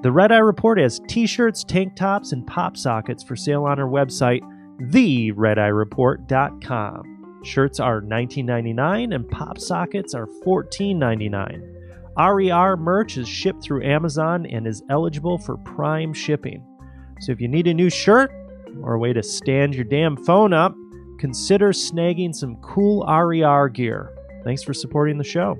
The 0.00 0.12
Red 0.12 0.30
Eye 0.30 0.38
Report 0.38 0.78
has 0.78 1.00
t 1.08 1.26
shirts, 1.26 1.64
tank 1.64 1.96
tops, 1.96 2.30
and 2.30 2.46
pop 2.46 2.76
sockets 2.76 3.24
for 3.24 3.34
sale 3.34 3.64
on 3.64 3.80
our 3.80 3.88
website, 3.88 4.42
theredeyereport.com. 4.80 7.40
Shirts 7.42 7.80
are 7.80 8.00
$19.99 8.00 9.12
and 9.12 9.28
pop 9.28 9.58
sockets 9.58 10.14
are 10.14 10.28
$14.99. 10.44 11.74
RER 12.16 12.76
merch 12.76 13.16
is 13.16 13.28
shipped 13.28 13.60
through 13.62 13.82
Amazon 13.84 14.46
and 14.46 14.68
is 14.68 14.84
eligible 14.88 15.38
for 15.38 15.56
prime 15.58 16.12
shipping. 16.12 16.64
So 17.20 17.32
if 17.32 17.40
you 17.40 17.48
need 17.48 17.66
a 17.66 17.74
new 17.74 17.90
shirt 17.90 18.30
or 18.82 18.94
a 18.94 18.98
way 18.98 19.12
to 19.12 19.22
stand 19.22 19.74
your 19.74 19.84
damn 19.84 20.16
phone 20.16 20.52
up, 20.52 20.74
consider 21.18 21.72
snagging 21.72 22.34
some 22.34 22.56
cool 22.56 23.04
RER 23.04 23.68
gear. 23.68 24.12
Thanks 24.44 24.62
for 24.62 24.74
supporting 24.74 25.18
the 25.18 25.24
show. 25.24 25.58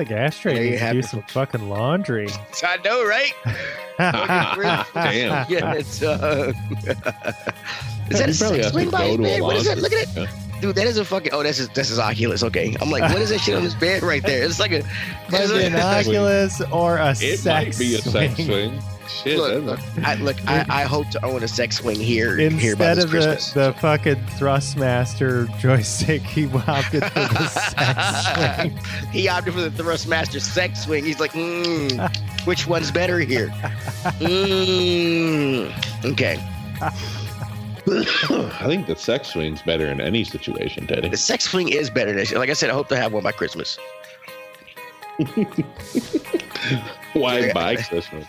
Like 0.00 0.10
Ashtray 0.10 0.54
There 0.54 0.62
you 0.64 0.70
needs 0.70 0.80
to 0.80 0.86
have 0.86 0.92
do 0.94 0.98
it, 1.00 1.04
some 1.04 1.22
fucking 1.24 1.68
laundry. 1.68 2.28
I 2.64 2.78
know, 2.78 3.04
right? 3.04 3.32
Damn. 3.98 5.46
yeah, 5.50 5.74
it's 5.74 6.02
uh. 6.02 6.52
is 8.08 8.18
that 8.18 8.28
a 8.28 8.32
You 8.32 8.34
probably 8.34 8.34
sex 8.34 8.64
have 8.64 8.72
swing 8.72 8.90
by 8.90 9.08
his 9.08 9.16
bed? 9.18 9.42
What 9.42 9.56
is 9.56 9.66
that? 9.66 9.78
Look 9.78 9.92
at 9.92 10.08
it, 10.16 10.30
dude. 10.62 10.74
That 10.74 10.86
is 10.86 10.96
a 10.96 11.04
fucking. 11.04 11.32
Oh, 11.34 11.42
that's 11.42 11.58
his. 11.58 11.68
That's 11.68 11.90
his 11.90 11.98
Oculus. 11.98 12.42
Okay, 12.42 12.74
I'm 12.80 12.90
like, 12.90 13.02
what 13.12 13.20
is 13.20 13.28
that 13.28 13.40
shit 13.40 13.54
on 13.54 13.62
his 13.62 13.74
bed 13.74 14.02
right 14.02 14.22
there? 14.22 14.42
It's 14.42 14.58
like 14.58 14.72
a. 14.72 14.82
Might 15.30 15.42
it's 15.42 15.52
be 15.52 15.64
an 15.64 15.76
Oculus 15.76 16.62
or 16.72 16.96
a 16.96 17.10
It 17.10 17.38
sex 17.38 17.44
might 17.44 17.78
be 17.78 17.94
a 17.96 17.98
sex 17.98 18.34
swing. 18.36 18.46
swing. 18.46 18.82
Shit, 19.10 19.36
Look, 19.38 19.64
that's 19.66 19.98
I, 20.06 20.14
look, 20.14 20.36
I, 20.48 20.64
I 20.82 20.82
hope 20.84 21.08
to 21.10 21.24
own 21.24 21.42
a 21.42 21.48
sex 21.48 21.76
swing 21.76 21.98
here 22.00 22.36
here 22.36 22.72
Instead 22.72 22.78
by 22.78 22.94
this 22.94 23.04
of 23.04 23.10
the, 23.10 23.18
Christmas. 23.18 23.52
the 23.52 23.72
fucking 23.80 24.14
Thrustmaster 24.38 25.58
joystick, 25.58 26.22
he 26.22 26.46
opted 26.46 27.04
for 27.04 27.20
the 27.20 27.46
sex 27.48 28.60
swing. 28.62 29.10
he 29.12 29.28
opted 29.28 29.54
for 29.54 29.60
the 29.60 29.82
Thrustmaster 29.82 30.40
sex 30.40 30.84
swing. 30.84 31.04
He's 31.04 31.20
like, 31.20 31.32
mm, 31.32 32.46
which 32.46 32.66
one's 32.66 32.90
better 32.90 33.18
here? 33.18 33.48
Mm, 34.20 35.70
okay. 36.04 36.38
I 36.80 38.66
think 38.66 38.86
the 38.86 38.96
sex 38.96 39.28
swing's 39.28 39.62
better 39.62 39.86
in 39.86 40.00
any 40.00 40.24
situation, 40.24 40.86
Teddy. 40.86 41.08
The 41.08 41.16
sex 41.16 41.44
swing 41.44 41.68
is 41.68 41.90
better 41.90 42.12
than 42.12 42.38
Like 42.38 42.50
I 42.50 42.54
said, 42.54 42.70
I 42.70 42.72
hope 42.72 42.88
to 42.88 42.96
have 42.96 43.12
one 43.12 43.22
by 43.22 43.32
Christmas. 43.32 43.78
Why 47.12 47.52
by 47.52 47.76
Christmas? 47.76 48.26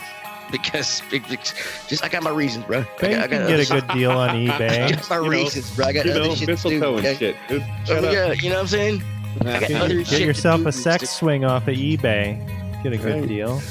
Because, 0.51 1.01
because 1.09 1.53
just 1.87 2.03
I 2.03 2.09
got 2.09 2.23
my 2.23 2.29
reasons, 2.31 2.65
bro. 2.65 2.79
I 2.79 2.83
Bet 2.99 3.09
you 3.11 3.15
got, 3.15 3.23
I 3.23 3.27
can 3.27 3.39
got 3.41 3.47
get 3.47 3.59
a 3.59 3.71
good 3.71 3.87
deal 3.97 4.11
on 4.11 4.29
I 4.31 4.33
eBay. 4.47 4.89
got 4.91 5.09
my 5.09 5.15
You 5.17 5.21
know, 5.23 5.27
reasons, 5.29 5.75
bro. 5.75 5.85
I 5.85 5.93
got 5.93 6.05
You 6.05 6.11
other 6.11 6.19
know, 6.21 6.35
shit 6.35 6.57
to 6.57 6.69
do. 6.69 6.75
and 6.75 6.83
okay? 6.83 7.15
shit. 7.15 7.35
Dude, 7.47 7.61
Oh, 7.63 7.85
shut 7.85 8.03
up. 8.05 8.13
yeah, 8.13 8.31
you 8.33 8.49
know 8.49 8.55
what 8.55 8.61
I'm 8.61 8.67
saying? 8.67 9.03
I 9.41 9.43
got 9.59 9.67
Get 9.69 9.81
other 9.81 9.95
Get 9.99 10.07
shit 10.07 10.21
yourself 10.21 10.65
a 10.65 10.71
sex 10.71 11.09
swing 11.09 11.45
off 11.45 11.67
of 11.67 11.75
eBay. 11.75 12.83
Get 12.83 12.93
a 12.93 12.97
good 12.97 13.19
Right. 13.21 13.27
deal. 13.27 13.61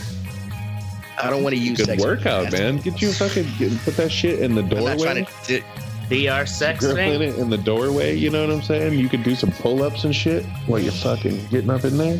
I 1.22 1.28
don't 1.28 1.42
want 1.42 1.55
to 1.55 1.61
use 1.61 1.77
Good 1.77 1.87
sex 1.87 2.03
workout, 2.03 2.50
man. 2.50 2.78
Get 2.78 3.03
you 3.03 3.12
fucking 3.12 3.47
get, 3.59 3.77
put 3.84 3.97
that 3.98 4.11
shit 4.11 4.39
in 4.39 4.55
the 4.55 4.62
doorway. 4.62 4.97
trying 4.97 5.27
to. 5.47 5.62
VR 6.09 6.48
sex 6.48 6.81
Gripping 6.81 7.15
swing. 7.17 7.22
it 7.28 7.39
in 7.39 7.50
the 7.50 7.59
doorway. 7.59 8.17
You 8.17 8.31
know 8.31 8.41
what 8.44 8.53
I'm 8.53 8.62
saying? 8.62 8.98
You 8.98 9.09
could 9.09 9.22
do 9.22 9.37
some 9.37 9.53
pull 9.53 9.83
ups 9.84 10.03
and 10.05 10.12
shit 10.17 10.44
while 10.67 10.81
you're 10.81 10.91
fucking 10.91 11.47
getting 11.50 11.70
up 11.70 11.84
in 11.84 11.97
there. 11.98 12.19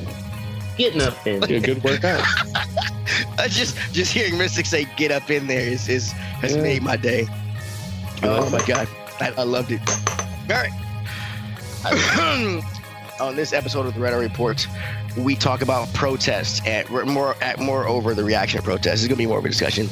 Getting 0.81 1.03
up 1.03 1.27
in. 1.27 1.41
Be 1.41 1.56
a 1.56 1.61
good 1.61 1.84
workout. 1.84 2.25
Just 3.50 3.77
just 3.92 4.12
hearing 4.14 4.39
Mystic 4.39 4.64
say 4.64 4.86
"get 4.97 5.11
up 5.11 5.31
in 5.31 5.47
there" 5.47 5.61
is 5.61 5.89
is 5.91 6.12
has 6.12 6.56
Yeah. 6.56 6.62
made 6.62 6.83
my 6.83 6.97
day. 6.97 7.27
Oh 8.23 8.48
my 8.48 8.64
god, 8.67 8.89
I, 9.20 9.33
I 9.36 9.42
loved 9.42 9.73
it. 9.73 9.80
All 10.48 10.57
right. 10.57 10.70
On 13.20 13.36
this 13.36 13.52
episode 13.52 13.85
of 13.85 13.92
the 13.95 14.01
Red 14.01 14.14
Eye 14.14 14.19
Report, 14.19 14.67
we 15.19 15.35
talk 15.36 15.61
about 15.61 15.92
protests 15.92 16.63
and 16.67 16.89
we're 16.89 17.05
more 17.05 17.35
at 17.42 17.58
more 17.58 17.86
over 17.86 18.14
the 18.14 18.24
reaction 18.24 18.58
to 18.61 18.64
protests. 18.64 19.01
It's 19.02 19.08
gonna 19.08 19.19
be 19.19 19.27
more 19.27 19.39
of 19.39 19.45
a 19.45 19.48
discussion. 19.48 19.89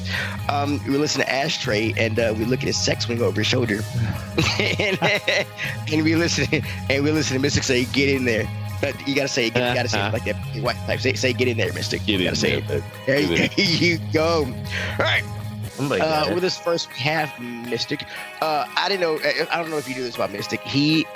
Um, 0.48 0.80
we 0.86 0.96
listen 0.96 1.20
to 1.20 1.30
Ashtray 1.30 1.92
and 1.98 2.18
uh, 2.18 2.34
we 2.38 2.46
look 2.46 2.60
at 2.60 2.66
his 2.66 2.78
sex 2.82 3.08
wing 3.08 3.20
over 3.20 3.40
his 3.40 3.46
shoulder, 3.46 3.80
and, 4.58 4.98
and 5.92 6.02
we 6.02 6.14
listen 6.16 6.62
and 6.88 7.04
we 7.04 7.10
listen 7.10 7.36
to 7.36 7.42
Mystic 7.42 7.62
say 7.64 7.84
"get 7.86 8.08
in 8.08 8.24
there." 8.24 8.48
But 8.80 9.06
you 9.08 9.14
gotta 9.14 9.28
say 9.28 9.46
it. 9.48 9.54
You 9.54 9.60
gotta 9.60 9.88
say 9.88 10.06
it 10.06 10.12
like 10.12 10.24
that. 10.24 10.36
White 10.62 10.76
type. 10.86 11.00
Say, 11.00 11.14
say 11.14 11.32
"get 11.32 11.48
in 11.48 11.56
there, 11.56 11.72
Mystic." 11.72 12.00
Get 12.06 12.12
you 12.12 12.18
in 12.18 12.24
gotta 12.26 12.36
say 12.36 12.60
there. 12.60 12.78
it. 12.78 12.84
There 13.06 13.20
you, 13.20 13.48
you 13.56 13.98
go. 14.12 14.44
All 14.44 14.96
right. 14.98 15.24
Uh, 15.80 16.30
with 16.34 16.42
this 16.42 16.58
first, 16.58 16.88
we 16.88 16.98
have 16.98 17.32
Mystic. 17.40 18.02
Uh, 18.42 18.66
I 18.76 18.88
didn't 18.88 19.00
know. 19.00 19.18
I 19.52 19.60
don't 19.60 19.70
know 19.70 19.78
if 19.78 19.88
you 19.88 19.94
knew 19.94 20.02
this 20.02 20.16
about 20.16 20.32
Mystic. 20.32 20.60
He 20.62 21.06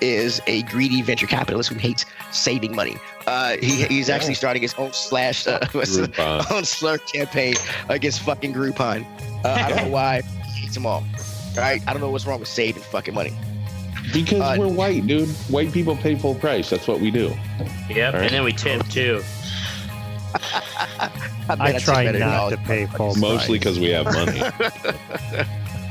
is 0.00 0.40
a 0.46 0.62
greedy 0.64 1.02
venture 1.02 1.26
capitalist 1.26 1.68
who 1.68 1.76
hates 1.78 2.04
saving 2.32 2.74
money. 2.76 2.96
Uh, 3.26 3.56
he, 3.60 3.84
he's 3.84 4.08
actually 4.10 4.34
starting 4.34 4.62
his 4.62 4.74
own 4.74 4.92
slash 4.92 5.46
uh, 5.46 5.64
what's 5.72 5.96
the- 5.96 6.08
Groupon. 6.08 6.50
own 6.56 6.64
slur 6.64 6.98
campaign 6.98 7.54
against 7.88 8.20
fucking 8.20 8.52
Groupon. 8.52 9.04
Uh, 9.44 9.48
I 9.48 9.68
don't 9.68 9.84
know 9.86 9.92
why 9.92 10.22
he 10.22 10.60
hates 10.62 10.74
them 10.74 10.86
all. 10.86 11.04
All 11.56 11.58
right, 11.58 11.82
I 11.86 11.92
don't 11.92 12.00
know 12.00 12.10
what's 12.10 12.26
wrong 12.26 12.40
with 12.40 12.48
saving 12.48 12.82
fucking 12.84 13.14
money. 13.14 13.32
Because 14.12 14.40
Uh, 14.40 14.56
we're 14.58 14.68
white, 14.68 15.06
dude. 15.06 15.28
White 15.48 15.72
people 15.72 15.96
pay 15.96 16.14
full 16.16 16.34
price. 16.34 16.68
That's 16.70 16.86
what 16.88 17.00
we 17.00 17.10
do. 17.10 17.32
Yep, 17.88 18.14
Alright. 18.14 18.26
and 18.26 18.30
then 18.30 18.44
we 18.44 18.52
tip 18.52 18.86
too. 18.88 19.22
bet 20.32 20.40
I 21.60 21.78
try 21.78 22.04
better 22.04 22.18
than 22.18 22.28
not 22.28 22.50
to 22.50 22.56
pay 22.58 22.86
full 22.86 23.14
Mostly 23.16 23.58
because 23.58 23.78
we 23.78 23.90
have 23.90 24.06
money. 24.06 24.42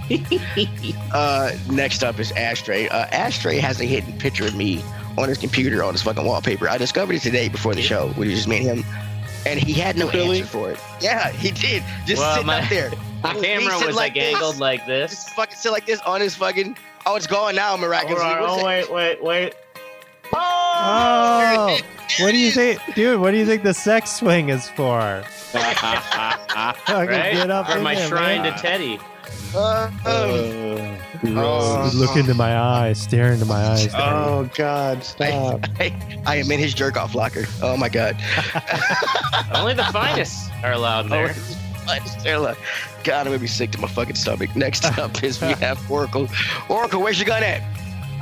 Uh, 1.14 1.52
next 1.70 2.04
up 2.04 2.20
is 2.20 2.32
Ashtray. 2.34 2.90
Uh, 2.90 3.06
Ashtray 3.12 3.58
has 3.60 3.80
a 3.80 3.86
hidden 3.86 4.12
picture 4.18 4.46
of 4.46 4.56
me 4.56 4.84
on 5.18 5.30
his 5.30 5.38
computer 5.38 5.84
on 5.84 5.94
his 5.94 6.02
fucking 6.02 6.26
wallpaper. 6.26 6.68
I 6.70 6.78
discovered 6.78 7.14
it 7.16 7.22
today 7.22 7.48
before 7.48 7.74
the 7.76 7.82
show. 7.82 8.14
We 8.18 8.26
just 8.34 8.48
made 8.48 8.64
him, 8.64 8.84
and 9.46 9.58
he 9.60 9.72
had 9.74 9.98
no 9.98 10.10
Really? 10.12 10.40
answer 10.40 10.50
for 10.52 10.72
it. 10.72 10.80
Yeah, 11.00 11.32
he 11.32 11.52
did. 11.52 11.84
Just 12.06 12.20
Well, 12.22 12.34
sitting 12.34 12.48
my- 12.48 12.62
up 12.62 12.70
there. 12.70 12.92
My 13.24 13.32
It 13.32 13.36
was 13.38 13.46
camera 13.46 13.72
sitting 13.74 13.88
was 13.88 13.96
like 13.96 13.96
like 13.96 14.14
this. 14.16 14.34
angled 14.36 14.58
like 14.60 14.86
this. 14.88 15.12
Just 15.12 15.30
fucking 15.30 15.56
sit 15.56 15.72
like 15.72 15.86
this 15.86 16.00
on 16.02 16.20
his 16.22 16.36
fucking. 16.36 16.76
Oh, 17.06 17.16
it's 17.16 17.28
gone 17.28 17.56
now, 17.56 17.70
Hold 17.70 17.82
miraculously. 17.82 18.26
on, 18.28 18.38
oh 18.42 18.64
wait, 18.66 18.92
wait, 18.92 19.24
wait. 19.24 19.54
Oh, 20.34 21.78
what 22.20 22.32
do 22.32 22.38
you 22.38 22.52
think, 22.52 22.80
dude? 22.96 23.20
What 23.20 23.32
do 23.32 23.38
you 23.38 23.46
think 23.46 23.64
the 23.64 23.74
sex 23.74 24.12
swing 24.12 24.50
is 24.50 24.70
for? 24.70 25.24
Fucking 25.52 27.08
Right? 27.08 27.34
get 27.34 27.50
up 27.50 27.70
For 27.70 27.80
my 27.82 27.96
there, 27.96 28.08
shrine 28.08 28.44
man. 28.44 28.54
to 28.56 28.60
Teddy. 28.62 29.00
Uh, 29.54 29.90
Uh, 30.06 30.96
Oh. 31.24 31.92
Look 31.94 32.16
into 32.16 32.34
my 32.34 32.58
eyes, 32.58 33.00
stare 33.02 33.32
into 33.34 33.46
my 33.46 33.64
eyes. 33.64 33.88
Daddy. 33.88 34.04
oh 34.04 34.50
God, 34.56 35.04
stop! 35.04 35.66
I, 35.80 35.94
I 36.26 36.38
am 36.38 36.50
in 36.52 36.60
his 36.60 36.74
jerk 36.74 36.98
off 36.98 37.14
locker. 37.14 37.44
Oh 37.62 37.78
my 37.78 37.90
god. 37.90 38.16
Only 39.54 39.74
the 39.76 39.84
finest 39.92 40.50
are 40.64 40.72
allowed 40.72 41.06
in 41.08 41.14
Oh, 41.14 41.28
there. 41.28 41.36
I 41.88 42.00
just 42.00 42.22
feel 42.22 42.42
like- 42.42 42.58
God, 43.04 43.20
I'm 43.22 43.26
gonna 43.28 43.40
be 43.40 43.48
sick 43.48 43.72
to 43.72 43.80
my 43.80 43.88
fucking 43.88 44.16
stomach. 44.16 44.56
Next 44.56 44.86
up 45.00 45.24
is 45.24 45.42
we 45.42 45.48
have 45.54 45.90
Oracle. 45.90 46.28
Oracle, 46.70 47.02
where's 47.02 47.18
your 47.20 47.28
gun 47.28 47.44
at? 47.44 47.62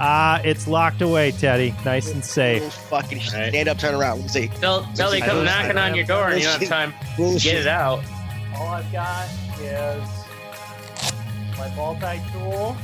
Ah, 0.01 0.40
it's 0.45 0.66
locked 0.67 1.01
away, 1.01 1.31
Teddy. 1.31 1.73
Nice 1.84 2.09
and 2.12 2.23
safe. 2.23 2.63
Oh, 2.66 2.69
fucking. 2.69 3.18
Right. 3.18 3.50
stand 3.50 3.68
up, 3.68 3.78
turn 3.78 3.94
around. 3.95 4.18
Let 4.19 4.23
me 4.23 4.29
see. 4.29 4.47
Tell, 4.59 4.84
tell 4.95 5.12
they 5.12 5.19
come 5.19 5.44
knocking 5.44 5.78
on 5.78 5.94
your 5.95 6.06
door 6.06 6.29
and 6.29 6.39
you 6.39 6.45
don't 6.45 6.59
have 6.62 6.69
time 6.69 6.94
to 7.18 7.38
get 7.39 7.57
it 7.57 7.68
out. 7.68 8.01
All 8.56 8.68
I've 8.68 8.89
got 8.94 9.28
is 9.59 10.01
my 11.57 11.73
multi 11.75 12.22
tool. 12.31 12.78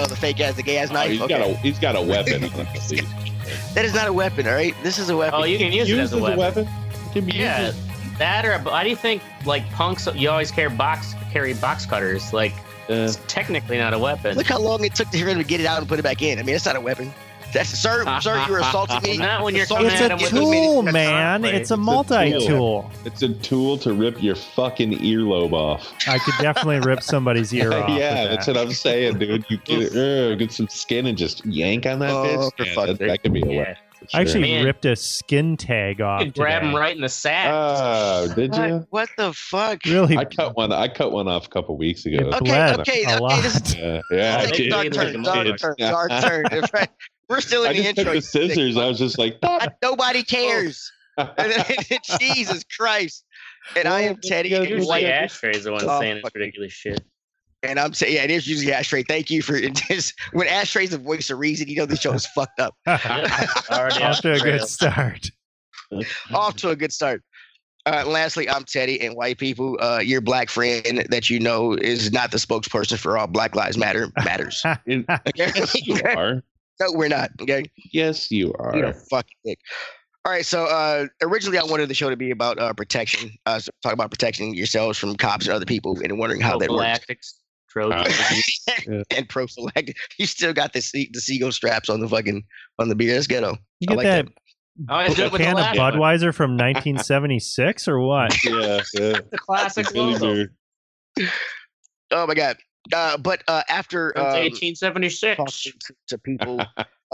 Oh, 0.00 0.06
the 0.06 0.14
fake 0.14 0.38
ass, 0.40 0.54
the 0.54 0.62
gay 0.62 0.78
ass 0.78 0.90
Oh, 0.90 0.94
knife. 0.94 1.10
he's 1.10 1.20
okay. 1.22 1.38
got 1.38 1.48
a 1.50 1.54
he's 1.56 1.78
got 1.80 1.96
a 1.96 2.00
weapon 2.02 2.44
on 2.44 2.50
him 2.50 2.66
at. 2.66 3.74
That 3.74 3.84
is 3.84 3.94
not 3.94 4.06
a 4.06 4.12
weapon, 4.12 4.46
all 4.46 4.52
right? 4.54 4.74
This 4.84 4.98
is 4.98 5.10
a 5.10 5.16
weapon. 5.16 5.40
Oh, 5.40 5.44
you 5.44 5.58
can 5.58 5.72
use 5.72 5.90
it 5.90 5.98
as 5.98 6.12
Used 6.12 6.24
a 6.24 6.36
weapon. 6.36 6.68
It 6.68 7.12
can 7.12 7.24
be 7.24 7.32
Yeah, 7.32 7.66
used 7.66 7.78
that 8.18 8.44
or 8.44 8.52
a, 8.52 8.58
why 8.60 8.84
do 8.84 8.90
you 8.90 8.96
think 8.96 9.22
like 9.46 9.68
punks? 9.70 10.08
You 10.14 10.30
always 10.30 10.50
carry 10.50 10.70
box 10.74 11.14
carry 11.32 11.54
box 11.54 11.86
cutters. 11.86 12.32
Like 12.32 12.52
as- 12.88 13.16
it's 13.16 13.24
technically 13.32 13.78
not 13.78 13.94
a 13.94 13.98
weapon. 13.98 14.36
Look 14.36 14.46
how 14.46 14.58
long 14.60 14.84
it 14.84 14.94
took 14.94 15.08
to 15.10 15.18
him 15.18 15.38
to 15.38 15.44
get 15.44 15.60
it 15.60 15.66
out 15.66 15.78
and 15.78 15.88
put 15.88 15.98
it 15.98 16.02
back 16.02 16.22
in. 16.22 16.38
I 16.38 16.42
mean, 16.42 16.54
it's 16.54 16.64
not 16.66 16.76
a 16.76 16.80
weapon. 16.80 17.12
That's 17.50 17.70
sir, 17.70 18.04
sir. 18.20 18.44
You're 18.46 18.58
assaulting 18.58 19.00
me. 19.02 19.16
Not 19.26 19.42
when 19.42 19.54
you're 19.54 19.64
Assault- 19.64 19.78
coming 19.80 19.92
It's 19.94 20.02
at 20.02 20.10
a 20.10 20.16
him 20.16 20.20
with 20.20 20.30
tool, 20.32 20.86
a 20.86 20.92
man. 20.92 21.46
It's 21.46 21.70
a 21.70 21.78
multi 21.78 22.46
tool. 22.46 22.90
It's 23.06 23.22
a 23.22 23.30
tool 23.30 23.78
to 23.78 23.94
rip 23.94 24.22
your 24.22 24.34
fucking 24.34 24.98
earlobe 24.98 25.54
off. 25.54 25.90
I 26.06 26.18
could 26.18 26.34
definitely 26.42 26.80
rip 26.80 27.02
somebody's 27.02 27.54
ear 27.54 27.72
off. 27.82 27.88
yeah, 27.88 28.24
with 28.24 28.32
that's 28.32 28.46
what 28.48 28.58
I'm 28.58 28.70
saying, 28.72 29.16
dude. 29.18 29.46
You 29.48 29.56
get, 29.64 29.96
uh, 29.96 30.34
get 30.36 30.52
some 30.52 30.68
skin 30.68 31.06
and 31.06 31.16
just 31.16 31.42
yank 31.46 31.86
on 31.86 32.00
that 32.00 32.10
Oh, 32.10 32.50
bitch. 32.58 32.66
Yeah, 32.76 32.84
that, 32.84 32.98
that 32.98 33.22
could 33.22 33.32
be 33.32 33.40
a 33.40 33.46
Yeah. 33.46 33.56
weapon. 33.60 33.76
For 34.10 34.16
I 34.18 34.20
actually 34.20 34.40
Man. 34.42 34.64
ripped 34.64 34.84
a 34.84 34.96
skin 34.96 35.56
tag 35.56 36.00
off. 36.00 36.20
You 36.20 36.26
could 36.26 36.34
grab 36.40 36.62
him 36.62 36.74
right 36.74 36.94
in 36.94 37.02
the 37.02 37.08
sack. 37.08 37.48
Oh, 37.52 38.32
did 38.36 38.54
you? 38.54 38.60
What, 38.62 38.86
what 38.90 39.08
the 39.16 39.32
fuck? 39.32 39.84
Really? 39.84 40.16
I 40.16 40.24
cut 40.24 40.56
one. 40.56 40.72
I 40.72 40.88
cut 40.88 41.12
one 41.12 41.28
off 41.28 41.46
a 41.46 41.50
couple 41.50 41.76
weeks 41.76 42.04
ago. 42.06 42.16
It 42.28 42.34
Okay, 42.34 42.72
okay, 42.74 43.04
a 43.04 43.10
okay. 43.14 43.18
lot. 43.18 43.42
This 43.42 43.56
is 43.56 43.74
Yeah, 43.78 44.00
yeah. 44.10 44.36
I 44.38 44.42
Dark 44.46 44.56
did. 44.56 44.70
dark 44.70 44.84
Like 44.94 45.08
a 45.08 45.12
turn, 45.12 45.22
dark 45.22 45.46
kid. 45.46 45.58
turn, 45.58 45.74
dark 45.78 46.10
turn. 46.22 46.44
That's 46.50 46.72
right. 46.74 46.88
We're 47.28 47.40
still 47.40 47.64
in 47.64 47.70
I 47.70 47.72
the 47.74 47.78
just 47.82 47.88
intro. 47.98 48.04
took 48.04 48.14
the 48.14 48.26
scissors. 48.26 48.76
I 48.76 48.86
was 48.86 48.98
just 48.98 49.18
like, 49.18 49.38
I- 49.42 49.68
Nobody 49.82 50.22
cares. 50.22 50.90
Jesus 52.18 52.64
Christ. 52.76 53.24
and 53.76 53.86
I 53.88 54.00
am 54.02 54.12
Well, 54.12 54.20
Teddy. 54.22 54.50
yeah, 54.50 54.58
and 54.58 54.68
you're 54.68 54.78
Usually 54.78 54.88
White- 54.88 55.04
right. 55.04 55.12
Ashtray's 55.24 55.64
the 55.64 55.72
one 55.72 55.82
Oh, 55.84 56.00
saying 56.00 56.16
it's 56.18 56.22
fuck. 56.22 56.34
ridiculous 56.34 56.72
shit. 56.72 57.00
And 57.62 57.78
I'm 57.80 57.92
saying, 57.92 58.14
yeah, 58.14 58.22
it 58.22 58.30
is 58.30 58.46
usually 58.46 58.72
Ashtray. 58.72 59.02
Thank 59.02 59.30
you 59.30 59.42
for 59.42 59.56
it. 59.56 59.74
Just 59.88 60.14
when 60.32 60.46
Ashtray's 60.46 60.90
the 60.90 60.98
voice 60.98 61.28
of 61.30 61.38
reason, 61.38 61.68
you 61.68 61.76
know 61.76 61.86
the 61.86 61.96
show 61.96 62.12
is 62.12 62.26
fucked 62.26 62.60
up. 62.60 62.74
Already 62.86 64.02
Off 64.04 64.20
to 64.20 64.32
a 64.32 64.38
good 64.38 64.62
start. 64.62 65.30
Off 66.32 66.56
to 66.56 66.70
a 66.70 66.76
good 66.76 66.92
start. 66.92 67.22
Uh, 67.86 68.04
lastly, 68.06 68.48
I'm 68.50 68.64
Teddy, 68.64 69.00
and 69.00 69.16
white 69.16 69.38
people, 69.38 69.78
uh, 69.80 70.00
your 70.02 70.20
black 70.20 70.50
friend 70.50 71.06
that 71.08 71.30
you 71.30 71.40
know 71.40 71.72
is 71.72 72.12
not 72.12 72.30
the 72.30 72.36
spokesperson 72.36 72.98
for 72.98 73.16
all 73.16 73.26
Black 73.26 73.56
Lives 73.56 73.78
Matter 73.78 74.08
matters. 74.24 74.62
In- 74.86 75.06
Okay? 75.08 75.50
you 75.74 75.98
are. 76.14 76.42
no, 76.80 76.86
we're 76.92 77.08
not. 77.08 77.30
Okay, 77.40 77.64
Yes, 77.92 78.30
you 78.30 78.52
are. 78.58 78.76
you 78.76 78.82
know, 78.82 78.92
fucking 78.92 79.36
dick. 79.44 79.58
All 80.26 80.32
right, 80.32 80.44
so 80.44 80.66
uh, 80.66 81.06
originally 81.22 81.56
I 81.56 81.64
wanted 81.64 81.88
the 81.88 81.94
show 81.94 82.10
to 82.10 82.16
be 82.16 82.30
about 82.30 82.58
uh, 82.58 82.74
protection, 82.74 83.30
uh, 83.46 83.58
so 83.58 83.70
talk 83.82 83.94
about 83.94 84.10
protecting 84.10 84.52
yourselves 84.54 84.98
from 84.98 85.16
cops 85.16 85.46
and 85.46 85.54
other 85.54 85.64
people, 85.64 85.98
and 86.02 86.18
wondering 86.18 86.42
how 86.42 86.58
that 86.58 86.70
works. 86.70 87.40
Prophylactics, 87.68 88.16
Trojan. 88.16 88.42
Yeah. 89.10 89.16
and 89.16 89.28
prophylactic. 89.28 89.96
You 90.18 90.26
still 90.26 90.52
got 90.52 90.72
the 90.72 90.80
sea, 90.80 91.10
the 91.12 91.20
seagull 91.20 91.52
straps 91.52 91.88
on 91.88 92.00
the 92.00 92.08
fucking 92.08 92.44
on 92.78 92.88
the 92.88 92.94
beer. 92.94 93.14
That's 93.14 93.26
ghetto. 93.26 93.56
You 93.80 93.86
I 93.88 93.94
get 93.94 93.96
like 93.96 94.04
that 94.04 94.28
Oh, 94.88 94.94
I 94.94 95.08
did 95.08 95.18
it 95.18 95.32
the 95.32 95.38
can 95.38 95.52
of 95.52 95.58
last 95.58 95.78
one. 95.78 95.92
Budweiser 95.94 96.32
from 96.34 96.52
1976 96.52 97.88
or 97.88 98.00
what? 98.00 98.36
Yeah, 98.44 98.80
yeah. 98.94 99.20
The 99.30 99.38
classic 99.38 99.92
Billy 99.92 100.14
logo. 100.16 100.50
Oh 102.12 102.26
my 102.26 102.34
god. 102.34 102.56
Uh, 102.92 103.18
but 103.18 103.42
uh, 103.48 103.62
after 103.68 104.16
um, 104.16 104.24
1876. 104.24 105.62
to, 105.62 105.72
to 106.08 106.18
people, 106.18 106.60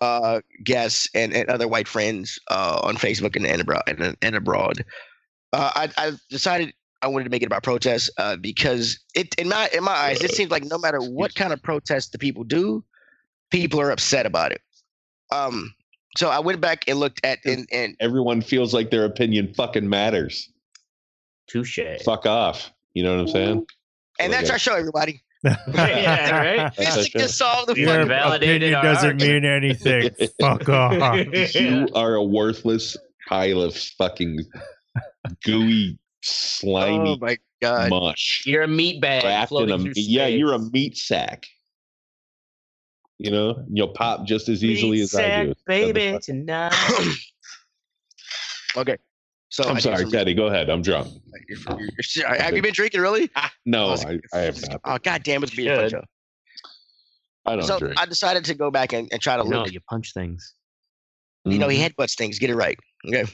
uh, 0.00 0.40
guests, 0.62 1.08
and, 1.14 1.32
and 1.32 1.48
other 1.48 1.66
white 1.66 1.88
friends 1.88 2.38
uh, 2.50 2.80
on 2.82 2.96
Facebook 2.96 3.34
and, 3.34 3.46
and 3.46 3.62
abroad, 3.62 3.82
and, 3.86 4.16
and 4.20 4.36
abroad, 4.36 4.84
uh, 5.52 5.70
I, 5.74 5.88
I 5.96 6.12
decided 6.30 6.74
I 7.04 7.06
wanted 7.06 7.24
to 7.24 7.30
make 7.30 7.42
it 7.42 7.46
about 7.46 7.62
protests 7.62 8.08
uh, 8.16 8.36
because 8.36 8.98
it, 9.14 9.34
in 9.38 9.50
my 9.50 9.68
in 9.74 9.84
my 9.84 9.92
eyes, 9.92 10.22
it 10.22 10.30
seems 10.30 10.50
like 10.50 10.64
no 10.64 10.78
matter 10.78 11.00
what 11.00 11.34
kind 11.34 11.52
of 11.52 11.62
protest 11.62 12.12
the 12.12 12.18
people 12.18 12.44
do, 12.44 12.82
people 13.50 13.78
are 13.78 13.90
upset 13.90 14.24
about 14.24 14.52
it. 14.52 14.62
Um, 15.30 15.74
so 16.16 16.30
I 16.30 16.38
went 16.38 16.62
back 16.62 16.88
and 16.88 16.98
looked 16.98 17.20
at 17.22 17.40
and 17.44 17.68
and 17.70 17.94
Everyone 18.00 18.40
feels 18.40 18.72
like 18.72 18.90
their 18.90 19.04
opinion 19.04 19.52
fucking 19.52 19.86
matters. 19.86 20.50
Touche. 21.46 21.78
Fuck 22.06 22.24
off. 22.24 22.72
You 22.94 23.02
know 23.02 23.14
what 23.16 23.20
I'm 23.20 23.28
saying? 23.28 23.66
and 24.18 24.32
that's 24.32 24.48
our 24.48 24.58
show, 24.58 24.74
everybody. 24.74 25.20
Yeah, 25.74 26.40
right? 26.40 26.72
Mystic 26.78 27.12
just 27.12 27.36
solved 27.36 27.68
the 27.68 27.78
You 27.78 27.86
Your 27.86 28.00
opinion 28.00 28.72
doesn't 28.72 29.20
mean 29.20 29.44
anything. 29.44 30.08
Fuck 30.40 30.70
off. 30.70 31.26
You 31.54 31.86
are 31.94 32.14
a 32.14 32.22
worthless 32.22 32.96
pile 33.28 33.60
of 33.60 33.76
fucking 33.76 34.38
gooey, 35.44 35.98
slimy 36.24 37.10
Oh 37.20 37.24
my 37.24 37.38
god. 37.60 37.90
mush. 37.90 38.42
You're 38.46 38.62
a 38.62 38.68
meat 38.68 39.00
bag 39.00 39.24
Wrapped 39.24 39.52
in 39.52 39.70
a, 39.70 39.78
yeah, 39.94 40.26
you're 40.26 40.52
a 40.54 40.58
meat 40.58 40.96
sack. 40.96 41.46
You 43.18 43.30
know, 43.30 43.64
you'll 43.70 43.88
pop 43.94 44.26
just 44.26 44.48
as 44.48 44.64
easily 44.64 44.96
Meat 44.98 45.02
as 45.02 45.14
I 45.14 45.18
sack, 45.22 45.46
do. 45.46 45.54
baby, 45.66 46.18
tonight. 46.20 46.72
okay. 48.76 48.96
So 49.50 49.62
I 49.64 49.68
I'm 49.68 49.74
did 49.76 49.82
sorry, 49.82 49.96
some- 49.98 50.10
Teddy. 50.10 50.34
Go 50.34 50.46
ahead. 50.46 50.68
I'm 50.68 50.82
drunk. 50.82 51.08
you're- 51.48 51.60
you're- 51.68 51.88
you're- 52.16 52.38
have 52.38 52.56
you 52.56 52.62
been 52.62 52.72
drinking 52.74 53.00
really? 53.00 53.30
No, 53.66 53.88
was- 53.88 54.04
I, 54.04 54.18
I 54.32 54.38
have 54.40 54.60
not. 54.68 54.80
Oh 54.84 54.98
god 55.02 55.22
damn, 55.22 55.42
it's 55.44 55.54
beer 55.54 55.88
Should. 55.88 55.92
punch 55.92 56.04
I 57.46 57.56
don't 57.56 57.64
So 57.66 57.78
drink. 57.78 58.00
I 58.00 58.06
decided 58.06 58.44
to 58.46 58.54
go 58.54 58.70
back 58.70 58.92
and, 58.92 59.08
and 59.12 59.20
try 59.22 59.36
to 59.36 59.44
no, 59.44 59.62
look. 59.62 59.72
you 59.72 59.80
punch 59.88 60.12
things. 60.12 60.54
You 61.44 61.58
know, 61.58 61.68
he 61.68 61.78
Mhm. 61.78 61.90
headbutts 61.90 62.16
things. 62.16 62.38
Get 62.38 62.48
it 62.50 62.56
right. 62.56 62.78
Okay. 63.06 63.24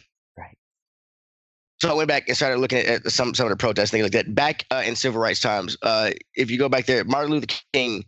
So 1.81 1.91
I 1.91 1.95
went 1.95 2.09
back 2.09 2.29
and 2.29 2.37
started 2.37 2.59
looking 2.59 2.79
at, 2.87 3.11
some 3.11 3.35
some 3.35 3.47
of 3.47 3.51
the 3.51 3.57
protests, 3.57 3.91
things 3.91 4.03
like 4.03 4.13
that. 4.13 4.35
Back 4.35 4.67
uh, 4.71 4.83
in 4.85 4.97
civil 4.97 5.21
rights 5.21 5.41
times, 5.41 5.77
uh, 5.83 6.11
if 6.35 6.51
you 6.51 6.59
go 6.59 6.69
back 6.69 6.87
there, 6.87 7.05
Martin 7.05 7.31
Luther 7.31 7.47
King, 7.73 8.05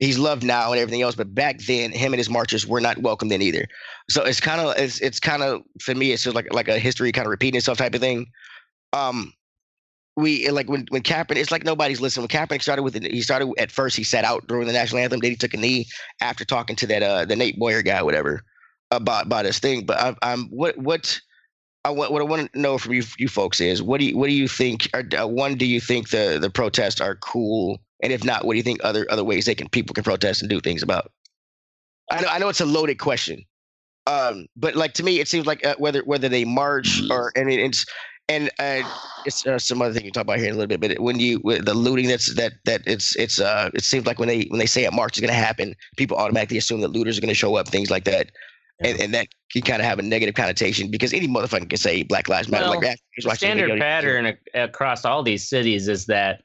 he's 0.00 0.18
loved 0.18 0.42
now 0.42 0.72
and 0.72 0.80
everything 0.80 1.02
else, 1.02 1.14
but 1.14 1.32
back 1.32 1.60
then, 1.60 1.92
him 1.92 2.12
and 2.12 2.18
his 2.18 2.28
marchers 2.28 2.66
were 2.66 2.80
not 2.80 2.98
welcome 2.98 3.28
then 3.28 3.40
either. 3.40 3.66
So 4.10 4.24
it's 4.24 4.40
kind 4.40 4.60
of 4.60 4.76
it's 4.76 5.00
it's 5.00 5.20
kind 5.20 5.42
of 5.44 5.62
for 5.80 5.94
me, 5.94 6.10
it's 6.10 6.24
just 6.24 6.34
like 6.34 6.52
like 6.52 6.68
a 6.68 6.78
history 6.78 7.12
kind 7.12 7.26
of 7.26 7.30
repeating 7.30 7.58
itself 7.58 7.78
type 7.78 7.94
of 7.94 8.00
thing. 8.00 8.26
Um, 8.92 9.32
we 10.16 10.50
like 10.50 10.68
when 10.68 10.86
when 10.90 11.02
Kaepernick, 11.02 11.36
it's 11.36 11.52
like 11.52 11.64
nobody's 11.64 12.00
listening. 12.00 12.22
When 12.22 12.28
Kaepernick 12.28 12.62
started 12.62 12.82
with, 12.82 12.96
it, 12.96 13.04
he 13.04 13.22
started 13.22 13.52
at 13.56 13.70
first. 13.70 13.96
He 13.96 14.04
sat 14.04 14.24
out 14.24 14.46
during 14.48 14.66
the 14.66 14.72
national 14.72 15.00
anthem. 15.00 15.20
Then 15.20 15.30
he 15.30 15.36
took 15.36 15.54
a 15.54 15.58
knee 15.58 15.86
after 16.20 16.44
talking 16.44 16.74
to 16.76 16.86
that 16.88 17.02
uh 17.04 17.24
the 17.24 17.36
Nate 17.36 17.58
Boyer 17.58 17.82
guy, 17.82 18.02
whatever, 18.02 18.42
about 18.90 19.26
about 19.26 19.44
his 19.44 19.60
thing. 19.60 19.86
But 19.86 20.00
I'm, 20.00 20.16
I'm 20.22 20.48
what 20.48 20.76
what 20.76 21.20
I 21.84 21.90
what 21.90 22.20
I 22.20 22.24
want 22.24 22.52
to 22.52 22.58
know 22.58 22.78
from 22.78 22.94
you 22.94 23.02
you 23.18 23.28
folks 23.28 23.60
is 23.60 23.82
what 23.82 23.98
do 23.98 24.06
you 24.06 24.16
what 24.16 24.28
do 24.28 24.34
you 24.34 24.46
think? 24.46 24.88
Are, 24.94 25.04
uh, 25.18 25.26
one, 25.26 25.56
do 25.56 25.66
you 25.66 25.80
think 25.80 26.10
the 26.10 26.38
the 26.40 26.50
protests 26.50 27.00
are 27.00 27.16
cool? 27.16 27.80
And 28.02 28.12
if 28.12 28.24
not, 28.24 28.44
what 28.44 28.52
do 28.52 28.56
you 28.56 28.62
think 28.62 28.80
other 28.84 29.06
other 29.10 29.24
ways 29.24 29.46
they 29.46 29.54
can 29.54 29.68
people 29.68 29.94
can 29.94 30.04
protest 30.04 30.42
and 30.42 30.50
do 30.50 30.60
things 30.60 30.82
about? 30.82 31.10
I 32.10 32.20
know 32.20 32.28
I 32.28 32.38
know 32.38 32.48
it's 32.48 32.60
a 32.60 32.66
loaded 32.66 32.98
question, 32.98 33.44
um, 34.06 34.46
but 34.56 34.76
like 34.76 34.94
to 34.94 35.02
me, 35.02 35.18
it 35.18 35.28
seems 35.28 35.46
like 35.46 35.64
uh, 35.66 35.74
whether 35.78 36.02
whether 36.04 36.28
they 36.28 36.44
march 36.44 37.02
or 37.10 37.32
I 37.36 37.42
mean 37.42 37.58
it's 37.58 37.84
and 38.28 38.48
uh, 38.60 38.82
it's 39.26 39.44
uh, 39.46 39.58
some 39.58 39.82
other 39.82 39.92
thing 39.92 40.04
you 40.04 40.12
talk 40.12 40.22
about 40.22 40.38
here 40.38 40.48
in 40.48 40.54
a 40.54 40.58
little 40.58 40.78
bit. 40.78 40.80
But 40.80 41.00
when 41.02 41.18
you 41.18 41.40
with 41.42 41.64
the 41.64 41.74
looting, 41.74 42.08
that's 42.08 42.34
that 42.34 42.52
that 42.64 42.82
it's 42.86 43.16
it's 43.16 43.40
uh 43.40 43.70
it 43.74 43.82
seems 43.82 44.06
like 44.06 44.18
when 44.20 44.28
they 44.28 44.44
when 44.50 44.58
they 44.58 44.66
say 44.66 44.84
a 44.84 44.92
march 44.92 45.16
is 45.16 45.20
going 45.20 45.32
to 45.32 45.34
happen, 45.34 45.74
people 45.96 46.16
automatically 46.16 46.58
assume 46.58 46.80
that 46.82 46.88
looters 46.88 47.18
are 47.18 47.20
going 47.20 47.28
to 47.28 47.34
show 47.34 47.56
up, 47.56 47.68
things 47.68 47.90
like 47.90 48.04
that. 48.04 48.30
And, 48.80 49.00
and 49.00 49.14
that 49.14 49.28
can 49.52 49.62
kind 49.62 49.80
of 49.80 49.86
have 49.86 49.98
a 49.98 50.02
negative 50.02 50.34
connotation 50.34 50.90
because 50.90 51.12
any 51.12 51.28
motherfucker 51.28 51.68
can 51.68 51.78
say 51.78 52.02
Black 52.02 52.28
Lives 52.28 52.48
Matter 52.48 52.64
Well, 52.64 52.74
like 52.74 52.80
that. 52.80 52.98
The 53.16 53.34
standard 53.36 53.68
video, 53.68 53.80
pattern 53.80 54.38
across 54.54 55.04
all 55.04 55.22
these 55.22 55.48
cities 55.48 55.88
is 55.88 56.06
that 56.06 56.42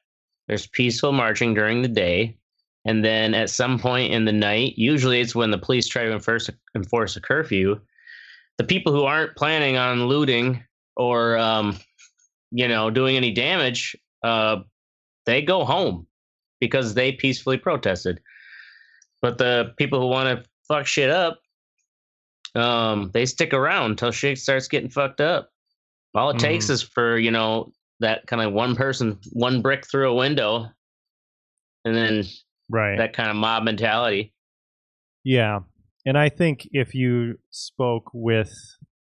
there's 0.47 0.68
peaceful 0.68 1.12
marching 1.12 1.53
during 1.53 1.81
the 1.81 1.88
day, 1.88 2.38
and 2.85 3.03
then 3.03 3.33
at 3.33 3.50
some 3.50 3.79
point 3.79 4.13
in 4.13 4.25
the 4.25 4.31
night, 4.31 4.77
usually 4.77 5.19
it's 5.19 5.35
when 5.35 5.51
the 5.51 5.57
police 5.57 5.88
try 5.88 6.03
to 6.03 6.13
enforce 6.13 6.50
enforce 6.75 7.15
a 7.15 7.21
curfew. 7.21 7.79
The 8.57 8.63
people 8.63 8.94
who 8.94 9.03
aren't 9.03 9.35
planning 9.35 9.77
on 9.77 10.06
looting 10.06 10.63
or 10.95 11.38
um, 11.38 11.77
you 12.51 12.68
know 12.68 12.89
doing 12.89 13.18
any 13.18 13.31
damage, 13.31 13.95
uh, 14.24 14.57
they 15.25 15.41
go 15.41 15.65
home 15.65 16.07
because 16.59 16.94
they 16.94 17.12
peacefully 17.12 17.57
protested. 17.57 18.21
But 19.21 19.38
the 19.38 19.74
people 19.77 20.00
who 20.00 20.07
want 20.07 20.39
to 20.39 20.50
fuck 20.68 20.85
shit 20.85 21.09
up, 21.09 21.39
um, 22.55 23.11
they 23.13 23.25
stick 23.25 23.53
around 23.53 23.91
until 23.91 24.11
shit 24.11 24.38
starts 24.38 24.67
getting 24.67 24.89
fucked 24.89 25.21
up. 25.21 25.49
All 26.15 26.29
it 26.31 26.39
takes 26.39 26.67
Mhm. 26.67 26.71
is 26.71 26.81
for 26.81 27.17
you 27.17 27.31
know 27.31 27.72
that 28.00 28.25
kind 28.27 28.41
of 28.41 28.53
one 28.53 28.75
person, 28.75 29.19
one 29.33 29.62
brick 29.62 29.86
through 29.88 30.10
a 30.12 30.15
window, 30.15 30.67
and 31.86 31.95
then 31.95 32.24
Right. 32.69 32.98
that 32.98 33.13
kind 33.13 33.29
of 33.29 33.36
mob 33.38 33.63
mentality. 33.63 34.33
Yeah. 35.24 35.60
And 36.05 36.17
I 36.17 36.29
think 36.29 36.67
if 36.72 36.93
you 36.93 37.39
spoke 37.50 38.12
with 38.13 38.53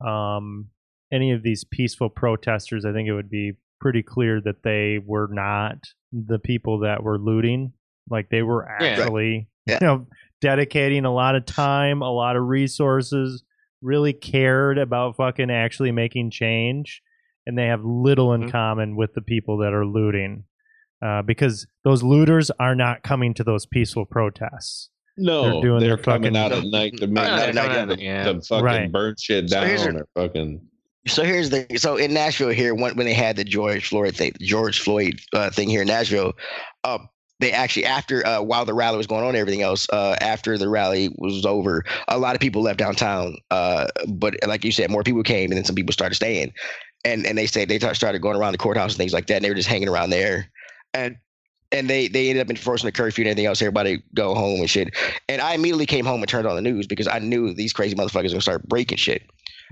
um, 0.06 0.70
any 1.12 1.32
of 1.32 1.42
these 1.44 1.64
peaceful 1.64 2.10
protesters, 2.10 2.86
I 2.86 2.92
think 2.94 3.08
it 3.08 3.14
would 3.14 3.30
be 3.30 3.54
pretty 3.80 4.04
clear 4.04 4.42
that 4.42 4.64
they 4.64 5.00
were 5.04 5.30
not 5.32 5.78
the 6.12 6.38
people 6.40 6.80
that 6.80 7.02
were 7.04 7.18
looting. 7.18 7.74
Like 8.10 8.30
they 8.30 8.42
were 8.44 8.68
actually, 8.70 9.48
Yeah. 9.68 9.80
you 9.82 9.88
know, 9.88 10.08
dedicating 10.46 11.06
a 11.06 11.12
lot 11.14 11.36
of 11.36 11.44
time, 11.44 12.04
a 12.04 12.12
lot 12.12 12.36
of 12.36 12.44
resources, 12.44 13.44
really 13.82 14.14
cared 14.14 14.78
about 14.78 15.16
fucking 15.16 15.50
actually 15.50 15.92
making 15.92 16.30
change. 16.30 17.02
And 17.48 17.58
they 17.58 17.66
have 17.66 17.84
little 17.84 18.32
in 18.34 18.44
Mhm. 18.44 18.52
common 18.52 18.96
with 18.96 19.16
the 19.16 19.22
people 19.22 19.58
that 19.60 19.74
are 19.74 19.86
looting. 19.88 20.44
Uh, 21.04 21.22
because 21.24 21.68
those 21.84 22.04
looters 22.04 22.52
are 22.60 22.76
not 22.76 23.02
coming 23.04 23.34
to 23.34 23.44
those 23.44 23.66
peaceful 23.66 24.06
protests. 24.06 24.90
No, 25.18 25.44
They're 25.44 25.62
doing 25.62 25.80
they're 25.80 25.90
their 25.90 25.98
coming 25.98 26.34
fucking- 26.34 26.38
out 26.38 26.52
at 26.52 26.64
night 26.66 26.98
to 26.98 27.08
make 27.08 27.24
Yeah, 27.24 27.38
they're 27.38 27.54
to 27.54 27.60
coming 27.60 27.78
out 27.78 27.86
to- 27.88 27.94
at- 27.94 28.00
yeah. 28.02 28.24
to 28.32 28.42
fucking 28.42 28.64
Right. 28.66 28.92
burn 28.92 29.16
shit 29.20 29.50
So 29.50 29.62
down 29.62 29.98
or 29.98 30.08
fucking. 30.16 30.62
So 31.08 31.24
here's 31.24 31.50
the 31.52 31.66
so 31.78 31.98
in 31.98 32.14
Nashville 32.14 32.50
here 32.50 32.74
when 32.74 32.96
when 32.96 33.06
they 33.06 33.14
had 33.14 33.36
the 33.36 33.44
George 33.44 33.88
Floyd 33.88 34.16
thing, 34.16 34.32
George 34.42 34.80
Floyd 34.80 35.20
uh, 35.34 35.50
thing 35.52 35.70
here 35.70 35.82
in 35.82 35.88
Nashville, 35.88 36.34
uh, 36.84 37.00
they 37.40 37.52
actually 37.52 37.86
after 37.86 38.26
uh, 38.26 38.42
while 38.42 38.66
the 38.66 38.74
rally 38.74 38.98
was 38.98 39.08
going 39.08 39.24
on, 39.24 39.30
and 39.30 39.38
everything 39.38 39.62
else 39.62 39.88
uh, 39.92 40.16
after 40.22 40.58
the 40.58 40.70
rally 40.70 41.10
was 41.18 41.46
over, 41.46 41.84
a 42.08 42.18
lot 42.18 42.36
of 42.36 42.42
people 42.42 42.62
left 42.62 42.80
downtown. 42.80 43.36
Uh, 43.52 43.88
but 44.08 44.36
like 44.48 44.64
you 44.64 44.72
said, 44.72 44.90
more 44.90 45.04
people 45.04 45.24
came, 45.24 45.52
and 45.52 45.58
then 45.58 45.66
some 45.66 45.76
people 45.76 45.94
started 45.94 46.16
staying, 46.16 46.54
and 47.04 47.26
and 47.26 47.38
they 47.38 47.48
said 47.48 47.68
they 47.68 47.78
tar- 47.80 47.96
started 47.96 48.20
going 48.20 48.38
around 48.38 48.54
the 48.54 48.58
courthouse 48.58 48.92
and 48.94 48.98
things 48.98 49.14
like 49.14 49.28
that, 49.28 49.36
and 49.38 49.46
they 49.46 49.50
were 49.50 49.56
just 49.56 49.70
hanging 49.70 49.90
around 49.90 50.10
there, 50.10 50.50
and. 50.94 51.18
And 51.72 51.90
they, 51.90 52.08
they 52.08 52.30
ended 52.30 52.46
up 52.46 52.50
enforcing 52.50 52.88
the 52.88 52.92
curfew 52.92 53.24
and 53.24 53.30
everything 53.32 53.48
else. 53.48 53.62
Everybody 53.62 54.02
go 54.14 54.34
home 54.36 54.60
and 54.62 54.70
shit. 54.70 54.96
And 55.28 55.42
I 55.42 55.56
immediately 55.56 55.88
came 55.88 56.06
home 56.06 56.22
and 56.22 56.30
turned 56.30 56.48
on 56.48 56.56
the 56.56 56.62
news 56.62 56.86
because 56.88 57.08
I 57.08 57.20
knew 57.20 57.54
these 57.54 57.74
crazy 57.74 57.96
motherfuckers 57.96 58.26
were 58.26 58.30
gonna 58.30 58.42
start 58.42 58.70
breaking 58.70 58.98
shit 59.00 59.24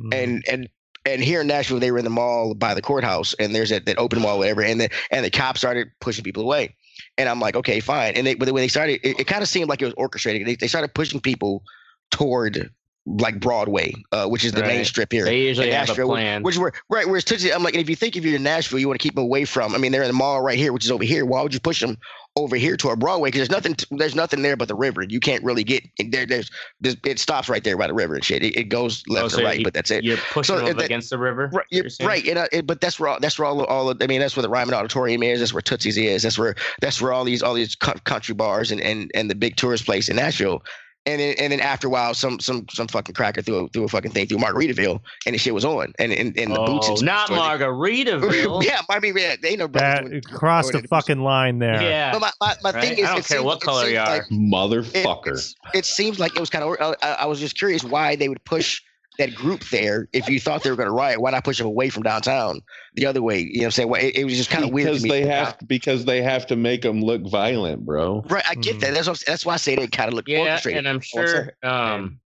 Mhm. 0.01 0.13
and 0.13 0.43
and 0.49 0.69
and 1.05 1.23
here 1.23 1.41
in 1.41 1.47
Nashville, 1.47 1.79
they 1.79 1.91
were 1.91 1.99
in 1.99 2.03
the 2.03 2.09
mall 2.09 2.55
by 2.55 2.73
the 2.73 2.81
courthouse, 2.81 3.35
and 3.35 3.53
there's 3.53 3.69
that, 3.69 3.85
that 3.85 3.99
open 3.99 4.21
mall, 4.21 4.39
whatever, 4.39 4.63
and 4.63 4.81
the 4.81 4.89
and 5.11 5.23
the 5.23 5.29
cops 5.29 5.59
started 5.59 5.87
pushing 6.01 6.23
people 6.23 6.43
away, 6.43 6.75
and 7.17 7.29
I'm 7.29 7.39
like, 7.39 7.55
okay, 7.55 7.79
fine, 7.79 8.13
and 8.15 8.25
they 8.25 8.35
when 8.35 8.53
they 8.55 8.67
started, 8.67 8.99
it, 9.03 9.19
it 9.21 9.27
kind 9.27 9.41
of 9.41 9.47
seemed 9.47 9.69
like 9.69 9.81
it 9.81 9.85
was 9.85 9.93
orchestrated. 9.95 10.47
They, 10.47 10.55
they 10.55 10.67
started 10.67 10.93
pushing 10.93 11.19
people 11.19 11.63
toward 12.11 12.71
like 13.05 13.39
Broadway, 13.39 13.93
uh, 14.11 14.27
which 14.27 14.45
is 14.45 14.53
the 14.53 14.61
main 14.61 14.85
strip 14.85 15.11
here. 15.11 15.25
They 15.25 15.41
usually 15.41 15.71
have 15.71 15.83
a 15.83 15.87
Nashville, 15.87 16.07
plan. 16.07 16.41
Which 16.41 16.57
were 16.57 16.73
right, 16.89 17.05
whereas 17.05 17.25
Tootsie, 17.25 17.51
I'm 17.51 17.63
like, 17.63 17.73
and 17.73 17.81
if 17.81 17.89
you 17.89 17.95
think 17.95 18.15
if 18.15 18.23
you're 18.23 18.35
in 18.37 18.43
Nashville, 18.43 18.79
you 18.79 18.87
want 18.87 18.99
to 18.99 19.03
keep 19.03 19.15
them 19.15 19.25
away 19.25 19.45
from. 19.45 19.75
I 19.75 19.77
mean, 19.77 19.91
they're 19.91 20.03
in 20.03 20.07
the 20.07 20.13
mall 20.13 20.41
right 20.41 20.57
here, 20.57 20.71
which 20.71 20.85
is 20.85 20.91
over 20.91 21.03
here. 21.03 21.25
Why 21.25 21.41
would 21.41 21.53
you 21.53 21.59
push 21.59 21.81
them 21.81 21.97
over 22.35 22.55
here 22.55 22.75
to 22.77 22.89
a 22.89 22.95
Broadway? 22.95 23.27
Because 23.29 23.47
there's 23.47 23.51
nothing, 23.51 23.75
there's 23.91 24.15
nothing 24.15 24.41
there 24.41 24.55
but 24.57 24.67
the 24.67 24.75
river. 24.75 25.03
You 25.03 25.19
can't 25.19 25.43
really 25.43 25.63
get 25.63 25.83
there. 26.09 26.25
There's, 26.25 26.49
there's 26.81 26.97
it 27.05 27.19
stops 27.19 27.49
right 27.49 27.63
there 27.63 27.77
by 27.77 27.87
the 27.87 27.93
river 27.93 28.15
and 28.15 28.23
shit. 28.23 28.43
It, 28.43 28.55
it 28.55 28.63
goes 28.69 29.03
left 29.07 29.35
Oh, 29.35 29.41
or 29.41 29.43
right, 29.45 29.59
you- 29.59 29.63
but 29.63 29.73
that's 29.73 29.91
it. 29.91 30.03
You're 30.03 30.17
pushing 30.17 30.55
So 30.57 30.65
up 30.65 30.75
that- 30.77 30.85
against 30.85 31.09
the 31.09 31.17
river. 31.17 31.49
Right, 31.53 31.65
you're 31.69 31.85
you're, 31.99 32.07
right, 32.09 32.25
and, 32.27 32.37
uh, 32.39 32.47
it, 32.51 32.65
but 32.67 32.81
that's 32.81 32.99
where 32.99 33.09
all, 33.09 33.19
that's 33.19 33.37
where 33.37 33.45
all, 33.47 33.63
all 33.65 33.89
of, 33.89 34.01
I 34.01 34.07
mean 34.07 34.19
that's 34.19 34.35
where 34.35 34.41
the 34.43 34.49
Ryman 34.49 34.73
Auditorium 34.73 35.21
is. 35.23 35.39
That's 35.39 35.53
where 35.53 35.61
Tootsie's 35.61 35.97
is. 35.97 36.23
That's 36.23 36.37
where 36.39 36.55
that's 36.81 37.01
where 37.01 37.13
all 37.13 37.23
these 37.23 37.43
all 37.43 37.53
these 37.53 37.75
country 37.75 38.33
bars 38.35 38.71
and, 38.71 38.81
and 38.81 39.11
and 39.13 39.29
the 39.29 39.35
big 39.35 39.55
tourist 39.55 39.85
place 39.85 40.09
in 40.09 40.15
Nashville. 40.15 40.63
And 41.05 41.19
then 41.19 41.35
and 41.37 41.51
then 41.51 41.59
after 41.59 41.87
a 41.87 41.89
while, 41.89 42.13
some 42.13 42.39
some 42.39 42.65
some 42.69 42.87
fucking 42.87 43.13
cracker 43.13 43.41
threw 43.41 43.65
a, 43.65 43.67
threw 43.69 43.83
a 43.83 43.87
fucking 43.89 44.11
thing 44.11 44.25
through 44.25 44.37
Margaritaville, 44.37 45.01
and 45.25 45.33
the 45.35 45.37
shit 45.37 45.53
was 45.53 45.65
on, 45.65 45.91
and 45.99 46.13
and, 46.13 46.37
and 46.37 46.53
the 46.55 46.59
oh, 46.61 46.65
boots 46.65 46.87
Oh, 46.89 46.93
and 46.93 47.03
not 47.03 47.25
stores- 47.27 47.41
Margaritaville. 47.41 48.63
yeah, 48.65 48.79
I 48.89 48.99
mean, 48.99 49.17
yeah, 49.17 49.35
they 49.41 49.49
ain't 49.49 49.59
no 49.59 49.67
brothers 49.67 50.09
That 50.09 50.09
doing- 50.09 50.21
crossed 50.21 50.71
doing 50.71 50.81
the 50.83 50.85
it. 50.85 50.89
fucking 50.89 51.19
line 51.19 51.59
there. 51.59 51.81
Yeah. 51.81 52.13
But 52.13 52.21
my, 52.21 52.31
my, 52.39 52.55
my 52.63 52.71
Right? 52.71 52.83
thing 52.83 52.97
is, 52.99 53.05
I 53.05 53.09
don't 53.09 53.19
it 53.19 53.27
care 53.27 53.37
seems- 53.37 53.43
what 53.43 53.57
it 53.57 53.61
color 53.65 53.81
you 53.89 53.97
seems 53.97 53.99
are. 53.99 54.17
like- 54.17 54.21
it- 54.21 54.33
Motherfucker. 54.33 55.27
it's- 55.27 55.55
It, 55.73 55.85
seems 55.85 56.19
like 56.19 56.35
it 56.35 56.39
was 56.39 56.49
kind 56.49 56.63
of. 56.63 56.95
I, 57.01 57.13
I 57.19 57.25
was 57.25 57.39
just 57.39 57.57
curious 57.57 57.83
why 57.83 58.15
they 58.15 58.29
would 58.29 58.43
push 58.45 58.81
that 59.17 59.35
group 59.35 59.63
there. 59.69 60.07
If 60.13 60.27
you 60.29 60.39
thought 60.39 60.63
they 60.63 60.69
were 60.69 60.75
going 60.75 60.87
to 60.87 60.93
riot, 60.93 61.21
why 61.21 61.31
not 61.31 61.43
push 61.43 61.57
them 61.57 61.67
away 61.67 61.89
from 61.89 62.03
downtown 62.03 62.61
the 62.95 63.05
other 63.05 63.21
way? 63.21 63.39
You 63.39 63.45
know 63.45 63.59
what 63.59 63.65
I'm 63.65 63.71
saying? 63.71 63.89
Well, 63.89 64.01
it, 64.01 64.15
it 64.15 64.25
was 64.25 64.35
just 64.35 64.49
kind 64.49 64.63
of 64.63 64.71
weird 64.71 64.87
because 64.87 65.01
to 65.01 65.03
me. 65.03 65.09
they 65.09 65.25
have 65.27 65.57
because 65.67 66.05
they 66.05 66.21
have 66.21 66.47
to 66.47 66.55
make 66.55 66.81
them 66.81 67.01
look 67.01 67.21
violent, 67.29 67.85
bro. 67.85 68.21
Right, 68.27 68.43
I 68.49 68.55
get 68.55 68.77
Mhm. 68.77 68.79
that. 68.81 68.93
That's 68.95 69.07
what, 69.07 69.23
that's 69.27 69.45
why 69.45 69.53
I 69.53 69.57
say 69.57 69.75
they 69.75 69.87
kind 69.87 70.07
of 70.09 70.15
look 70.15 70.27
Yeah, 70.27 70.39
orchestrated. 70.39 70.79
and 70.79 70.87
I'm 70.87 71.01
You 71.13 71.21
know 71.21 71.23
what 71.23 71.35
I'm 71.35 71.49
sure. 71.61 71.69
Um, 71.69 72.19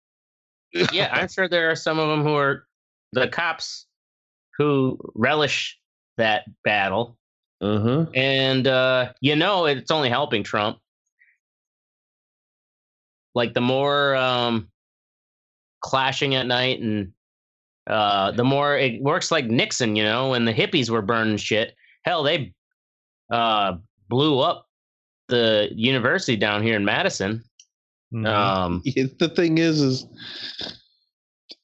yeah, 0.93 1.09
I'm 1.12 1.29
sure 1.29 1.49
there 1.49 1.71
are 1.71 1.76
some 1.76 1.99
of 1.99 2.09
them 2.09 2.23
who 2.23 2.35
are 2.35 2.67
the 3.12 3.29
cops 3.29 3.87
who 4.59 4.99
relish 5.14 5.79
that 6.17 6.45
battle, 6.64 7.17
Uh 7.61 7.79
huh. 7.81 8.07
and 8.14 8.67
uh, 8.67 9.12
you 9.21 9.37
know 9.37 9.67
it's 9.67 9.91
only 9.91 10.11
helping 10.11 10.43
Trump. 10.43 10.79
Like 13.35 13.55
the 13.55 13.61
more 13.61 14.14
um, 14.17 14.69
clashing 15.85 16.35
at 16.35 16.47
night, 16.47 16.81
and 16.81 17.12
uh, 17.87 18.33
the 18.33 18.43
more 18.43 18.76
it 18.76 19.00
works 19.03 19.31
like 19.31 19.45
Nixon. 19.45 19.95
You 19.95 20.03
know, 20.05 20.31
when 20.31 20.47
the 20.47 20.53
hippies 20.55 20.88
were 20.91 21.03
burning 21.03 21.37
shit. 21.37 21.75
Hell, 22.05 22.23
they 22.23 22.53
uh, 23.31 23.76
blew 24.09 24.41
up 24.41 24.67
the 25.29 25.69
university 25.75 26.37
down 26.37 26.62
here 26.62 26.76
in 26.76 26.85
Madison. 26.85 27.43
Mhm. 28.12 28.26
Um, 28.26 28.83
The 29.19 29.29
thing 29.35 29.59
is, 29.59 29.81
is 29.81 30.07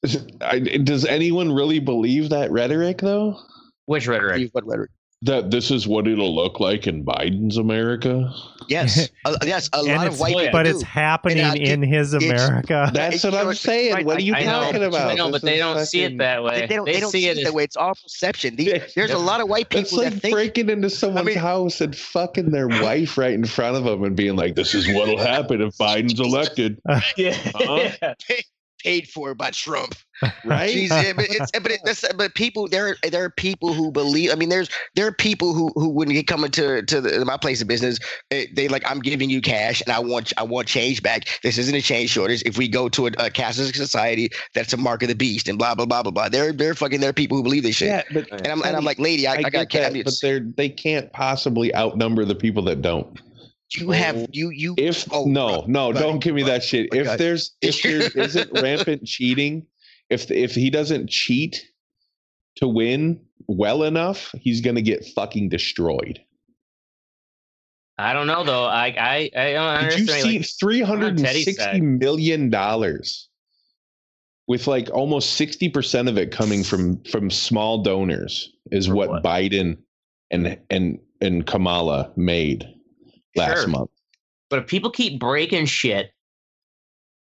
I, 0.41 0.59
does 0.59 1.05
anyone 1.05 1.51
really 1.51 1.79
believe 1.79 2.29
that 2.29 2.51
rhetoric 2.51 2.99
though? 2.99 3.37
which 3.85 4.07
rhetoric? 4.07 4.37
saying? 4.37 4.49
What 4.53 4.65
rhetoric? 4.67 4.91
That 5.23 5.51
this 5.51 5.69
is 5.69 5.87
what 5.87 6.07
it'll 6.07 6.33
look 6.33 6.59
like 6.59 6.87
in 6.87 7.05
Biden's 7.05 7.57
America. 7.57 8.33
Yes, 8.67 9.07
uh, 9.25 9.35
yes. 9.43 9.69
A 9.71 9.83
lot 9.83 10.07
of 10.07 10.19
white 10.19 10.33
but 10.33 10.39
people 10.45 10.59
but 10.59 10.63
do. 10.63 10.69
it's 10.71 10.81
happening 10.81 11.41
I- 11.45 11.53
in 11.57 11.83
his 11.83 12.15
America. 12.15 12.89
That's 12.93 13.23
what 13.23 13.35
I'm 13.35 13.41
it's- 13.41 13.59
saying. 13.59 13.93
right, 13.93 14.03
what 14.05 14.17
are 14.17 14.21
you 14.23 14.33
I 14.33 14.43
know, 14.45 14.63
talking 14.63 14.83
about? 14.83 15.11
I 15.11 15.13
know, 15.13 15.29
but 15.29 15.43
they 15.43 15.59
don't 15.59 15.85
see 15.85 16.01
it 16.01 16.17
that 16.17 16.43
way. 16.43 16.61
they, 16.61 16.65
they 16.65 16.75
don't. 16.75 16.85
They, 16.85 16.99
don't 16.99 17.11
see 17.11 17.27
it 17.27 17.43
that 17.43 17.53
way. 17.53 17.63
It's 17.65 17.75
all 17.77 17.93
perception. 17.93 18.55
The- 18.55 18.63
Yeah, 18.63 18.83
there's 18.95 19.11
a 19.11 19.19
lot 19.19 19.41
of 19.41 19.47
white 19.47 19.69
people. 19.69 19.81
It's 19.81 19.91
people 19.91 20.03
like 20.05 20.21
think. 20.21 20.33
breaking 20.33 20.69
into 20.71 20.89
someone's 20.89 21.27
mean- 21.27 21.37
house 21.37 21.81
and 21.81 21.95
fucking 21.95 22.49
their 22.49 22.67
wife 22.67 23.15
right 23.15 23.33
in 23.33 23.45
front 23.45 23.77
of 23.77 23.83
them 23.83 24.03
and 24.03 24.15
being 24.15 24.35
like, 24.35 24.55
"This 24.55 24.73
is 24.73 24.87
what'll 24.87 25.19
happen 25.19 25.61
if 25.61 25.77
Biden's 25.77 26.19
elected." 26.19 26.81
yeah. 27.15 27.37
Huh? 27.53 28.15
paid 28.83 29.07
for 29.07 29.35
by 29.35 29.51
Trump. 29.51 29.93
Right? 30.45 30.75
Jeez, 30.75 30.89
yeah, 30.89 31.13
but 31.13 31.25
it's 31.29 31.51
but 31.51 31.71
it, 31.71 31.81
that's, 31.83 32.05
but 32.13 32.35
people 32.35 32.67
there 32.67 32.95
there 33.03 33.23
are 33.23 33.29
people 33.29 33.73
who 33.73 33.91
believe. 33.91 34.31
I 34.31 34.35
mean, 34.35 34.49
there's 34.49 34.69
there 34.95 35.07
are 35.07 35.11
people 35.11 35.53
who 35.53 35.71
who 35.75 35.89
when 35.89 36.09
you 36.09 36.23
come 36.23 36.43
into 36.43 36.83
to 36.83 37.01
the, 37.01 37.25
my 37.25 37.37
place 37.37 37.61
of 37.61 37.67
business, 37.67 37.99
eh, 38.31 38.45
they 38.53 38.67
like 38.67 38.89
I'm 38.89 38.99
giving 38.99 39.29
you 39.29 39.41
cash 39.41 39.81
and 39.81 39.91
I 39.91 39.99
want 39.99 40.33
I 40.37 40.43
want 40.43 40.67
change 40.67 41.01
back. 41.01 41.27
This 41.43 41.57
isn't 41.57 41.75
a 41.75 41.81
change 41.81 42.11
shortage. 42.11 42.43
If 42.45 42.57
we 42.57 42.67
go 42.67 42.89
to 42.89 43.07
a, 43.07 43.11
a 43.17 43.29
capitalist 43.29 43.75
society, 43.75 44.29
that's 44.53 44.73
a 44.73 44.77
mark 44.77 45.01
of 45.03 45.09
the 45.09 45.15
beast 45.15 45.47
and 45.47 45.57
blah 45.57 45.75
blah 45.75 45.85
blah 45.85 46.03
blah 46.03 46.11
blah. 46.11 46.29
They're 46.29 46.53
they're 46.53 46.75
fucking 46.75 46.99
there 46.99 47.09
are 47.09 47.13
people 47.13 47.37
who 47.37 47.43
believe 47.43 47.63
this 47.63 47.77
shit. 47.77 47.87
Yeah, 47.87 48.03
but 48.13 48.31
And 48.31 48.47
I'm 48.47 48.61
and 48.63 48.75
I'm 48.75 48.83
like, 48.85 48.99
lady, 48.99 49.27
I, 49.27 49.33
I, 49.35 49.49
got 49.49 49.69
get 49.69 49.75
I 49.75 49.83
that, 49.85 49.93
mean, 49.93 50.03
but 50.03 50.13
they're 50.21 50.39
they 50.39 50.69
can't 50.69 51.11
possibly 51.13 51.73
outnumber 51.75 52.25
the 52.25 52.35
people 52.35 52.63
that 52.63 52.81
don't. 52.81 53.19
you 53.75 53.91
have 53.91 54.27
you 54.31 54.49
you 54.49 54.75
If 54.77 55.07
Oh, 55.11 55.25
no, 55.25 55.63
no, 55.67 55.91
right, 55.91 55.99
don't 55.99 56.19
give 56.19 56.35
me 56.35 56.43
that 56.43 56.63
shit. 56.63 56.93
If 56.93 57.07
right. 57.07 57.17
there's 57.17 57.55
if 57.61 57.81
there 57.81 58.01
isn't 58.23 58.51
rampant 58.61 59.05
cheating, 59.05 59.65
if 60.11 60.29
if 60.29 60.53
he 60.53 60.69
doesn't 60.69 61.09
cheat 61.09 61.65
to 62.57 62.67
win 62.67 63.19
well 63.47 63.83
enough, 63.83 64.31
he's 64.39 64.61
gonna 64.61 64.81
get 64.81 65.05
fucking 65.15 65.49
destroyed. 65.49 66.19
I 67.97 68.13
don't 68.13 68.27
know 68.27 68.43
though. 68.43 68.65
I 68.65 68.87
I 68.97 69.31
I 69.35 69.53
don't 69.53 69.89
Did 69.89 69.99
you 69.99 70.07
see 70.07 70.37
like, 70.39 70.49
three 70.59 70.81
hundred 70.81 71.19
and 71.19 71.27
sixty 71.27 71.81
million 71.81 72.49
dollars? 72.49 73.29
With 74.47 74.67
like 74.67 74.89
almost 74.91 75.33
sixty 75.33 75.69
percent 75.69 76.09
of 76.09 76.17
it 76.17 76.31
coming 76.31 76.63
from 76.63 77.01
from 77.05 77.29
small 77.29 77.83
donors 77.83 78.51
is 78.71 78.89
what, 78.89 79.09
what? 79.09 79.23
Biden 79.23 79.77
and 80.29 80.59
and 80.69 80.99
and 81.21 81.45
Kamala 81.47 82.11
made 82.17 82.67
last 83.35 83.59
Sure. 83.61 83.67
month. 83.67 83.91
but 84.49 84.59
if 84.59 84.67
people 84.67 84.91
keep 84.91 85.19
breaking 85.19 85.67
shit, 85.67 86.11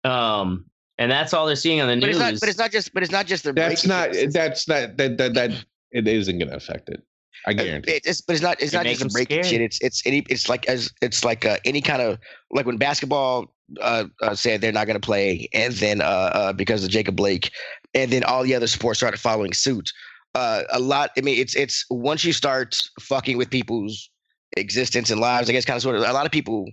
um, 0.05 0.70
and 1.01 1.11
that's 1.11 1.35
all 1.35 1.47
they're 1.47 1.57
seeing 1.57 1.81
on 1.81 1.89
the 1.89 1.95
but 1.97 2.07
news. 2.07 2.17
it's 2.17 2.19
not 2.21 2.41
but 2.41 2.49
it's 2.49 2.59
not 2.59 2.71
just 2.71 2.95
but 2.95 3.03
it's 3.03 3.11
not 3.13 3.27
just 3.27 3.43
the 3.45 3.53
That's 3.53 3.85
not. 3.87 4.15
shit. 4.15 4.33
That's 4.33 4.69
not. 4.69 4.97
That 4.97 5.19
that 5.19 5.35
that. 5.35 5.51
It 5.93 6.07
isn't 6.07 6.39
going 6.39 6.51
to 6.51 6.57
affect 6.57 6.89
it. 6.89 7.03
I 7.47 7.53
guarantee. 7.53 7.91
it- 7.93 8.07
It's, 8.07 8.21
but 8.21 8.35
it's 8.35 8.43
not. 8.43 8.61
It's 8.63 8.73
You 8.73 8.79
not 8.79 8.87
just 8.87 9.03
a 9.03 9.09
breaking 9.09 9.43
scared. 9.43 9.47
shit. 9.47 9.61
It's 9.61 9.81
it's 9.81 10.07
any. 10.07 10.19
It's 10.29 10.49
like 10.49 10.69
as 10.69 10.93
it's 11.03 11.25
like 11.25 11.45
uh, 11.45 11.57
any 11.65 11.81
kind 11.81 12.01
of 12.01 12.19
like 12.53 12.65
when 12.67 12.77
basketball 12.77 13.53
uh, 13.81 14.05
uh 14.23 14.35
said 14.37 14.61
they're 14.61 14.71
not 14.71 14.87
going 14.87 15.01
to 15.01 15.05
play, 15.05 15.49
and 15.53 15.73
then 15.75 16.01
uh, 16.01 16.05
uh 16.05 16.53
because 16.53 16.85
of 16.85 16.91
Jacob 16.91 17.17
Blake, 17.17 17.51
and 17.95 18.13
then 18.13 18.23
all 18.23 18.45
the 18.45 18.55
other 18.55 18.69
sports 18.69 19.01
started 19.01 19.19
following 19.19 19.53
suit. 19.53 19.91
Uh, 20.37 20.63
a 20.71 20.79
lot. 20.79 21.11
I 21.19 21.23
mean, 21.23 21.41
it's 21.41 21.57
it's 21.57 21.85
once 21.91 22.25
you 22.25 22.33
start 22.33 22.77
fucking 23.01 23.37
with 23.37 23.51
people's 23.51 24.09
existence 24.57 25.11
and 25.11 25.21
lives, 25.21 25.49
I 25.49 25.53
guess 25.53 25.65
kind 25.65 25.77
of 25.77 25.83
sort 25.83 25.97
of 25.97 26.03
a 26.03 26.13
lot 26.13 26.25
of 26.27 26.31
people, 26.31 26.67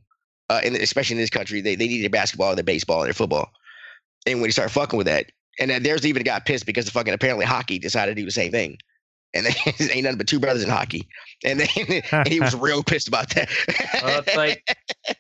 uh, 0.50 0.62
in, 0.64 0.76
especially 0.76 1.16
in 1.16 1.22
this 1.22 1.32
country, 1.32 1.62
they 1.62 1.76
they 1.76 1.88
need 1.88 2.02
their 2.04 2.10
basketball, 2.12 2.54
their 2.54 2.64
baseball, 2.64 3.00
and 3.02 3.08
their 3.08 3.14
football, 3.16 3.52
and 4.26 4.40
when 4.42 4.48
he 4.48 4.52
started 4.52 4.72
fucking 4.74 4.98
with 4.98 5.08
that, 5.08 5.28
and 5.60 5.70
then 5.72 5.84
there's 5.84 6.06
even 6.06 6.22
a 6.22 6.26
guy 6.26 6.40
pissed 6.40 6.66
because 6.66 6.86
the 6.86 6.92
fucking 6.92 7.14
apparently 7.14 7.46
hockey 7.46 7.80
decided 7.80 8.16
to 8.16 8.22
do 8.22 8.26
the 8.26 8.32
same 8.32 8.52
thing. 8.52 8.78
And 9.34 9.46
then 9.46 9.54
ain't 9.92 10.04
nothing 10.04 10.18
but 10.18 10.28
two 10.28 10.40
brothers 10.40 10.64
in 10.64 10.70
hockey. 10.70 11.08
And 11.44 11.60
then 11.60 12.02
and 12.12 12.28
he 12.28 12.40
was 12.40 12.56
real 12.68 12.82
pissed 12.84 13.08
about 13.08 13.30
that. 13.36 13.50
Well, 14.04 14.20
it's 14.26 14.36
like, 14.36 14.64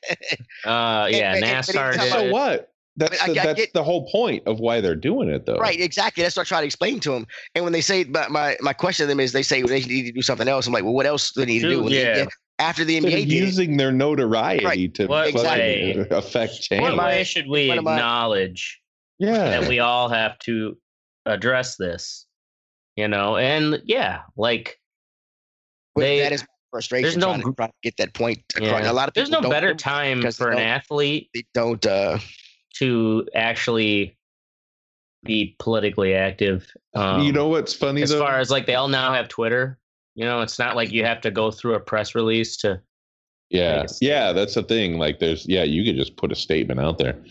uh, 0.66 1.08
yeah, 1.12 1.34
but- 1.34 1.42
but 1.42 1.48
NASCAR 1.50 1.94
it's 1.96 2.04
did 2.04 2.12
so 2.13 2.32
what? 2.32 2.72
That's 3.00 3.22
I- 3.22 3.27
the, 3.34 3.39
I 3.39 3.46
that's 3.46 3.60
get- 3.60 3.74
the 3.74 3.84
whole 3.84 4.10
point 4.10 4.44
of 4.48 4.60
why 4.60 4.82
they're 4.82 4.96
doing 4.96 5.30
it, 5.30 5.46
though. 5.46 5.58
right, 5.58 5.80
exactly. 5.80 6.24
That's 6.24 6.36
what 6.36 6.48
I 6.48 6.50
try 6.50 6.60
to 6.62 6.66
explain 6.66 7.00
to 7.01 7.12
them. 7.12 7.27
And 7.54 7.63
when 7.63 7.74
they 7.74 7.82
say, 7.82 8.06
my, 8.06 8.27
my, 8.27 8.58
my 8.62 8.74
question 8.74 9.04
to 9.04 9.08
them 9.08 9.20
is, 9.20 9.34
they 9.34 9.44
say 9.44 9.62
well, 9.62 9.70
they 9.70 9.82
need 9.82 10.04
to 10.08 10.12
do 10.12 10.22
something 10.24 10.48
else. 10.48 10.66
I'm 10.68 10.74
like, 10.74 10.84
well, 10.84 10.94
what 10.94 11.06
else 11.06 11.32
do 11.32 11.42
they 11.42 11.46
need 11.46 11.60
to 11.60 11.70
do? 11.70 11.75
Dude, 11.75 11.84
When 11.84 11.94
they- 11.94 12.20
yeah. 12.22 12.25
after 12.60 12.84
the 12.84 12.98
Instead 12.98 13.13
NBA 13.13 13.24
of 13.24 13.30
did 13.30 13.34
it, 13.38 13.46
using 13.46 13.77
their 13.77 13.92
notoriety 13.92 14.66
Right. 14.66 14.94
to 14.96 15.06
What 15.06 15.32
fucking 15.32 15.48
way? 15.48 16.08
affect 16.10 16.62
change. 16.62 16.82
What 16.82 16.94
am 16.94 17.00
I- 17.00 17.06
way 17.08 17.24
should 17.24 17.48
we 17.48 17.68
what 17.68 17.77
am 17.77 17.88
I- 17.88 17.94
acknowledge 17.96 18.80
yeah. 19.19 19.59
that 19.59 19.67
we 19.67 19.79
all 19.79 20.09
have 20.09 20.38
to 20.39 20.77
address 21.25 21.75
this? 21.75 22.25
You 22.95 23.07
know, 23.07 23.38
and 23.38 23.81
yeah, 23.86 24.21
like 24.36 24.79
but 25.95 26.01
they- 26.01 26.19
that 26.19 26.31
is 26.31 26.45
frustration. 26.71 27.03
there's 27.03 27.17
no 27.17 27.27
trying, 27.27 27.41
to, 27.43 27.53
trying 27.53 27.69
to 27.69 27.75
get 27.83 27.97
that 27.97 28.13
point 28.13 28.39
across. 28.55 28.83
yeah. 28.83 28.91
A 28.91 28.93
lot 28.93 29.07
of 29.07 29.13
there's 29.13 29.29
no 29.29 29.41
better 29.41 29.74
time 29.74 30.19
because 30.19 30.38
for 30.38 30.51
an 30.51 30.59
athlete 30.59 31.29
They 31.33 31.43
don't. 31.53 31.86
Uh, 31.86 32.19
to 32.79 33.27
actually 33.33 34.17
be 35.24 35.55
politically 35.59 36.13
active. 36.13 36.71
Um, 36.93 37.21
you 37.21 37.31
know 37.31 37.47
what's 37.47 37.74
funny 37.74 38.01
as 38.01 38.12
though? 38.12 38.19
far 38.19 38.39
as 38.39 38.50
like 38.51 38.65
they 38.65 38.75
all 38.75 38.88
now 38.88 39.13
have 39.13 39.27
Twitter. 39.27 39.79
You 40.15 40.25
know, 40.25 40.41
it's 40.41 40.57
not 40.57 40.75
like 40.75 40.91
you 40.91 41.03
have 41.05 41.21
to 41.21 41.31
go 41.31 41.51
through 41.51 41.75
a 41.75 41.79
press 41.79 42.15
release 42.15 42.57
to. 42.57 42.81
Yeah, 43.50 43.86
yeah, 44.01 44.33
that's 44.33 44.55
the 44.55 44.63
thing. 44.63 44.97
Like, 44.97 45.19
there's 45.19 45.47
yeah, 45.47 45.63
you 45.63 45.83
could 45.86 45.95
just 45.95 46.17
put 46.17 46.31
a 46.31 46.36
statement 46.36 46.79
out 46.79 46.97
there. 46.97 47.24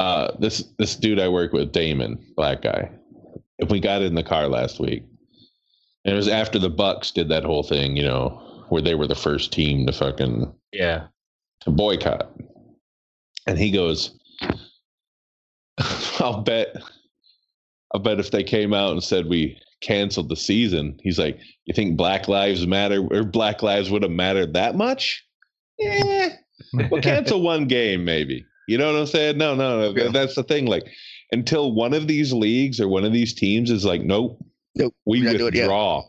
Uh, 0.00 0.34
this 0.38 0.64
this 0.78 0.96
dude 0.96 1.20
I 1.20 1.28
work 1.28 1.52
with, 1.52 1.72
Damon, 1.72 2.18
black 2.34 2.62
guy. 2.62 2.90
If 3.58 3.68
we 3.68 3.80
got 3.80 4.00
in 4.00 4.14
the 4.14 4.22
car 4.22 4.48
last 4.48 4.80
week, 4.80 5.02
and 6.06 6.14
it 6.14 6.16
was 6.16 6.26
after 6.26 6.58
the 6.58 6.70
Bucks 6.70 7.10
did 7.10 7.28
that 7.28 7.44
whole 7.44 7.62
thing, 7.62 7.96
you 7.98 8.02
know, 8.02 8.64
where 8.70 8.80
they 8.80 8.94
were 8.94 9.06
the 9.06 9.14
first 9.14 9.52
team 9.52 9.86
to 9.86 9.92
fucking 9.92 10.50
Yeah. 10.72 11.08
to 11.60 11.70
boycott, 11.70 12.34
and 13.46 13.58
he 13.58 13.70
goes, 13.70 14.18
"I'll 16.18 16.40
bet, 16.42 16.76
I'll 17.94 18.00
bet 18.00 18.18
if 18.20 18.30
they 18.30 18.42
came 18.42 18.72
out 18.72 18.92
and 18.92 19.04
said 19.04 19.26
we 19.26 19.58
canceled 19.82 20.30
the 20.30 20.36
season, 20.36 20.98
he's 21.02 21.18
like, 21.18 21.38
you 21.66 21.74
think 21.74 21.98
Black 21.98 22.26
Lives 22.28 22.66
Matter 22.66 23.06
or 23.10 23.24
Black 23.24 23.62
Lives 23.62 23.90
would 23.90 24.02
have 24.02 24.10
mattered 24.12 24.54
that 24.54 24.76
much? 24.76 25.24
Yeah, 25.78 26.30
we'll 26.90 27.02
cancel 27.02 27.42
one 27.52 27.66
game 27.66 28.04
maybe. 28.04 28.46
You 28.70 28.78
know 28.78 28.92
what 28.92 29.00
I'm 29.00 29.06
saying? 29.06 29.36
No, 29.36 29.56
no, 29.56 29.80
no. 29.80 30.00
Yeah. 30.00 30.10
That's 30.12 30.36
the 30.36 30.44
thing. 30.44 30.66
Like, 30.66 30.86
until 31.32 31.72
one 31.72 31.92
of 31.92 32.06
these 32.06 32.32
leagues 32.32 32.80
or 32.80 32.86
one 32.86 33.04
of 33.04 33.12
these 33.12 33.34
teams 33.34 33.68
is 33.68 33.84
like, 33.84 34.02
nope, 34.02 34.38
Nope, 34.76 34.94
we 35.04 35.18
we're 35.20 35.32
not 35.32 35.38
doing 35.38 35.48
it, 35.48 35.56
yeah. 35.56 35.62
withdraw, 35.62 36.04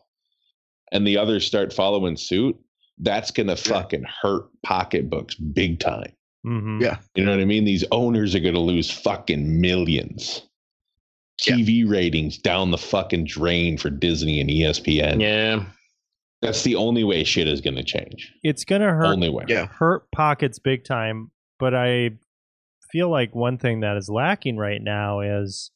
and 0.91 1.07
the 1.07 1.17
others 1.17 1.43
start 1.43 1.73
following 1.73 2.15
suit, 2.15 2.55
that's 2.99 3.31
gonna 3.31 3.55
fucking 3.55 4.05
hurt 4.21 4.43
pocketbooks 4.61 5.33
big 5.33 5.79
time. 5.79 6.11
Mhm. 6.45 6.79
Yeah. 6.83 6.97
You 7.15 7.25
know 7.25 7.31
what 7.31 7.39
I 7.39 7.45
mean? 7.45 7.65
These 7.65 7.83
owners 7.91 8.35
are 8.35 8.39
gonna 8.39 8.59
lose 8.59 8.91
fucking 8.91 9.59
millions. 9.59 10.43
Yeah. 11.47 11.55
TV 11.55 11.89
ratings 11.89 12.37
down 12.37 12.69
the 12.69 12.77
fucking 12.77 13.25
drain 13.25 13.77
for 13.77 13.89
Disney 13.89 14.39
and 14.39 14.51
ESPN. 14.51 15.19
Yeah. 15.19 15.65
That's 16.43 16.61
the 16.63 16.75
only 16.75 17.03
way 17.03 17.23
shit 17.23 17.47
is 17.47 17.59
gonna 17.61 17.83
change. 17.83 18.31
It's 18.43 18.63
gonna 18.65 18.91
hurt 18.93 19.05
Only 19.07 19.29
way. 19.29 19.45
Yeah. 19.47 19.65
hurt 19.65 20.11
pockets 20.11 20.59
big 20.59 20.83
time. 20.83 21.31
But 21.57 21.73
I 21.73 22.11
feel 22.91 23.09
like 23.09 23.33
one 23.35 23.57
thing 23.57 23.81
that 23.81 23.97
is 23.97 24.09
lacking 24.09 24.57
right 24.57 24.81
now 24.81 25.21
is 25.21 25.71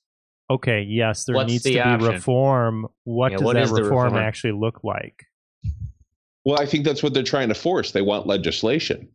okay, 0.49 0.81
yes, 0.81 1.25
there 1.25 1.35
What's 1.35 1.51
needs 1.51 1.63
the 1.63 1.77
to 1.77 1.97
be 1.97 2.05
reform. 2.05 2.87
What 3.03 3.31
Yeah, 3.31 3.37
does 3.37 3.45
what 3.45 3.53
that 3.53 3.63
is 3.63 3.71
the 3.71 3.83
reform, 3.83 4.13
reform? 4.13 4.23
actually 4.23 4.53
look 4.53 4.83
like? 4.83 5.25
Well, 6.43 6.59
I 6.61 6.65
think 6.65 6.85
that's 6.85 7.01
what 7.01 7.13
they're 7.13 7.23
trying 7.23 7.49
to 7.49 7.55
force. 7.55 7.91
They 7.91 8.03
want 8.03 8.27
legislation. 8.27 9.07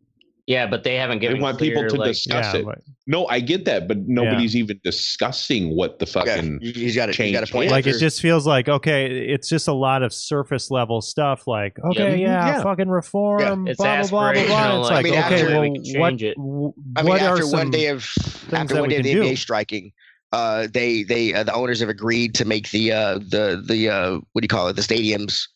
Yeah, 0.47 0.67
but 0.67 0.83
they 0.83 0.95
haven't 0.95 1.19
given. 1.19 1.37
they 1.37 1.41
want 1.43 1.59
people 1.59 1.87
to 1.87 1.95
like, 1.95 2.09
discuss 2.11 2.53
yeah, 2.53 2.59
it. 2.61 2.65
but- 2.65 2.79
No, 3.07 3.27
I 3.27 3.39
get 3.39 3.65
that, 3.65 3.87
but 3.87 3.97
nobody's 4.07 4.55
even 4.55 4.79
discussing 4.83 5.75
what 5.75 5.99
the 5.99 6.05
Yeah, 6.05 6.11
fucking 6.11 6.59
you- 6.61 6.73
he's 6.73 6.95
got 6.95 7.09
a, 7.09 7.11
he's 7.11 7.31
got 7.31 7.43
a 7.43 7.45
change. 7.45 7.51
point. 7.51 7.71
like 7.71 7.85
it 7.87 7.99
just 7.99 8.21
feels 8.21 8.47
like 8.47 8.67
okay, 8.69 9.05
it's 9.27 9.47
just 9.49 9.67
a 9.67 9.73
lot 9.73 10.03
of 10.03 10.13
surface 10.13 10.71
level 10.71 11.01
stuff. 11.01 11.47
Like 11.47 11.77
okay, 11.91 12.17
yeah, 12.19 12.47
Yeah. 12.57 12.63
fucking 12.63 12.89
reform, 12.89 13.67
It's 13.67 13.77
blah 13.77 14.01
blah 14.01 14.09
blah 14.09 14.33
blah 14.33 14.43
blah. 14.45 14.51
aspirational, 14.51 14.79
It's 14.81 14.89
like, 14.89 14.91
like, 14.91 14.99
I 14.99 15.01
mean, 15.03 15.13
okay, 15.13 15.19
after- 15.41 15.47
well, 15.47 15.61
we 15.61 15.67
can 15.91 15.99
what, 15.99 16.09
change 16.09 16.23
it. 16.23 16.35
w- 16.37 16.73
I 16.95 17.01
mean, 17.01 17.09
what 17.09 17.21
are 17.21 17.33
after 17.33 17.47
one 17.47 17.71
day 17.71 17.87
of 17.87 18.09
after 18.51 18.79
one 18.79 18.89
day 18.89 18.97
of 18.97 19.03
the 19.03 19.13
can? 19.13 19.21
NBA 19.23 19.37
striking, 19.37 19.91
uh, 20.31 20.67
they 20.73 21.03
they 21.03 21.33
uh, 21.33 21.43
the 21.43 21.53
owners 21.53 21.79
have 21.81 21.89
agreed 21.89 22.33
to 22.35 22.45
make 22.45 22.69
the 22.71 22.91
uh, 22.91 23.15
the 23.19 23.63
the 23.65 23.89
uh, 23.89 24.11
what 24.31 24.41
do 24.41 24.45
you 24.45 24.47
call 24.47 24.67
it 24.69 24.75
the 24.75 24.81
stadiums 24.81 25.47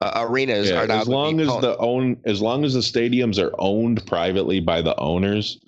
uh, 0.00 0.26
arenas 0.28 0.68
Yeah, 0.70 0.82
are 0.82 0.86
now 0.86 1.00
as 1.00 1.08
long 1.08 1.40
as 1.40 1.48
the 1.48 1.76
own 1.78 2.18
as 2.26 2.40
long 2.42 2.64
as 2.64 2.74
the 2.74 2.80
stadiums 2.80 3.38
are 3.42 3.52
owned 3.58 4.04
privately 4.06 4.60
by 4.60 4.82
the 4.82 4.98
owners 4.98 5.58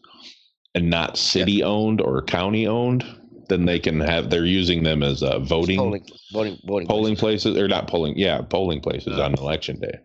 and 0.75 0.91
not 0.91 1.17
city 1.17 1.63
owned 1.63 2.01
or 2.01 2.23
county 2.23 2.67
owned 2.67 3.05
then 3.49 3.65
they 3.65 3.79
can 3.79 3.99
have 4.01 4.29
they're 4.29 4.45
using 4.45 4.83
them 4.83 5.03
as 5.03 5.23
uh, 5.23 5.39
voting 5.39 5.79
polling, 5.79 6.05
polling 6.33 6.59
voting 6.67 6.89
voting 6.89 7.17
places 7.17 7.57
or 7.57 7.67
not 7.69 7.89
polling 7.89 8.13
yeah 8.19 8.43
polling 8.43 8.81
places 8.81 9.19
on 9.19 9.33
election 9.35 9.81
day 9.81 9.99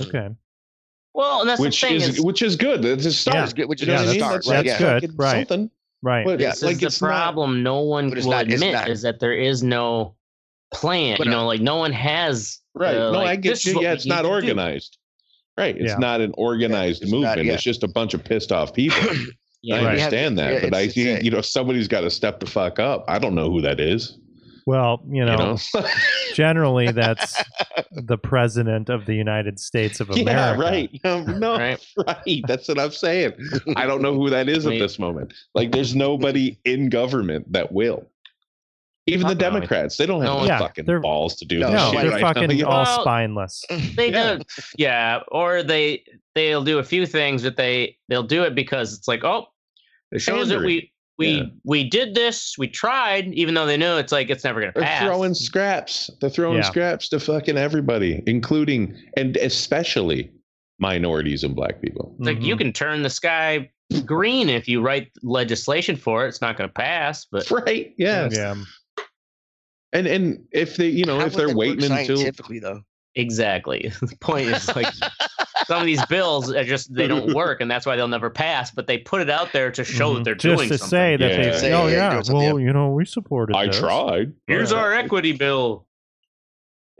Okay, 0.00 0.28
Well, 1.12 1.40
and 1.40 1.48
that's 1.50 1.60
which 1.60 1.78
the 1.82 1.86
thing 1.88 1.96
is, 1.96 2.08
is, 2.16 2.20
which 2.22 2.40
is 2.42 2.56
good 2.56 2.84
it's 2.84 3.04
a 3.06 3.12
start 3.12 3.34
Yeah. 3.36 3.44
Is 3.44 3.52
good, 3.52 3.68
which 3.68 3.82
is 3.82 3.88
Yeah, 3.88 3.94
a 4.02 4.04
that's- 4.06 4.16
start, 4.16 4.32
that's, 4.34 4.48
right? 4.48 4.66
that's 4.66 4.80
yeah. 4.80 5.00
good, 5.00 5.18
right. 5.18 5.48
something. 5.48 5.70
right. 6.02 6.24
But 6.24 6.40
Yeah, 6.40 6.50
this 6.50 6.62
like 6.62 6.74
is 6.74 6.80
the 6.80 6.86
it's 6.86 7.02
not 7.02 7.08
problem. 7.08 7.62
no 7.62 7.80
one 7.80 8.10
will 8.10 8.30
not- 8.30 8.44
admit 8.50 8.72
not- 8.74 8.88
is 8.88 9.02
that 9.02 9.20
there 9.20 9.34
is 9.34 9.62
no 9.62 10.14
plan. 10.72 11.16
But, 11.18 11.26
you 11.26 11.30
know, 11.32 11.46
like 11.46 11.60
no 11.60 11.76
one 11.76 11.92
has. 11.92 12.58
right 12.74 12.96
uh, 12.96 13.10
no 13.12 13.18
like, 13.18 13.28
i 13.28 13.36
get 13.36 13.64
you 13.64 13.80
yeah 13.82 13.92
it's 13.92 14.06
not 14.06 14.22
to 14.22 14.28
do. 14.28 14.28
organized 14.28 14.96
right 15.58 15.76
it's 15.76 15.90
Yeah. 15.92 15.98
not 15.98 16.20
an 16.22 16.32
organized 16.38 17.02
it's 17.02 17.12
not- 17.12 17.20
movement 17.20 17.44
yeah. 17.46 17.52
it's 17.54 17.62
just 17.62 17.82
a 17.82 17.88
bunch 17.88 18.14
of 18.14 18.24
pissed 18.24 18.50
off 18.52 18.72
people 18.72 18.98
Yeah, 19.64 19.76
I 19.76 19.84
understand 19.90 20.36
Yeah, 20.38 20.50
that, 20.54 20.62
but 20.62 20.74
I 20.74 20.80
it's- 20.80 20.94
see, 20.94 21.08
it's 21.08 21.20
a- 21.20 21.24
you 21.24 21.30
know, 21.30 21.40
somebody's 21.40 21.86
got 21.86 22.00
to 22.00 22.10
step 22.10 22.40
the 22.40 22.46
fuck 22.46 22.80
up. 22.80 23.04
I 23.06 23.20
don't 23.20 23.36
know 23.36 23.48
who 23.48 23.60
that 23.60 23.78
is. 23.78 24.18
Well, 24.66 25.00
you 25.08 25.24
know, 25.24 25.56
You 25.74 25.80
know, 25.80 25.86
generally 26.34 26.90
that's 26.90 27.40
the 27.92 28.18
president 28.18 28.88
of 28.88 29.06
the 29.06 29.14
United 29.14 29.60
States 29.60 30.00
of 30.00 30.10
America. 30.10 30.30
yeah, 30.32 30.56
right. 30.60 31.00
No, 31.04 31.22
no, 31.22 31.56
Right. 31.58 31.86
right. 32.08 32.42
That's 32.48 32.66
what 32.66 32.80
I'm 32.80 32.90
saying. 32.90 33.34
I 33.76 33.86
don't 33.86 34.02
know 34.02 34.14
who 34.14 34.30
that 34.30 34.48
is 34.48 34.66
at 34.66 34.70
this 34.80 34.98
moment. 34.98 35.32
Like, 35.54 35.70
there's 35.70 35.94
nobody 35.94 36.58
in 36.64 36.88
government 36.88 37.52
that 37.52 37.70
will. 37.70 38.04
Even 39.06 39.26
the 39.26 39.34
Democrats, 39.34 39.96
they 39.96 40.06
don't 40.06 40.20
have 40.20 40.30
No 40.32 40.40
the 40.42 40.46
Yeah, 40.46 40.58
fucking 40.60 40.84
they're- 40.84 41.00
balls 41.00 41.34
to 41.36 41.44
do 41.44 41.58
No, 41.58 41.70
this 41.70 41.80
No, 41.80 41.90
shit 41.92 42.00
they're 42.02 42.10
right 42.12 42.20
fucking 42.20 42.50
You 42.56 42.62
know? 42.62 42.68
all 42.68 42.84
Well, 42.84 43.00
spineless. 43.02 43.64
They 43.96 44.10
Yeah. 44.12 44.36
do, 44.36 44.42
yeah, 44.78 45.20
or 45.32 45.62
they 45.64 46.04
they'll 46.36 46.62
do 46.64 46.78
a 46.78 46.84
few 46.84 47.04
things 47.06 47.42
that 47.42 47.56
they 47.56 47.96
they'll 48.08 48.22
do 48.22 48.44
it 48.44 48.54
because 48.54 48.96
it's 48.96 49.08
like, 49.08 49.24
oh, 49.24 49.46
it 50.12 50.20
shows 50.20 50.48
that 50.50 50.60
we 50.60 50.92
we 51.18 51.28
Yeah. 51.28 51.42
we 51.64 51.84
did 51.84 52.14
this, 52.14 52.54
we 52.58 52.68
tried, 52.68 53.26
even 53.34 53.54
though 53.54 53.66
they 53.66 53.76
know 53.76 53.98
it's 53.98 54.12
like 54.12 54.30
it's 54.30 54.44
never 54.44 54.60
gonna 54.60 54.72
pass. 54.72 55.00
They're 55.00 55.08
throwing 55.08 55.34
scraps. 55.34 56.08
They're 56.20 56.30
throwing 56.30 56.58
Yeah. 56.58 56.62
scraps 56.70 57.08
to 57.10 57.18
fucking 57.20 57.58
everybody, 57.58 58.22
including 58.26 58.96
and 59.16 59.36
especially 59.36 60.30
minorities 60.78 61.42
and 61.44 61.54
black 61.56 61.82
people. 61.82 62.14
It's 62.18 62.26
like 62.28 62.42
you 62.42 62.54
Mhm. 62.54 62.58
can 62.58 62.72
turn 62.72 63.02
the 63.02 63.10
sky 63.10 63.68
green 64.06 64.48
if 64.48 64.68
you 64.68 64.80
write 64.80 65.10
legislation 65.22 65.96
for 65.96 66.24
it. 66.24 66.28
It's 66.28 66.40
not 66.40 66.56
going 66.56 66.68
to 66.70 66.74
pass, 66.74 67.26
but 67.30 67.48
Right? 67.50 67.92
Yeah. 67.98 68.28
Yeah. 68.32 68.54
And 69.92 70.06
and 70.06 70.44
if 70.52 70.76
they, 70.76 70.88
you 70.88 71.04
know, 71.04 71.18
How 71.20 71.26
if 71.26 71.34
they're 71.34 71.54
waiting 71.54 71.84
until 71.90 72.16
scientifically 72.16 72.58
though. 72.58 72.80
exactly. 73.14 73.92
the 74.00 74.16
point 74.20 74.48
is 74.48 74.74
like 74.74 74.92
some 75.66 75.80
of 75.80 75.86
these 75.86 76.04
bills 76.06 76.50
are 76.52 76.64
just 76.64 76.94
they 76.94 77.06
don't 77.06 77.34
work, 77.34 77.60
and 77.60 77.70
that's 77.70 77.84
why 77.84 77.94
they'll 77.96 78.08
never 78.08 78.30
pass. 78.30 78.70
But 78.70 78.86
they 78.86 78.98
put 78.98 79.20
it 79.20 79.28
out 79.30 79.52
there 79.52 79.70
to 79.70 79.84
show 79.84 80.12
Mhm. 80.12 80.16
that 80.16 80.24
they're 80.24 80.34
just 80.34 80.56
doing 80.56 80.68
to 80.70 80.78
something. 80.78 80.88
say 80.90 81.16
that 81.16 81.30
Yeah. 81.30 81.50
they, 81.52 81.58
Say, 81.58 81.72
oh 81.74 81.86
yeah, 81.88 82.14
yeah, 82.26 82.32
well 82.32 82.58
you 82.58 82.72
know 82.72 82.90
we 82.90 83.04
supported. 83.04 83.54
I 83.56 83.66
this. 83.66 83.78
tried. 83.78 84.32
Here's 84.46 84.72
our 84.72 84.92
equity 84.94 85.32
bill. 85.32 85.86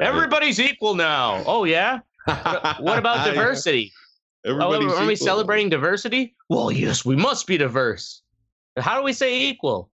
Everybody's 0.01 0.59
equal 0.61 0.95
now. 0.95 1.43
Oh 1.47 1.65
yeah. 1.65 2.01
What, 2.25 2.83
what 2.83 2.99
about 2.99 3.27
diversity? 3.27 3.93
Oh, 4.45 4.61
are 4.75 4.79
we 4.79 4.87
equal. 4.87 5.17
celebrating 5.17 5.69
diversity? 5.69 6.35
Well, 6.49 6.71
yes, 6.73 7.05
we 7.05 7.15
must 7.17 7.47
be 7.47 7.57
diverse. 7.57 8.23
How 8.77 8.97
do 8.99 9.05
we 9.05 9.13
say 9.13 9.43
equal? 9.49 9.91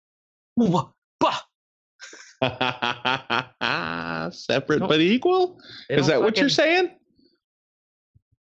Bah. 0.57 0.87
Separate 4.31 4.79
but 4.79 4.99
equal? 4.99 5.59
Is 5.89 6.07
that 6.07 6.21
what 6.21 6.37
you're 6.37 6.49
saying? 6.49 6.91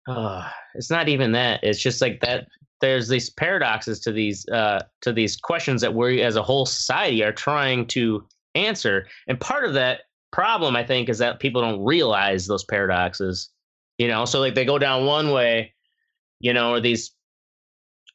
Uh, 0.09 0.49
it's 0.75 0.91
not 0.91 1.09
even 1.09 1.33
that. 1.33 1.61
It's 1.63 1.81
just 1.81 2.01
like 2.01 2.21
that. 2.21 2.47
There's 2.81 3.09
these 3.09 3.31
paradoxes 3.31 4.01
to 4.01 4.13
these 4.13 4.49
uh, 4.49 4.85
to 5.03 5.13
these 5.13 5.37
questions 5.37 5.81
that 5.83 5.95
we, 5.95 6.23
as 6.23 6.37
a 6.37 6.43
whole 6.43 6.67
society, 6.67 7.23
are 7.25 7.33
trying 7.33 7.87
to 7.89 8.27
answer. 8.55 9.07
And 9.27 9.39
part 9.41 9.65
of 9.65 9.75
that 9.75 10.03
problem, 10.33 10.77
I 10.77 10.85
think, 10.85 11.09
is 11.09 11.19
that 11.19 11.41
people 11.41 11.61
don't 11.61 11.85
realize 11.85 12.47
those 12.47 12.65
paradoxes. 12.65 13.51
You 13.99 14.09
know, 14.09 14.25
so 14.25 14.41
like 14.41 14.55
they 14.55 14.65
go 14.65 14.79
down 14.79 15.05
one 15.05 15.31
way, 15.31 15.75
you 16.39 16.55
know, 16.55 16.73
or 16.73 16.81
these, 16.81 17.11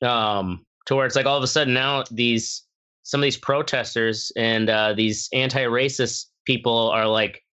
um, 0.02 0.66
to 0.88 0.96
where 0.96 1.06
it's 1.06 1.16
like 1.16 1.28
all 1.28 1.38
of 1.38 1.44
a 1.44 1.48
sudden 1.48 1.74
now 1.74 2.04
these 2.10 2.65
some 3.06 3.20
of 3.22 3.24
these 3.24 3.38
protesters 3.38 4.32
and 4.36 4.68
uh, 4.68 4.92
these 4.94 5.30
anti-racist 5.32 6.26
people 6.46 6.90
are 6.90 7.08
like 7.08 7.44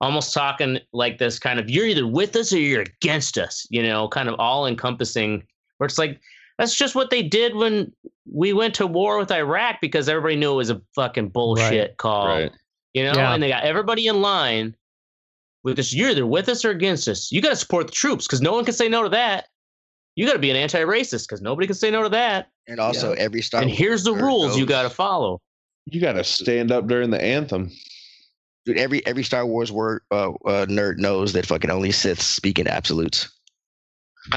almost 0.00 0.32
talking 0.32 0.78
like 0.94 1.18
this 1.18 1.38
kind 1.38 1.60
of 1.60 1.68
you're 1.68 1.84
either 1.84 2.06
with 2.06 2.34
us 2.36 2.52
or 2.54 2.58
you're 2.58 2.80
against 2.82 3.36
us, 3.36 3.66
you 3.68 3.82
know, 3.82 4.08
kind 4.08 4.28
of 4.30 4.34
all 4.38 4.66
encompassing. 4.66 5.42
Where 5.76 5.86
it's 5.86 5.98
like 5.98 6.20
that's 6.58 6.74
just 6.74 6.94
what 6.94 7.10
they 7.10 7.22
did 7.22 7.54
when 7.54 7.92
we 8.32 8.52
went 8.54 8.74
to 8.76 8.86
war 8.86 9.18
with 9.18 9.30
Iraq 9.30 9.76
because 9.82 10.08
everybody 10.08 10.36
knew 10.36 10.52
it 10.52 10.56
was 10.56 10.70
a 10.70 10.80
fucking 10.94 11.28
bullshit 11.28 11.98
call, 11.98 12.26
Right. 12.26 12.52
you 12.94 13.04
know, 13.04 13.12
Yeah. 13.14 13.34
and 13.34 13.42
they 13.42 13.48
got 13.50 13.64
everybody 13.64 14.06
in 14.06 14.22
line 14.22 14.74
with 15.64 15.76
this. 15.76 15.92
You're 15.94 16.10
either 16.10 16.26
with 16.26 16.48
us 16.48 16.64
or 16.64 16.70
against 16.70 17.08
us. 17.08 17.30
You 17.30 17.42
got 17.42 17.50
to 17.50 17.56
support 17.56 17.88
the 17.88 17.92
troops 17.92 18.26
because 18.26 18.40
no 18.40 18.52
one 18.52 18.64
can 18.64 18.74
say 18.74 18.88
no 18.88 19.02
to 19.02 19.08
that. 19.10 19.48
You 20.18 20.26
got 20.26 20.32
to 20.32 20.40
be 20.40 20.50
an 20.50 20.56
anti-racist 20.56 21.28
because 21.28 21.40
nobody 21.40 21.68
can 21.68 21.76
say 21.76 21.92
no 21.92 22.02
to 22.02 22.08
that. 22.08 22.48
And 22.66 22.80
also 22.80 23.12
every 23.12 23.40
Star 23.40 23.60
and 23.60 23.70
Wars 23.70 23.78
here's 23.78 24.02
the 24.02 24.10
nerd 24.12 24.20
rules 24.22 24.56
you 24.56 24.62
knows- 24.62 24.68
got 24.68 24.82
to 24.82 24.90
follow. 24.90 25.40
You 25.86 26.00
got 26.00 26.14
to 26.14 26.24
stand 26.24 26.72
up 26.72 26.88
during 26.88 27.10
the 27.10 27.22
anthem. 27.22 27.70
Dude, 28.66 28.78
every 28.78 29.06
every 29.06 29.22
Star 29.22 29.46
Wars 29.46 29.70
word 29.70 30.02
uh, 30.10 30.30
uh, 30.44 30.66
nerd 30.66 30.98
knows 30.98 31.34
that 31.34 31.46
fucking 31.46 31.70
only 31.70 31.90
Siths 31.92 32.22
speak 32.26 32.58
in 32.58 32.66
absolutes. 32.66 33.28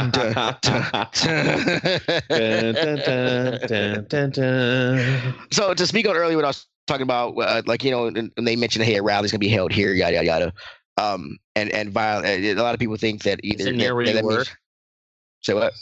So 5.51 5.73
to 5.73 5.87
speak 5.87 6.07
on 6.07 6.15
earlier 6.15 6.35
what 6.37 6.45
I 6.45 6.49
was 6.49 6.67
talking 6.85 7.01
about, 7.01 7.33
uh, 7.39 7.63
like 7.65 7.83
you 7.83 7.89
know, 7.91 8.03
when 8.03 8.31
when 8.35 8.45
they 8.45 8.55
mentioned, 8.55 8.85
hey, 8.85 8.97
a 8.97 9.03
rally's 9.03 9.31
gonna 9.31 9.39
be 9.39 9.47
held 9.49 9.71
here, 9.71 9.93
yada 9.93 10.13
yada 10.13 10.25
yada. 10.25 10.53
Um, 10.97 11.37
and 11.55 11.71
and 11.71 11.89
viol- 11.91 12.23
uh, 12.23 12.27
a 12.27 12.53
lot 12.53 12.75
of 12.75 12.79
people 12.79 12.97
think 12.97 13.23
that 13.23 13.39
either 13.43 13.67
it 13.67 13.75
near 13.75 13.87
that, 13.89 13.95
where 13.95 14.05
that 14.05 14.15
you 14.15 14.21
means- 14.21 14.37
work? 14.37 14.57
Say 15.41 15.53
what? 15.53 15.73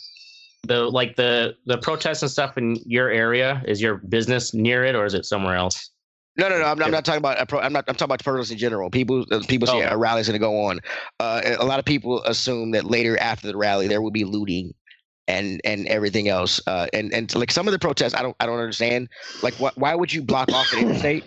The 0.64 0.84
like 0.84 1.16
the 1.16 1.56
the 1.66 1.78
protests 1.78 2.22
and 2.22 2.30
stuff 2.30 2.58
in 2.58 2.78
your 2.86 3.10
area 3.10 3.62
is 3.66 3.82
your 3.82 3.96
business 3.98 4.54
near 4.54 4.84
it 4.84 4.96
or 4.96 5.06
is 5.06 5.14
it 5.14 5.26
somewhere 5.26 5.56
else? 5.56 5.90
No, 6.38 6.48
no, 6.48 6.58
no. 6.60 6.66
I'm, 6.66 6.82
I'm 6.82 6.92
not 6.92 7.04
talking 7.04 7.18
about. 7.20 7.38
I'm 7.54 7.74
not. 7.74 7.86
I'm 7.88 7.96
talking 7.96 8.06
about 8.06 8.24
protests 8.24 8.52
in 8.52 8.58
general. 8.58 8.90
People, 8.90 9.26
uh, 9.32 9.42
people 9.50 9.68
say 9.68 9.86
Oh. 9.86 9.94
a 9.94 9.98
rally's 9.98 10.28
going 10.28 10.40
to 10.40 10.46
go 10.46 10.66
on. 10.66 10.80
Uh, 11.20 11.42
a 11.60 11.66
lot 11.66 11.80
of 11.80 11.86
people 11.86 12.24
assume 12.24 12.72
that 12.72 12.86
later 12.86 13.18
after 13.20 13.48
the 13.48 13.58
rally 13.58 13.88
there 13.88 14.02
will 14.02 14.12
be 14.12 14.24
looting, 14.24 14.74
and 15.28 15.60
and 15.66 15.86
everything 15.88 16.30
else. 16.30 16.62
Uh, 16.66 16.88
and 16.94 17.14
and 17.14 17.34
like 17.36 17.52
some 17.52 17.68
of 17.68 17.72
the 17.74 17.80
protests, 17.80 18.14
I 18.14 18.22
don't 18.22 18.36
I 18.40 18.46
don't 18.46 18.60
understand. 18.60 19.10
Like, 19.44 19.56
why 19.56 19.72
why 19.76 19.96
would 19.96 20.14
you 20.14 20.22
block 20.22 20.50
off 20.54 20.72
an 20.74 20.80
interstate? 20.80 21.26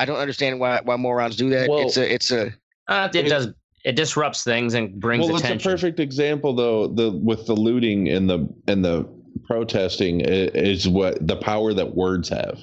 I 0.00 0.04
don't 0.04 0.18
understand 0.18 0.58
why 0.58 0.80
why 0.82 0.96
morons 0.96 1.36
do 1.36 1.50
that. 1.50 1.68
Well- 1.68 1.86
it's 1.86 1.96
a 1.96 2.12
it's 2.12 2.30
a 2.32 2.52
Uh, 2.88 3.08
it 3.14 3.26
It- 3.26 3.28
does 3.28 3.48
it 3.84 3.96
disrupts 3.96 4.42
things 4.44 4.74
and 4.74 4.98
brings 4.98 5.26
well, 5.26 5.36
attention. 5.36 5.56
it's 5.56 5.64
a 5.66 5.68
perfect 5.68 6.00
example, 6.00 6.54
though. 6.54 6.88
The 6.88 7.12
with 7.12 7.46
the 7.46 7.54
looting 7.54 8.08
and 8.08 8.28
the 8.28 8.48
and 8.66 8.84
the 8.84 9.08
protesting 9.44 10.20
is 10.22 10.88
what 10.88 11.26
the 11.26 11.36
power 11.36 11.74
that 11.74 11.94
words 11.94 12.28
have. 12.30 12.58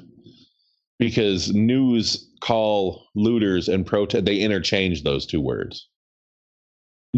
because 1.00 1.52
news 1.54 2.30
call 2.42 3.08
looters 3.16 3.68
and 3.68 3.86
protest 3.86 4.26
they 4.26 4.38
interchange 4.38 5.04
those 5.04 5.26
two 5.26 5.42
words. 5.42 5.88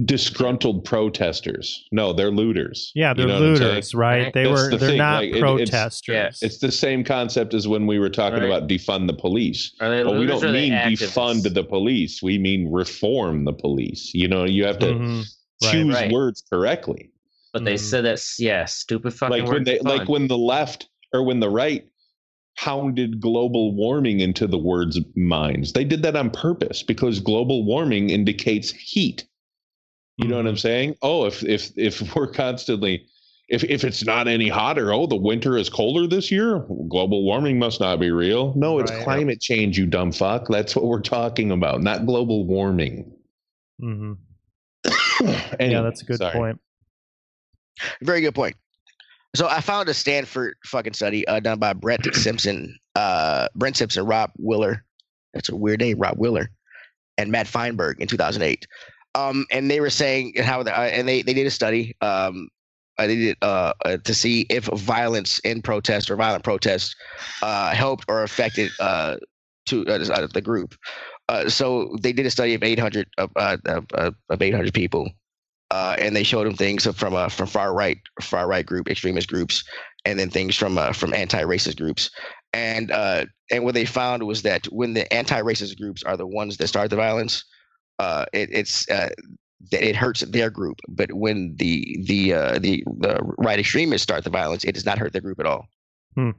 Disgruntled 0.06 0.86
protesters. 0.86 1.86
No, 1.92 2.14
they're 2.14 2.32
looters. 2.32 2.92
Yeah, 2.96 3.14
they're 3.14 3.28
You 3.28 3.34
know 3.34 3.40
what 3.42 3.44
I'm 3.50 3.56
saying? 3.58 3.70
looters, 3.70 3.94
right? 3.94 4.34
They 4.34 4.44
That's 4.46 4.62
were 4.64 4.70
the 4.72 4.78
they're 4.78 4.90
thing, 4.90 4.98
not 4.98 5.18
like, 5.22 5.26
it- 5.30 5.36
it's- 5.38 5.42
protesters. 5.42 6.14
yeah, 6.16 6.32
It's 6.48 6.58
the 6.58 6.72
same 6.72 7.04
concept 7.04 7.54
as 7.54 7.68
when 7.68 7.86
we 7.86 8.00
were 8.00 8.10
talking 8.10 8.40
Right. 8.40 8.48
about 8.48 8.68
defund 8.68 9.06
the 9.06 9.14
police. 9.14 9.72
But 9.80 10.18
we 10.18 10.26
don't 10.26 10.44
or 10.44 10.48
are 10.48 10.52
they 10.52 10.62
mean 10.70 10.74
activists? 10.74 11.14
defund 11.44 11.54
the 11.54 11.64
police. 11.64 12.24
We 12.24 12.40
mean 12.40 12.72
reform 12.72 13.46
the 13.46 13.54
police. 13.54 14.10
You 14.16 14.28
know, 14.28 14.46
you 14.46 14.66
have 14.66 14.80
to 14.80 14.88
Mhm. 14.88 15.26
Choose 15.72 15.94
right. 15.94 16.12
words 16.12 16.44
correctly. 16.52 17.12
But 17.54 17.64
they 17.64 17.76
Mhm. 17.76 17.80
said 17.80 18.06
that's 18.06 18.40
yeah, 18.40 18.66
stupid 18.66 19.14
fucking 19.14 19.44
like 19.44 19.48
when 19.52 19.64
they 19.64 19.78
fun. 19.78 19.96
like 20.00 20.10
when 20.10 20.28
the 20.28 20.38
left 20.40 20.90
or 21.14 21.22
when 21.24 21.40
the 21.40 21.52
right 21.52 21.86
pounded 22.58 23.20
global 23.22 23.72
warming 23.76 24.20
into 24.22 24.48
the 24.48 24.58
words 24.58 25.00
minds. 25.16 25.74
They 25.74 25.84
did 25.84 26.02
that 26.02 26.16
on 26.16 26.32
purpose 26.32 26.82
because 26.82 27.20
global 27.20 27.64
warming 27.64 28.10
indicates 28.10 28.72
heat. 28.72 29.26
You 30.18 30.28
know 30.28 30.36
what 30.36 30.42
Mm-hmm. 30.42 30.48
I'm 30.50 30.58
saying? 30.58 30.96
Oh, 31.02 31.26
if 31.26 31.44
if 31.44 31.72
if 31.78 32.16
we're 32.16 32.28
constantly 32.28 33.06
if 33.50 33.64
if 33.64 33.84
it's 33.84 34.04
not 34.06 34.28
any 34.28 34.48
hotter, 34.48 34.94
oh, 34.94 35.06
the 35.08 35.16
winter 35.16 35.58
is 35.58 35.70
colder 35.70 36.08
this 36.08 36.32
year. 36.32 36.60
Global 36.90 37.24
warming 37.24 37.60
must 37.60 37.80
not 37.80 38.00
be 38.00 38.12
real. 38.12 38.54
No, 38.56 38.80
it's 38.80 38.92
Right. 38.92 39.04
climate 39.04 39.42
change, 39.42 39.78
you 39.78 39.86
dumb 39.86 40.12
fuck. 40.12 40.48
That's 40.48 40.76
what 40.76 40.86
we're 40.86 41.02
talking 41.02 41.52
about, 41.52 41.82
not 41.82 42.06
global 42.06 42.46
warming. 42.46 43.12
Mhm. 43.82 44.18
Anyway, 45.60 45.72
yeah, 45.72 45.82
that's 45.82 46.02
a 46.02 46.06
good 46.06 46.18
sorry. 46.18 46.34
point. 46.34 46.60
Very 48.02 48.22
good 48.22 48.36
point. 48.36 48.56
So 49.36 49.48
I 49.48 49.62
found 49.62 49.90
a 49.90 49.94
Stanford 49.94 50.56
fucking 50.66 50.94
study 50.94 51.28
uh, 51.28 51.40
done 51.40 51.58
by 51.60 51.74
Brett 51.74 52.02
Simpson, 52.16 52.78
uh, 52.96 53.48
Brent 53.56 53.76
Simpson, 53.78 54.06
Rob 54.06 54.32
Willer. 54.38 54.84
That's 55.34 55.50
a 55.50 55.56
weird 55.56 55.80
name, 55.80 55.98
Rob 55.98 56.18
Willer, 56.18 56.50
and 57.18 57.32
Matt 57.32 57.48
Feinberg 57.48 58.00
in 58.00 58.08
2008. 58.08 58.68
Um, 59.16 59.46
and 59.52 59.70
they 59.70 59.80
were 59.80 59.90
saying 59.90 60.34
how 60.38 60.64
the, 60.64 60.78
uh, 60.78 60.84
and 60.84 61.08
they 61.08 61.22
they 61.22 61.34
did 61.34 61.48
a 61.48 61.52
study. 61.52 61.96
Um, 62.02 62.50
uh, 63.00 63.08
they 63.08 63.16
did 63.16 63.38
uh, 63.42 63.74
uh, 63.86 63.98
to 63.98 64.14
see 64.14 64.46
if 64.50 64.66
violence 64.66 65.40
in 65.40 65.62
protest 65.62 66.12
or 66.12 66.16
violent 66.16 66.44
protests 66.44 66.96
uh, 67.42 67.74
helped 67.74 68.06
or 68.08 68.24
affected 68.24 68.72
uh, 68.80 69.18
to 69.66 69.86
uh, 69.88 70.00
uh, 70.14 70.28
the 70.28 70.42
group. 70.42 70.76
Uh, 71.30 71.50
so 71.50 71.96
they 72.02 72.14
did 72.14 72.26
a 72.26 72.32
study 72.32 72.54
of 72.54 72.64
800 72.64 73.08
of, 73.18 73.32
uh, 73.36 73.58
of, 73.66 73.86
of 73.94 74.16
of 74.30 74.42
800 74.42 74.74
people 74.74 75.10
uh, 75.74 75.96
and 75.98 76.16
they 76.16 76.24
showed 76.24 76.46
them 76.46 76.56
things 76.56 76.86
from 76.96 77.16
uh, 77.16 77.30
from 77.30 77.48
far 77.48 77.74
right 77.74 77.98
far 78.22 78.48
right 78.48 78.66
group 78.66 78.88
extremist 78.88 79.28
groups 79.28 79.64
and 80.06 80.20
then 80.20 80.30
things 80.30 80.56
from 80.56 80.78
uh, 80.78 80.94
from 80.94 81.14
anti-racist 81.16 81.78
groups 81.78 82.12
and 82.54 82.92
uh, 82.92 83.26
and 83.52 83.64
what 83.64 83.74
they 83.74 83.84
found 83.84 84.22
was 84.24 84.44
that 84.44 84.66
when 84.68 84.94
the 84.94 85.12
anti-racist 85.12 85.80
groups 85.80 86.04
are 86.04 86.16
the 86.16 86.28
ones 86.28 86.58
that 86.58 86.68
start 86.68 86.92
the 86.92 86.96
violence 86.96 87.44
uh, 88.00 88.26
it, 88.34 88.50
it's 88.52 88.90
uh, 88.90 89.10
that 89.72 89.88
it 89.88 89.96
hurts 89.96 90.22
their 90.22 90.50
group 90.50 90.80
but 90.90 91.12
when 91.14 91.56
the 91.58 91.98
the 92.06 92.34
uh, 92.34 92.60
the 92.60 92.84
the 93.00 93.20
right 93.38 93.60
extremists 93.60 94.04
start 94.04 94.24
the 94.24 94.30
violence 94.30 94.64
it 94.64 94.74
does 94.74 94.86
not 94.86 94.98
hurt 94.98 95.14
their 95.14 95.22
group 95.22 95.40
at 95.40 95.46
all 95.46 95.66
Hmm. 96.16 96.32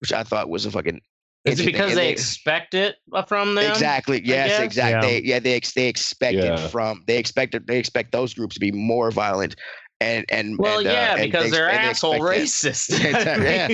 which 0.00 0.12
I 0.12 0.22
thought 0.22 0.50
was 0.50 0.66
a 0.66 0.70
fucking 0.70 1.00
Is 1.44 1.60
it 1.60 1.66
because 1.66 1.90
And 1.90 1.98
they 1.98 2.10
expect 2.10 2.74
it 2.74 2.96
uh, 3.12 3.22
from 3.22 3.54
them? 3.54 3.70
Exactly. 3.70 4.20
Yes. 4.24 4.60
Exactly. 4.60 4.92
Yeah. 5.14 5.20
They, 5.20 5.22
yeah. 5.26 5.38
They 5.40 5.60
they 5.74 5.88
expect 5.88 6.36
Yeah. 6.36 6.54
it 6.58 6.70
from. 6.70 7.02
They 7.06 7.18
expect 7.18 7.54
it. 7.54 7.66
They 7.66 7.78
expect 7.78 8.12
those 8.12 8.32
groups 8.34 8.54
to 8.54 8.60
be 8.60 8.72
more 8.72 9.10
violent, 9.10 9.56
and 10.00 10.24
and 10.30 10.58
Well, 10.58 10.78
and, 10.80 10.88
uh, 10.88 10.90
yeah, 10.92 11.14
and 11.16 11.22
because 11.30 11.44
they, 11.44 11.50
they're 11.50 11.68
and 11.70 11.84
they 11.84 11.88
asshole 11.90 12.14
expect 12.14 12.40
racist. 12.40 12.88
that- 13.12 13.70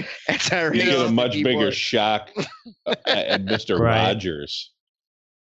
yeah. 0.50 0.70
You 0.72 0.82
get 0.84 1.06
a 1.06 1.10
much 1.12 1.32
bigger 1.32 1.70
shock 1.72 2.30
at, 2.86 3.06
at 3.06 3.44
Mr. 3.44 3.78
Right. 3.78 4.06
Rogers 4.08 4.70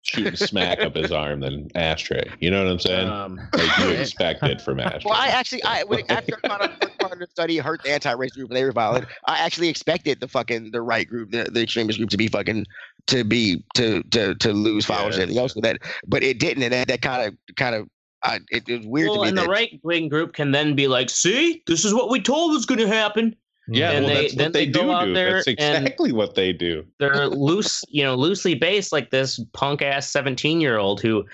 shooting 0.05 0.37
smack 0.37 0.81
up 0.81 0.95
his 0.95 1.11
arm 1.11 1.41
than 1.41 1.71
Ashtray. 1.75 2.31
You 2.41 2.51
know 2.51 2.63
what 2.63 2.71
I'm 2.71 2.79
saying? 2.79 3.09
Um, 3.09 3.41
like 3.55 3.79
you 3.79 3.89
expect 4.01 4.43
it 4.45 4.61
from 4.61 4.81
Ashtray. 4.81 5.03
Well, 5.05 5.19
I 5.19 5.29
actually, 5.29 5.63
I 5.65 5.85
when, 5.85 6.03
after 6.11 6.39
I 6.43 6.49
found 6.49 6.63
out 6.63 6.81
the 6.81 6.87
first 6.87 6.99
part 6.99 7.13
of 7.13 7.19
the 7.19 7.27
study 7.27 7.59
hurt 7.59 7.83
the 7.83 7.91
anti-race 7.91 8.33
group 8.33 8.51
and 8.51 8.57
they 8.57 8.65
were 8.65 8.73
violent, 8.73 9.07
I 9.27 9.39
actually 9.39 9.69
expected 9.69 10.21
the 10.21 10.29
fucking 10.29 10.71
the 10.71 10.83
right 10.83 11.09
group, 11.09 11.31
the, 11.31 11.45
the 11.45 11.63
extremist 11.63 11.99
group, 11.99 12.11
to 12.11 12.17
be 12.17 12.29
fucking 12.29 12.67
to 13.07 13.25
be 13.25 13.65
to 13.75 14.03
to 14.05 14.35
to 14.37 14.53
lose 14.53 14.85
followers 14.85 15.17
and 15.17 15.25
everything 15.25 15.43
else 15.43 15.55
with 15.55 15.65
that, 15.65 15.79
but 16.07 16.23
it 16.23 16.39
didn't, 16.39 16.63
and 16.63 16.73
that 16.73 16.89
that 16.89 17.03
kind 17.03 17.27
of 17.27 17.57
kind 17.57 17.75
of 17.75 17.89
I, 18.23 18.41
it, 18.51 18.69
it 18.69 18.79
was 18.79 18.87
weird 18.87 19.09
well, 19.09 19.19
to 19.19 19.23
me. 19.23 19.29
and 19.29 19.39
the 19.39 19.49
right 19.49 19.79
wing 19.83 20.09
group 20.09 20.35
can 20.35 20.51
then 20.51 20.75
be 20.75 20.89
like, 20.89 21.11
"See, 21.11 21.63
this 21.67 21.85
is 21.85 21.93
what 21.93 22.11
we 22.11 22.21
told 22.21 22.53
was 22.53 22.67
going 22.67 22.81
to 22.81 22.89
happen." 22.89 23.37
Yeah, 23.69 23.93
and 23.93 24.05
well, 24.07 24.15
they- 24.15 24.23
that's 24.23 24.37
what 24.37 24.53
they, 24.53 24.67
they 24.67 24.71
do 24.73 25.07
do. 25.07 25.15
there 25.15 25.35
That's 25.35 25.47
exactly 25.47 26.13
what 26.13 26.35
they 26.35 26.53
do. 26.53 26.85
They're 26.99 27.29
loose, 27.29 27.83
you 27.89 28.03
know, 28.05 28.15
loosely 28.15 28.55
based 28.55 28.93
like 28.93 29.11
this 29.11 29.41
punk 29.53 29.83
ass 29.83 30.09
seventeen 30.11 30.61
year 30.61 30.79
old 30.79 31.01
who, 31.01 31.25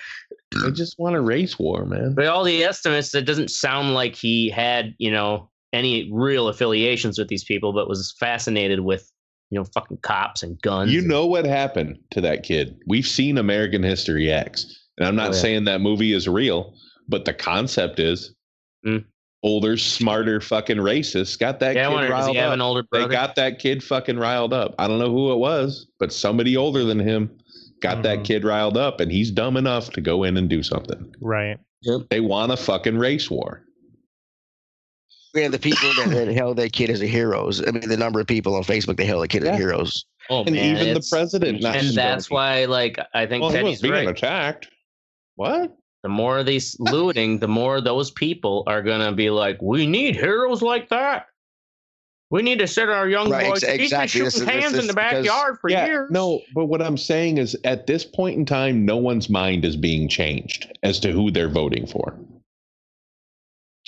They 0.63 0.71
just 0.73 0.99
want 0.99 1.17
a 1.17 1.21
race 1.21 1.59
war, 1.59 1.85
man. 1.85 2.15
by 2.15 2.27
all 2.27 2.45
the 2.45 2.63
estimates, 2.65 3.15
it 3.15 3.23
doesn't 3.25 3.51
sound 3.51 3.95
like 3.95 4.15
he 4.17 4.49
had, 4.51 4.95
you 4.99 5.11
know, 5.11 5.49
any 5.73 6.11
real 6.13 6.49
affiliations 6.49 7.19
with 7.19 7.29
these 7.29 7.45
people, 7.45 7.73
but 7.73 7.89
was 7.89 8.13
fascinated 8.19 8.81
with, 8.81 9.11
you 9.51 9.59
know, 9.59 9.65
fucking 9.75 9.99
cops 10.03 10.43
and 10.43 10.61
guns. 10.63 10.93
You 10.93 11.01
know 11.01 11.27
what 11.27 11.45
happened 11.45 11.99
to 12.11 12.21
that 12.23 12.43
kid. 12.43 12.77
We've 12.89 13.07
seen 13.07 13.39
American 13.39 13.83
History 13.83 14.31
X. 14.33 14.77
And 14.99 15.07
I'm 15.07 15.15
not 15.17 15.31
Oh, 15.31 15.35
yeah. 15.35 15.41
saying 15.41 15.65
that 15.65 15.81
movie 15.81 16.13
is 16.13 16.29
real, 16.29 16.75
but 17.09 17.25
the 17.25 17.33
concept 17.35 17.99
is 18.01 18.35
Mm. 18.85 19.05
Older, 19.43 19.77
smarter 19.77 20.41
fucking 20.41 20.77
racist 20.77 21.39
got 21.39 21.61
that 21.61 21.75
yeah, 21.75 21.89
kid 21.89 21.95
wonder, 21.95 22.11
riled 22.11 22.37
up. 22.37 22.53
an 22.53 22.61
older 22.61 22.83
They 22.93 23.07
got 23.09 23.35
that 23.37 23.59
kid 23.59 23.83
fucking 23.83 24.19
riled 24.19 24.53
up. 24.53 24.75
I 24.79 24.87
don't 24.87 24.99
know 24.99 25.11
who 25.11 25.33
it 25.33 25.37
was, 25.39 25.87
but 25.99 26.13
somebody 26.13 26.57
older 26.57 26.85
than 26.85 26.99
him 26.99 27.31
got 27.81 28.03
that 28.03 28.19
Mhm. 28.21 28.25
kid 28.25 28.45
riled 28.45 28.77
up, 28.77 29.01
and 29.01 29.11
he's 29.11 29.31
dumb 29.31 29.57
enough 29.57 29.91
to 29.93 30.01
go 30.03 30.25
in 30.25 30.37
and 30.37 30.49
do 30.49 30.63
something. 30.63 31.15
Right. 31.21 31.57
Yep. 31.83 32.03
They 32.11 32.21
want 32.21 32.53
a 32.53 32.57
fucking 32.57 32.99
race 32.99 33.31
war. 33.31 33.65
and 35.37 35.55
the 35.55 35.59
people 35.61 35.89
that, 35.97 36.11
that 36.13 36.29
held 36.35 36.57
that 36.57 36.73
kid 36.73 36.91
as 36.91 37.01
a 37.03 37.07
heroes. 37.07 37.63
I 37.67 37.71
mean, 37.71 37.89
the 37.89 37.97
number 37.97 38.19
of 38.21 38.27
people 38.27 38.57
on 38.57 38.65
Facebook 38.65 38.97
that 38.97 39.05
held 39.07 39.23
that 39.23 39.29
kid 39.29 39.45
Yeah. 39.45 39.53
as 39.53 39.59
heroes. 39.59 40.05
oh, 40.29 40.43
and 40.45 40.57
man, 40.57 40.77
even 40.77 40.95
the 40.95 41.07
president. 41.09 41.65
and 41.65 41.95
that's 41.95 42.29
why, 42.29 42.65
like, 42.65 42.99
I 43.15 43.27
think 43.27 43.43
Well, 43.43 43.53
he 43.53 43.63
was 43.63 43.81
being 43.81 43.95
right. 43.95 44.09
attacked. 44.09 44.69
What? 45.37 45.73
The 46.03 46.09
more 46.09 46.39
of 46.39 46.47
these 46.47 46.77
looting, 46.81 47.39
the 47.39 47.49
more 47.49 47.81
those 47.81 48.11
people 48.11 48.65
are 48.67 48.83
gonna 48.83 49.13
be 49.13 49.31
like, 49.31 49.61
"We 49.61 49.87
need 49.87 50.17
heroes 50.17 50.63
like 50.63 50.89
that. 50.89 51.27
We 52.31 52.43
need 52.43 52.61
to 52.61 52.67
set 52.69 52.89
our 52.89 53.09
young 53.09 53.29
Right, 53.29 53.51
boys. 53.51 53.65
ex- 53.65 53.73
He's 53.73 53.83
exactly. 53.93 54.09
Shooting 54.21 54.47
this 54.47 54.49
hands 54.49 54.73
is 54.75 54.81
in 54.81 54.87
the 54.87 54.95
because- 54.95 55.27
backyard 55.27 55.59
for 55.61 55.69
yeah, 55.69 55.87
years." 55.87 56.11
no, 56.11 56.41
but 56.55 56.67
what 56.67 56.81
I'm 56.81 56.97
saying 56.97 57.39
is, 57.39 57.57
at 57.65 57.87
this 57.87 58.05
point 58.05 58.39
in 58.39 58.45
time, 58.47 58.85
no 58.85 58.97
one's 58.97 59.29
mind 59.29 59.65
is 59.65 59.77
being 59.77 60.09
changed 60.09 60.71
as 60.83 61.01
to 61.01 61.11
who 61.13 61.31
they're 61.31 61.49
voting 61.49 61.87
for. 61.87 62.15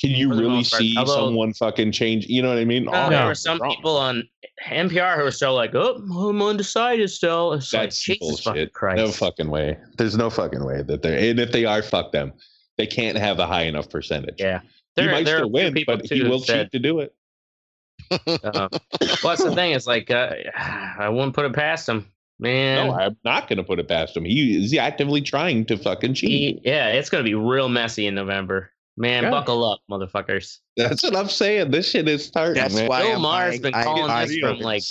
Can 0.01 0.11
you 0.11 0.33
really 0.35 0.65
see 0.65 0.95
although- 0.99 1.27
someone 1.27 1.53
fucking 1.53 1.93
change? 1.93 2.27
You 2.27 2.43
know 2.43 2.49
what 2.49 2.59
I 2.59 2.65
mean? 2.65 2.85
No, 2.85 2.93
Oh, 2.93 3.11
there 3.11 3.21
No. 3.21 3.27
were 3.27 3.35
some 3.35 3.59
Trump. 3.59 3.75
people 3.77 3.97
on 3.97 4.27
NPR 4.67 5.17
who 5.17 5.23
were 5.25 5.31
still 5.31 5.55
like, 5.55 5.75
"Oh, 5.75 5.97
I'm 6.29 6.41
undecided 6.43 7.11
still." 7.11 7.53
It's 7.53 7.71
That's 7.71 8.09
like 8.09 8.19
Jesus 8.19 8.41
fucking 8.41 8.59
bullshit. 8.61 8.73
Christ. 8.73 8.97
No 8.97 9.09
fucking 9.13 9.51
way. 9.51 9.77
There's 9.99 10.17
no 10.17 10.31
fucking 10.31 10.65
way 10.65 10.83
that 10.83 11.03
they're. 11.03 11.19
And 11.31 11.39
if 11.39 11.53
they 11.53 11.65
are, 11.65 11.83
fuck 11.83 12.11
them. 12.13 12.33
They 12.79 12.87
can't 12.87 13.19
have 13.19 13.39
a 13.39 13.47
high 13.47 13.63
enough 13.65 13.91
percentage. 13.91 14.37
Yeah, 14.41 14.61
he 14.97 15.07
might 15.07 15.25
there 15.25 15.39
still 15.39 15.51
win, 15.51 15.77
but 15.87 16.07
he 16.11 16.23
will 16.23 16.41
that 16.41 16.47
cheat 16.65 16.73
to 16.73 16.79
do 16.79 17.01
it. 17.01 17.15
Uh, 18.11 18.19
well, 18.43 18.69
that's 19.23 19.45
the 19.45 19.55
thing. 19.55 19.73
It's 19.73 19.87
like 19.87 20.11
uh, 20.11 20.35
I 20.99 21.09
wouldn't 21.11 21.35
put 21.35 21.45
it 21.45 21.53
past 21.53 21.89
him, 21.89 22.11
man. 22.41 22.89
No, 22.89 22.95
I'm 22.95 23.17
not 23.25 23.49
going 23.49 23.59
to 23.59 23.63
put 23.63 23.79
it 23.79 23.89
past 23.89 24.17
him. 24.17 24.25
He 24.25 24.63
is 24.65 24.75
actively 24.77 25.21
trying 25.21 25.65
to 25.67 25.77
fucking 25.77 26.15
cheat. 26.15 26.31
He- 26.31 26.61
yeah, 26.71 26.89
it's 26.89 27.09
gonna 27.11 27.25
be 27.25 27.35
real 27.35 27.69
messy 27.69 28.07
in 28.07 28.15
November. 28.15 28.72
Man, 28.97 29.25
Yeah. 29.25 29.31
buckle 29.31 29.65
up, 29.65 29.81
motherfuckers. 29.91 30.59
That's 30.77 31.03
what 31.03 31.17
I'm 31.17 31.29
saying. 31.29 31.71
This 31.71 31.91
shit 31.91 32.09
is 32.09 32.25
starting. 32.25 32.55
That's 32.63 32.75
man. 32.75 32.89
why 32.89 33.03
Bill 33.03 33.17
I'm 33.17 33.23
Maher's 33.23 33.51
buying- 33.61 33.63
been 33.63 33.75
I- 33.75 33.85
calling 33.85 34.11
I- 34.11 34.25
this 34.27 34.39
from, 34.39 34.59
like, 34.59 34.83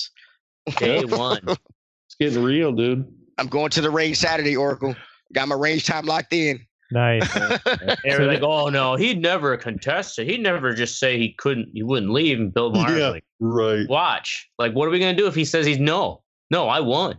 Day 0.78 1.04
one. 1.06 1.40
It's 1.48 2.16
getting 2.20 2.44
real, 2.44 2.72
dude. 2.72 3.06
I'm 3.38 3.48
going 3.48 3.70
to 3.72 3.82
the 3.82 3.90
range 3.90 4.18
Saturday, 4.18 4.56
Oracle. 4.58 4.96
Got 5.34 5.48
my 5.48 5.56
range 5.56 5.86
time 5.86 6.06
locked 6.06 6.34
in. 6.34 6.60
Nice. 6.92 7.28
They 8.04 8.18
were 8.20 8.26
like, 8.26 8.42
"Oh 8.42 8.70
no, 8.70 8.96
he'd 8.96 9.22
never 9.22 9.56
contest 9.58 10.20
it. 10.20 10.28
He'd 10.28 10.42
never 10.44 10.74
just 10.74 11.00
say 11.00 11.18
he 11.18 11.34
couldn't, 11.34 11.70
he 11.74 11.84
wouldn't 11.84 12.12
leave." 12.12 12.40
And 12.40 12.54
Bill 12.54 12.72
Maher's 12.72 13.00
Yeah. 13.00 13.10
like, 13.10 13.24
Right. 13.40 13.88
"Watch, 13.88 14.50
like, 14.60 14.74
what 14.74 14.88
are 14.88 14.92
we 14.92 15.00
gonna 15.00 15.16
do 15.16 15.26
if 15.28 15.34
he 15.36 15.46
says 15.46 15.66
he's 15.66 15.80
no? 15.80 16.22
No, 16.52 16.68
I 16.68 16.82
won. 16.82 17.18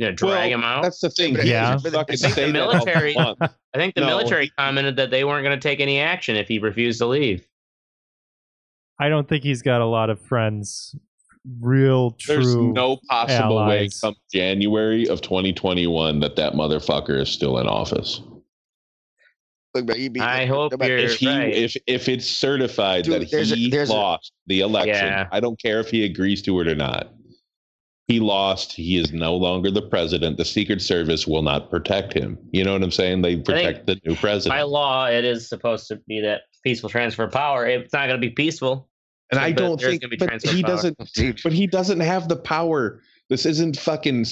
You 0.00 0.06
gonna 0.06 0.16
drag 0.16 0.30
Well, 0.50 0.58
him 0.58 0.64
out?" 0.64 0.82
That's 0.82 1.00
the 1.00 1.10
thing. 1.10 1.36
Yeah. 1.44 1.76
can 1.78 1.94
I 1.94 2.04
think 2.04 2.34
the 2.34 2.48
military- 2.52 3.16
I 3.18 3.34
think 3.74 3.94
the 3.94 4.00
No. 4.00 4.06
military 4.06 4.50
commented 4.56 4.96
that 4.96 5.10
they 5.10 5.24
weren't 5.24 5.44
gonna 5.44 5.60
take 5.60 5.80
any 5.80 5.98
action 6.00 6.36
if 6.36 6.48
he 6.48 6.58
refused 6.58 6.98
to 7.00 7.06
leave. 7.06 7.46
I 8.98 9.08
don't 9.10 9.28
think 9.28 9.44
he's 9.44 9.62
got 9.62 9.80
a 9.80 9.86
lot 9.86 10.08
of 10.10 10.18
friends. 10.20 10.94
Real 11.60 12.12
true. 12.12 12.34
There's 12.36 12.54
no 12.56 12.98
possible 13.08 13.64
way 13.66 13.88
come 14.00 14.14
January 14.32 15.06
of 15.08 15.20
2021 15.22 16.20
that 16.20 16.36
that 16.36 16.52
motherfucker 16.54 17.18
is 17.20 17.28
still 17.30 17.58
in 17.58 17.66
office. 17.66 18.20
Look, 19.74 19.86
bro, 19.86 19.94
you 19.96 20.10
be, 20.10 20.20
I 20.20 20.46
hope 20.46 20.72
you're- 20.82 21.02
If 21.04 21.16
he, 21.18 21.28
right. 21.28 21.54
if 21.54 21.76
if 21.86 22.08
it's 22.08 22.26
certified 22.26 23.04
Dude, 23.04 23.22
that 23.22 23.30
there's 23.30 23.52
a- 23.52 23.56
he 23.56 23.70
a- 23.90 23.94
lost 23.94 24.32
the 24.48 24.60
election, 24.60 24.94
Yeah. 25.06 25.28
I 25.30 25.40
don't 25.40 25.60
care 25.60 25.78
if 25.80 25.90
he 25.90 26.04
agrees 26.04 26.42
to 26.42 26.60
it 26.60 26.66
or 26.68 26.74
not. 26.74 27.12
He 28.10 28.18
lost. 28.18 28.72
He 28.72 28.98
is 28.98 29.12
no 29.12 29.36
longer 29.36 29.70
the 29.70 29.82
president. 29.82 30.36
The 30.36 30.44
Secret 30.44 30.82
Service 30.82 31.28
will 31.28 31.42
not 31.42 31.70
protect 31.70 32.12
him. 32.12 32.36
You 32.50 32.64
know 32.64 32.72
what 32.72 32.82
I'm 32.82 32.90
saying? 32.90 33.22
They 33.22 33.36
protect 33.36 33.86
the 33.86 34.00
new 34.04 34.16
president. 34.16 34.58
By 34.58 34.62
law, 34.62 35.06
it 35.06 35.24
is 35.24 35.48
supposed 35.48 35.86
to 35.88 35.96
be 36.08 36.20
that 36.22 36.40
peaceful 36.64 36.90
transfer 36.90 37.22
of 37.24 37.32
power. 37.32 37.66
It's 37.66 37.92
not 37.92 38.08
going 38.08 38.20
to 38.20 38.26
be 38.26 38.30
peaceful. 38.30 38.88
and 39.30 39.38
so- 39.38 39.44
I 39.44 39.52
don't 39.52 39.80
think 39.80 40.02
be 40.10 40.16
but 40.16 40.42
he 40.42 40.62
power. 40.62 40.70
doesn't 40.72 40.96
but 41.44 41.52
he 41.52 41.68
doesn't 41.68 42.00
have 42.00 42.28
the 42.28 42.36
power. 42.36 43.00
This 43.28 43.46
isn't 43.46 43.78
fucking 43.78 44.26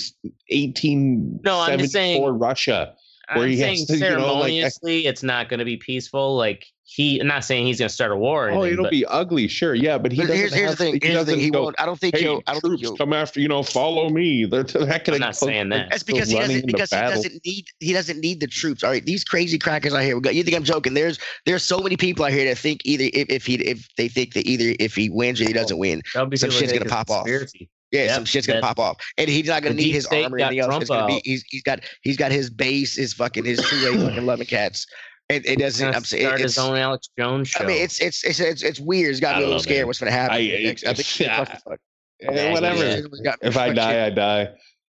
1874 0.51 1.41
No, 1.45 1.61
I'm 1.61 1.87
saying- 1.87 2.25
Russia. 2.25 2.95
Where 3.35 3.45
I'm 3.45 3.51
he 3.51 3.59
saying 3.59 3.77
has 3.79 3.87
to, 3.89 3.95
you 3.95 4.01
know, 4.01 4.07
like, 4.09 4.45
ceremoniously, 4.49 5.07
it's 5.07 5.23
not 5.23 5.49
going 5.51 5.59
to 5.59 5.65
be 5.67 5.77
peaceful. 5.77 6.35
Like 6.37 6.65
he, 6.91 7.21
I'm 7.21 7.27
not 7.27 7.45
saying 7.45 7.67
he's 7.67 7.79
going 7.79 7.89
to 7.89 7.95
start 7.95 8.13
a 8.13 8.17
war. 8.17 8.47
Or 8.47 8.51
Oh, 8.51 8.63
anything, 8.63 8.73
it'll 8.73 8.85
but 8.87 8.91
be 8.91 9.05
ugly, 9.05 9.47
sure. 9.47 9.75
Yeah, 9.75 9.99
but 9.99 10.11
he 10.11 10.19
but 10.19 10.29
doesn't 10.29 10.39
here's, 10.39 10.55
here's 10.55 10.71
have, 10.71 10.79
the 10.79 10.85
thing. 10.85 10.95
he 10.95 11.01
Here's 11.07 11.19
the 11.19 11.25
thing. 11.27 11.35
doesn't 11.35 11.41
He 11.41 11.51
go, 11.51 11.65
won't. 11.65 11.77
I 11.79 11.85
don't 11.85 12.01
think 12.01 12.17
Hey, 12.17 12.23
he'll. 12.23 12.43
I 12.47 12.53
don't 12.53 12.61
think 12.63 12.81
troops, 12.81 12.83
he'll. 12.83 12.97
come 12.97 13.13
after 13.13 13.41
you 13.41 13.49
know. 13.49 13.63
Follow 13.63 14.09
me. 14.09 14.47
They're, 14.47 14.63
they're 14.63 14.87
not 14.87 15.09
I'm 15.09 15.21
not 15.21 15.37
saying 15.37 15.69
that. 15.69 15.91
That's 15.91 16.03
because 16.03 16.31
he 16.31 16.39
doesn't 16.39 16.67
because 16.67 16.91
he 16.91 16.97
doesn't 16.97 17.45
need 17.45 17.67
he 17.81 17.93
doesn't 17.93 18.21
need 18.21 18.41
the 18.41 18.47
troops. 18.47 18.83
All 18.83 18.91
right, 18.91 19.05
these 19.05 19.23
crazy 19.23 19.59
crackers 19.59 19.93
out 19.93 20.03
here. 20.03 20.19
You 20.33 20.43
think 20.43 20.57
I'm 20.57 20.65
joking? 20.65 20.95
There's 20.95 21.19
there's 21.45 21.63
so 21.63 21.81
many 21.81 21.97
people 21.99 22.25
out 22.25 22.33
here 22.33 22.47
that 22.47 22.57
think 22.57 22.81
either 22.85 23.05
if, 23.13 23.29
if 23.29 23.45
he 23.45 23.57
if 23.57 23.87
they 23.97 24.09
think 24.09 24.33
that 24.33 24.47
either 24.47 24.75
if 24.81 24.95
he 24.95 25.11
wins 25.11 25.41
or 25.43 25.45
he 25.45 25.53
doesn't 25.53 25.77
win, 25.79 26.01
be 26.31 26.37
some 26.39 26.51
shit's 26.51 26.73
gonna 26.73 26.87
it's 26.87 26.93
pop 26.93 27.11
off. 27.11 27.29
yeah, 27.29 28.05
Yep, 28.05 28.15
some 28.15 28.25
shit's 28.25 28.47
gonna 28.47 28.61
pop 28.61 28.79
off, 28.79 28.97
and 29.19 29.29
he's 29.29 29.47
not 29.47 29.63
gonna 29.63 29.75
need 29.75 29.93
his 29.93 30.05
state 30.05 30.25
armor 30.25 30.37
or 30.37 30.39
got 30.39 30.47
anything 30.49 30.61
else. 30.61 30.69
Trump 30.69 30.83
It's 30.83 30.91
gonna 30.91 31.07
be 31.07 31.23
he's 31.25 31.45
he's 31.49 31.63
got 31.63 31.81
he's 32.03 32.17
got 32.17 32.33
his 32.33 32.51
base, 32.51 32.97
his 32.97 33.13
fucking 33.15 33.45
his 33.45 33.59
two 33.59 33.77
A 33.87 33.99
fucking 34.07 34.27
loving 34.27 34.47
cats. 34.47 34.87
It, 35.29 35.45
it 35.47 35.59
doesn't. 35.59 35.95
I'm 35.95 36.05
saying 36.05 36.23
start 36.25 36.41
it's. 36.41 36.55
his 36.55 36.59
own 36.59 36.77
Alex 36.77 37.09
Jones 37.19 37.49
show. 37.49 37.65
I 37.65 37.67
mean, 37.67 37.83
it's 37.83 38.01
it's 38.01 38.25
it's 38.25 38.41
it's, 38.41 38.63
it's 38.63 38.81
weird. 38.81 39.11
It's 39.11 39.21
got 39.21 39.37
me 39.37 39.43
a 39.43 39.47
little 39.47 39.61
scared. 39.61 39.81
man. 39.81 39.87
What's 39.89 39.99
gonna 39.99 40.11
happen? 40.11 40.37
I- 40.37 40.61
next. 40.65 40.87
I 40.87 40.95
think 40.95 41.21
yeah. 41.21 41.45
fucking 41.45 41.61
fuck. 41.69 41.79
Yeah, 42.21 42.53
whatever. 42.53 42.77
yeah. 42.85 42.95
It's 43.05 43.21
got 43.21 43.43
me 43.43 43.49
If 43.49 43.57
I 43.57 43.61
fucking- 43.61 43.75
die, 43.77 44.07
I 44.07 44.11
die. 44.11 44.49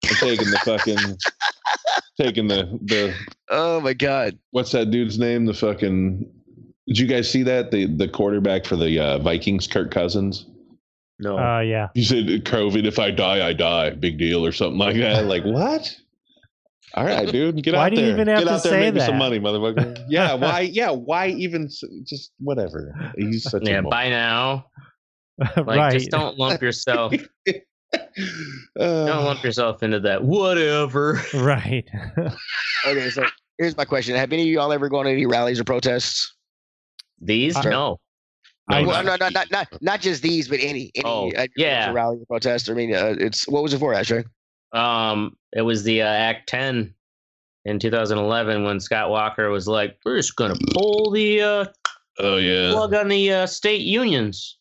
I'm 0.07 0.15
taking 0.15 0.51
the 0.51 0.59
fucking 0.63 0.97
taking 2.21 2.47
the 2.47 2.79
the 2.83 3.13
Oh 3.49 3.81
my 3.81 3.93
god. 3.93 4.37
what's 4.51 4.71
that 4.73 4.91
dude's 4.91 5.17
name? 5.17 5.45
The 5.47 5.53
fucking 5.55 6.29
did 6.87 6.99
you 6.99 7.07
guys 7.07 7.29
see 7.29 7.41
that 7.43 7.71
the 7.71 7.85
the 7.87 8.07
quarterback 8.07 8.65
for 8.65 8.75
the 8.75 8.99
uh, 8.99 9.17
Vikings, 9.19 9.65
Kirk 9.67 9.89
Cousins? 9.91 10.45
no. 11.19 11.37
Uh, 11.39 11.61
yeah. 11.61 11.87
You 11.95 12.03
said, 12.03 12.27
"COVID, 12.45 12.85
if 12.85 12.99
I 12.99 13.09
die, 13.09 13.45
I 13.47 13.53
die. 13.53 13.89
Big 13.89 14.19
deal, 14.19 14.45
or 14.45 14.51
something 14.51 14.77
like 14.77 14.95
that." 14.97 15.25
Like 15.25 15.43
what? 15.43 15.97
All 16.93 17.03
right, 17.05 17.29
dude, 17.29 17.61
get 17.63 17.73
Why 17.75 17.87
out 17.87 17.89
do 17.89 17.95
you 17.97 18.05
there. 18.07 18.11
even 18.13 18.27
have 18.27 18.39
get 18.39 18.45
to 18.45 18.51
out 18.53 18.63
there, 18.63 18.71
say 18.71 18.87
and 18.87 18.95
make 18.95 19.01
me 19.01 19.05
some 19.05 19.17
money, 19.17 19.39
motherfucker. 19.39 20.05
yeah, 20.09 20.33
why? 20.33 20.61
Yeah, 20.61 20.91
why 20.91 21.27
even? 21.27 21.69
Just 22.03 22.31
whatever. 22.39 22.95
He's 23.17 23.43
such 23.43 23.63
yeah, 23.67 23.79
a 23.79 23.81
mo- 23.81 23.89
by 23.89 24.09
now, 24.09 24.65
like 25.57 25.67
right. 25.67 25.93
just 25.93 26.09
don't 26.09 26.37
lump 26.37 26.61
yourself. 26.61 27.13
Uh, 28.77 29.05
don't 29.05 29.23
lump 29.23 29.41
yourself 29.43 29.81
into 29.81 29.97
that. 30.01 30.21
Whatever. 30.21 31.21
right. 31.35 31.87
Okay, 32.85 33.09
so 33.09 33.25
here's 33.57 33.77
my 33.77 33.85
question: 33.85 34.13
Have 34.15 34.33
any 34.33 34.41
of 34.43 34.47
y'all 34.49 34.73
ever 34.73 34.89
gone 34.89 35.05
to 35.05 35.11
any 35.11 35.25
rallies 35.25 35.57
or 35.59 35.63
protests? 35.63 36.35
These 37.21 37.55
I- 37.55 37.63
no. 37.69 37.99
I- 38.69 38.81
no, 38.81 38.87
well, 38.89 39.03
no, 39.03 39.09
not- 39.15 39.19
no, 39.21 39.29
not 39.29 39.51
not 39.51 39.67
not 39.81 40.01
just 40.01 40.21
these, 40.21 40.49
but 40.49 40.59
any 40.59 40.91
any 40.95 41.05
Oh, 41.05 41.31
uh, 41.31 41.47
yeah. 41.55 41.89
rally 41.93 42.17
or 42.19 42.25
protest. 42.25 42.69
I 42.69 42.73
mean, 42.73 42.93
uh, 42.93 43.15
it's 43.17 43.47
what 43.47 43.63
was 43.63 43.73
it 43.73 43.79
for, 43.79 43.93
Ashley? 43.93 44.25
Um, 44.73 45.37
it 45.53 45.61
was 45.61 45.83
the 45.83 46.01
uh, 46.01 46.07
Act 46.07 46.49
Ten 46.49 46.93
in 47.65 47.79
2011 47.79 48.63
when 48.63 48.79
Scott 48.79 49.09
Walker 49.09 49.49
was 49.49 49.67
like, 49.67 49.97
"We're 50.05 50.17
just 50.17 50.35
gonna 50.35 50.55
pull 50.73 51.11
the 51.11 51.41
uh, 51.41 51.65
Oh 52.19 52.37
yeah. 52.37 52.71
plug 52.71 52.93
on 52.93 53.07
the 53.07 53.31
uh, 53.31 53.45
state 53.45 53.81
unions," 53.81 54.57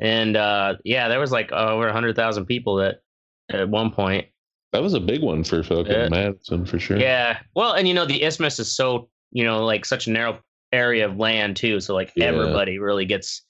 and 0.00 0.36
uh, 0.36 0.76
yeah, 0.84 1.08
there 1.08 1.20
was 1.20 1.32
like 1.32 1.52
over 1.52 1.90
hundred 1.92 2.16
thousand 2.16 2.46
people 2.46 2.76
that 2.76 3.02
at 3.50 3.68
one 3.68 3.90
point. 3.90 4.26
That 4.72 4.82
was 4.82 4.94
a 4.94 5.00
big 5.00 5.22
one 5.22 5.44
for 5.44 5.62
fucking 5.62 5.86
Yeah. 5.92 6.08
Madison 6.08 6.64
for 6.66 6.78
sure. 6.80 6.98
Yeah, 6.98 7.38
well, 7.54 7.74
and 7.74 7.86
you 7.86 7.94
know 7.94 8.06
the 8.06 8.22
isthmus 8.24 8.58
is 8.58 8.74
so 8.74 9.08
you 9.30 9.44
know 9.44 9.64
like 9.64 9.84
such 9.84 10.06
a 10.06 10.10
narrow 10.10 10.40
area 10.72 11.06
of 11.06 11.16
land 11.16 11.56
too, 11.56 11.80
so 11.80 11.94
like 11.94 12.12
Yeah. 12.16 12.24
everybody 12.26 12.78
really 12.78 13.04
gets 13.04 13.42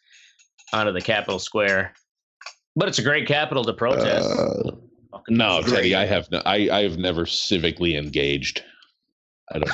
onto 0.72 0.92
the 0.92 1.00
Capitol 1.00 1.38
Square. 1.38 1.94
But 2.76 2.88
it's 2.88 2.98
a 2.98 3.02
great 3.02 3.26
capital 3.28 3.64
to 3.64 3.72
protest. 3.72 4.28
Uh, 4.28 4.72
Fucking 5.14 5.36
no, 5.36 5.62
Great. 5.62 5.74
Teddy, 5.76 5.94
I 5.94 6.06
have 6.06 6.28
no, 6.32 6.42
I 6.44 6.68
I 6.70 6.82
have 6.82 6.98
never 6.98 7.24
civically 7.24 7.96
engaged. 7.96 8.64
I 9.52 9.58
don't. 9.60 9.70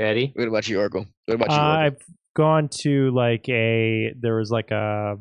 Teddy. 0.00 0.32
what 0.36 0.46
about 0.46 0.68
you, 0.68 0.78
Oracle? 0.78 1.06
What 1.26 1.34
about 1.34 1.50
you? 1.50 1.56
Oracle? 1.56 1.72
I've 1.72 1.96
gone 2.36 2.68
to 2.82 3.10
like 3.10 3.48
a 3.48 4.14
there 4.20 4.36
was 4.36 4.52
like 4.52 4.70
a, 4.70 5.16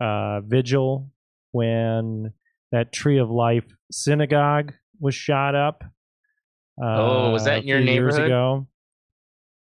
a 0.00 0.40
vigil 0.46 1.10
when 1.50 2.32
that 2.70 2.92
Tree 2.92 3.18
of 3.18 3.30
Life 3.30 3.66
synagogue 3.90 4.72
was 5.00 5.16
shot 5.16 5.56
up. 5.56 5.82
Oh, 6.80 7.30
was 7.30 7.46
that 7.46 7.58
uh, 7.58 7.60
in 7.62 7.66
your 7.66 7.78
a 7.78 7.82
years 7.82 8.16
neighborhood? 8.16 8.26
ago. 8.26 8.66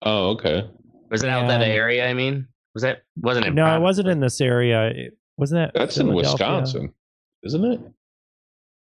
Oh, 0.02 0.30
okay. 0.30 0.68
Was 1.08 1.22
it 1.22 1.28
out 1.28 1.46
that 1.46 1.62
area? 1.62 2.08
I 2.08 2.14
mean, 2.14 2.48
was 2.74 2.82
that 2.82 3.02
wasn't 3.16 3.46
it? 3.46 3.54
No, 3.54 3.76
it 3.76 3.80
wasn't 3.80 4.08
in 4.08 4.18
this 4.18 4.40
area. 4.40 4.88
It, 4.88 5.18
wasn't 5.36 5.72
that 5.72 5.78
That's 5.78 5.96
in 5.98 6.12
Wisconsin, 6.12 6.92
isn't 7.44 7.64
it? 7.64 7.80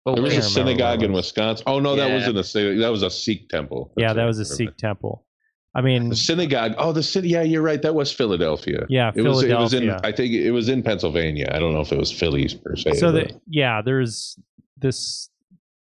Oh, 0.05 0.15
There 0.15 0.23
was 0.23 0.35
a 0.35 0.41
synagogue 0.41 1.03
in. 1.03 1.13
Wisconsin. 1.13 1.63
Oh 1.67 1.79
no, 1.79 1.95
that 1.95 2.11
wasn't 2.11 2.37
a 2.37 2.43
sy- 2.43 2.75
that 2.77 2.89
was 2.89 3.03
a 3.03 3.09
Sikh 3.11 3.49
temple. 3.49 3.91
Yeah, 3.97 4.13
that 4.13 4.25
was 4.25 4.39
a 4.39 4.45
Sikh 4.45 4.75
temple. 4.77 5.25
I 5.73 5.81
mean, 5.81 6.09
The 6.09 6.15
synagogue. 6.15 6.73
Oh, 6.77 6.91
the 6.91 7.03
city. 7.03 7.29
Yeah, 7.29 7.43
you're 7.43 7.61
right. 7.61 7.81
That 7.81 7.95
was 7.95 8.11
Philadelphia. 8.11 8.85
yeah, 8.89 9.11
It 9.15 9.21
was. 9.21 9.43
It 9.43 9.55
was 9.55 9.73
in. 9.73 9.81
Philadelphia. 9.83 10.09
I 10.09 10.11
think 10.15 10.33
it 10.33 10.51
was 10.51 10.67
in 10.69 10.83
Pennsylvania. 10.83 11.49
I 11.53 11.59
don't 11.59 11.73
know 11.73 11.81
if 11.81 11.91
it 11.91 11.97
was 11.99 12.11
Phillies 12.11 12.53
per 12.53 12.75
se. 12.75 12.93
so 12.95 13.11
but- 13.11 13.29
that 13.29 13.41
yeah 13.47 13.81
there's 13.83 14.37
this 14.77 15.29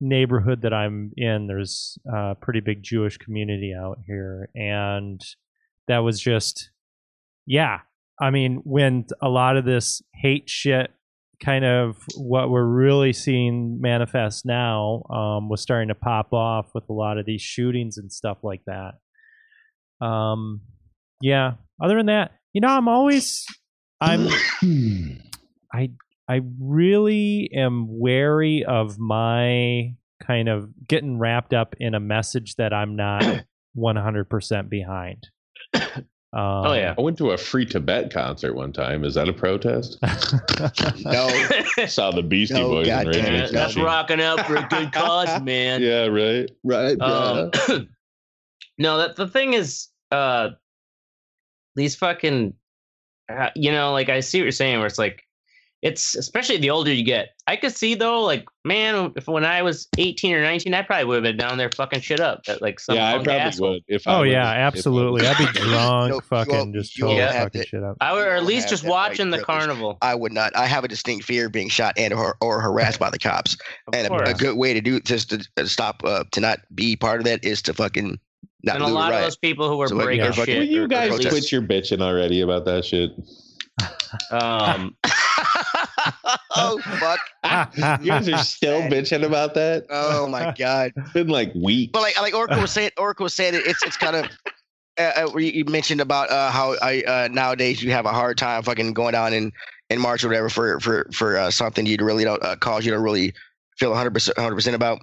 neighborhood 0.02 0.62
that 0.62 0.72
i'm 0.72 1.12
in 1.18 1.46
there's 1.46 1.98
a 2.10 2.34
pretty 2.34 2.60
big 2.60 2.82
jewish 2.82 3.18
community 3.18 3.74
out 3.78 3.98
here 4.06 4.48
and 4.54 5.20
that 5.88 5.98
was 5.98 6.18
just 6.18 6.70
yeah 7.46 7.80
i 8.18 8.30
mean 8.30 8.62
when 8.64 9.04
a 9.20 9.28
lot 9.28 9.58
of 9.58 9.66
this 9.66 10.00
hate 10.14 10.48
shit 10.48 10.90
kind 11.44 11.64
of 11.64 11.96
what 12.16 12.50
we're 12.50 12.64
really 12.64 13.12
seeing 13.12 13.80
manifest 13.80 14.44
now 14.44 15.02
um, 15.10 15.48
was 15.48 15.60
starting 15.60 15.88
to 15.88 15.94
pop 15.94 16.32
off 16.32 16.66
with 16.74 16.84
a 16.88 16.92
lot 16.92 17.18
of 17.18 17.26
these 17.26 17.40
shootings 17.40 17.96
and 17.96 18.12
stuff 18.12 18.38
like 18.42 18.62
that 18.66 18.92
um 20.04 20.60
yeah 21.20 21.52
other 21.82 21.96
than 21.96 22.06
that 22.06 22.32
you 22.52 22.60
know 22.60 22.68
i'm 22.68 22.88
always 22.88 23.44
i'm 24.00 24.28
I 25.72 25.90
I 26.28 26.40
really 26.60 27.50
am 27.54 27.86
wary 27.88 28.64
of 28.64 28.98
my 28.98 29.94
kind 30.20 30.48
of 30.48 30.68
getting 30.86 31.18
wrapped 31.18 31.52
up 31.52 31.74
in 31.80 31.94
a 31.94 32.00
message 32.00 32.56
that 32.56 32.72
I'm 32.72 32.94
not 32.94 33.24
100% 33.76 34.68
behind. 34.68 35.28
Um, 36.32 36.42
Oh 36.42 36.72
yeah. 36.74 36.94
I 36.96 37.00
went 37.00 37.18
to 37.18 37.32
a 37.32 37.36
free 37.36 37.66
Tibet 37.66 38.12
concert 38.12 38.54
one 38.54 38.72
time. 38.72 39.04
Is 39.04 39.14
that 39.14 39.28
a 39.28 39.32
protest? 39.32 39.98
no, 41.04 41.28
Saw 41.86 42.12
the 42.12 42.22
Beastie 42.22 42.54
No, 42.54 42.68
Boys 42.68 42.88
and 42.88 43.06
goddamn 43.06 43.34
it. 43.34 43.52
That's 43.52 43.76
rocking 43.76 44.20
out 44.20 44.46
for 44.46 44.56
a 44.56 44.66
good 44.68 44.92
cause, 44.92 45.42
man. 45.42 45.82
Yeah, 45.82 46.06
right, 46.06 46.48
right. 46.62 47.00
Um, 47.00 47.50
no, 48.78 48.98
that 48.98 49.16
the 49.16 49.26
thing 49.26 49.54
is, 49.54 49.88
uh, 50.12 50.50
these 51.74 51.96
fucking, 51.96 52.54
uh, 53.28 53.50
you 53.56 53.72
know, 53.72 53.92
like 53.92 54.08
I 54.08 54.20
see 54.20 54.38
what 54.38 54.44
you're 54.44 54.52
saying, 54.52 54.78
where 54.78 54.86
it's 54.86 54.98
like, 54.98 55.24
it's 55.82 56.14
especially 56.14 56.58
the 56.58 56.68
older 56.70 56.92
you 56.92 57.02
get. 57.04 57.30
I 57.46 57.56
could 57.56 57.74
see 57.74 57.94
though, 57.94 58.20
like, 58.22 58.44
man, 58.66 59.12
if 59.16 59.26
when 59.26 59.46
I 59.46 59.62
was 59.62 59.88
18 59.96 60.34
or 60.34 60.42
19, 60.42 60.74
I 60.74 60.82
probably 60.82 61.06
would 61.06 61.14
have 61.16 61.22
been 61.22 61.36
down 61.38 61.56
there 61.56 61.70
fucking 61.74 62.02
shit 62.02 62.20
up. 62.20 62.42
At, 62.48 62.60
like 62.60 62.78
some 62.78 62.96
yeah, 62.96 63.08
I 63.08 63.12
punk 63.14 63.24
probably 63.24 63.40
asshole. 63.40 63.70
would. 63.70 63.82
If 63.88 64.06
I 64.06 64.14
oh 64.16 64.20
was- 64.20 64.30
yeah, 64.30 64.42
was- 64.66 64.74
absolutely. 64.76 65.26
I'd 65.26 65.38
be 65.38 65.46
drunk, 65.60 66.10
No, 66.12 66.20
fucking 66.20 66.54
you'll- 66.54 66.72
just 66.72 66.98
you'll 66.98 67.08
totally 67.08 67.22
have 67.32 67.42
fucking 67.44 67.60
to- 67.62 67.66
shit 67.66 67.82
up. 67.82 67.96
I 68.02 68.12
would, 68.12 68.26
or 68.26 68.32
at 68.36 68.44
least 68.44 68.68
just 68.68 68.82
that 68.82 68.90
white 68.90 69.10
watching 69.10 69.30
the 69.30 69.38
privilege. 69.38 69.58
carnival. 69.68 69.98
I 70.02 70.14
would 70.14 70.32
not. 70.32 70.54
I 70.54 70.66
have 70.66 70.84
a 70.84 70.88
distinct 70.88 71.24
fear 71.24 71.46
of 71.46 71.52
being 71.52 71.68
shot 71.70 71.94
and 71.96 72.12
or, 72.12 72.36
or 72.42 72.60
harassed 72.60 72.98
by 73.00 73.08
the 73.10 73.18
cops. 73.18 73.54
Of 73.88 73.94
and 73.94 74.06
a, 74.08 74.30
a 74.30 74.34
good 74.34 74.56
way 74.58 74.74
to 74.74 74.80
do 74.82 75.00
just 75.00 75.30
to 75.30 75.42
uh, 75.56 75.64
stop 75.64 76.02
uh, 76.04 76.24
to 76.32 76.40
not 76.40 76.58
be 76.74 76.94
part 76.96 77.20
of 77.20 77.24
that 77.24 77.42
is 77.44 77.62
to 77.62 77.72
fucking 77.72 78.18
not 78.62 78.74
and 78.76 78.84
a 78.84 78.88
do 78.88 78.92
lot 78.92 79.06
it 79.12 79.14
of 79.14 79.20
right. 79.20 79.24
those 79.24 79.36
people 79.38 79.66
who 79.70 79.78
were 79.78 79.88
So, 79.88 79.96
breaking 79.96 80.26
yeah. 80.26 80.32
shit. 80.32 80.58
Will 80.58 80.64
you 80.66 80.82
or- 80.82 80.84
or 80.84 80.88
guys 80.88 81.26
quit 81.26 81.50
your 81.50 81.62
bitching 81.62 82.02
already 82.02 82.42
about 82.42 82.66
that 82.66 82.84
shit? 82.84 83.12
Um, 84.30 84.96
oh 86.56 86.80
fuck! 86.98 87.20
you 88.02 88.10
guys 88.10 88.28
are 88.28 88.38
still 88.38 88.82
bitching 88.82 89.24
about 89.24 89.54
that? 89.54 89.86
Oh 89.90 90.26
my 90.26 90.54
god! 90.58 90.92
It's 90.96 91.12
been 91.12 91.28
like 91.28 91.54
weeks. 91.54 91.90
But 91.92 92.02
like 92.02 92.20
like 92.20 92.34
Oracle 92.34 92.60
was 92.60 92.70
saying, 92.70 92.90
Oracle 92.96 93.24
was 93.24 93.34
saying 93.34 93.54
it, 93.54 93.66
it's 93.66 93.82
it's 93.82 93.96
kind 93.96 94.16
of. 94.16 94.26
Uh, 94.98 95.28
uh, 95.32 95.38
you 95.38 95.52
you 95.52 95.64
mentioned 95.66 96.00
about 96.00 96.30
uh, 96.30 96.50
how 96.50 96.74
I, 96.82 97.02
uh, 97.02 97.28
nowadays 97.30 97.82
you 97.82 97.92
have 97.92 98.06
a 98.06 98.12
hard 98.12 98.36
time 98.36 98.62
fucking 98.62 98.92
going 98.92 99.12
down 99.12 99.32
in, 99.32 99.52
and 99.88 100.00
march 100.00 100.24
or 100.24 100.28
whatever 100.28 100.48
for 100.48 100.80
for 100.80 101.08
for 101.12 101.36
uh, 101.36 101.50
something 101.50 101.86
you 101.86 101.96
really 102.00 102.24
don't 102.24 102.42
uh, 102.42 102.56
cause 102.56 102.84
you 102.84 102.92
don't 102.92 103.02
really 103.02 103.32
feel 103.78 103.90
100 103.90 104.12
percent 104.12 104.36
100 104.36 104.54
percent 104.54 104.76
about. 104.76 105.00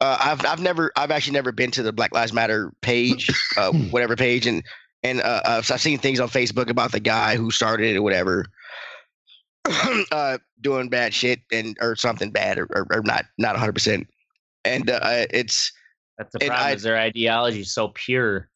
Uh, 0.00 0.16
I've 0.20 0.46
I've 0.46 0.60
never 0.60 0.92
I've 0.96 1.10
actually 1.10 1.32
never 1.32 1.50
been 1.50 1.70
to 1.72 1.82
the 1.82 1.92
Black 1.92 2.14
Lives 2.14 2.32
Matter 2.32 2.72
page, 2.82 3.28
uh, 3.56 3.72
whatever 3.72 4.16
page, 4.16 4.46
and 4.46 4.62
and 5.02 5.20
uh, 5.20 5.42
uh, 5.44 5.62
I've 5.68 5.80
seen 5.80 5.98
things 5.98 6.20
on 6.20 6.28
Facebook 6.28 6.70
about 6.70 6.92
the 6.92 7.00
guy 7.00 7.36
who 7.36 7.50
started 7.50 7.86
it 7.86 7.96
or 7.96 8.02
whatever. 8.02 8.46
uh, 10.12 10.38
doing 10.60 10.88
bad 10.88 11.12
shit 11.14 11.40
and 11.52 11.76
or 11.80 11.96
something 11.96 12.30
bad 12.30 12.58
or, 12.58 12.66
or, 12.70 12.86
or 12.90 13.02
not 13.02 13.24
not 13.38 13.54
100 13.54 13.72
percent 13.72 14.08
and 14.64 14.90
uh, 14.90 15.26
it's 15.30 15.72
That's 16.16 16.32
the 16.32 16.38
problem. 16.40 16.66
I- 16.66 16.72
is 16.72 16.82
their 16.82 16.96
ideology 16.98 17.60
is 17.60 17.72
so 17.72 17.88
pure. 17.88 18.48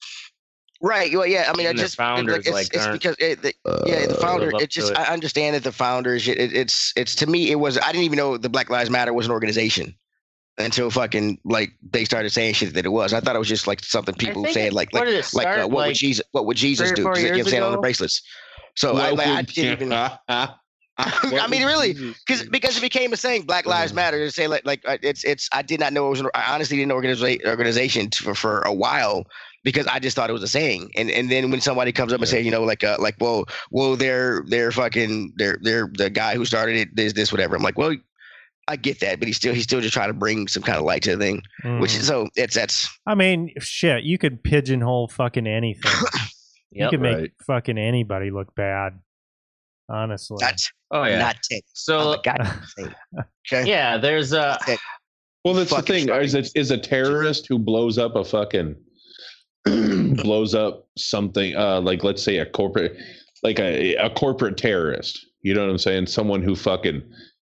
right 0.80 1.12
well 1.12 1.26
yeah 1.26 1.50
i 1.52 1.56
mean 1.56 1.66
i 1.66 1.70
Even 1.70 1.76
the 1.76 1.82
just 1.82 1.96
founders, 1.96 2.32
like, 2.32 2.40
it's, 2.40 2.50
like, 2.50 2.74
it's 2.74 2.86
aren't, 2.86 2.92
because 2.92 3.16
it, 3.18 3.42
the, 3.42 3.54
yeah 3.86 4.06
the 4.06 4.14
uh, 4.14 4.20
founder 4.20 4.50
live 4.52 4.62
it 4.62 4.70
just 4.70 4.90
it. 4.90 4.98
i 4.98 5.04
understand 5.04 5.54
that 5.54 5.64
the 5.64 5.72
founders 5.72 6.26
it, 6.28 6.38
it- 6.38 6.54
it's 6.54 6.92
it's 6.96 7.14
to 7.14 7.26
me 7.26 7.50
it 7.50 7.56
was 7.56 7.78
i 7.78 7.92
didn't 7.92 8.04
even 8.04 8.16
know 8.16 8.36
the 8.36 8.48
black 8.48 8.70
lives 8.70 8.90
matter 8.90 9.12
was 9.12 9.26
an 9.26 9.32
organization 9.32 9.94
until 10.58 10.90
fucking 10.90 11.38
like 11.44 11.70
they 11.92 12.04
started 12.04 12.30
saying 12.30 12.52
shit 12.54 12.74
that 12.74 12.84
it 12.84 12.90
was 12.90 13.12
i 13.12 13.20
thought 13.20 13.34
it 13.36 13.38
was 13.38 13.48
just 13.48 13.66
like 13.66 13.82
something 13.84 14.14
people 14.16 14.42
think 14.44 14.54
saying 14.54 14.72
like 14.72 14.92
where 14.92 15.04
like 15.04 15.08
did 15.10 15.18
it 15.18 15.34
like 15.34 15.48
start? 15.48 15.64
uh, 15.64 15.68
what 15.68 15.86
would 15.86 15.94
jesus 15.94 16.24
what 16.32 16.44
would 16.46 16.56
jesus 16.56 16.90
do 16.92 17.04
four 17.04 17.12
'Cause, 17.12 17.22
you 17.22 17.28
know 17.28 17.32
what 17.34 17.40
i'm 17.40 17.50
saying 17.50 17.62
on 17.62 17.72
the 17.72 17.78
bracelets 17.78 18.22
so 18.76 18.96
I, 18.96 19.10
like, 19.10 19.28
I 19.28 19.42
didn't 19.42 19.72
even 19.82 19.88
I 20.98 21.46
mean, 21.48 21.64
really, 21.64 21.94
because 21.94 22.42
because 22.48 22.76
it 22.76 22.80
became 22.82 23.12
a 23.12 23.16
saying, 23.16 23.42
Black 23.42 23.66
Lives. 23.66 23.92
Matter. 23.94 24.18
To 24.18 24.30
say 24.30 24.46
like 24.46 24.64
like 24.66 24.82
uh, 24.86 24.98
it's 25.02 25.24
it's 25.24 25.48
I 25.52 25.62
did 25.62 25.80
not 25.80 25.92
know 25.92 26.06
it 26.06 26.10
was. 26.10 26.20
An, 26.20 26.28
I 26.34 26.54
honestly 26.54 26.76
didn't 26.76 26.88
know 26.90 26.96
organiza- 26.96 27.44
organization 27.46 28.10
for 28.10 28.34
for 28.34 28.60
a 28.62 28.72
while 28.72 29.24
because 29.64 29.86
I 29.86 29.98
just 30.00 30.14
thought 30.16 30.28
it 30.28 30.34
was 30.34 30.42
a 30.42 30.48
saying. 30.48 30.90
And 30.96 31.10
and 31.10 31.30
then 31.30 31.50
when 31.50 31.60
somebody 31.62 31.92
comes 31.92 32.12
up 32.12 32.20
and 32.20 32.28
say, 32.28 32.40
you 32.42 32.50
know, 32.50 32.62
like 32.62 32.84
uh, 32.84 32.96
like 33.00 33.16
well 33.20 33.46
well 33.70 33.96
they're 33.96 34.44
they're 34.48 34.70
fucking 34.70 35.32
they're 35.36 35.58
they're 35.62 35.88
the 35.94 36.10
guy 36.10 36.34
who 36.34 36.44
started 36.44 36.76
it. 36.76 36.94
This 36.94 37.14
this 37.14 37.32
whatever. 37.32 37.56
I'm 37.56 37.62
like, 37.62 37.78
well, 37.78 37.94
I 38.68 38.76
get 38.76 39.00
that, 39.00 39.18
but 39.18 39.26
he's 39.28 39.38
still 39.38 39.54
he's 39.54 39.64
still 39.64 39.80
just 39.80 39.94
trying 39.94 40.08
to 40.10 40.14
bring 40.14 40.46
some 40.46 40.62
kind 40.62 40.78
of 40.78 40.84
light 40.84 41.02
to 41.04 41.16
the 41.16 41.24
thing. 41.24 41.42
Which 41.80 41.92
Mm. 41.92 42.00
is 42.00 42.06
so 42.06 42.28
it's 42.36 42.54
that's 42.54 42.86
I 43.06 43.14
mean, 43.14 43.50
shit, 43.58 44.04
you 44.04 44.18
could 44.18 44.44
pigeonhole 44.44 45.08
fucking 45.08 45.46
anything. 45.46 45.90
you 46.70 46.82
Yep. 46.82 46.90
could 46.90 47.00
make 47.00 47.16
Right. 47.16 47.32
fucking 47.46 47.78
anybody 47.78 48.30
look 48.30 48.54
bad. 48.54 48.98
Honestly. 49.92 50.38
that's 50.40 50.70
Oh 50.90 51.04
yeah. 51.04 51.18
not 51.18 51.36
it. 51.50 51.64
so. 51.74 52.20
Okay. 53.52 53.68
yeah, 53.68 53.98
there's 53.98 54.32
a. 54.32 54.58
That's. 54.66 54.80
Well, 55.44 55.54
that's 55.54 55.74
the 55.74 55.82
thing. 55.82 56.08
Is 56.08 56.36
a, 56.36 56.44
is 56.56 56.70
a 56.70 56.78
terrorist 56.78 57.48
who 57.48 57.58
blows 57.58 57.98
up 57.98 58.14
a 58.14 58.24
fucking 58.24 58.76
blows 60.22 60.54
up 60.54 60.86
something 60.96 61.56
uh, 61.56 61.80
like 61.80 62.04
let's 62.04 62.22
say 62.22 62.38
a 62.38 62.46
corporate 62.46 62.96
like 63.42 63.58
a, 63.58 63.96
a 63.96 64.08
corporate 64.08 64.56
terrorist. 64.56 65.26
You 65.40 65.54
know 65.54 65.62
what 65.62 65.70
I'm 65.70 65.78
saying? 65.78 66.06
Someone 66.06 66.42
who 66.42 66.54
fucking 66.54 67.02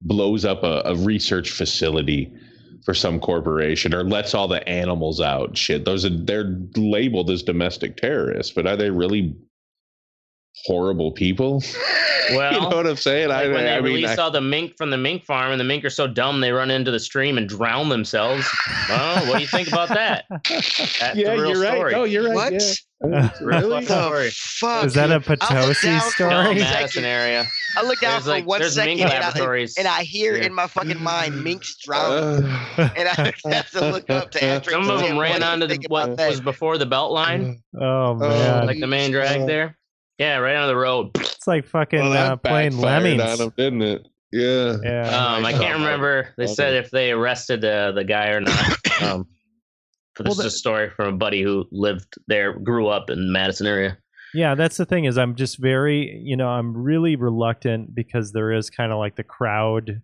blows 0.03 0.44
up 0.44 0.62
a, 0.62 0.83
a 0.85 0.94
research 0.94 1.50
facility 1.50 2.33
for 2.85 2.94
some 2.94 3.18
corporation 3.18 3.92
or 3.92 4.05
lets 4.05 4.35
all 4.35 4.46
the 4.46 4.66
animals 4.68 5.20
out. 5.20 5.57
Shit, 5.57 5.85
those 5.85 6.05
are 6.05 6.11
they're 6.11 6.61
labeled 6.76 7.29
as 7.31 7.42
domestic 7.42 7.96
terrorists, 7.96 8.53
but 8.53 8.68
are 8.68 8.76
they 8.76 8.90
really 8.90 9.35
horrible 10.65 11.13
people? 11.13 11.63
well 12.33 12.53
you 12.53 12.61
know 12.61 12.69
what 12.77 12.87
I'm 12.87 12.97
saying? 12.97 13.29
like 13.29 13.45
when 13.51 13.65
they 13.65 13.73
I 13.75 13.81
mean, 13.81 13.95
release 13.95 14.11
I- 14.19 14.23
all 14.23 14.31
the 14.31 14.41
mink 14.41 14.77
from 14.77 14.91
the 14.91 14.99
mink 14.99 15.25
farm 15.25 15.51
and 15.53 15.59
the 15.61 15.65
mink 15.65 15.85
are 15.85 15.91
so 15.91 16.07
dumb 16.07 16.41
they 16.41 16.53
run 16.53 16.71
into 16.71 16.91
the 16.91 17.01
stream 17.01 17.39
and 17.39 17.49
drown 17.49 17.89
themselves. 17.89 18.47
well, 18.89 19.27
what 19.27 19.37
do 19.37 19.41
you 19.43 19.49
think 19.49 19.69
about 19.69 19.89
that? 19.89 20.25
That's 20.31 20.99
yeah, 21.17 21.35
the 21.35 21.43
real 21.43 21.47
you're 21.51 21.65
story. 21.65 21.83
right. 21.83 21.95
Oh, 21.95 22.05
you're 22.05 22.25
right. 22.29 22.53
What? 22.53 22.77
Yeah. 23.03 23.31
Really? 23.41 23.87
The 23.87 24.05
Story. 24.05 24.29
fuck? 24.31 24.85
Is 24.85 24.93
that 24.93 25.11
a 25.11 25.15
looked 25.15 25.27
Potosi 25.27 25.87
down 25.87 26.01
for 26.01 26.23
No, 26.29 26.29
story? 26.43 26.47
one 26.49 26.59
Madison 26.59 27.05
area. 27.05 27.47
I 27.79 27.83
look 27.83 27.99
down 28.01 28.11
There's 28.13 28.25
for 28.25 28.31
like 28.31 28.47
one 28.47 28.61
there's 28.61 28.75
second 28.75 28.99
mink 28.99 29.11
and 29.11 29.25
I, 29.25 29.67
and 29.79 29.89
I 29.89 30.03
hear 30.03 30.37
Yeah. 30.37 30.45
in 30.45 30.53
my 30.55 30.67
fucking 30.67 31.03
mind 31.03 31.43
minks 31.43 31.77
drowning. 31.83 32.45
Uh, 32.45 32.91
and 32.97 33.09
I 33.09 33.33
have 33.55 33.71
to 33.71 33.91
look 33.91 34.11
up 34.11 34.31
to 34.33 34.45
Astrid 34.45 34.75
Some 34.75 34.91
of 34.91 35.01
them 35.01 35.17
ran 35.19 35.41
you 35.41 35.47
onto 35.47 35.67
the 35.67 35.79
what 35.89 36.19
that. 36.19 36.29
was 36.29 36.41
before 36.43 36.77
the 36.77 36.85
belt 36.85 37.13
line, 37.13 37.63
oh 37.81 38.15
man. 38.17 38.67
like 38.67 38.81
the 38.81 38.87
main 38.87 39.11
drag 39.13 39.41
Uh, 39.43 39.47
there. 39.47 39.79
Yeah, 40.21 40.37
right 40.37 40.55
on 40.55 40.69
the 40.69 40.77
road. 40.77 41.13
it's 41.15 41.47
like 41.47 41.67
fucking 41.67 41.99
well, 41.99 42.33
uh, 42.33 42.37
playing 42.37 42.73
backfired 42.73 43.03
lemmings. 43.03 43.41
on 43.41 43.47
him, 43.47 43.53
didn't 43.57 43.83
it? 43.83 44.09
Yeah. 44.31 44.77
Yeah. 44.83 45.09
Um, 45.09 45.47
I 45.47 45.53
can't 45.53 45.79
remember. 45.79 46.29
They 46.37 46.45
okay. 46.45 46.53
said 46.53 46.75
if 46.75 46.91
they 46.91 47.11
arrested 47.13 47.65
uh, 47.65 47.93
the 47.93 48.05
guy 48.05 48.29
or 48.29 48.41
not. 48.41 48.77
Um, 49.01 49.27
but 50.15 50.27
Well, 50.27 50.35
this 50.35 50.45
is 50.45 50.53
a 50.53 50.59
story 50.59 50.91
from 50.91 51.15
a 51.15 51.17
buddy 51.17 51.43
who 51.43 51.65
lived 51.73 52.19
there, 52.27 52.53
grew 52.53 52.89
up 52.89 53.09
in 53.09 53.19
the 53.19 53.33
Madison 53.33 53.67
area. 53.67 53.97
Yeah, 54.35 54.55
that's 54.55 54.77
the 54.77 54.85
thing 54.85 55.07
is 55.07 55.17
I'm 55.17 55.37
just 55.37 55.57
very, 55.57 56.21
you 56.23 56.37
know, 56.37 56.49
I'm 56.49 56.77
really 56.77 57.17
reluctant 57.17 57.95
because 57.95 58.33
there 58.33 58.53
is 58.53 58.69
kind 58.69 58.93
of 58.93 58.99
like 58.99 59.17
the 59.17 59.23
crowd 59.23 60.03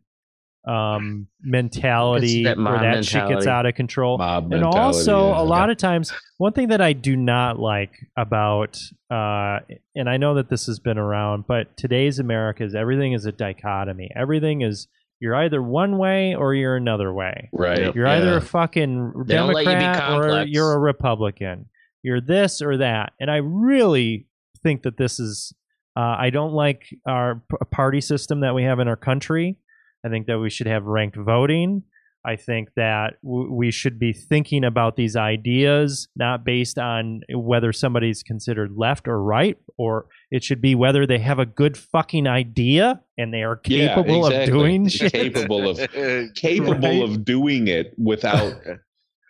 um 0.67 1.29
mentality 1.43 2.41
It's 2.41 2.49
that 2.49 2.57
where 2.57 2.73
mob 2.73 2.83
that 2.83 3.05
shit 3.05 3.29
gets 3.29 3.47
out 3.47 3.67
of 3.67 3.75
control. 3.75 4.19
Mob 4.19 4.53
and 4.53 4.65
also 4.65 5.29
yeah, 5.29 5.41
a 5.41 5.45
lot 5.45 5.71
of 5.71 5.77
times 5.77 6.13
one 6.39 6.53
thing 6.53 6.69
that 6.69 6.81
I 6.81 6.93
do 6.93 7.15
not 7.17 7.59
like 7.59 7.93
about 8.17 8.79
uh 9.11 9.61
and 9.95 10.09
I 10.09 10.17
know 10.17 10.35
that 10.35 10.49
this 10.49 10.67
has 10.67 10.79
been 10.81 10.99
around, 10.99 11.47
but 11.47 11.77
today's 11.77 12.19
America 12.19 12.65
is 12.65 12.75
everything 12.75 13.13
is 13.13 13.27
a 13.27 13.33
dichotomy. 13.33 14.11
Everything 14.17 14.63
is 14.63 14.89
you're 15.21 15.37
either 15.37 15.63
one 15.63 15.99
way 15.99 16.35
or 16.35 16.55
you're 16.55 16.77
another 16.77 17.13
way. 17.13 17.49
Right. 17.53 17.95
You're 17.95 18.07
either 18.07 18.33
yeah. 18.33 18.37
a 18.37 18.41
fucking 18.41 19.25
They 19.27 19.35
don't 19.35 19.57
you 19.57 19.65
Democrat 19.65 20.13
or 20.13 20.45
you're 20.45 20.73
a 20.73 20.79
Republican. 20.79 21.67
You're 22.03 22.21
this 22.21 22.61
or 22.61 22.77
that. 22.79 23.13
And 23.19 23.31
I 23.31 23.37
really 23.37 24.27
think 24.63 24.83
that 24.83 24.99
this 24.99 25.19
is, 25.19 25.55
uh, 25.97 26.17
I 26.19 26.31
don't 26.31 26.53
like 26.53 26.85
our 27.07 27.43
p- 27.51 27.57
party 27.71 28.01
system 28.01 28.41
that 28.41 28.55
we 28.55 28.65
have 28.65 28.79
in 28.79 28.89
our 28.89 28.97
country. 28.97 29.57
I 30.05 30.09
think 30.09 30.27
that 30.27 30.39
we 30.39 30.51
should 30.51 30.67
have 30.67 30.85
ranked 30.85 31.17
voting. 31.17 31.83
I 32.25 32.35
think 32.35 32.71
that 32.75 33.15
w- 33.23 33.53
we 33.53 33.71
should 33.71 34.01
be 34.01 34.13
thinking 34.13 34.65
about 34.65 34.97
these 34.97 35.15
ideas 35.15 36.09
not 36.17 36.45
based 36.45 36.77
on 36.77 37.21
whether 37.33 37.73
somebody's 37.73 38.25
considered 38.25 38.73
left 38.77 39.07
or 39.07 39.23
right, 39.23 39.57
or 39.79 40.07
it 40.33 40.43
should 40.43 40.61
be 40.61 40.75
whether 40.75 41.07
they 41.07 41.21
have 41.21 41.39
a 41.39 41.47
good 41.47 41.77
fucking 41.79 42.27
idea 42.27 43.01
and 43.17 43.33
they 43.33 43.45
are 43.45 43.61
Yeah, 43.67 43.95
capable 43.95 44.27
of 44.27 44.45
doing 44.45 44.89
shit. 44.89 45.13
Capable 45.13 45.69
of 45.69 45.79
capable 46.35 46.75
Right. 47.01 47.03
of 47.05 47.25
doing 47.25 47.69
it 47.69 47.95
without 47.97 48.55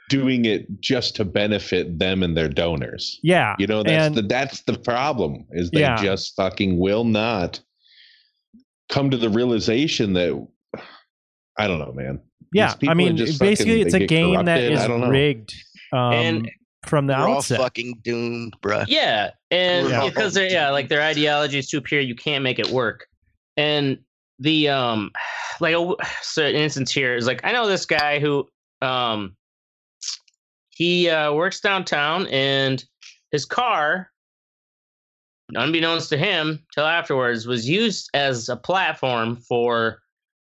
doing 0.09 0.47
it 0.47 0.67
just 0.81 1.17
to 1.17 1.25
benefit 1.27 1.99
them 1.99 2.23
and 2.23 2.35
their 2.35 2.49
donors. 2.49 3.21
Yeah. 3.23 3.57
You 3.59 3.67
know, 3.67 3.83
that's 3.83 4.07
and- 4.07 4.15
the 4.15 4.23
that's 4.23 4.63
the 4.63 4.79
problem 4.79 5.45
is 5.51 5.71
they 5.71 5.81
Yeah. 5.81 5.97
just 6.03 6.35
fucking 6.35 6.79
will 6.79 7.05
not 7.05 7.61
come 8.89 9.11
to 9.11 9.17
the 9.19 9.29
realization 9.29 10.13
that 10.15 10.47
I 11.59 11.67
don't 11.67 11.79
know, 11.79 11.93
man. 11.93 12.21
Yeah, 12.53 12.75
I 12.89 12.95
mean, 12.95 13.17
just 13.17 13.41
basically, 13.41 13.83
fucking- 13.85 13.87
it's 13.87 13.95
a 13.95 14.07
game 14.07 14.45
that 14.45 14.59
corrupted. 14.61 14.73
is 14.73 14.81
I 14.81 14.89
don't 14.89 15.01
know. 15.01 15.09
rigged 15.11 15.55
um, 15.93 16.13
And- 16.13 16.51
from 16.87 17.09
the 17.09 17.15
We're 17.15 17.29
all 17.29 17.37
outset. 17.39 17.59
fucking 17.59 18.01
doomed, 18.05 18.55
bruh. 18.63 18.85
Yeah, 18.87 19.31
and 19.51 19.89
Yeah. 19.89 20.05
because 20.09 20.35
they're 20.35 20.49
yeah, 20.51 20.71
like 20.71 20.89
their 20.89 21.03
ideology 21.03 21.59
is 21.59 21.69
too 21.69 21.81
pure, 21.81 22.01
you 22.01 22.15
can't 22.15 22.45
make 22.45 22.61
it 22.61 22.69
work. 22.69 23.07
And 23.57 23.99
the 24.39 24.69
um, 24.69 25.11
like 25.61 25.75
a, 25.75 25.95
so 26.23 26.45
an 26.45 26.55
instance 26.55 26.93
here 26.93 27.17
is 27.17 27.27
like 27.27 27.41
I 27.45 27.51
know 27.53 27.67
this 27.67 27.87
guy 27.87 28.21
who 28.21 28.49
um, 28.83 29.35
he 30.71 31.09
uh, 31.09 31.33
works 31.33 31.61
downtown, 31.61 32.27
and 32.29 32.85
his 33.33 33.45
car, 33.47 34.11
unbeknownst 35.55 36.09
to 36.11 36.19
him, 36.19 36.65
till 36.75 36.85
afterwards, 36.87 37.47
was 37.47 37.69
used 37.69 38.11
as 38.15 38.49
a 38.49 38.57
platform 38.57 39.37
for 39.37 40.01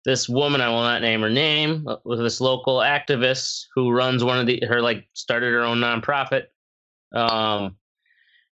this 0.08 0.26
woman. 0.26 0.62
I 0.62 0.70
will 0.70 0.80
not 0.80 1.02
name 1.02 1.20
her 1.20 1.28
name, 1.28 1.86
uh, 1.86 1.96
with 2.02 2.18
this 2.18 2.40
local 2.40 2.78
activist 2.78 3.66
who 3.74 3.90
runs 3.92 4.24
one 4.24 4.38
of 4.38 4.46
the 4.46 4.62
her 4.66 4.80
like 4.80 5.06
started 5.12 5.52
her 5.52 5.60
own 5.60 5.80
nonprofit. 5.80 6.44
Um, 7.14 7.76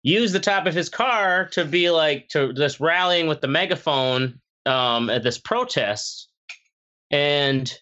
used 0.04 0.36
the 0.36 0.40
top 0.42 0.66
of 0.66 0.74
his 0.74 0.90
car 0.90 1.48
to 1.54 1.64
be 1.64 1.90
like 1.90 2.28
to 2.30 2.52
this 2.52 2.82
rallying 2.82 3.28
with 3.28 3.40
the 3.40 3.48
megaphone 3.48 4.38
um, 4.66 5.10
at 5.10 5.24
this 5.24 5.38
protest, 5.38 6.28
and 7.10 7.74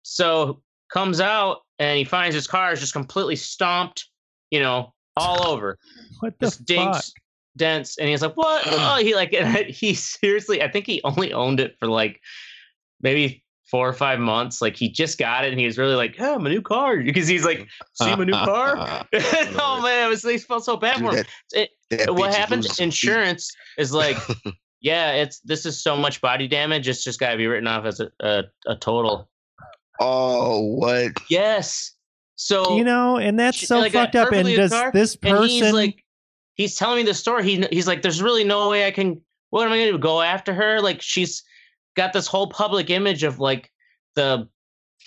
so 0.00 0.62
comes 0.90 1.20
out 1.20 1.58
and 1.78 1.98
he 1.98 2.04
finds 2.04 2.34
his 2.34 2.46
car 2.46 2.72
is 2.72 2.80
just 2.80 2.94
completely 2.94 3.36
stomped, 3.36 4.08
you 4.50 4.58
know, 4.58 4.94
all 5.18 5.46
over, 5.46 5.78
what 6.20 6.32
the 6.38 6.46
just 6.46 6.60
fuck? 6.60 6.66
dinks, 6.66 7.12
dents, 7.58 7.98
and 7.98 8.08
he's 8.08 8.22
like, 8.22 8.38
"What?" 8.38 8.64
oh, 8.68 8.96
he 9.02 9.14
like 9.14 9.32
he 9.68 9.92
seriously, 9.92 10.62
I 10.62 10.70
think 10.70 10.86
he 10.86 11.02
only 11.04 11.34
owned 11.34 11.60
it 11.60 11.76
for 11.78 11.88
like 11.88 12.22
maybe 13.00 13.44
four 13.70 13.88
or 13.88 13.92
five 13.92 14.18
months. 14.18 14.60
Like 14.60 14.76
he 14.76 14.90
just 14.90 15.18
got 15.18 15.44
it, 15.44 15.50
and 15.52 15.60
he 15.60 15.66
was 15.66 15.78
really 15.78 15.94
like, 15.94 16.16
"Oh, 16.18 16.38
my 16.38 16.50
new 16.50 16.62
car," 16.62 16.96
because 17.04 17.28
he's 17.28 17.44
like, 17.44 17.68
"See 17.94 18.14
my 18.16 18.24
new 18.24 18.32
car." 18.32 18.76
oh 19.14 19.80
man, 19.82 20.06
it 20.06 20.08
was 20.08 20.22
he 20.22 20.38
felt 20.38 20.64
so 20.64 20.76
bad 20.76 20.98
for 20.98 21.04
him. 21.04 21.14
Dude, 21.14 21.26
that- 21.52 21.68
that 21.90 22.08
bitch 22.08 22.18
what 22.18 22.30
is 22.30 22.36
happens? 22.36 22.64
losing 22.64 22.74
some 22.74 22.84
Insurance 22.84 23.52
is 23.76 23.92
like, 23.92 24.16
yeah, 24.80 25.12
it's 25.12 25.40
this 25.40 25.66
is 25.66 25.82
so 25.82 25.96
much 25.96 26.20
body 26.20 26.46
damage. 26.46 26.88
It's 26.88 27.02
just 27.02 27.18
got 27.18 27.32
to 27.32 27.36
be 27.36 27.46
written 27.46 27.66
off 27.66 27.84
as 27.84 28.00
a, 28.00 28.10
a 28.20 28.44
a 28.66 28.76
total. 28.76 29.28
Oh, 29.98 30.60
what? 30.60 31.12
Yes. 31.28 31.92
So 32.36 32.76
you 32.76 32.84
know, 32.84 33.18
and 33.18 33.38
that's 33.38 33.58
Sh- 33.58 33.66
so 33.66 33.78
like 33.78 33.92
fucked 33.92 34.16
up. 34.16 34.28
And 34.28 34.44
perfectly 34.44 34.56
does 34.56 34.70
car, 34.70 34.90
this 34.92 35.14
person? 35.16 35.48
he's 35.48 35.72
like, 35.72 36.02
he's 36.54 36.74
telling 36.74 36.96
me 36.96 37.02
the 37.02 37.12
story. 37.14 37.44
He 37.44 37.66
he's 37.70 37.86
like, 37.86 38.02
there's 38.02 38.22
really 38.22 38.44
no 38.44 38.70
way 38.70 38.86
I 38.86 38.90
can. 38.90 39.20
What 39.50 39.66
am 39.66 39.72
I 39.72 39.76
going 39.78 39.86
to 39.88 39.92
do? 39.92 39.98
Go 39.98 40.22
after 40.22 40.54
her? 40.54 40.80
Like 40.80 41.02
she's 41.02 41.42
got 42.00 42.12
this 42.12 42.26
whole 42.26 42.48
public 42.48 42.88
image 42.90 43.22
of 43.24 43.38
like 43.38 43.70
the 44.16 44.48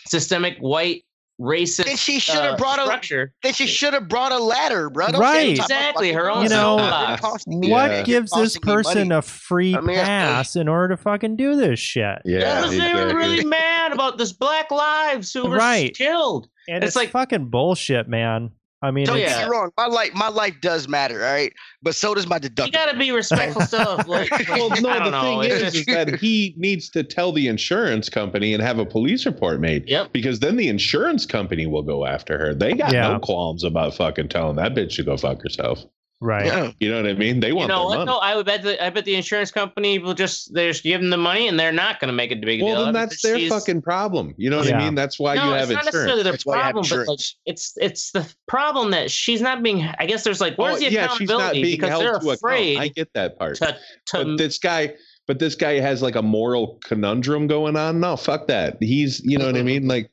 systemic 0.07 0.57
white 0.59 1.03
racist 1.41 1.85
Then 1.85 1.97
she 1.97 2.19
should 2.19 2.35
have 2.35 2.53
uh, 2.53 2.57
brought 2.57 2.77
a 2.79 2.83
structure. 2.83 3.33
then 3.41 3.53
she 3.53 3.65
should 3.65 3.93
have 3.93 4.07
brought 4.07 4.31
a 4.31 4.37
ladder, 4.37 4.89
bro. 4.91 5.07
Don't 5.07 5.19
Right. 5.19 5.39
say 5.39 5.55
top 5.55 5.65
of 5.65 5.71
Exactly, 5.71 6.11
her 6.13 6.29
own 6.29 6.43
You 6.43 6.49
know, 6.49 6.77
soapbox. 6.77 7.19
It 7.19 7.21
cost 7.23 7.47
me- 7.47 7.69
What 7.71 7.89
Yeah. 7.91 8.03
gives 8.03 8.31
this 8.31 8.57
person 8.59 9.07
money. 9.07 9.17
a 9.17 9.21
free 9.23 9.75
I 9.75 9.81
mean, 9.81 9.95
pass 9.97 10.55
in 10.55 10.67
order 10.67 10.95
to 10.95 11.01
fucking 11.01 11.35
do 11.35 11.55
this 11.55 11.79
shit? 11.79 12.19
Yeah, 12.23 12.61
Because 12.61 12.77
they 12.77 12.93
were 12.93 13.15
really 13.15 13.43
mad 13.43 13.91
about 13.93 14.17
this 14.19 14.31
black 14.31 14.69
lives 14.71 15.33
who 15.33 15.47
were 15.49 15.57
Right. 15.57 15.93
killed. 15.95 16.47
And 16.69 16.77
It's 16.83 16.89
it's, 16.91 16.95
like- 16.95 17.09
fucking 17.09 17.49
bullshit, 17.49 18.07
man. 18.07 18.51
I 18.83 18.91
mean, 18.91 19.05
Don't 19.05 19.17
it's, 19.17 19.33
get 19.33 19.45
me 19.47 19.51
wrong. 19.51 19.71
My 19.77 19.87
life, 19.87 20.13
my 20.13 20.27
life 20.27 20.55
does 20.61 20.87
matter, 20.89 21.23
all 21.25 21.31
right. 21.31 21.53
But 21.81 21.95
so 21.95 22.13
does 22.13 22.27
my 22.27 22.37
deduction. 22.37 22.73
You 22.73 22.85
got 22.85 22.91
to 22.91 22.97
be 22.99 23.11
respectful 23.11 23.61
stuff. 23.65 24.07
Like, 24.07 24.29
Well, 24.49 24.71
I 24.73 24.79
no, 24.81 24.93
don't 24.99 25.03
the 25.05 25.09
know. 25.11 25.41
thing 25.41 25.51
is, 25.51 25.61
just- 25.61 25.75
is 25.77 25.85
that 25.85 26.19
he 26.19 26.53
needs 26.57 26.89
to 26.89 27.03
tell 27.03 27.31
the 27.31 27.47
insurance 27.47 28.09
company 28.09 28.53
and 28.53 28.61
have 28.61 28.79
a 28.79 28.85
police 28.85 29.25
report 29.25 29.61
made. 29.61 29.87
Yep. 29.89 30.11
Because 30.11 30.41
then 30.41 30.57
the 30.57 30.67
insurance 30.67 31.25
company 31.25 31.65
will 31.65 31.81
go 31.83 32.05
after 32.05 32.37
her. 32.37 32.53
They 32.53 32.73
got 32.73 32.91
Yeah. 32.91 33.07
no 33.13 33.19
qualms 33.19 33.63
about 33.63 33.95
fucking 33.95 34.27
telling 34.27 34.57
that 34.57 34.73
bitch 34.75 34.95
to 34.97 35.03
go 35.03 35.15
fuck 35.17 35.41
herself. 35.41 35.85
Right. 36.23 36.45
Yeah. 36.45 36.71
You 36.79 36.89
know 36.89 37.01
what 37.01 37.09
I 37.09 37.13
mean? 37.13 37.39
They 37.39 37.49
You 37.49 37.55
want 37.55 37.67
know 37.69 37.89
their 37.89 37.99
what? 37.99 38.05
money. 38.05 38.11
No, 38.11 38.17
I 38.17 38.35
would 38.35 38.45
bet 38.45 38.63
the 38.63 38.83
I 38.83 38.89
bet 38.89 39.05
the 39.05 39.15
insurance 39.15 39.51
company 39.51 39.99
will 39.99 40.13
just 40.13 40.53
they 40.53 40.67
just 40.67 40.83
give 40.83 41.01
them 41.01 41.09
the 41.09 41.17
money 41.17 41.47
and 41.47 41.59
they're 41.59 41.71
not 41.71 41.99
going 41.99 42.07
to 42.07 42.13
make 42.13 42.31
it 42.31 42.39
a 42.39 42.45
big 42.45 42.61
well, 42.61 42.75
deal. 42.75 42.85
then 42.85 42.93
that's 42.93 43.21
their 43.21 43.37
she's- 43.37 43.51
fucking 43.51 43.81
problem. 43.81 44.33
You 44.37 44.49
know 44.49 44.57
what 44.57 44.67
Yeah. 44.67 44.79
I 44.79 44.85
mean? 44.85 44.95
That's 44.95 45.19
why 45.19 45.35
no, 45.35 45.45
you 45.49 45.53
it's 45.53 45.59
have 45.59 45.69
not 45.69 45.85
insurance. 45.85 45.85
necessarily 45.93 46.23
their 46.23 46.31
That's 46.33 46.45
why 46.45 46.55
have 46.57 46.63
problem, 46.73 46.85
but 46.89 46.97
like 46.97 47.09
insurance. 47.09 47.35
it's 47.45 47.73
it's 47.79 48.11
the 48.11 48.33
problem 48.47 48.91
that 48.91 49.11
she's 49.11 49.41
not 49.41 49.61
being. 49.61 49.83
I 49.99 50.05
guess 50.05 50.23
there's 50.23 50.41
like 50.41 50.57
where's 50.57 50.77
Oh, 50.77 50.79
the 50.79 50.85
yeah, 50.91 51.07
she's 51.15 51.29
not 51.29 51.41
accountability 51.41 51.61
being 51.63 51.75
because 51.75 51.89
held 51.89 52.03
they're 52.03 52.19
to 52.19 52.29
afraid 52.31 52.73
account. 52.77 52.83
I 52.85 52.87
get 52.89 53.13
that 53.13 53.37
part. 53.37 53.57
to 53.57 53.77
to 54.07 54.23
but 54.25 54.37
this 54.37 54.57
guy 54.57 54.93
but 55.25 55.39
this 55.39 55.55
guy 55.55 55.79
has 55.79 56.01
like 56.01 56.15
a 56.15 56.21
moral 56.21 56.79
conundrum 56.83 57.47
going 57.47 57.77
on 57.77 57.99
no 58.01 58.17
fuck 58.17 58.45
that 58.47 58.75
he's 58.81 59.21
you 59.23 59.37
know 59.37 59.45
what 59.45 59.55
i 59.55 59.59
mm-hmm. 59.59 59.67
mean 59.67 59.87
like 59.87 60.09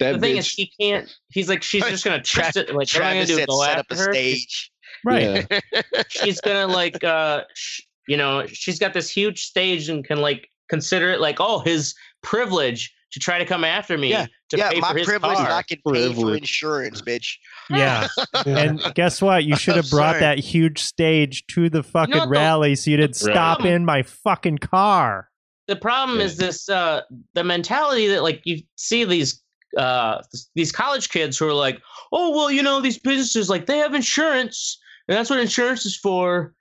that 0.00 0.12
the 0.12 0.18
thing 0.18 0.34
bitch, 0.36 0.38
is 0.40 0.48
he 0.50 0.70
can't. 0.78 1.08
He's 1.30 1.48
like 1.48 1.62
she's 1.62 1.82
just 1.88 2.04
gonna 2.04 2.22
trust 2.22 2.56
it. 2.56 2.68
Like 2.68 2.88
what 2.88 2.96
am 2.96 3.02
I 3.02 3.14
gonna 3.14 3.26
Travis 3.26 3.28
do? 3.28 3.36
said 3.36 3.48
Go 3.48 3.62
set 3.64 3.78
up 3.78 3.86
a 3.90 3.94
her? 3.96 4.12
stage. 4.12 4.70
Right. 5.04 5.46
yeah. 5.50 5.82
she's 6.08 6.40
gonna 6.40 6.66
like 6.66 7.02
uh 7.04 7.42
sh- 7.54 7.80
you 8.08 8.16
know 8.16 8.46
she's 8.46 8.78
got 8.78 8.92
this 8.94 9.08
huge 9.10 9.42
stage 9.44 9.88
and 9.88 10.04
can 10.04 10.20
like 10.20 10.48
consider 10.68 11.10
it 11.10 11.20
like 11.20 11.36
oh 11.40 11.60
his 11.60 11.94
privilege 12.22 12.92
to 13.12 13.18
try 13.18 13.38
to 13.38 13.44
come 13.44 13.64
after 13.64 13.98
me 13.98 14.10
Yeah, 14.10 14.26
to 14.50 14.56
yeah, 14.56 14.70
pay 14.70 14.78
my 14.80 14.92
for 14.92 14.98
his 14.98 15.06
privilege 15.08 15.36
car. 15.36 15.48
is 15.48 15.52
I 15.54 15.62
can 15.62 15.78
pay 15.92 16.12
for 16.14 16.34
insurance, 16.36 17.02
bitch. 17.02 17.38
Yeah. 17.70 18.06
and 18.46 18.80
guess 18.94 19.20
what? 19.20 19.44
You 19.44 19.56
should 19.56 19.74
have 19.76 19.90
brought 19.90 20.12
sorry. 20.16 20.20
that 20.20 20.38
huge 20.38 20.80
stage 20.80 21.44
to 21.48 21.68
the 21.70 21.82
fucking 21.82 22.16
what 22.16 22.24
the- 22.24 22.30
rally 22.30 22.76
so 22.76 22.90
you 22.90 22.96
didn't 22.96 23.20
Right. 23.22 23.32
stop 23.32 23.64
in 23.64 23.84
my 23.84 24.02
fucking 24.02 24.58
car. 24.58 25.28
the 25.66 25.76
problem 25.76 26.20
is 26.20 26.36
this 26.36 26.68
uh 26.68 27.02
the 27.34 27.42
mentality 27.44 28.06
that 28.08 28.22
like 28.22 28.40
you 28.44 28.62
see 28.76 29.04
these 29.04 29.42
uh 29.76 30.20
these 30.56 30.72
college 30.72 31.08
kids 31.10 31.38
who 31.38 31.46
are 31.46 31.54
like 31.54 31.80
oh 32.12 32.30
well 32.30 32.50
you 32.50 32.60
know 32.62 32.80
these 32.80 32.98
businesses 32.98 33.48
like 33.48 33.66
they 33.66 33.78
have 33.78 33.94
insurance 33.94 34.78
and 35.10 35.18
that's 35.18 35.28
what 35.28 35.38
insurance 35.40 35.84
is 35.84 35.94
for 35.96 36.54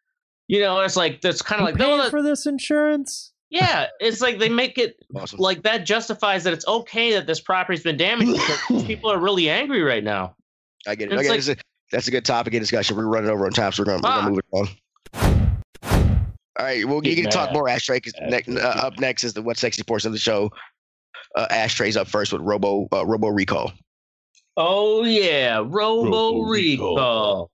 you 0.48 0.60
know 0.60 0.80
it's 0.82 0.96
like 0.98 1.22
that's 1.22 1.42
kind 1.42 1.62
of 1.62 1.66
like 1.66 1.76
no 1.76 1.86
paying 1.86 1.98
that- 2.00 2.10
for 2.10 2.22
this 2.22 2.46
insurance? 2.46 3.32
yeah 3.52 3.88
it's 4.02 4.20
like 4.22 4.38
they 4.40 4.50
make 4.50 4.78
it 4.78 4.96
Awesome. 5.16 5.40
like 5.40 5.64
that 5.64 5.86
justifies 5.86 6.44
that 6.44 6.52
it's 6.54 6.68
okay 6.68 7.14
that 7.14 7.26
this 7.28 7.40
property's 7.40 7.82
been 7.84 7.98
damaged 7.98 8.34
because 8.34 8.84
people 8.88 9.10
are 9.12 9.20
really 9.20 9.50
angry 9.50 9.82
right 9.82 10.04
now 10.04 10.36
I 10.88 10.96
get 10.96 11.12
it. 11.12 11.14
it's 11.14 11.20
Okay, 11.22 11.30
like- 11.30 11.38
that's, 11.46 11.60
a, 11.60 11.64
that's 11.92 12.08
a 12.08 12.12
good 12.12 12.24
topic 12.26 12.54
of 12.54 12.60
discussion. 12.62 12.96
We're 12.96 13.08
running 13.08 13.30
over 13.30 13.46
on 13.46 13.52
time, 13.52 13.72
so 13.74 13.82
we're 13.84 13.86
gonna, 13.98 14.02
we're 14.04 14.10
Ah. 14.10 14.22
gonna 14.22 14.30
move 14.30 14.40
it 14.40 14.46
on. 14.54 15.50
All 16.58 16.66
right, 16.66 16.86
well, 16.86 16.98
you 16.98 17.16
Get 17.16 17.22
can 17.24 17.32
talk 17.32 17.52
more 17.54 17.68
ashtray 17.70 17.98
because 17.98 18.14
ne- 18.22 18.60
uh, 18.62 18.68
up 18.88 19.00
next 19.00 19.24
is 19.24 19.34
the 19.34 19.42
what 19.42 19.58
sexy 19.58 19.82
portion 19.84 20.08
of 20.10 20.14
the 20.14 20.20
show. 20.20 20.52
Uh, 21.36 21.48
ashtrays 21.50 21.96
up 21.98 22.08
first 22.08 22.32
with 22.34 22.42
Robo 22.42 22.88
uh, 22.94 23.06
Robo 23.06 23.28
Recall. 23.30 23.72
Oh 24.58 25.04
yeah, 25.04 25.58
Robo, 25.58 26.04
Robo 26.06 26.42
Recall. 26.44 26.96
Recall. 26.96 27.52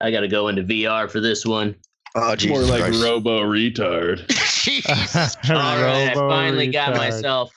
I 0.00 0.10
got 0.10 0.20
to 0.20 0.28
go 0.28 0.48
into 0.48 0.62
VR 0.62 1.10
for 1.10 1.20
this 1.20 1.44
one. 1.44 1.76
Oh, 2.14 2.34
Jesus 2.34 2.56
more 2.56 2.78
like 2.78 2.84
Christ. 2.84 3.02
robo 3.02 3.40
retard 3.42 4.26
Jesus. 4.28 5.36
All 5.50 5.56
right, 5.56 6.10
I 6.10 6.14
finally 6.14 6.68
got 6.68 6.96
myself 6.96 7.52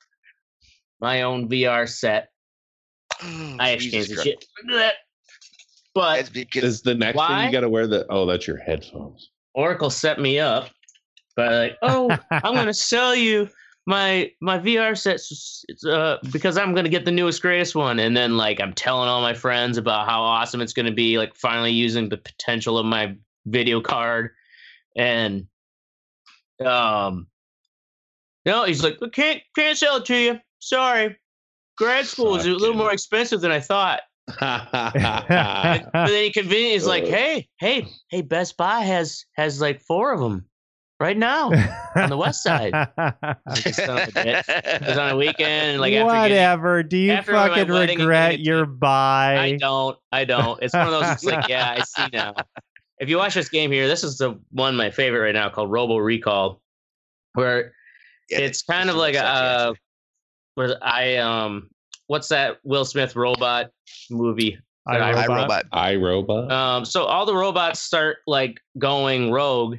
my 0.99 1.21
own 1.21 1.49
VR 1.49 1.87
set. 1.87 2.29
Oh, 3.23 3.57
I 3.59 3.71
actually 3.71 3.91
can't 3.91 4.07
Jesus 4.07 4.07
see 4.07 4.15
Christ. 4.15 4.27
shit. 4.27 4.45
Look 4.65 4.75
at 4.75 4.79
that. 4.79 4.93
But 5.93 6.15
That's 6.17 6.29
because 6.29 6.63
is 6.63 6.81
the 6.81 6.95
next 6.95 7.17
thing 7.17 7.45
you 7.45 7.51
got 7.51 7.61
to 7.61 7.69
wear 7.69 7.87
the 7.87 8.05
oh 8.09 8.25
that's 8.25 8.47
your 8.47 8.57
headphones 8.57 9.29
Oracle 9.53 9.89
set 9.89 10.19
me 10.19 10.39
up 10.39 10.69
by 11.35 11.47
like, 11.47 11.77
oh, 11.81 12.17
I'm 12.31 12.55
gonna 12.55 12.73
sell 12.73 13.15
you 13.15 13.49
my 13.91 14.31
my 14.39 14.57
VR 14.57 14.97
sets 14.97 15.65
uh, 15.85 16.17
because 16.31 16.57
I'm 16.57 16.73
gonna 16.73 16.87
get 16.87 17.03
the 17.03 17.11
newest 17.11 17.41
greatest 17.41 17.75
one, 17.75 17.99
and 17.99 18.15
then 18.15 18.37
like 18.37 18.61
I'm 18.61 18.71
telling 18.73 19.09
all 19.09 19.21
my 19.21 19.33
friends 19.33 19.77
about 19.77 20.07
how 20.07 20.21
awesome 20.21 20.61
it's 20.61 20.71
gonna 20.71 20.93
be, 20.93 21.17
like 21.17 21.35
finally 21.35 21.71
using 21.71 22.07
the 22.07 22.15
potential 22.15 22.77
of 22.77 22.85
my 22.85 23.17
video 23.45 23.81
card, 23.81 24.31
and 24.95 25.45
um, 26.65 27.27
no, 28.45 28.63
he's 28.63 28.81
like, 28.81 28.97
can't 29.11 29.41
can't 29.55 29.77
sell 29.77 29.97
it 29.97 30.05
to 30.05 30.15
you. 30.15 30.39
Sorry, 30.59 31.17
grad 31.77 32.05
school 32.05 32.37
is 32.37 32.45
a 32.45 32.49
little 32.49 32.75
more 32.75 32.93
expensive 32.93 33.41
than 33.41 33.51
I 33.51 33.59
thought. 33.59 34.01
But 34.39 36.07
then 36.07 36.23
he 36.23 36.31
conveniently 36.31 36.75
is 36.75 36.85
like, 36.85 37.03
Uh. 37.03 37.07
hey, 37.07 37.49
hey, 37.59 37.87
hey, 38.09 38.21
Best 38.21 38.55
Buy 38.55 38.79
has 38.79 39.25
has 39.33 39.59
like 39.59 39.81
four 39.81 40.13
of 40.13 40.21
them 40.21 40.45
right 41.01 41.17
now. 41.17 41.51
on 41.95 42.09
the 42.09 42.15
west 42.17 42.43
side. 42.43 42.71
Son 43.73 43.97
of. 43.99 44.09
It 44.15 44.81
was 44.87 44.97
on 44.97 45.11
a 45.11 45.17
weekend, 45.17 45.71
and 45.71 45.81
like 45.81 45.93
after 45.93 46.05
getting, 46.13 46.21
Whatever. 46.21 46.83
Do 46.83 46.97
you 46.97 47.11
after 47.11 47.33
fucking 47.33 47.67
regret 47.67 47.87
getting 48.31 48.41
a 48.41 48.43
your 48.45 48.63
I 48.63 48.65
buy? 48.67 49.57
don't, 49.59 49.97
I 50.11 50.23
don't. 50.25 50.61
It's 50.63 50.73
one 50.73 50.87
of 50.87 50.91
those. 50.91 51.09
It's 51.11 51.23
like, 51.25 51.49
yeah, 51.49 51.75
I 51.77 51.83
see 51.83 52.07
now. 52.13 52.35
If 52.99 53.09
you 53.09 53.17
watch 53.17 53.33
this 53.33 53.49
game 53.49 53.71
here, 53.71 53.87
this 53.87 54.03
is 54.03 54.17
the 54.19 54.39
one 54.51 54.75
my 54.75 54.91
favorite 54.91 55.19
right 55.21 55.33
now 55.33 55.49
called 55.49 55.71
Robo 55.71 55.97
Recall, 55.97 56.61
where 57.33 57.73
Yeah, 58.29 58.39
it's 58.39 58.61
kind 58.61 58.89
of 58.89 58.95
like 58.95 59.15
a, 59.15 59.25
uh, 59.25 59.73
where 60.55 60.77
I 60.83 61.17
um, 61.17 61.69
what's 62.07 62.27
that 62.27 62.57
Will 62.63 62.85
Smith 62.85 63.15
robot 63.15 63.71
movie? 64.11 64.57
that 64.85 65.01
I- 65.01 65.25
robot. 65.25 65.49
iRobot. 65.49 65.63
i 65.71 65.95
robot 65.95 66.51
Um, 66.51 66.85
so 66.85 67.05
all 67.05 67.25
the 67.25 67.35
robots 67.35 67.79
start 67.79 68.17
like 68.27 68.59
going 68.77 69.31
rogue 69.31 69.77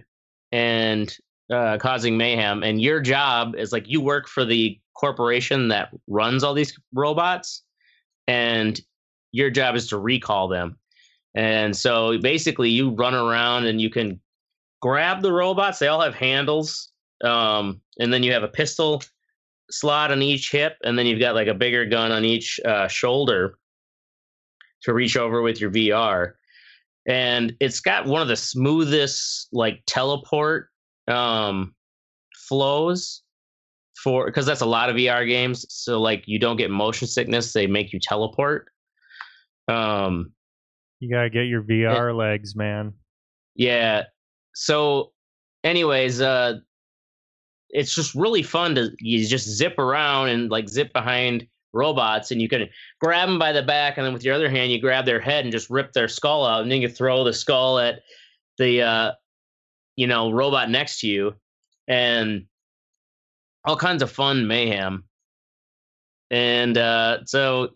and 0.53 1.17
uh, 1.51 1.79
causing 1.79 2.17
mayhem, 2.17 2.63
and 2.63 2.81
your 2.81 3.01
job 3.01 3.57
is 3.57 3.73
like 3.73 3.89
you 3.89 4.01
work 4.01 4.29
for 4.29 4.45
the 4.45 4.79
corporation 4.95 5.69
that 5.69 5.89
runs 6.07 6.45
all 6.45 6.55
these 6.55 6.79
robots, 6.95 7.63
and 8.29 8.81
your 9.33 9.51
job 9.51 9.75
is 9.75 9.89
to 9.89 9.99
recall 9.99 10.49
them. 10.49 10.79
And 11.35 11.77
so 11.77 12.19
basically, 12.19 12.69
you 12.69 12.91
run 12.91 13.15
around 13.15 13.65
and 13.67 13.81
you 13.81 13.91
can 13.91 14.21
grab 14.81 15.23
the 15.23 15.33
robots. 15.33 15.79
They 15.79 15.89
all 15.89 16.01
have 16.01 16.15
handles, 16.15 16.91
um, 17.25 17.81
and 17.99 18.13
then 18.13 18.23
you 18.23 18.33
have 18.33 18.43
a 18.43 18.49
pistol 18.49 19.03
slot 19.71 20.13
on 20.13 20.23
each 20.23 20.51
hip, 20.51 20.77
and 20.85 20.99
then 20.99 21.07
you've 21.07 21.21
got 21.21 21.35
like 21.35 21.49
a 21.49 21.55
bigger 21.55 21.87
gun 21.87 22.13
on 22.13 22.25
each 22.25 22.61
uh, 22.65 22.89
shoulder 22.89 23.59
to 24.83 24.93
reach 24.93 25.17
over 25.17 25.41
with 25.43 25.61
your 25.61 25.71
VR. 25.71 26.35
And 27.07 27.55
it's 27.61 27.81
got 27.81 28.07
one 28.07 28.23
of 28.23 28.29
the 28.29 28.37
smoothest 28.37 29.49
like 29.53 29.83
teleport 29.87 30.69
um, 31.09 31.75
flows 32.49 33.23
for 34.03 34.27
because 34.27 34.47
that's 34.47 34.61
a 34.61 34.67
lot 34.67 34.89
of 34.89 34.97
VR 34.97 35.27
games. 35.27 35.67
So 35.69 36.01
like 36.01 36.25
you 36.27 36.39
don't 36.39 36.57
get 36.57 36.71
motion 36.71 37.09
sickness; 37.09 37.53
they 37.53 37.67
make 37.67 37.93
you 37.93 37.99
teleport. 38.01 38.69
Um, 39.69 40.33
You 41.01 41.11
gotta 41.11 41.31
get 41.31 41.47
your 41.47 41.63
VR 41.63 42.17
legs, 42.17 42.55
man. 42.55 42.93
yeah. 43.55 44.05
So, 44.55 45.13
anyways, 45.65 46.21
uh, 46.21 46.59
it's 47.71 47.95
just 47.95 48.15
really 48.15 48.43
fun 48.43 48.75
to 48.75 48.91
you 49.01 49.27
just 49.27 49.49
zip 49.49 49.79
around 49.79 50.29
and 50.29 50.51
like 50.51 50.69
zip 50.69 50.93
behind 50.93 51.47
robots, 51.73 52.31
and 52.31 52.41
you 52.41 52.49
can 52.49 52.69
grab 53.01 53.29
them 53.29 53.39
by 53.39 53.53
the 53.53 53.63
back, 53.63 53.97
and 53.97 54.07
then 54.07 54.13
with 54.13 54.25
your 54.25 54.35
other 54.35 54.51
hand, 54.51 54.73
you 54.73 54.81
grab 54.81 55.05
their 55.05 55.21
head 55.21 55.45
and 55.45 55.53
just 55.53 55.71
rip 55.71 55.93
their 55.93 56.09
skull 56.09 56.45
out, 56.47 56.63
and 56.63 56.71
then 56.71 56.81
you 56.81 56.89
throw 56.89 57.25
the 57.25 57.33
skull 57.33 57.79
at 57.79 58.01
the 58.59 58.83
uh, 58.83 59.13
you 59.97 60.07
know 60.07 60.31
robot 60.33 60.71
next 60.71 61.01
to 61.01 61.07
you, 61.07 61.35
and 61.89 62.47
all 63.65 63.77
kinds 63.77 64.03
of 64.03 64.11
fun 64.11 64.47
mayhem. 64.47 65.05
And 66.31 66.79
uh, 66.79 67.25
so, 67.27 67.71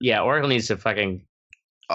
yeah, 0.00 0.20
Oracle 0.20 0.48
needs 0.48 0.66
to 0.68 0.76
fucking 0.76 1.24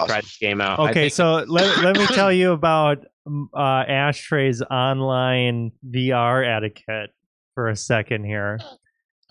try 0.06 0.20
this 0.20 0.38
game 0.38 0.60
out. 0.60 0.78
Okay, 0.78 0.92
think- 0.94 1.12
so 1.12 1.44
let, 1.46 1.82
let 1.82 1.96
me 1.96 2.06
tell 2.06 2.32
you 2.32 2.52
about 2.52 3.04
um, 3.26 3.50
uh, 3.54 3.84
Ashtray's 3.86 4.62
online 4.62 5.72
VR 5.88 6.46
etiquette 6.46 7.10
for 7.54 7.68
a 7.68 7.76
second 7.76 8.24
here. 8.24 8.58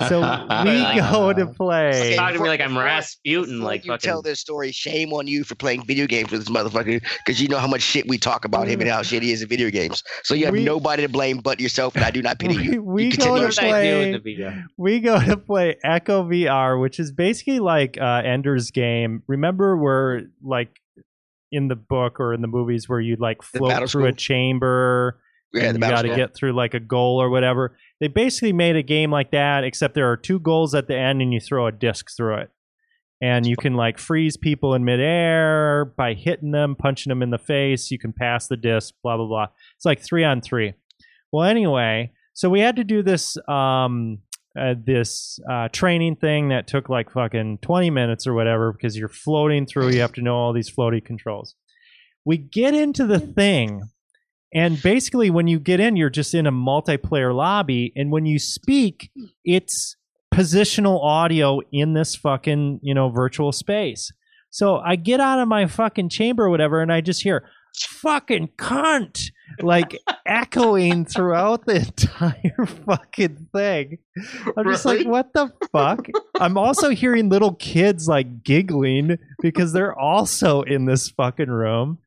So 0.08 0.22
we 0.66 1.00
go 1.00 1.34
to 1.34 1.46
play. 1.48 2.16
Talk 2.16 2.34
to 2.34 2.40
me 2.40 2.48
like 2.48 2.62
I'm 2.62 2.78
Rasputin, 2.78 3.62
like 3.62 3.86
you 3.86 3.92
fucking. 3.92 4.08
tell 4.08 4.22
this 4.22 4.40
story, 4.40 4.72
shame 4.72 5.14
on 5.14 5.28
you 5.28 5.44
for 5.44 5.56
playing 5.56 5.86
video 5.86 6.08
games 6.08 6.32
with 6.32 6.46
this 6.46 6.50
motherfucker 6.50 7.02
because 7.26 7.42
you 7.42 7.48
know 7.48 7.58
how 7.60 7.68
much 7.68 7.82
shit 7.82 8.08
we 8.08 8.18
talk 8.18 8.46
about 8.46 8.68
him 8.68 8.82
and 8.82 8.90
how 8.90 9.02
shit 9.02 9.24
he 9.24 9.32
is 9.32 9.42
in 9.42 9.50
video 9.50 9.70
games. 9.70 10.04
So 10.24 10.34
you 10.34 10.46
have 10.46 10.54
We- 10.54 10.64
nobody 10.64 11.04
to 11.04 11.10
blame 11.10 11.38
but 11.38 11.60
yourself, 11.60 11.96
and 11.96 12.04
I 12.04 12.12
do 12.12 12.22
not 12.22 12.40
pity 12.40 12.58
We, 12.58 12.64
you. 12.64 12.84
we 12.84 13.06
You 13.06 13.18
go 13.18 13.26
to 13.38 13.44
what 13.44 13.56
did 13.56 13.64
I 13.64 13.84
do 13.84 14.00
in 14.16 14.22
play. 14.22 14.64
We 14.78 15.00
go 15.00 15.20
to 15.24 15.38
play 15.38 15.78
Echo 15.84 16.24
VR, 16.24 16.80
which 16.80 17.00
is 17.00 17.12
basically 17.12 17.60
like 17.60 17.98
uh, 18.00 18.22
Ender's 18.26 18.72
Game. 18.72 19.24
Remember 19.28 19.78
where 19.78 20.24
like 20.44 20.70
in 21.52 21.68
the 21.68 21.76
book 21.76 22.20
or 22.20 22.34
in 22.34 22.42
the 22.42 22.48
movies 22.48 22.88
where 22.88 23.00
you 23.00 23.18
like 23.18 23.42
float 23.42 23.70
battle 23.72 23.88
through 23.88 24.06
a 24.06 24.14
chamber 24.14 25.20
Yeah, 25.54 25.64
and 25.66 25.78
you 25.78 25.82
got 25.82 26.04
to 26.04 26.16
get 26.16 26.34
through 26.34 26.54
like 26.54 26.74
a 26.74 26.80
goal 26.80 27.22
or 27.22 27.30
whatever. 27.30 27.76
They 28.02 28.08
basically 28.08 28.52
made 28.52 28.76
a 28.76 28.84
game 28.84 29.12
like 29.12 29.30
that, 29.32 29.64
except 29.64 29.94
there 29.94 30.12
are 30.12 30.18
two 30.18 30.40
goals 30.40 30.74
at 30.74 30.88
the 30.88 30.98
end, 30.98 31.22
and 31.22 31.32
you 31.32 31.40
throw 31.40 31.68
a 31.68 31.72
disc 31.72 32.10
through 32.18 32.40
it, 32.40 32.50
and 33.22 33.46
you 33.46 33.56
can 33.56 33.76
like 33.76 34.00
freeze 34.00 34.36
people 34.36 34.74
in 34.74 34.84
midair 34.84 35.86
by 35.86 36.16
hitting 36.16 36.52
them, 36.52 36.76
punching 36.76 37.12
them 37.12 37.22
in 37.22 37.30
the 37.30 37.38
face. 37.38 37.92
You 37.92 38.00
can 38.00 38.12
pass 38.12 38.48
the 38.48 38.58
disc, 38.58 38.96
blah 39.04 39.18
blah 39.18 39.28
blah. 39.28 39.48
It's 39.78 39.86
like 39.86 40.02
three 40.02 40.24
on 40.24 40.42
three. 40.42 40.74
Well, 41.32 41.46
anyway, 41.48 42.12
so 42.34 42.50
we 42.50 42.60
had 42.60 42.76
to 42.78 42.84
do 42.84 43.04
this 43.04 43.38
um 43.48 44.18
uh, 44.60 44.76
this 44.86 45.40
uh, 45.50 45.70
training 45.70 46.18
thing 46.18 46.50
that 46.50 46.68
took 46.68 46.90
like 46.90 47.10
fucking 47.10 47.58
20 47.60 47.90
minutes 47.90 48.28
or 48.28 48.34
whatever 48.34 48.74
because 48.74 48.98
you're 48.98 49.08
floating 49.08 49.66
through 49.66 49.88
you 49.88 50.02
have 50.02 50.12
to 50.12 50.22
know 50.22 50.36
all 50.36 50.52
these 50.52 50.70
floaty 50.70 51.02
controls 51.04 51.56
we 52.26 52.36
get 52.36 52.74
into 52.74 53.06
the 53.06 53.18
thing 53.20 53.82
and 54.54 54.82
basically 54.82 55.30
when 55.30 55.48
you 55.48 55.60
get 55.60 55.80
in 55.80 55.96
you're 55.96 56.10
just 56.10 56.34
in 56.34 56.46
a 56.48 56.52
multiplayer 56.52 57.34
lobby 57.34 57.92
and 57.96 58.12
when 58.12 58.26
you 58.26 58.40
speak 58.40 59.12
it's 59.44 59.96
positional 60.34 61.04
audio 61.04 61.60
in 61.72 61.94
this 61.94 62.16
fucking 62.16 62.80
you 62.82 62.94
know 62.94 63.10
virtual 63.10 63.52
space. 63.52 64.12
So 64.50 64.78
i 64.78 64.96
get 64.96 65.20
out 65.20 65.40
of 65.40 65.48
my 65.48 65.66
fucking 65.66 66.10
chamber 66.10 66.46
or 66.46 66.50
whatever 66.50 66.82
and 66.82 66.92
i 66.92 67.02
just 67.02 67.24
hear 67.24 67.44
fucking 67.76 68.50
cunt 68.58 69.32
like 69.62 69.98
echoing 70.26 71.06
throughout 71.06 71.66
the 71.66 71.78
entire 71.78 72.66
fucking 72.86 73.48
thing. 73.54 73.98
I'm 74.58 74.66
just 74.66 74.86
like 74.86 75.06
what 75.06 75.34
the 75.34 75.52
fuck? 75.72 76.08
I'm 76.40 76.58
also 76.58 76.90
hearing 76.90 77.30
little 77.30 77.54
kids 77.56 78.08
like 78.08 78.44
giggling 78.44 79.18
because 79.42 79.74
they're 79.74 79.98
also 79.98 80.62
in 80.62 80.86
this 80.86 81.10
fucking 81.10 81.50
room 81.50 82.00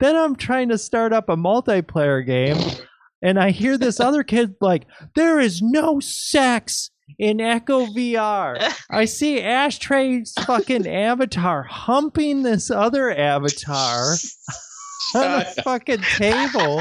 then 0.00 0.16
I'm 0.16 0.36
trying 0.36 0.68
to 0.70 0.78
start 0.78 1.12
up 1.12 1.28
a 1.28 1.36
multiplayer 1.36 2.24
game, 2.24 2.56
and 3.22 3.38
I 3.38 3.50
hear 3.50 3.76
this 3.78 4.00
other 4.00 4.22
kid 4.22 4.54
like, 4.60 4.84
"There 5.14 5.40
is 5.40 5.60
no 5.62 6.00
sex 6.00 6.90
in 7.18 7.40
Echo 7.40 7.86
VR." 7.86 8.72
I 8.90 9.04
see 9.06 9.40
Ashtray's 9.42 10.32
fucking 10.44 10.86
avatar 10.88 11.62
humping 11.64 12.42
this 12.42 12.70
other 12.70 13.10
avatar 13.16 14.14
on 15.14 15.40
a 15.40 15.44
fucking 15.62 16.02
table. 16.16 16.80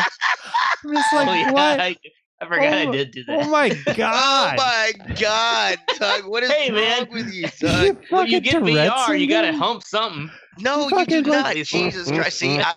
I'm 0.85 0.93
just 0.93 1.13
like, 1.13 1.27
oh, 1.27 1.33
yeah, 1.33 1.51
what? 1.51 1.79
I, 1.79 1.95
I 2.41 2.45
forgot 2.45 2.73
Oh, 2.73 2.77
I 2.77 2.85
did 2.91 3.11
do 3.11 3.23
oh 3.29 3.37
that. 3.39 3.47
Oh 3.47 3.49
my 3.49 3.69
god! 3.95 4.53
Oh 4.59 4.63
my 4.63 4.91
god, 5.19 5.79
Tug! 5.95 6.25
What 6.27 6.43
is 6.43 6.51
Hey, 6.51 6.69
wrong 6.69 6.79
man. 6.81 7.07
with 7.11 7.33
you, 7.33 7.41
You 7.41 7.47
Tug? 7.47 7.97
when 8.09 8.27
you 8.27 8.39
fucking 8.39 8.41
get 8.41 8.51
Tourette's 8.51 8.91
VR, 8.91 9.19
you 9.19 9.27
gotta 9.27 9.53
hump 9.53 9.81
something. 9.83 10.29
No, 10.59 10.83
you 10.83 10.89
fucking 10.89 11.23
do 11.23 11.31
not. 11.31 11.43
like- 11.55 11.63
Jesus 11.65 12.09
Christ! 12.09 12.37
See, 12.39 12.59
I, 12.59 12.73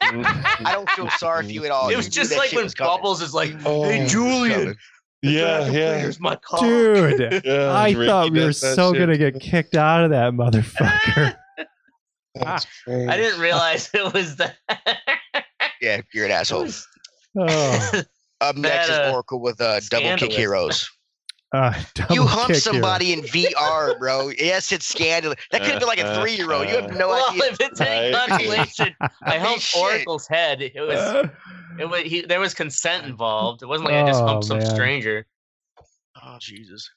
I 0.64 0.72
don't 0.72 0.88
feel 0.90 1.08
sorry 1.10 1.44
for 1.46 1.50
you 1.50 1.64
at 1.64 1.70
all. 1.70 1.88
it 1.88 1.96
was 1.96 2.06
knew 2.06 2.10
just 2.12 2.36
like 2.36 2.52
when 2.52 2.64
was 2.64 2.74
coming. 2.74 2.96
Bubbles 2.96 3.22
is 3.22 3.32
like, 3.34 3.52
Oh, 3.64 3.84
"Hey 3.84 4.06
Julian, 4.06 4.76
Yeah, 5.22 5.66
yeah. 5.68 5.98
here's 5.98 6.20
my 6.20 6.36
car." 6.36 6.60
Dude, 6.60 7.42
yeah 7.44 7.70
I 7.72 7.90
Ricky 7.90 8.06
thought 8.06 8.30
we 8.32 8.44
were 8.44 8.52
so 8.52 8.92
shit. 8.92 9.00
gonna 9.00 9.18
get 9.18 9.40
kicked 9.40 9.74
out 9.76 10.04
of 10.04 10.10
that 10.10 10.32
motherfucker. 10.32 11.36
That's 12.34 12.66
crazy. 12.84 13.08
I 13.08 13.16
didn't 13.16 13.40
realize 13.40 13.90
it 13.92 14.12
was 14.14 14.36
that. 14.36 14.56
Yeah, 15.80 16.00
you're 16.14 16.26
an 16.26 16.30
asshole. 16.32 16.68
oh, 17.38 18.02
Up 18.40 18.56
next 18.56 18.88
That, 18.88 19.02
is 19.06 19.08
uh, 19.08 19.12
Oracle 19.12 19.40
with 19.40 19.60
uh, 19.60 19.80
Double 19.90 20.16
Kick. 20.16 20.32
Heroes. 20.32 20.88
Uh, 21.52 21.72
You 22.10 22.24
hump 22.26 22.46
kick 22.48 22.56
you. 22.56 22.60
somebody 22.60 23.12
in 23.12 23.20
VR, 23.22 23.98
bro. 23.98 24.30
Yes, 24.38 24.72
it's 24.72 24.86
scandalous. 24.86 25.38
That 25.50 25.62
could 25.62 25.70
have 25.72 25.80
been 25.80 25.88
like 25.88 26.00
a 26.00 26.20
three 26.20 26.34
year 26.36 26.52
old. 26.52 26.68
You 26.68 26.76
have 26.76 26.96
no 26.96 27.08
well, 27.08 27.30
idea. 27.30 27.44
if 27.52 27.60
it's 27.60 27.80
any 27.80 28.12
Right. 28.14 28.28
consolation, 28.28 28.94
I 29.22 29.38
humped 29.38 29.62
Shit. 29.62 29.80
Oracle's 29.82 30.26
head. 30.28 30.62
It 30.62 30.74
was, 30.80 31.26
it 31.78 31.84
was. 31.88 32.02
He, 32.02 32.22
there 32.22 32.40
was 32.40 32.54
consent 32.54 33.06
involved. 33.06 33.62
It 33.62 33.66
wasn't 33.66 33.90
like 33.90 33.96
I 34.04 34.06
just 34.06 34.22
Oh, 34.22 34.26
humped 34.26 34.44
some 34.46 34.64
stranger. 34.64 35.26
Oh 36.22 36.36
Jesus! 36.40 36.88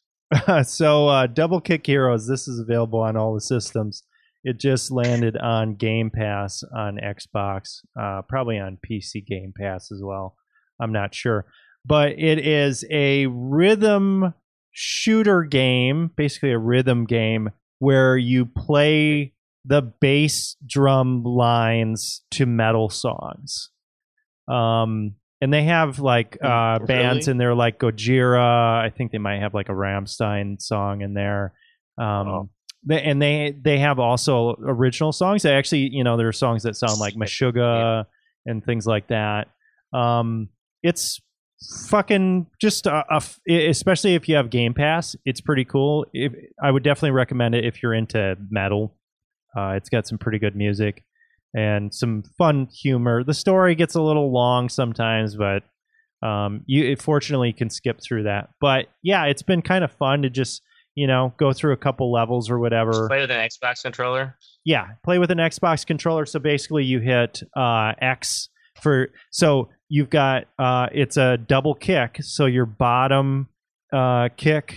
so 0.63 1.07
uh, 1.07 1.27
double 1.27 1.61
kick 1.61 1.85
heroes 1.85 2.27
this 2.27 2.47
is 2.47 2.59
available 2.59 2.99
on 2.99 3.15
all 3.15 3.35
the 3.35 3.41
systems 3.41 4.03
it 4.43 4.59
just 4.59 4.91
landed 4.91 5.37
on 5.37 5.75
game 5.75 6.09
pass 6.09 6.63
on 6.75 6.97
xbox 6.97 7.81
uh, 8.01 8.19
probably 8.27 8.57
on 8.57 8.79
pc 8.83 9.23
game 9.27 9.53
pass 9.55 9.91
as 9.91 10.01
well 10.03 10.35
i'm 10.81 10.91
not 10.91 11.13
sure 11.13 11.45
but 11.85 12.13
it 12.13 12.39
is 12.39 12.83
a 12.89 13.27
rhythm 13.27 14.33
shooter 14.73 15.43
game 15.43 16.11
basically 16.15 16.51
a 16.51 16.57
rhythm 16.57 17.05
game 17.05 17.49
where 17.79 18.17
you 18.17 18.45
play 18.45 19.31
the 19.65 19.81
bass 19.81 20.57
drum 20.65 21.23
lines 21.23 22.21
to 22.31 22.45
metal 22.45 22.89
songs 22.89 23.69
um 24.49 25.13
and 25.41 25.53
they 25.53 25.63
have 25.63 25.99
like 25.99 26.37
uh 26.43 26.79
Really? 26.81 26.85
bands 26.87 27.27
in 27.27 27.37
there 27.37 27.53
like 27.53 27.77
Gojira. 27.79 28.79
I 28.81 28.89
think 28.89 29.11
they 29.11 29.17
might 29.17 29.39
have 29.41 29.53
like 29.53 29.69
a 29.69 29.73
Rammstein 29.73 30.61
song 30.61 31.01
in 31.01 31.13
there. 31.13 31.53
Um 31.97 32.27
Oh. 32.27 32.49
they, 32.85 33.01
and 33.03 33.21
they 33.21 33.53
they 33.61 33.79
have 33.79 33.99
also 33.99 34.55
original 34.65 35.11
songs. 35.11 35.43
They 35.43 35.53
actually, 35.53 35.89
you 35.93 36.03
know, 36.03 36.17
there 36.17 36.27
are 36.29 36.33
songs 36.33 36.63
that 36.63 36.75
sound 36.77 36.99
like 36.99 37.13
Meshuggah 37.15 38.05
and 38.45 38.63
things 38.65 38.85
like 38.87 39.07
that. 39.09 39.49
Um 39.93 40.49
it's 40.81 41.21
fucking 41.89 42.47
just 42.59 42.85
a, 42.85 43.03
a 43.09 43.15
f- 43.15 43.39
especially 43.47 44.15
if 44.15 44.27
you 44.27 44.35
have 44.35 44.49
Game 44.49 44.73
Pass, 44.73 45.15
it's 45.25 45.41
pretty 45.41 45.65
cool. 45.65 46.05
If 46.13 46.33
I 46.61 46.71
would 46.71 46.83
definitely 46.83 47.11
recommend 47.11 47.55
it 47.55 47.65
if 47.65 47.81
you're 47.81 47.93
into 47.93 48.37
metal. 48.49 48.95
Uh, 49.55 49.71
it's 49.71 49.89
got 49.89 50.07
some 50.07 50.17
pretty 50.17 50.39
good 50.39 50.55
music 50.55 51.03
and 51.55 51.93
some 51.93 52.23
fun 52.37 52.67
humor. 52.67 53.23
The 53.23 53.33
story 53.33 53.75
gets 53.75 53.95
a 53.95 54.01
little 54.01 54.31
long 54.31 54.69
sometimes, 54.69 55.35
but 55.35 55.63
um, 56.23 56.63
you 56.65 56.85
it 56.85 57.01
fortunately 57.01 57.53
can 57.53 57.69
skip 57.69 57.99
through 58.01 58.23
that. 58.23 58.49
But 58.59 58.87
yeah, 59.01 59.25
it's 59.25 59.43
been 59.43 59.61
kind 59.61 59.83
of 59.83 59.91
fun 59.91 60.23
to 60.23 60.29
just 60.29 60.61
you 60.95 61.07
know 61.07 61.33
go 61.37 61.53
through 61.53 61.73
a 61.73 61.77
couple 61.77 62.11
levels 62.11 62.49
or 62.49 62.59
whatever. 62.59 63.07
Play 63.07 63.21
with 63.21 63.31
an 63.31 63.47
Xbox 63.47 63.83
controller. 63.83 64.37
Yeah, 64.65 64.87
play 65.03 65.19
with 65.19 65.31
an 65.31 65.37
Xbox 65.37 65.85
controller. 65.85 66.25
So 66.25 66.39
basically, 66.39 66.85
you 66.85 66.99
hit 66.99 67.43
uh, 67.55 67.93
X 68.01 68.49
for 68.83 69.09
so 69.31 69.69
you've 69.89 70.09
got 70.09 70.45
uh, 70.59 70.87
it's 70.91 71.17
a 71.17 71.37
double 71.37 71.73
kick. 71.73 72.17
So 72.21 72.45
your 72.45 72.65
bottom 72.65 73.47
uh, 73.91 74.29
kick 74.37 74.75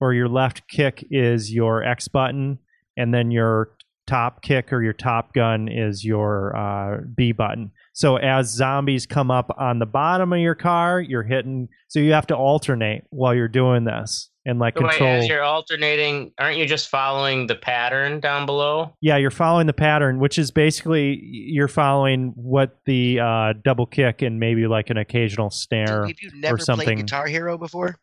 or 0.00 0.14
your 0.14 0.28
left 0.28 0.68
kick 0.68 1.06
is 1.10 1.52
your 1.52 1.84
X 1.84 2.08
button, 2.08 2.58
and 2.96 3.12
then 3.12 3.30
your 3.30 3.70
top 4.08 4.42
kick 4.42 4.72
or 4.72 4.82
your 4.82 4.92
top 4.92 5.32
gun 5.34 5.68
is 5.68 6.04
your 6.04 6.56
uh, 6.56 7.00
B 7.14 7.32
button. 7.32 7.70
So 7.92 8.16
as 8.16 8.48
zombies 8.48 9.06
come 9.06 9.30
up 9.30 9.54
on 9.58 9.78
the 9.78 9.86
bottom 9.86 10.32
of 10.32 10.38
your 10.40 10.54
car, 10.54 11.00
you're 11.00 11.22
hitting. 11.22 11.68
So 11.88 12.00
you 12.00 12.12
have 12.12 12.26
to 12.28 12.36
alternate 12.36 13.04
while 13.10 13.34
you're 13.34 13.48
doing 13.48 13.84
this 13.84 14.30
and 14.46 14.58
like 14.58 14.78
So 14.78 14.84
wait, 14.84 14.92
control. 14.92 15.10
as 15.10 15.28
you're 15.28 15.42
alternating, 15.42 16.32
aren't 16.38 16.56
you 16.56 16.64
just 16.64 16.88
following 16.88 17.46
the 17.46 17.54
pattern 17.54 18.20
down 18.20 18.46
below? 18.46 18.94
Yeah, 19.00 19.18
you're 19.18 19.30
following 19.30 19.66
the 19.66 19.72
pattern, 19.74 20.18
which 20.20 20.38
is 20.38 20.50
basically 20.50 21.20
you're 21.22 21.68
following 21.68 22.32
what 22.34 22.78
the 22.86 23.20
uh, 23.20 23.52
double 23.62 23.86
kick 23.86 24.22
and 24.22 24.40
maybe 24.40 24.66
like 24.66 24.90
an 24.90 24.96
occasional 24.96 25.50
snare. 25.50 26.06
Have 26.06 26.20
you 26.22 26.30
never 26.34 26.58
something. 26.58 26.86
played 26.86 26.98
Guitar 26.98 27.26
Hero 27.26 27.58
before? 27.58 27.96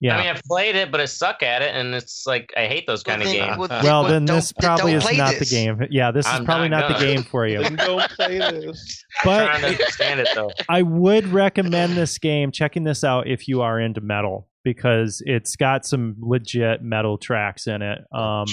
Yeah. 0.00 0.16
I 0.16 0.20
mean, 0.20 0.28
I've 0.28 0.42
played 0.44 0.76
it, 0.76 0.92
but 0.92 1.00
I 1.00 1.06
suck 1.06 1.42
at 1.42 1.60
it, 1.60 1.74
and 1.74 1.92
it's 1.94 2.24
like 2.26 2.52
I 2.56 2.66
hate 2.66 2.86
those 2.86 3.02
kind 3.02 3.20
Well, 3.20 3.28
of 3.30 3.34
games. 3.34 3.58
well, 3.58 3.68
well, 3.68 3.82
well, 3.82 4.04
then 4.04 4.24
this 4.26 4.52
probably 4.52 4.92
is 4.92 5.04
not 5.16 5.34
this. 5.34 5.50
the 5.50 5.56
game. 5.56 5.80
Yeah, 5.90 6.12
this 6.12 6.24
is 6.26 6.32
I'm 6.32 6.44
probably 6.44 6.68
not 6.68 6.88
not 6.88 7.00
the 7.00 7.04
game 7.04 7.22
for 7.24 7.46
you. 7.46 7.62
Then 7.62 7.74
don't 7.76 8.08
play 8.10 8.38
this. 8.38 9.04
trying 9.22 9.60
to 9.60 9.66
understand 9.68 10.20
it 10.20 10.28
though. 10.34 10.50
I 10.68 10.82
would 10.82 11.26
recommend 11.28 11.96
this 11.96 12.18
game, 12.18 12.52
checking 12.52 12.84
this 12.84 13.02
out 13.02 13.26
if 13.26 13.48
you 13.48 13.62
are 13.62 13.80
into 13.80 14.00
metal, 14.00 14.48
because 14.62 15.20
it's 15.26 15.56
got 15.56 15.84
some 15.84 16.14
legit 16.20 16.80
metal 16.82 17.18
tracks 17.18 17.66
in 17.66 17.82
it. 17.82 17.98
Um, 18.12 18.46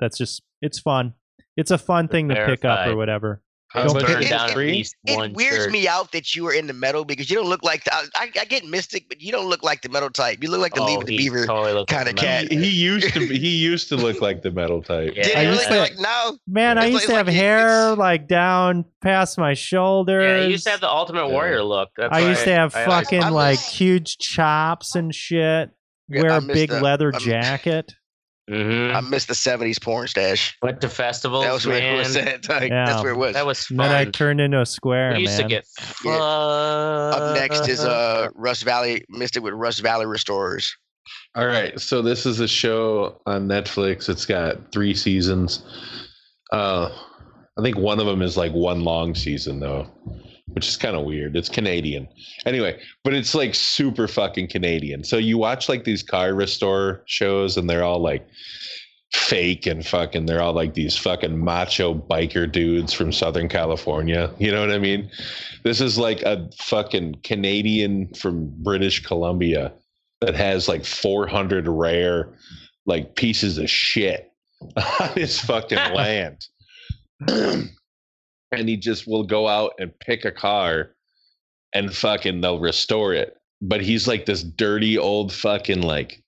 that's 0.00 0.16
just 0.16 0.42
it's 0.62 0.78
fun. 0.78 1.12
It's 1.58 1.70
a 1.70 1.78
fun 1.78 2.08
thing 2.08 2.28
to 2.30 2.46
pick 2.46 2.64
up 2.64 2.86
or 2.86 2.96
whatever. 2.96 3.42
How 3.68 3.82
Don't 3.82 3.94
much 3.94 4.04
put 4.04 4.12
Burn 4.14 4.22
it- 4.22 4.26
it? 4.26 4.32
at 4.32 4.56
least 4.56 4.94
It 5.06 5.16
one 5.16 5.32
weirds 5.32 5.56
shirt. 5.64 5.70
me 5.72 5.88
out 5.88 6.12
that 6.12 6.34
you 6.36 6.46
are 6.46 6.52
in 6.52 6.68
the 6.68 6.72
metal 6.72 7.04
because 7.04 7.28
you 7.28 7.36
don't 7.36 7.48
look 7.48 7.64
like 7.64 7.82
the, 7.84 7.92
I, 8.14 8.30
I 8.40 8.44
get 8.44 8.64
Mystic, 8.64 9.08
but 9.08 9.20
you 9.20 9.32
don't 9.32 9.48
look 9.48 9.64
like 9.64 9.82
the 9.82 9.88
metal 9.88 10.08
type. 10.08 10.38
You 10.40 10.50
look 10.50 10.60
like 10.60 10.74
the 10.74 10.82
Oh, 10.82 10.86
Leave 10.86 11.04
the 11.04 11.16
Beaver. 11.16 11.46
totally 11.46 11.84
kinda 11.86 12.04
like 12.06 12.16
cat. 12.16 12.50
He, 12.52 12.58
he 12.58 12.70
used 12.70 13.12
to 13.12 13.20
be, 13.28 13.38
he 13.38 13.56
used 13.56 13.88
to 13.88 13.96
look 13.96 14.20
like 14.20 14.42
the 14.42 14.52
metal 14.52 14.82
type. 14.82 15.14
Yeah. 15.16 15.22
Did 15.24 15.34
I 15.36 15.40
he 15.40 15.46
really? 15.46 15.56
used 15.58 15.68
to- 15.68 15.78
like 15.78 15.98
no. 15.98 16.38
Man, 16.46 16.78
I 16.78 16.86
used 16.86 16.94
like- 17.00 17.06
to 17.08 17.14
have 17.16 17.26
like 17.26 17.36
hair 17.36 17.94
like 17.96 18.28
down 18.28 18.84
past 19.02 19.36
my 19.36 19.54
shoulders. 19.54 20.22
Yeah, 20.24 20.44
you 20.44 20.50
used 20.52 20.64
to 20.64 20.70
have 20.70 20.80
the 20.80 20.88
Ultimate 20.90 21.26
Yeah. 21.26 21.32
Warrior 21.32 21.62
look. 21.64 21.90
That's 21.96 22.16
I 22.16 22.22
why 22.22 22.28
used 22.28 22.44
to 22.44 22.52
have 22.54 22.74
I- 22.76 22.82
I- 22.82 22.86
fucking 22.86 23.22
I'm 23.24 23.32
like 23.34 23.58
huge 23.58 24.16
chops 24.18 24.94
and 24.94 25.12
shit. 25.14 25.70
Yeah, 26.08 26.22
wear 26.22 26.30
I 26.30 26.36
a 26.36 26.40
missed 26.40 26.54
big 26.54 26.70
the- 26.70 26.80
leather 26.80 27.10
I'm- 27.12 27.20
jacket. 27.20 27.92
Hmm 28.48 28.92
I 28.94 29.00
missed 29.00 29.28
the 29.28 29.34
&70s 29.34 29.80
porn 29.82 30.06
stash. 30.08 30.56
Went 30.62 30.80
to 30.80 30.88
festivals, 30.88 31.44
That 31.44 31.52
was 31.52 31.66
where 31.66 31.82
it 31.82 31.96
was 31.96 32.16
at. 32.16 32.48
Like, 32.48 32.70
Yeah. 32.70 32.86
That's 32.86 33.02
where 33.02 33.12
it 33.12 33.16
was. 33.16 33.34
That 33.34 33.46
was 33.46 33.68
And 33.70 33.80
then 33.80 33.90
I 33.92 34.04
turned 34.04 34.40
into 34.40 34.60
a 34.60 34.66
square, 34.66 35.12
we 35.14 35.20
used 35.20 35.38
man. 35.38 35.42
to 35.42 35.48
get 35.48 35.66
Yeah. 36.04 36.12
Up 36.16 37.22
Up 37.22 37.34
next 37.34 37.68
is 37.68 37.80
uh 37.84 38.28
Rust 38.34 38.62
Valley 38.64 39.04
Mystic 39.08 39.42
with 39.42 39.54
Rust 39.54 39.80
Valley 39.82 40.06
Restorers. 40.06 40.76
All 41.34 41.46
right, 41.46 41.78
so 41.78 42.02
this 42.02 42.26
is 42.26 42.40
a 42.40 42.48
show 42.48 43.20
on 43.26 43.46
Netflix. 43.46 44.08
It's 44.08 44.26
got 44.26 44.72
three 44.72 44.94
seasons. 44.94 45.62
Uh, 46.52 46.88
I 47.58 47.62
think 47.62 47.76
one 47.76 48.00
of 48.00 48.06
them 48.06 48.22
is 48.22 48.36
like 48.36 48.52
one 48.52 48.80
long 48.80 49.14
season 49.14 49.60
though, 49.60 49.86
which 50.48 50.68
is 50.68 50.76
kind 50.76 50.96
of 50.96 51.04
weird. 51.04 51.36
It's 51.36 51.48
Canadian, 51.48 52.08
anyway, 52.44 52.80
but 53.04 53.14
it's 53.14 53.34
like 53.34 53.54
super 53.54 54.08
fucking 54.08 54.48
Canadian. 54.48 55.04
So 55.04 55.16
you 55.16 55.38
watch 55.38 55.68
like 55.68 55.84
these 55.84 56.02
car 56.02 56.34
restore 56.34 57.02
shows, 57.06 57.56
and 57.56 57.68
they're 57.68 57.84
all 57.84 58.00
like 58.00 58.26
fake 59.12 59.66
and 59.66 59.84
fucking. 59.86 60.26
They're 60.26 60.42
all 60.42 60.52
like 60.52 60.74
these 60.74 60.96
fucking 60.96 61.42
macho 61.42 61.94
biker 61.94 62.50
dudes 62.50 62.92
from 62.92 63.12
Southern 63.12 63.48
California. 63.48 64.32
You 64.38 64.52
know 64.52 64.60
what 64.60 64.72
I 64.72 64.78
mean? 64.78 65.10
This 65.64 65.80
is 65.80 65.98
like 65.98 66.22
a 66.22 66.48
fucking 66.58 67.20
Canadian 67.24 68.14
from 68.14 68.52
British 68.62 69.02
Columbia 69.02 69.72
that 70.20 70.34
has 70.34 70.68
like 70.68 70.84
400 70.84 71.68
rare 71.68 72.34
like 72.86 73.16
pieces 73.16 73.58
of 73.58 73.68
shit 73.68 74.32
on 75.00 75.08
his 75.14 75.40
fucking 75.40 75.78
land 75.94 76.46
and 78.52 78.68
he 78.68 78.76
just 78.76 79.06
will 79.06 79.24
go 79.24 79.46
out 79.48 79.72
and 79.78 79.98
pick 80.00 80.24
a 80.24 80.30
car 80.32 80.92
and 81.72 81.94
fucking 81.94 82.40
they'll 82.40 82.60
restore 82.60 83.12
it 83.12 83.34
but 83.60 83.80
he's 83.80 84.06
like 84.06 84.24
this 84.26 84.42
dirty 84.42 84.96
old 84.98 85.32
fucking 85.32 85.82
like 85.82 86.22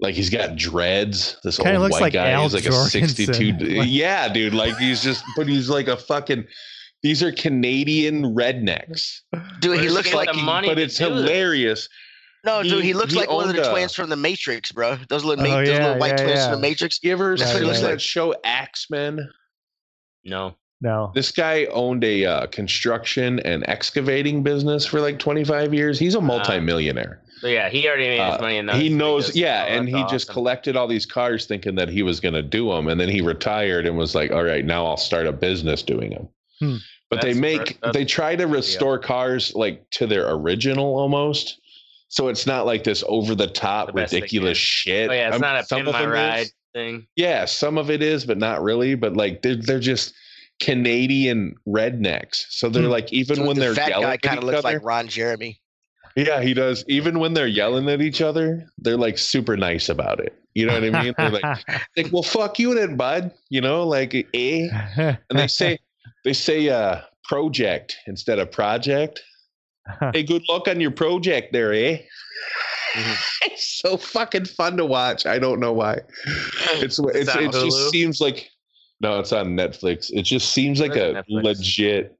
like 0.00 0.14
he's 0.14 0.30
got 0.30 0.56
dreads 0.56 1.36
this 1.44 1.56
Kinda 1.56 1.74
old 1.74 1.82
looks 1.82 1.92
white 1.94 2.00
like 2.02 2.12
guy 2.14 2.30
Al 2.30 2.42
he's 2.42 2.54
like 2.54 2.66
a 2.66 2.72
62 2.72 3.52
Like- 3.76 3.88
yeah 3.90 4.28
dude 4.32 4.54
like 4.54 4.76
he's 4.78 5.02
just 5.02 5.22
but 5.36 5.46
he's 5.46 5.68
like 5.68 5.88
a 5.88 5.96
fucking 5.96 6.44
these 7.02 7.22
are 7.22 7.32
canadian 7.32 8.34
rednecks 8.34 9.20
Dude, 9.60 9.74
he 9.78 9.82
Where's 9.82 9.92
looks 9.94 10.12
like 10.14 10.28
the 10.32 10.38
he, 10.38 10.44
money 10.44 10.68
but 10.68 10.78
it's 10.78 10.98
do 10.98 11.08
this? 11.10 11.20
hilarious 11.28 11.88
no, 12.42 12.62
dude, 12.62 12.72
he- 12.80 12.88
he 12.88 12.94
looks 12.94 13.12
he 13.12 13.18
like 13.18 13.30
one 13.30 13.50
of 13.50 13.54
the 13.54 13.68
a- 13.68 13.70
twins 13.70 13.94
from 13.94 14.08
the 14.08 14.16
Matrix, 14.16 14.72
bro. 14.72 14.96
Those 15.10 15.24
little, 15.24 15.44
oh, 15.44 15.46
ma- 15.46 15.56
Oh, 15.56 15.58
those 15.58 15.68
yeah, 15.68 15.82
little 15.88 15.98
white 15.98 16.12
yeah, 16.18 16.24
twins 16.24 16.38
yeah. 16.38 16.50
from 16.50 16.60
the 16.62 16.66
Matrix. 16.68 16.98
you 17.02 17.12
ever 17.12 17.32
Right, 17.32 17.38
seen 17.40 17.64
right. 17.68 17.80
that 17.82 18.00
show 18.00 18.34
Ax 18.44 18.86
Men 18.88 19.28
No. 20.24 20.56
No. 20.80 21.12
This 21.14 21.30
guy 21.30 21.66
owned 21.66 22.04
a 22.04 22.24
uh, 22.24 22.46
construction 22.46 23.38
and 23.40 23.68
excavating 23.68 24.42
business 24.42 24.86
for 24.86 25.00
like 25.00 25.18
25 25.18 25.74
years. 25.74 25.98
He's 25.98 26.14
a 26.14 26.20
multimillionaire. 26.20 27.20
So 27.40 27.46
yeah, 27.48 27.68
he 27.70 27.86
already 27.88 28.08
made 28.08 28.24
his 28.24 28.34
Uh, 28.34 28.38
money. 28.40 28.58
And 28.58 28.70
he 28.70 28.88
knows, 28.90 29.26
because- 29.26 29.36
yeah, 29.40 29.66
oh, 29.68 29.72
and 29.72 29.88
he 29.88 29.94
that's 29.94 30.12
just 30.12 30.28
collected 30.28 30.76
all 30.76 30.86
these 30.86 31.06
cars 31.06 31.46
thinking 31.46 31.74
that 31.76 31.88
he 31.88 32.02
was 32.02 32.20
going 32.20 32.34
to 32.34 32.42
do 32.42 32.68
them. 32.70 32.88
And 32.88 33.00
then 33.00 33.08
he 33.08 33.20
retired 33.22 33.86
and 33.86 33.96
was 33.96 34.14
like, 34.14 34.30
all 34.30 34.44
right, 34.44 34.64
now 34.64 34.86
I'll 34.86 34.96
start 34.98 35.26
a 35.26 35.32
business 35.32 35.82
doing 35.82 36.10
them. 36.10 36.28
Hmm. 36.60 36.76
But 37.08 37.22
they 37.22 37.34
make, 37.34 37.78
ver- 37.82 37.92
they 37.92 38.04
try 38.04 38.36
to 38.36 38.46
restore 38.46 38.98
cars 38.98 39.54
like 39.54 39.88
to 39.92 40.06
their 40.06 40.30
original 40.32 40.96
almost. 40.98 41.58
So 42.08 42.28
it's 42.28 42.46
not 42.46 42.66
like 42.66 42.84
this 42.84 43.02
over 43.08 43.34
the 43.34 43.46
top 43.46 43.86
The 43.88 43.92
best 43.94 44.10
they 44.12 44.18
ridiculous 44.18 44.58
shit. 44.58 45.10
Oh 45.10 45.12
yeah, 45.12 45.26
it's 45.28 45.32
I'm- 45.34 45.40
not 45.40 45.60
a 45.60 45.64
some 45.64 45.84
pin 45.84 45.92
my 45.92 46.02
them 46.06 46.38
is. 46.40 46.52
thing. 46.74 47.06
Yeah, 47.16 47.44
some 47.46 47.78
of 47.78 47.90
it 47.90 48.02
is, 48.02 48.24
but 48.24 48.36
not 48.38 48.62
really. 48.62 48.94
But 48.96 49.16
like 49.16 49.42
they're 49.42 49.56
they're 49.56 49.80
just 49.80 50.12
Canadian 50.60 51.54
rednecks. 51.66 52.44
So 52.50 52.68
they're 52.68 52.84
Hmm. 52.84 52.90
like 52.90 53.12
even 53.12 53.36
So 53.36 53.46
when 53.46 53.56
the 53.56 53.60
they're 53.62 53.74
fat 53.74 53.88
yelling 53.90 54.06
guy 54.06 54.12
at 54.14 54.22
kind 54.22 54.38
of 54.38 54.44
each 54.44 54.46
looks 54.52 54.58
other. 54.64 54.76
like 54.78 54.84
Ron 54.84 55.08
Jeremy. 55.08 55.60
yeah, 56.16 56.42
he 56.42 56.54
does. 56.54 56.84
Even 56.88 57.18
when 57.18 57.34
they're 57.34 57.46
yelling 57.46 57.88
at 57.88 58.00
each 58.00 58.20
other, 58.20 58.66
they're 58.78 58.96
like 58.96 59.18
super 59.18 59.56
nice 59.56 59.88
about 59.88 60.20
it. 60.20 60.34
You 60.54 60.66
know 60.66 60.74
what 60.74 60.84
I 60.84 60.90
mean? 60.90 61.14
They're 61.16 61.30
like, 61.30 61.44
like, 61.96 62.12
well, 62.12 62.22
fuck 62.22 62.58
you 62.58 62.74
then, 62.74 62.96
bud. 62.96 63.32
You 63.48 63.60
know, 63.60 63.84
like 63.86 64.14
eh. 64.14 64.68
And 65.30 65.38
they 65.38 65.46
say 65.46 65.78
they 66.24 66.32
say 66.32 66.68
uh 66.68 67.00
project 67.24 67.96
instead 68.06 68.38
of 68.38 68.50
project. 68.50 69.22
hey, 70.12 70.22
good 70.22 70.42
luck 70.48 70.68
on 70.68 70.80
your 70.80 70.90
project 70.90 71.52
there, 71.52 71.72
eh? 71.72 71.98
it's 73.42 73.80
so 73.80 73.96
fucking 73.96 74.44
fun 74.46 74.76
to 74.76 74.84
watch. 74.84 75.24
I 75.26 75.38
don't 75.38 75.60
know 75.60 75.72
why. 75.72 76.00
It's 76.74 76.98
it's 76.98 77.34
it 77.34 77.52
just 77.52 77.90
seems 77.90 78.20
like 78.20 78.50
no, 79.00 79.18
it's 79.18 79.32
on 79.32 79.56
Netflix. 79.56 80.10
It 80.12 80.22
just 80.22 80.52
seems 80.52 80.80
like 80.80 80.90
What 80.90 80.98
is 80.98 81.04
a 81.04 81.14
Netflix? 81.22 81.42
legit. 81.44 82.16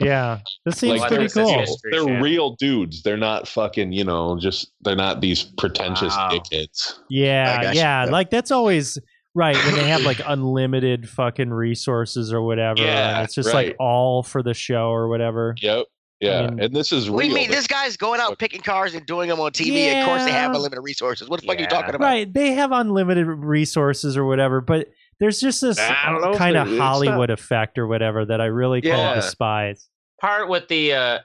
yeah, 0.00 0.38
this 0.64 0.78
seems 0.78 1.00
Like 1.00 1.08
pretty 1.10 1.26
Netflix 1.26 1.32
cool. 1.34 1.58
just- 1.58 1.70
History 1.72 1.90
They're 1.92 2.04
Channel. 2.04 2.22
real 2.22 2.50
dudes. 2.56 3.02
They're 3.02 3.16
not 3.16 3.48
fucking. 3.48 3.92
You 3.92 4.04
know, 4.04 4.38
just 4.38 4.72
they're 4.82 4.96
not 4.96 5.20
these 5.20 5.42
pretentious 5.42 6.14
Wow. 6.16 6.30
dickheads. 6.32 6.94
I 6.94 7.02
Yeah, 7.10 7.62
got 7.62 7.74
you. 7.74 7.80
yeah, 7.80 8.04
Yeah. 8.04 8.10
like 8.10 8.30
that's 8.30 8.50
always 8.50 8.98
right 9.34 9.56
when 9.56 9.74
they 9.74 9.88
have 9.88 10.02
like 10.02 10.20
unlimited 10.26 11.08
fucking 11.08 11.50
resources 11.50 12.32
or 12.32 12.42
whatever, 12.42 12.82
Yeah, 12.82 13.18
and 13.18 13.24
it's 13.24 13.34
just 13.34 13.48
right. 13.52 13.68
like 13.68 13.76
all 13.78 14.22
for 14.22 14.42
the 14.42 14.54
show 14.54 14.88
or 14.90 15.08
whatever. 15.08 15.54
Yep. 15.60 15.86
Yeah, 16.20 16.48
mean- 16.48 16.60
and 16.60 16.74
this 16.74 16.90
is 16.90 17.08
What 17.08 17.18
do 17.22 17.28
real. 17.28 17.36
you 17.36 17.42
mean? 17.42 17.50
This 17.50 17.68
guy's 17.68 17.96
going 17.96 18.20
out 18.20 18.36
picking 18.40 18.60
cars 18.60 18.94
and 18.94 19.06
doing 19.06 19.28
them 19.28 19.38
on 19.38 19.52
TV. 19.52 20.00
Of 20.00 20.04
course, 20.06 20.24
they 20.24 20.32
have 20.32 20.50
Yeah. 20.50 20.56
unlimited 20.56 20.82
resources. 20.82 21.28
What 21.28 21.40
the 21.40 21.46
fuck 21.46 21.56
are 21.56 21.60
you 21.60 21.64
Yeah. 21.66 21.68
talking 21.68 21.94
about? 21.94 22.04
Right, 22.04 22.32
they 22.32 22.52
have 22.54 22.72
unlimited 22.72 23.26
resources 23.28 24.16
or 24.16 24.24
whatever, 24.24 24.60
but 24.60 24.88
there's 25.20 25.40
just 25.40 25.60
this 25.60 25.78
know 25.78 26.32
kind 26.36 26.56
of 26.56 26.68
it- 26.68 26.70
it's 26.70 26.78
not- 26.78 26.86
Hollywood 26.92 27.30
effect 27.30 27.78
or 27.78 27.86
whatever 27.86 28.24
that 28.24 28.40
I 28.40 28.46
really 28.46 28.80
kind 28.82 28.96
Yeah. 28.96 29.10
of 29.16 29.22
despise. 29.22 29.88
part 30.20 30.48
with 30.48 30.66
the 30.68 30.92
uh 30.92 31.18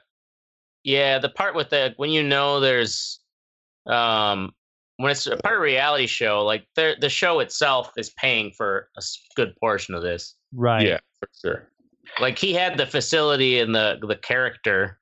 yeah 0.84 1.18
the 1.18 1.28
part 1.30 1.54
with 1.54 1.70
the 1.70 1.94
when 1.96 2.10
you 2.10 2.22
know 2.22 2.60
there's 2.60 3.20
um 3.86 4.52
when 4.98 5.10
it's 5.10 5.26
a 5.26 5.36
part 5.38 5.56
of 5.56 5.60
a 5.60 5.64
reality 5.64 6.06
show 6.06 6.44
like 6.44 6.66
the 6.76 6.94
the 7.00 7.08
show 7.08 7.40
itself 7.40 7.90
is 7.96 8.10
paying 8.10 8.52
for 8.56 8.88
a 8.96 9.02
good 9.36 9.54
portion 9.56 9.94
of 9.94 10.02
this 10.02 10.36
Right. 10.56 10.86
Yeah, 10.86 10.98
for 11.18 11.28
sure. 11.42 11.68
like 12.20 12.38
he 12.38 12.52
had 12.52 12.76
the 12.78 12.86
facility 12.86 13.58
and 13.58 13.74
the 13.74 13.98
the 14.06 14.14
character 14.16 15.00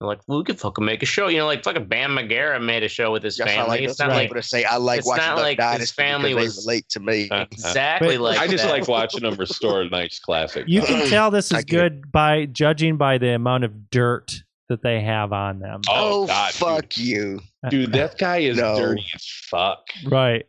They're 0.00 0.08
like 0.08 0.20
well, 0.26 0.38
we 0.38 0.44
could 0.44 0.58
fucking 0.60 0.84
make 0.84 1.02
a 1.02 1.06
show 1.06 1.28
you 1.28 1.38
know 1.38 1.46
like 1.46 1.64
fucking 1.64 1.86
bam 1.86 2.16
Margera 2.16 2.62
made 2.62 2.82
a 2.82 2.88
show 2.88 3.10
with 3.12 3.22
his 3.22 3.38
Yes, 3.38 3.48
family 3.48 3.68
like 3.68 3.80
it's 3.80 3.98
not 3.98 4.08
right. 4.08 4.14
like 4.16 4.22
people 4.28 4.42
to 4.42 4.46
say 4.46 4.64
I 4.64 4.76
like 4.76 4.98
it's 4.98 5.08
watching 5.08 5.24
not 5.24 5.36
Duck 5.36 5.58
like 5.58 5.80
his 5.80 5.90
family 5.90 6.34
was- 6.34 6.56
they 6.56 6.70
relate 6.70 6.88
to 6.90 7.00
me. 7.00 7.28
Uh, 7.30 7.46
exactly 7.50 8.16
But- 8.18 8.22
like 8.24 8.38
I 8.38 8.46
just 8.46 8.64
that. 8.64 8.70
like 8.72 8.88
watching 8.88 9.20
them 9.22 9.36
restore 9.36 9.80
a 9.82 9.88
nice 9.88 10.18
classic. 10.18 10.64
You 10.68 10.82
can 10.82 11.08
tell 11.08 11.30
this 11.30 11.50
is 11.52 11.64
good 11.64 12.12
by 12.12 12.44
judging 12.46 12.96
by 12.98 13.18
the 13.18 13.30
amount 13.30 13.64
of 13.64 13.90
dirt 13.90 14.42
that 14.68 14.82
they 14.82 15.00
have 15.00 15.32
on 15.32 15.60
them. 15.60 15.80
Oh, 15.88 16.24
Oh, 16.24 16.26
God, 16.26 16.52
fuck 16.52 16.88
dude. 16.90 17.06
you! 17.06 17.40
Dude, 17.70 17.92
that 17.92 18.18
guy 18.18 18.38
is 18.38 18.56
No. 18.58 18.76
dirty 18.76 19.04
as 19.14 19.24
fuck. 19.48 19.86
Right. 20.04 20.44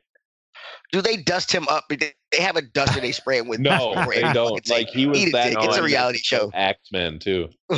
Do 0.92 1.02
they 1.02 1.18
dust 1.18 1.52
him 1.52 1.68
up? 1.70 1.86
They 1.90 1.98
they 2.32 2.42
have 2.42 2.56
a 2.56 2.62
duster 2.62 3.00
they 3.02 3.12
spray 3.12 3.38
him 3.40 3.48
with. 3.48 3.60
No, 3.68 3.94
before 3.96 4.14
they 4.14 4.34
don't. 4.34 4.70
Like 4.70 4.88
he 4.90 5.06
was 5.06 5.18
Eat 5.20 5.32
that. 5.34 5.50
dick. 5.50 5.58
It's 5.62 5.78
a 5.78 5.84
reality 5.84 6.20
show. 6.20 6.52
Ax 6.56 6.80
Men 6.92 7.20
too. 7.20 7.50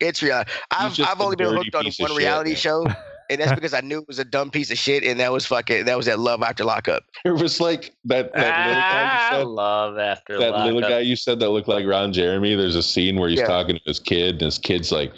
it's 0.00 0.22
reality. 0.22 0.50
I've 0.70 0.98
I've 1.00 1.20
only 1.20 1.36
been 1.36 1.54
hooked 1.54 1.74
on 1.74 1.86
one 1.98 2.14
reality 2.14 2.50
man. 2.50 2.56
show, 2.56 2.86
and 3.30 3.40
that's 3.40 3.52
because 3.52 3.74
I 3.74 3.80
knew 3.80 3.98
it 3.98 4.08
was 4.08 4.18
a 4.18 4.24
dumb 4.24 4.50
piece 4.50 4.70
of 4.70 4.78
shit, 4.78 5.02
and 5.02 5.18
that 5.18 5.32
was 5.32 5.46
fucking 5.46 5.86
that 5.86 5.96
was 5.96 6.06
that 6.06 6.18
Love 6.20 6.42
After 6.42 6.64
Lockup. 6.64 7.02
It 7.24 7.30
was 7.30 7.60
like 7.60 7.92
that. 8.04 8.32
That 8.34 8.66
little 8.66 8.74
guy 8.74 9.08
ah, 9.10 9.30
you 9.30 9.38
said. 9.38 9.46
love 9.48 9.98
after 9.98 10.38
That 10.38 10.52
little 10.64 10.80
guy 10.80 10.98
you 11.00 11.16
said 11.16 11.40
that 11.40 11.50
looked 11.50 11.68
like 11.68 11.84
Ron 11.86 12.12
Jeremy. 12.12 12.54
There's 12.54 12.76
a 12.76 12.82
scene 12.82 13.18
where 13.18 13.28
he's 13.28 13.40
Yeah. 13.40 13.46
talking 13.46 13.76
to 13.76 13.82
his 13.84 13.98
kid, 13.98 14.34
and 14.34 14.42
his 14.42 14.58
kid's 14.58 14.92
like, 14.92 15.12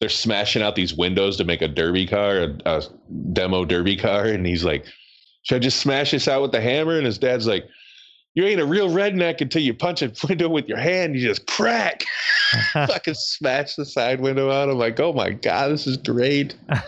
they're 0.00 0.08
smashing 0.08 0.62
out 0.62 0.76
these 0.76 0.94
windows 0.94 1.36
to 1.36 1.44
make 1.44 1.60
a 1.60 1.68
derby 1.68 2.06
car, 2.06 2.38
a, 2.38 2.56
a 2.64 2.82
demo 3.34 3.66
derby 3.66 3.96
car, 3.96 4.24
and 4.24 4.46
he's 4.46 4.64
like, 4.64 4.86
"Should 5.42 5.56
I 5.56 5.58
just 5.58 5.80
smash 5.80 6.10
this 6.12 6.28
out 6.28 6.42
with 6.42 6.52
the 6.52 6.60
hammer?" 6.60 6.96
And 6.96 7.06
his 7.06 7.18
dad's 7.18 7.46
like, 7.46 7.64
"You 8.34 8.44
ain't 8.44 8.60
a 8.60 8.66
real 8.66 8.88
redneck 8.90 9.40
until 9.40 9.62
you 9.62 9.74
punch 9.74 10.02
a 10.02 10.12
window 10.28 10.48
with 10.48 10.66
your 10.68 10.78
hand. 10.78 11.14
You 11.16 11.26
just 11.26 11.46
crack." 11.46 12.04
Fucking 12.72 13.14
smash 13.14 13.76
the 13.76 13.84
side 13.86 14.20
window 14.20 14.50
out. 14.50 14.68
I'm 14.68 14.78
like, 14.78 14.98
"Oh 15.00 15.12
my 15.12 15.30
god, 15.30 15.70
this 15.70 15.86
is 15.86 15.96
great." 15.96 16.56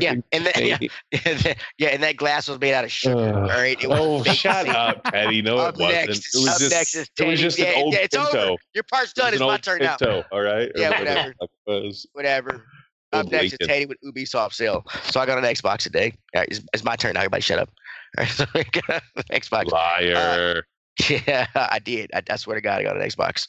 Yeah, 0.00 0.14
and 0.30 0.46
then, 0.46 0.52
yeah, 0.60 0.78
crazy. 0.78 1.54
yeah, 1.76 1.88
and 1.88 2.00
that 2.04 2.16
glass 2.16 2.48
was 2.48 2.60
made 2.60 2.74
out 2.74 2.84
of 2.84 2.92
sugar. 2.92 3.18
Ugh. 3.18 3.34
all 3.34 3.48
right, 3.48 3.76
it 3.82 3.86
oh, 3.86 3.88
was 3.88 4.20
Oh, 4.20 4.22
fake 4.22 4.38
shut 4.38 4.66
seed. 4.66 4.74
up, 4.76 5.02
Teddy. 5.10 5.42
No, 5.42 5.66
it 5.66 5.74
wasn't. 5.76 5.78
next, 6.06 6.34
it 6.36 6.38
was 6.38 6.58
just, 6.60 6.70
next 6.70 6.94
is 6.94 7.10
it 7.18 7.26
was 7.26 7.40
Teddy. 7.40 7.42
just 7.42 7.58
Yeah, 7.58 7.64
an 7.70 7.82
old 7.82 7.92
yeah, 7.94 8.00
it's 8.02 8.16
Pinto. 8.16 8.38
over. 8.50 8.62
Your 8.72 8.84
part's 8.84 9.12
done. 9.12 9.32
It 9.32 9.34
It's 9.34 9.40
my 9.40 9.46
old 9.54 9.62
turn 9.64 9.80
now. 9.80 9.96
Pinto, 9.96 10.24
All 10.30 10.42
right. 10.42 10.70
Yeah, 10.76 10.90
whatever 10.90 11.04
whatever. 11.10 11.34
fuck 11.40 11.50
it 11.66 11.70
was. 11.84 12.06
Whatever. 12.12 12.64
Old 13.12 13.30
next 13.32 13.56
is. 13.60 13.88
With 13.88 13.98
Ubisoft 14.04 14.54
sale. 14.54 14.84
So 15.04 15.20
I 15.20 15.26
got 15.26 15.38
an 15.38 15.44
Xbox 15.44 15.78
today. 15.78 16.14
Right, 16.34 16.48
it's, 16.48 16.60
it's 16.72 16.84
my 16.84 16.96
turn 16.96 17.14
now. 17.14 17.20
Everybody 17.20 17.42
shut 17.42 17.58
up. 17.58 17.70
All 18.18 18.24
right, 18.24 18.32
so 18.32 18.44
I 18.54 18.62
got 18.64 19.02
an 19.16 19.22
Xbox. 19.30 19.70
Liar. 19.70 20.64
Yeah, 21.08 21.46
I 21.54 21.78
did. 21.78 22.10
I, 22.12 22.22
I 22.28 22.36
swear 22.36 22.54
to 22.54 22.60
God, 22.60 22.78
I 22.78 22.82
got 22.82 22.96
an 23.00 23.02
Xbox. 23.02 23.48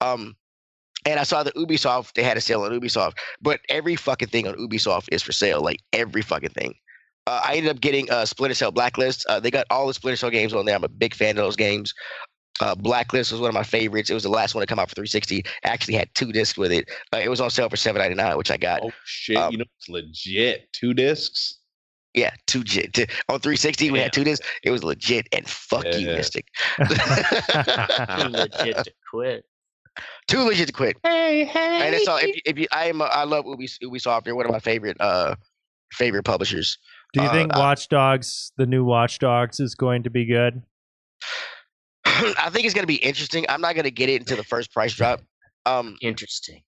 Um, 0.00 0.36
and 1.04 1.18
I 1.18 1.24
saw 1.24 1.42
the 1.42 1.50
Ubisoft. 1.52 2.12
They 2.14 2.22
had 2.22 2.36
a 2.36 2.40
sale 2.40 2.62
on 2.62 2.70
Ubisoft, 2.70 3.14
but 3.42 3.60
every 3.68 3.96
fucking 3.96 4.28
thing 4.28 4.46
on 4.46 4.54
Ubisoft 4.54 5.08
is 5.10 5.20
for 5.20 5.32
sale. 5.32 5.60
Like 5.60 5.80
every 5.92 6.22
fucking 6.22 6.50
thing. 6.50 6.76
Uh, 7.26 7.40
I 7.44 7.56
ended 7.56 7.70
up 7.70 7.80
getting 7.80 8.10
uh, 8.10 8.26
Splinter 8.26 8.54
Cell 8.54 8.70
Blacklist. 8.70 9.26
Uh, 9.26 9.40
they 9.40 9.50
got 9.50 9.66
all 9.70 9.86
the 9.86 9.94
Splinter 9.94 10.16
Cell 10.16 10.30
games 10.30 10.54
on 10.54 10.66
there. 10.66 10.74
I'm 10.74 10.84
a 10.84 10.88
big 10.88 11.14
fan 11.14 11.30
of 11.30 11.44
those 11.44 11.56
games. 11.56 11.94
Uh, 12.64 12.74
Blacklist 12.74 13.30
was 13.30 13.40
one 13.40 13.48
of 13.48 13.54
my 13.54 13.62
favorites. 13.62 14.08
It 14.08 14.14
was 14.14 14.22
the 14.22 14.28
last 14.30 14.54
one 14.54 14.62
to 14.62 14.66
come 14.66 14.78
out 14.78 14.88
for 14.88 14.94
360. 14.94 15.44
I 15.64 15.68
Actually 15.68 15.94
had 15.94 16.08
two 16.14 16.32
discs 16.32 16.56
with 16.56 16.72
it. 16.72 16.88
Uh, 17.12 17.18
it 17.18 17.28
was 17.28 17.40
on 17.40 17.50
sale 17.50 17.68
for 17.68 17.76
7.99, 17.76 18.36
which 18.38 18.50
I 18.50 18.56
got. 18.56 18.80
oh 18.82 18.90
shit! 19.04 19.36
um, 19.36 19.52
you 19.52 19.58
know 19.58 19.64
it's 19.78 19.88
legit. 19.88 20.72
Two 20.72 20.94
discs. 20.94 21.58
Yeah, 22.14 22.30
two 22.46 22.60
legit. 22.60 22.94
To- 22.94 23.06
On 23.28 23.38
360, 23.40 23.90
we 23.90 23.98
had 23.98 24.12
two 24.12 24.24
discs. 24.24 24.46
It 24.62 24.70
was 24.70 24.82
legit 24.84 25.26
and 25.32 25.46
fuck 25.48 25.84
you, 25.84 26.06
Mystic. 26.06 26.46
Too 26.78 26.84
legit 28.28 28.76
to 28.84 28.92
quit. 29.10 29.44
too 30.28 30.42
legit 30.44 30.66
to 30.68 30.72
quit. 30.72 30.96
Hey, 31.02 31.44
hey. 31.44 31.86
And 31.86 31.94
it's 31.94 32.08
all. 32.08 32.16
If 32.18 32.26
you, 32.36 32.40
if 32.46 32.58
you 32.58 32.66
I 32.72 32.86
am. 32.86 33.00
a- 33.00 33.04
I 33.04 33.24
love 33.24 33.44
Ubi, 33.46 33.66
Ubisoft. 33.66 34.24
They're 34.24 34.34
one 34.34 34.46
of 34.46 34.52
my 34.52 34.58
favorite 34.60 34.96
uh 35.00 35.34
favorite 35.92 36.22
publishers. 36.24 36.78
Do 37.12 37.22
you 37.22 37.28
Uh, 37.28 37.32
think 37.32 37.52
I- 37.54 37.58
Watch 37.58 37.88
Dogs, 37.88 38.52
the 38.56 38.66
new 38.66 38.84
Watch 38.84 39.18
Dogs, 39.18 39.60
is 39.60 39.74
going 39.74 40.02
to 40.04 40.10
be 40.10 40.24
good? 40.24 40.62
I 42.38 42.50
think 42.50 42.64
it's 42.64 42.74
gonna 42.74 42.86
be 42.86 42.96
interesting. 42.96 43.44
I'm 43.48 43.60
not 43.60 43.74
gonna 43.76 43.90
get 43.90 44.08
it 44.08 44.20
until 44.20 44.36
the 44.36 44.44
first 44.44 44.72
price 44.72 44.94
drop. 44.94 45.20
Um, 45.66 45.96
Interesting. 46.02 46.62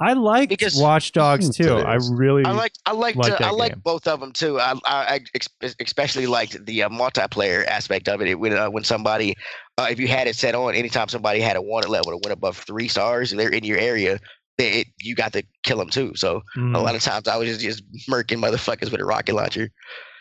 I 0.00 0.12
like 0.12 0.48
Because- 0.48 0.76
Watch 0.80 1.10
Dogs 1.10 1.56
too. 1.56 1.74
I 1.74 1.98
really 2.12 2.44
I 2.44 2.52
like 2.52 2.72
I 2.86 2.92
like 2.92 3.16
like 3.16 3.36
to, 3.38 3.44
I 3.44 3.50
like 3.50 3.82
both 3.82 4.06
of 4.06 4.20
them 4.20 4.30
too. 4.32 4.60
I 4.60 4.72
I, 4.84 5.14
I 5.16 5.20
ex- 5.34 5.48
especially 5.80 6.26
liked 6.26 6.64
the 6.66 6.84
uh, 6.84 6.88
multiplayer 6.88 7.66
aspect 7.66 8.08
of 8.08 8.20
it. 8.20 8.28
it 8.28 8.38
when 8.38 8.52
uh, 8.52 8.68
when 8.70 8.84
somebody, 8.84 9.34
uh, 9.76 9.88
if 9.90 9.98
you 9.98 10.06
had 10.06 10.28
it 10.28 10.36
set 10.36 10.54
on, 10.54 10.74
anytime 10.76 11.08
somebody 11.08 11.40
had 11.40 11.56
a 11.56 11.62
wanted 11.62 11.88
level 11.90 12.12
that 12.12 12.20
went 12.24 12.32
above 12.32 12.58
three 12.58 12.86
stars 12.86 13.32
and 13.32 13.40
they're 13.40 13.48
in 13.48 13.64
your 13.64 13.78
area, 13.78 14.20
they, 14.56 14.82
it, 14.82 14.86
you 15.00 15.16
got 15.16 15.32
to 15.32 15.42
kill 15.64 15.78
them 15.78 15.88
too. 15.90 16.12
So 16.14 16.42
a 16.54 16.58
Mm. 16.60 16.80
lot 16.80 16.94
of 16.94 17.02
times 17.02 17.26
I 17.26 17.36
was 17.36 17.48
just, 17.48 17.60
just 17.60 17.82
murking 18.08 18.38
motherfuckers 18.38 18.92
with 18.92 19.00
a 19.00 19.04
rocket 19.04 19.34
launcher. 19.34 19.68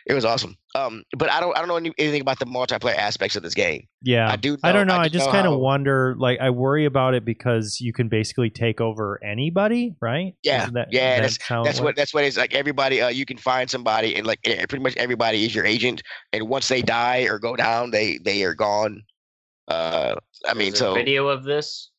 It 0.08 0.14
was 0.14 0.24
awesome. 0.24 0.56
Um, 0.74 1.04
but 1.18 1.30
I 1.30 1.42
don't 1.42 1.56
I 1.58 1.60
don't 1.60 1.68
know 1.68 1.76
any, 1.76 1.92
anything 1.98 2.22
about 2.22 2.40
the 2.40 2.46
multiplayer 2.46 2.96
aspects 2.96 3.36
of 3.36 3.44
this 3.44 3.54
game. 3.54 3.88
yeah. 4.02 4.32
I 4.32 4.38
do. 4.38 4.52
Know, 4.52 4.58
I 4.64 4.72
don't 4.72 4.88
know. 4.88 4.96
I, 4.96 5.10
do 5.10 5.18
just 5.18 5.30
kind 5.32 5.46
of 5.46 5.60
wonder. 5.60 6.16
Like, 6.18 6.40
I 6.40 6.50
worry 6.50 6.86
about 6.86 7.14
it 7.14 7.26
because 7.26 7.82
you 7.82 7.92
can 7.92 8.08
basically 8.08 8.50
take 8.50 8.80
over 8.80 9.22
anybody, 9.22 9.96
right? 10.00 10.34
Yeah, 10.44 10.64
Isn't 10.64 10.76
that, 10.76 10.88
yeah, 10.92 11.20
that's 11.20 11.42
how 11.42 11.64
That's 11.66 11.82
what 11.82 11.98
that's 11.98 12.14
what 12.14 12.24
it's 12.24 12.38
like. 12.38 12.54
Everybody, 12.54 13.02
uh, 13.02 13.10
you 13.10 13.26
can 13.26 13.38
find 13.38 13.70
somebody, 13.70 14.16
and 14.16 14.26
like 14.26 14.42
pretty 14.44 14.80
much 14.80 14.96
everybody 14.96 15.44
is 15.44 15.54
your 15.54 15.66
agent. 15.66 16.02
And 16.32 16.48
once 16.48 16.70
they 16.70 16.82
die 16.82 17.24
or 17.24 17.38
go 17.38 17.58
down, 17.58 17.92
they 17.92 18.18
they 18.20 18.44
are 18.44 18.56
gone. 18.56 19.04
Uh, 19.68 20.16
I 20.48 20.54
mean, 20.54 20.74
Is 20.74 20.80
there 20.80 20.90
so 20.90 20.94
video 20.94 21.28
of 21.28 21.44
this. 21.44 21.92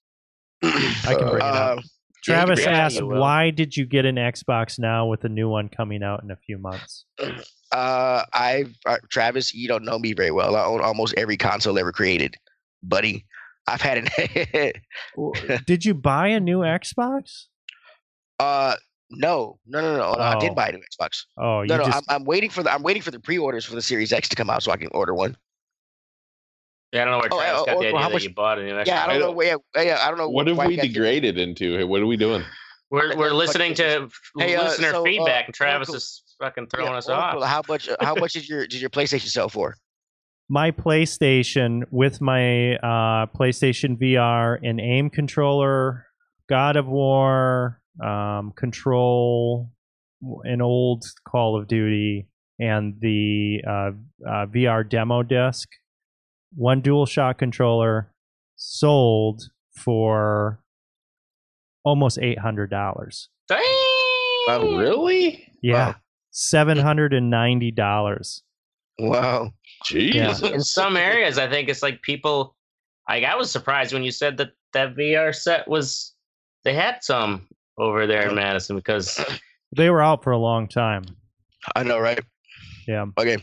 I 0.63 1.15
can 1.19 1.29
bring 1.31 1.37
it 1.37 1.43
up. 1.43 1.81
Uh, 2.21 2.25
Travis 2.25 2.67
asked, 2.67 3.03
"Why 3.03 3.51
did 3.51 3.77
you 3.77 3.87
get 3.87 4.05
an 4.05 4.17
Xbox 4.17 4.79
now 4.79 5.07
with 5.07 5.25
a 5.25 5.29
new 5.29 5.49
one 5.49 5.69
coming 5.69 6.03
out 6.03 6.23
in 6.23 6.31
a 6.31 6.37
few 6.37 6.59
months?" 6.59 7.05
Uh, 7.71 8.25
I 8.33 8.65
uh, 8.87 8.97
Travis, 9.11 9.53
you 9.53 9.69
don't 9.69 9.85
know 9.85 9.99
me 9.99 10.15
very 10.15 10.31
well. 10.31 10.57
I 10.57 10.65
own 10.65 10.81
almost 10.81 11.13
every 11.19 11.37
console 11.37 11.79
ever 11.79 11.93
created, 11.93 12.35
buddy. 12.83 13.27
I've 13.67 13.83
had 13.83 13.99
an. 13.99 14.73
did 15.67 15.85
you 15.85 15.93
buy 15.93 16.29
a 16.29 16.41
new 16.41 16.61
Xbox? 16.61 17.45
uh, 18.41 18.77
no, 19.11 19.59
no, 19.67 19.81
no, 19.83 19.93
no. 19.99 20.13
no, 20.15 20.19
I 20.19 20.37
Oh. 20.37 20.41
did 20.41 20.55
buy 20.55 20.69
a 20.69 20.73
new 20.73 20.79
Xbox. 20.81 21.25
Oh, 21.37 21.61
you 21.61 21.69
No, 21.69 21.77
no, 21.77 21.85
just 21.85 22.05
I'm, 22.09 22.21
I'm 22.21 22.25
waiting 22.25 22.49
for 22.49 22.63
the 22.63 22.73
I'm 22.73 22.83
waiting 22.83 23.03
for 23.03 23.11
the 23.11 23.21
pre-orders 23.21 23.67
for 23.67 23.75
the 23.75 23.83
Series 23.83 24.15
X 24.15 24.31
to 24.31 24.37
come 24.37 24.49
out 24.49 24.63
so 24.63 24.73
I 24.73 24.79
can 24.79 24.89
order 24.93 25.15
one. 25.15 25.37
Yeah, 26.93 27.03
I 27.03 27.05
don't 27.05 27.13
know 27.13 27.19
where 27.19 27.29
Oh, 27.33 27.37
Travis 27.39 27.61
uh, 27.61 27.65
got 27.67 27.77
or- 27.77 27.81
the 27.83 27.87
or 27.87 27.89
idea 27.89 27.99
how 28.01 28.09
that 28.09 28.13
much- 28.15 28.23
you 28.25 28.31
bought 28.35 28.59
a 28.59 28.63
new 28.65 28.73
Xbox. 28.73 28.87
Yeah, 28.87 29.03
I 29.03 29.07
don't 29.07 29.11
I 29.11 29.19
know. 29.19 29.27
don't- 29.27 29.37
where- 29.37 29.57
Yeah, 29.77 29.83
yeah, 29.83 29.99
I 30.03 30.09
don't 30.09 30.19
know. 30.19 30.29
What 30.29 30.47
have 30.47 30.57
we 30.59 30.75
you 30.77 30.81
did- 30.81 30.93
degraded 30.93 31.39
into? 31.39 31.87
What 31.87 32.01
are 32.01 32.07
we 32.07 32.17
doing? 32.17 32.45
We're 32.91 33.15
we're 33.19 33.33
listening 33.35 33.75
to 33.75 34.09
Hey, 34.39 34.55
uh, 34.57 34.65
listener 34.65 34.93
so, 34.93 35.03
uh, 35.03 35.05
feedback, 35.05 35.45
and 35.45 35.55
Travis 35.55 35.89
Oracle- 35.91 35.97
is 35.97 36.23
fucking 36.41 36.69
throwing 36.69 36.93
Yeah, 36.93 36.97
us 36.97 37.09
Oracle, 37.11 37.43
off. 37.45 37.49
How 37.51 37.63
much? 37.69 37.87
How 38.01 38.15
much 38.15 38.33
did 38.33 38.49
your 38.49 38.67
did 38.67 38.81
your 38.81 38.89
PlayStation 38.89 39.29
sell 39.29 39.51
for? 39.51 39.77
my 40.49 40.71
PlayStation 40.71 41.83
with 41.91 42.23
my 42.23 42.77
uh, 42.77 43.27
PlayStation 43.39 43.99
VR 44.01 44.59
and 44.67 44.81
aim 44.81 45.11
controller, 45.11 46.07
God 46.49 46.77
of 46.77 46.87
War, 46.87 47.83
um, 48.03 48.55
Control, 48.57 49.71
an 50.45 50.63
old 50.63 51.05
Call 51.29 51.61
of 51.61 51.69
Duty, 51.69 52.27
and 52.59 52.95
the 53.03 53.61
uh, 53.69 53.91
uh, 54.27 54.47
VR 54.47 54.89
demo 54.89 55.23
disc. 55.23 55.69
One 56.55 56.83
DualShock 56.83 57.39
controller 57.39 58.13
sold 58.57 59.43
for 59.77 60.61
almost 61.85 62.19
eight 62.21 62.39
hundred 62.39 62.71
dollars. 62.71 63.29
Dang! 63.49 63.59
Oh, 64.51 64.77
really? 64.79 65.47
Yeah, 65.63 65.89
Wow. 65.89 65.95
seven 66.31 66.79
hundred 66.79 67.13
and 67.13 67.31
ninety 67.31 67.71
dollars. 67.71 68.43
Wow. 68.99 69.53
Jesus. 69.85 70.43
in 70.53 70.61
some 70.63 70.97
areas, 70.97 71.39
I 71.39 71.49
think 71.49 71.69
it's 71.69 71.83
like 71.83 72.03
people. 72.03 72.57
Like 73.09 73.25
I 73.25 73.37
was 73.37 73.51
surprised 73.51 73.93
when 73.93 74.03
you 74.05 74.11
said 74.11 74.37
that 74.39 74.51
that 74.73 74.97
VR 74.97 75.35
set 75.35 75.69
was. 75.69 76.15
They 76.65 76.75
had 76.75 76.99
some 77.03 77.47
over 77.79 78.07
there 78.07 78.29
in 78.29 78.35
Madison 78.35 78.77
because 78.77 79.25
They 79.77 79.89
were 79.91 80.03
out 80.03 80.25
for 80.25 80.33
a 80.33 80.39
long 80.39 80.67
time. 80.67 81.05
I 81.77 81.83
know, 81.85 81.99
right? 81.99 82.19
Yeah. 82.87 83.07
Okay. 83.19 83.37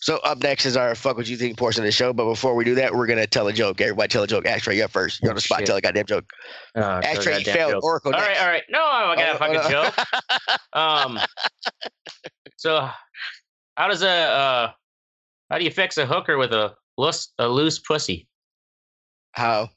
So 0.00 0.18
up 0.18 0.38
next 0.42 0.66
is 0.66 0.76
our 0.76 0.94
fuck 0.94 1.16
what 1.16 1.28
you 1.28 1.36
think 1.36 1.56
portion 1.58 1.82
of 1.82 1.86
the 1.86 1.92
show. 1.92 2.12
But 2.12 2.26
before 2.26 2.54
we 2.54 2.64
do 2.64 2.74
that, 2.76 2.94
we're 2.94 3.06
gonna 3.06 3.26
tell 3.26 3.48
a 3.48 3.52
joke. 3.52 3.80
Everybody 3.80 4.08
tell 4.08 4.22
a 4.22 4.26
joke. 4.26 4.46
Ashtray, 4.46 4.76
you 4.76 4.84
up 4.84 4.90
first. 4.90 5.20
You're 5.22 5.30
on 5.30 5.34
the 5.34 5.40
spot. 5.40 5.60
Shit. 5.60 5.66
Tell 5.66 5.76
a 5.76 5.80
goddamn 5.80 6.06
joke. 6.06 6.30
uh, 6.76 7.00
Ashtray, 7.04 7.38
you 7.38 7.44
failed. 7.44 7.72
joke. 7.72 7.84
Oracle. 7.84 8.14
All 8.14 8.20
right, 8.20 8.28
next. 8.28 8.42
all 8.42 8.48
right. 8.48 8.62
No, 8.70 8.80
I 8.80 9.14
got 9.16 9.34
a 9.34 9.38
fucking 9.38 9.70
joke. 9.70 10.58
Um, 10.72 11.18
so 12.56 12.88
how 13.76 13.88
does 13.88 14.02
a 14.02 14.08
uh, 14.08 14.70
how 15.50 15.58
do 15.58 15.64
you 15.64 15.70
fix 15.70 15.98
a 15.98 16.06
hooker 16.06 16.38
with 16.38 16.52
a 16.52 16.74
loose 16.96 17.32
a 17.38 17.48
loose 17.48 17.78
pussy? 17.78 18.26
How? 19.32 19.70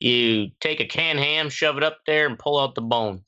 You 0.00 0.48
take 0.60 0.80
a 0.80 0.86
canned 0.86 1.18
ham, 1.18 1.48
shove 1.48 1.76
it 1.76 1.82
up 1.82 1.98
there, 2.06 2.26
and 2.26 2.38
pull 2.38 2.58
out 2.58 2.74
the 2.74 2.82
bone. 2.82 3.24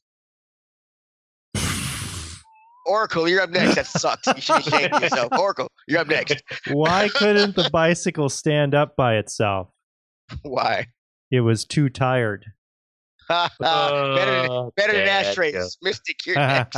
Oracle, 2.86 3.28
you're 3.28 3.40
up 3.42 3.50
next. 3.50 3.74
That 3.74 3.86
sucks. 3.86 4.26
You 4.26 4.40
should 4.40 4.64
be 4.64 4.76
ashamed 4.76 4.92
of 4.94 5.02
yourself. 5.02 5.32
Oracle, 5.38 5.68
you're 5.88 6.00
up 6.00 6.08
next. 6.08 6.42
Why 6.70 7.08
couldn't 7.14 7.56
the 7.56 7.68
bicycle 7.70 8.28
stand 8.28 8.74
up 8.74 8.96
by 8.96 9.16
itself? 9.16 9.68
Why? 10.42 10.86
It 11.30 11.40
was 11.40 11.64
too 11.64 11.88
tired. 11.88 12.44
better 13.28 13.50
than, 13.60 14.50
Oh, 14.50 14.72
better 14.76 14.92
than 14.92 15.08
ashtrays. 15.08 15.54
joke. 15.54 15.70
Mystic, 15.82 16.24
you're 16.26 16.36
next. 16.36 16.76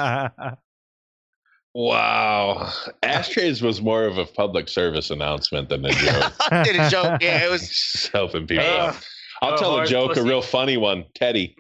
Wow. 1.75 2.73
Ashtrays 3.03 3.63
was 3.63 3.81
more 3.81 4.05
of 4.05 4.19
a 4.19 4.25
public 4.25 4.69
service 4.69 5.11
announcement 5.11 5.69
than 5.69 5.85
a 5.85 5.91
joke. 5.91 6.33
I 6.51 6.63
did 6.65 6.77
a 6.77 6.89
joke. 6.91 7.23
Yeah, 7.23 7.45
it 7.45 7.51
was. 7.51 7.69
Just 7.69 8.09
helping 8.09 8.47
people 8.47 8.65
Hey, 8.65 8.79
out. 8.79 8.97
I'll 9.43 9.55
oh, 9.55 9.57
tell 9.57 9.79
a 9.81 9.87
joke, 9.87 10.09
pussy. 10.11 10.21
a 10.23 10.25
real 10.25 10.43
funny 10.43 10.77
one. 10.77 11.05
Teddy. 11.15 11.55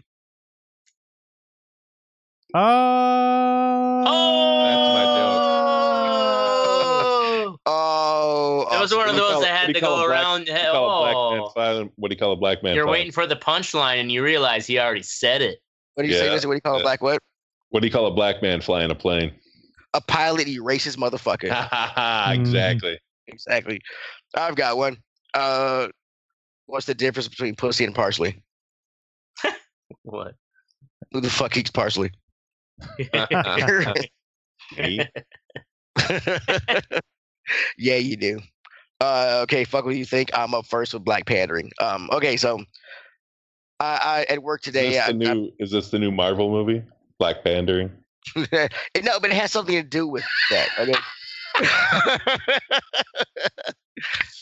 Oh, 2.59 4.05
Oh, 7.67 8.69
It 8.73 8.81
was 8.81 8.93
awesome. 8.93 8.99
one 8.99 9.09
of 9.09 9.15
What 9.15 9.17
do 9.17 9.23
you 9.23 9.29
those 9.29 9.33
call- 9.33 9.41
that 9.43 9.67
had 9.67 9.75
to 9.75 9.81
go 9.81 9.95
a 9.95 10.07
black- 10.07 10.09
around. 10.09 10.41
What 10.41 10.47
do 10.47 10.53
you 10.53 10.73
call 10.73 10.89
a 10.89 11.03
black 11.03 11.33
man 11.33 11.41
Oh, 11.41 11.49
filing? 11.51 11.93
What 11.97 12.09
do 12.11 12.15
you 12.15 12.19
call 12.19 12.33
a 12.33 12.37
black 12.37 12.63
man 12.63 12.75
you're 12.75 12.85
filing? 12.85 12.99
waiting 12.99 13.13
for 13.13 13.27
the 13.27 13.37
punchline, 13.37 14.01
and 14.01 14.11
you 14.13 14.23
realize 14.25 14.67
he 14.67 14.79
already 14.79 15.03
said 15.03 15.43
it. 15.43 15.59
What 15.95 16.05
do 16.05 16.09
you 16.09 16.15
say? 16.15 16.27
Yeah. 16.27 16.35
This? 16.35 16.47
What 16.47 16.53
do 16.53 16.57
you 16.57 16.61
call 16.63 16.79
a 16.79 16.83
black 16.83 17.03
what? 17.03 17.19
What 17.71 17.81
do 17.81 17.87
you 17.87 17.93
call 17.93 18.07
a 18.07 18.11
black 18.13 18.41
man 18.43 18.61
flying 18.61 18.91
a 18.91 18.95
plane? 18.95 19.33
A 19.95 20.01
pilot, 20.01 20.47
you 20.49 20.63
racist 20.63 20.97
motherfucker. 20.97 21.51
exactly. 22.35 22.99
exactly. 23.27 23.81
I've 24.35 24.55
got 24.57 24.77
one. 24.77 24.99
Uh, 25.35 25.89
what's 26.67 26.87
the 26.87 26.95
difference 26.95 27.29
between 27.29 27.55
pussy 27.57 27.85
and 27.85 27.95
parsley? 27.95 28.43
What? 30.03 30.35
Who 31.13 31.21
the 31.21 31.31
fuck 31.31 31.57
eats 31.57 31.71
parsley? 31.71 32.11
Yeah, 37.79 37.97
you 37.97 38.17
do. 38.17 38.41
Uh, 39.01 39.41
okay, 39.45 39.65
fuck 39.65 39.85
what 39.85 39.97
you 39.97 40.05
think. 40.05 40.31
I'm 40.35 40.55
up 40.55 40.67
first 40.67 40.93
with 40.93 41.05
Black 41.05 41.27
Pandering. 41.27 41.71
Um, 41.81 42.09
okay, 42.13 42.37
so 42.37 42.59
I, 43.81 44.27
I 44.29 44.33
at 44.33 44.43
work 44.43 44.61
Is 44.61 44.65
today. 44.67 44.91
this, 44.91 45.01
I, 45.01 45.13
the 45.13 45.19
new, 45.19 45.53
is 45.59 45.71
this 45.71 45.91
the 45.91 45.99
new 45.99 46.11
Marvel 46.11 46.51
movie? 46.51 46.83
Black 47.19 47.45
Pandering? 47.45 47.91
No, 48.37 49.19
but 49.21 49.31
it 49.31 49.37
has 49.37 49.53
something 49.53 49.77
to 49.77 49.83
do 49.83 50.07
with 50.07 50.25
that. 50.51 50.69
Okay. 50.79 50.95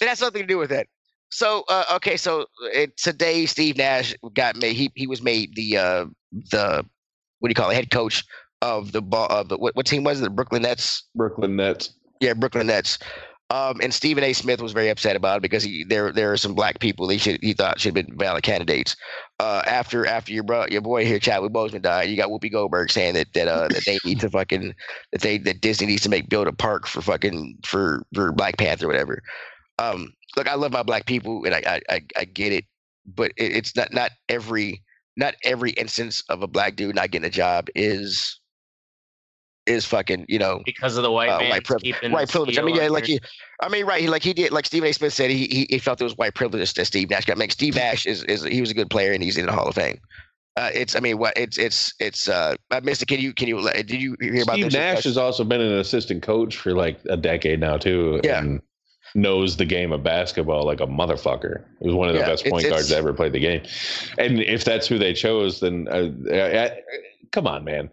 it 0.01 0.09
has 0.09 0.19
something 0.19 0.43
to 0.43 0.47
do 0.47 0.59
with 0.59 0.71
that. 0.71 0.87
So 1.31 1.65
uh, 1.69 1.85
okay, 1.97 2.17
so 2.17 2.47
uh, 2.75 2.87
today 2.97 3.47
Steve 3.47 3.77
Nash 3.77 4.15
got 4.35 4.57
made. 4.57 4.75
He 4.75 4.91
he 4.95 5.07
was 5.07 5.23
made 5.23 5.55
the 5.55 5.77
uh, 5.77 6.07
the 6.51 6.85
what 7.39 7.49
do 7.49 7.51
you 7.51 7.55
call 7.55 7.71
it? 7.71 7.75
Head 7.75 7.91
coach 7.91 8.25
of 8.63 8.93
the 8.93 9.03
ball. 9.03 9.27
Of 9.29 9.49
the, 9.49 9.57
what 9.57 9.77
what 9.77 9.87
team 9.87 10.05
was 10.05 10.21
it? 10.21 10.25
The 10.25 10.31
Brooklyn 10.31 10.63
Nets. 10.63 11.05
Brooklyn 11.15 11.57
Nets. 11.57 11.95
Yeah, 12.21 12.35
Brooklyn 12.35 12.67
Nets. 12.67 12.99
Um, 13.49 13.81
and 13.81 13.95
Stephen 13.95 14.25
A. 14.25 14.33
Smith 14.33 14.61
was 14.61 14.73
very 14.73 14.89
upset 14.89 15.15
about 15.15 15.37
it 15.37 15.43
because 15.43 15.63
he 15.63 15.85
there 15.85 16.11
there 16.11 16.33
are 16.33 16.37
some 16.37 16.55
black 16.55 16.81
people 16.81 17.09
he 17.09 17.19
should 17.19 17.39
he 17.43 17.53
thought 17.53 17.79
should 17.79 17.97
have 17.97 18.07
been 18.07 18.19
valid 18.19 18.43
candidates. 18.43 18.97
Uh, 19.39 19.63
after 19.67 20.05
after 20.05 20.33
your 20.33 20.43
bro 20.43 20.67
your 20.69 20.81
boy 20.81 21.07
here 21.07 21.21
Chadwick 21.21 21.53
Boseman 21.53 21.83
died, 21.83 22.09
you 22.09 22.17
got 22.17 22.29
Whoopi 22.29 22.51
Goldberg 22.51 22.91
saying 22.91 23.15
that 23.15 23.33
that 23.35 23.47
uh 23.47 23.69
that 23.69 23.85
they 23.87 24.01
need 24.05 24.19
to 24.21 24.31
fucking 24.31 24.75
that 25.13 25.21
they 25.21 25.39
that 25.39 25.61
Disney 25.61 25.87
needs 25.87 26.03
to 26.03 26.09
make 26.09 26.29
build 26.29 26.49
a 26.49 26.53
park 26.53 26.89
for 26.89 27.01
fucking 27.03 27.59
for 27.65 28.05
for 28.13 28.33
Black 28.33 28.59
Panther 28.59 28.87
or 28.87 28.89
whatever. 28.89 29.23
Um, 29.79 30.13
look, 30.37 30.49
I 30.49 30.55
love 30.55 30.73
my 30.73 30.83
black 30.83 31.07
people 31.07 31.45
and 31.45 31.55
I 31.55 31.63
I 31.67 31.81
I, 31.89 32.01
I 32.17 32.25
get 32.25 32.53
it, 32.53 32.65
but 33.07 33.31
it, 33.37 33.55
it's 33.55 33.77
not 33.77 33.93
not 33.93 34.11
every 34.29 34.83
not 35.17 35.35
every 35.45 35.71
instance 35.73 36.23
of 36.29 36.43
a 36.43 36.47
black 36.47 36.77
dude 36.77 36.95
not 36.95 37.11
getting 37.11 37.27
a 37.27 37.31
job 37.31 37.69
is 37.75 38.41
is 39.67 39.85
fucking, 39.85 40.27
you 40.29 40.39
know, 40.39 40.63
because 40.65 40.97
of 40.97 41.03
the 41.03 41.11
white 41.11 41.29
uh, 41.29 41.41
white 41.49 41.65
privilege. 41.65 41.95
White 42.03 42.29
privilege. 42.29 42.59
I 42.59 42.63
mean, 42.63 42.77
yeah, 42.77 42.89
like 42.89 43.07
he, 43.07 43.21
I 43.61 43.69
mean, 43.69 43.85
right? 43.85 44.01
He 44.01 44.09
like 44.09 44.23
he 44.23 44.33
did, 44.33 44.53
like 44.53 44.67
Stephen 44.67 44.89
A. 44.89 44.93
Smith 44.93 45.13
said, 45.13 45.31
he 45.31 45.47
he, 45.47 45.67
he 45.69 45.79
felt 45.79 46.01
it 46.01 46.05
was 46.05 46.17
white 46.17 46.35
privilege 46.35 46.73
that 46.75 46.85
Steve 46.85 47.11
Nash 47.11 47.25
got. 47.25 47.37
Like 47.37 47.53
Steve 47.53 47.75
Nash 47.77 48.07
is 48.07 48.23
is 48.25 48.45
he 48.45 48.61
was 48.61 48.71
a 48.71 48.75
good 48.75 48.91
player 48.91 49.13
and 49.13 49.23
he's 49.23 49.37
in 49.37 49.47
the 49.47 49.53
Hall 49.53 49.67
of 49.67 49.75
Fame. 49.75 49.99
Uh, 50.57 50.71
it's, 50.73 50.97
I 50.97 51.01
mean, 51.01 51.19
what 51.19 51.37
it's 51.37 51.59
it's 51.59 51.93
it's. 52.01 52.29
uh 52.29 52.55
uh, 52.71 52.81
Mister, 52.83 53.05
can 53.05 53.21
you 53.21 53.35
can 53.35 53.49
you 53.49 53.59
uh, 53.59 53.73
did 53.73 53.91
you 53.91 54.17
hear 54.21 54.43
about 54.43 54.55
Steve 54.55 54.65
this? 54.67 54.75
Nash 54.75 55.05
has 55.05 55.19
also 55.19 55.45
been 55.45 55.61
an 55.61 55.79
assistant 55.79 56.23
coach 56.23 56.57
for 56.57 56.73
like 56.73 56.99
a 57.11 57.17
decade 57.17 57.61
now 57.61 57.77
too. 57.77 58.21
Yeah. 58.25 58.41
And 58.41 58.63
knows 59.17 59.57
the 59.57 59.65
game 59.65 59.93
of 59.93 60.03
basketball 60.03 60.65
like 60.65 60.81
a 60.81 60.87
motherfucker. 60.87 61.65
He 61.81 61.87
was 61.87 61.95
one 61.97 62.09
of 62.09 62.15
the 62.15 62.21
Yeah, 62.21 62.27
best 62.29 62.43
it's- 62.47 62.51
point 62.53 62.65
guards 62.69 62.91
it's- 62.91 62.91
to 62.91 62.97
ever 62.97 63.13
play 63.13 63.29
the 63.29 63.41
game. 63.41 63.63
And 64.19 64.41
if 64.41 64.65
that's 64.65 64.87
who 64.87 64.99
they 64.99 65.13
chose, 65.15 65.61
then 65.61 65.89
uh, 65.91 66.11
uh, 66.31 66.35
uh, 66.35 66.71
come 67.33 67.47
on, 67.47 67.65
man. 67.65 67.91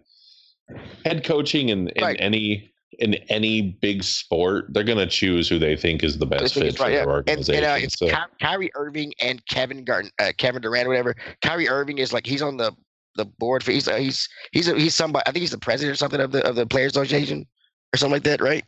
Head 1.04 1.24
coaching 1.24 1.68
in, 1.70 1.88
in 1.88 2.02
Right. 2.04 2.16
any 2.20 2.70
in 3.00 3.14
any 3.28 3.60
big 3.60 4.04
sport, 4.04 4.66
they're 4.68 4.84
gonna 4.84 5.04
choose 5.06 5.48
who 5.48 5.58
they 5.58 5.74
think 5.74 6.04
is 6.04 6.16
the 6.18 6.26
best 6.26 6.54
fit 6.54 6.62
it's 6.66 6.76
for 6.76 6.84
right, 6.84 6.90
their 6.90 6.98
yeah. 6.98 7.02
And, 7.02 7.10
organization. 7.10 7.64
and 7.64 7.72
uh, 7.72 7.84
it's 7.84 7.98
So- 7.98 8.06
Ky- 8.08 8.14
Kyrie 8.40 8.70
Irving 8.76 9.12
and 9.20 9.44
Kevin 9.46 9.82
Garden, 9.84 10.12
uh, 10.20 10.30
Kevin 10.38 10.62
Durant, 10.62 10.86
whatever. 10.86 11.16
Kyrie 11.42 11.68
Irving 11.68 11.98
is 11.98 12.12
like 12.12 12.24
he's 12.24 12.40
on 12.42 12.56
the 12.56 12.70
the 13.16 13.24
board 13.24 13.62
for 13.64 13.72
he's 13.72 13.88
uh, 13.88 13.96
he's 13.96 14.28
he's 14.52 14.68
a, 14.68 14.76
he's 14.78 14.94
somebody. 14.94 15.24
I 15.26 15.32
think 15.32 15.40
he's 15.40 15.50
the 15.50 15.58
president 15.58 15.92
or 15.94 15.96
something 15.96 16.20
of 16.20 16.30
the 16.32 16.46
of 16.46 16.54
the 16.54 16.66
Players 16.66 16.92
Association 16.92 17.46
or 17.92 17.96
something 17.96 18.12
like 18.14 18.24
that, 18.24 18.40
right? 18.40 18.64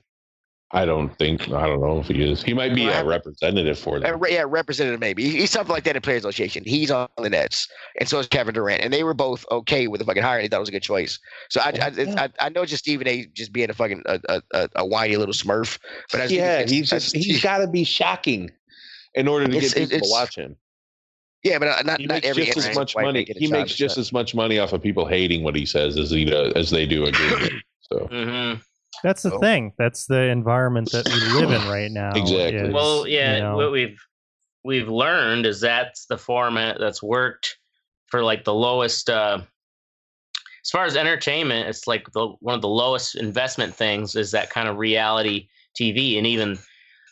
I 0.73 0.85
don't 0.85 1.17
think 1.17 1.43
I 1.53 1.67
don't 1.69 1.81
know 1.81 2.01
if 2.01 2.09
he 2.09 2.21
is. 2.29 2.43
He 2.43 2.53
might 2.53 2.75
be 2.75 2.87
Well, 2.87 2.95
I 2.97 3.01
a 3.01 3.05
representative 3.05 3.79
for 3.79 4.01
them. 4.01 4.19
re- 4.19 4.33
yeah, 4.35 4.45
representative 4.47 4.99
maybe. 4.99 5.23
He- 5.23 5.39
He's 5.39 5.51
something 5.53 5.73
like 5.73 5.85
that 5.85 5.95
in 5.95 6.03
Players 6.03 6.25
Association. 6.25 6.65
He's 6.67 6.91
on 6.91 7.09
the 7.19 7.31
Nets, 7.31 7.69
and 8.01 8.09
so 8.09 8.19
is 8.19 8.27
Kevin 8.27 8.53
Durant, 8.53 8.83
and 8.83 8.93
they 8.93 9.05
were 9.05 9.15
both 9.15 9.47
okay 9.53 9.87
with 9.87 10.01
the 10.01 10.05
fucking 10.05 10.25
hire. 10.25 10.43
They 10.43 10.49
thought 10.49 10.57
it 10.57 10.61
was 10.61 10.69
a 10.69 10.73
good 10.73 10.83
choice. 10.83 11.21
So 11.51 11.61
I 11.61 11.67
I, 11.69 11.87
it's- 11.89 12.17
I, 12.17 12.29
I 12.41 12.49
know 12.49 12.65
just 12.65 12.83
Stephen 12.83 13.07
A. 13.07 13.27
just 13.27 13.53
being 13.53 13.71
a 13.71 13.75
fucking 13.75 14.03
a, 14.07 14.19
a, 14.29 14.43
a, 14.55 14.69
a 14.77 14.85
whiny 14.87 15.17
little 15.17 15.35
Smurf, 15.35 15.79
but 16.11 16.21
I 16.21 16.25
just 16.25 16.31
think 16.31 16.41
Yeah, 16.41 16.55
it's- 16.55 16.71
he's 16.71 16.91
just 16.91 17.15
he's 17.15 17.41
got 17.43 17.59
to 17.59 17.69
be 17.69 17.85
shocking 17.85 18.51
in 19.15 19.29
order 19.29 19.47
to 19.47 19.53
get 19.61 19.73
people 19.73 20.01
to 20.01 20.05
watch 20.11 20.35
him. 20.37 20.57
yeah, 21.45 21.61
but 21.61 21.69
uh, 21.69 21.83
not 21.83 22.01
He 22.01 22.07
not 22.07 22.15
makes 22.15 22.27
every 22.27 22.45
just 22.47 22.59
as 22.59 22.75
much 22.75 22.97
money. 22.97 23.13
make 23.13 23.31
it 23.31 23.37
a 23.37 23.39
He 23.39 23.47
makes 23.47 23.77
just 23.77 23.99
as 23.99 24.13
much 24.13 24.35
money 24.35 24.59
off 24.59 24.73
of 24.73 24.83
people 24.83 25.07
hating 25.07 25.45
what 25.45 25.55
he 25.55 25.65
says 25.65 25.97
as 25.97 26.11
he 26.11 26.25
does, 26.25 26.53
as 26.55 26.71
they 26.71 26.87
do 26.87 27.05
agreeing. 27.07 27.61
so 27.89 28.09
Mhm. 28.11 28.61
That's 29.03 29.23
the 29.23 29.35
Oh. 29.35 29.39
thing. 29.39 29.73
That's 29.79 30.07
the 30.07 30.23
environment 30.23 30.91
that 30.93 31.07
we 31.09 31.41
live 31.41 31.51
in 31.51 31.69
right 31.69 31.91
now. 31.91 32.11
Exactly. 32.15 32.69
is, 32.69 32.75
Well, 32.75 33.07
yeah, 33.07 33.37
you 33.37 33.43
know, 33.43 33.57
what 33.57 33.71
we've 33.73 33.99
we've 34.65 34.89
learned 34.89 35.47
is 35.47 35.61
that's 35.61 36.07
the 36.07 36.19
format 36.19 36.79
that's 36.81 37.03
worked 37.03 37.59
for 38.09 38.23
like 38.23 38.45
the 38.45 38.55
lowest. 38.55 39.09
Uh, 39.11 39.39
as 40.65 40.71
far 40.71 40.85
as 40.85 40.97
entertainment, 40.97 41.69
it's 41.69 41.87
like 41.87 42.11
the 42.13 42.29
one 42.41 42.55
of 42.57 42.63
the 42.63 42.69
lowest 42.69 43.15
investment 43.17 43.75
things 43.75 44.17
is 44.17 44.33
that 44.33 44.51
kind 44.51 44.69
of 44.69 44.77
reality 44.79 45.49
TV, 45.81 46.19
and 46.19 46.27
even 46.27 46.59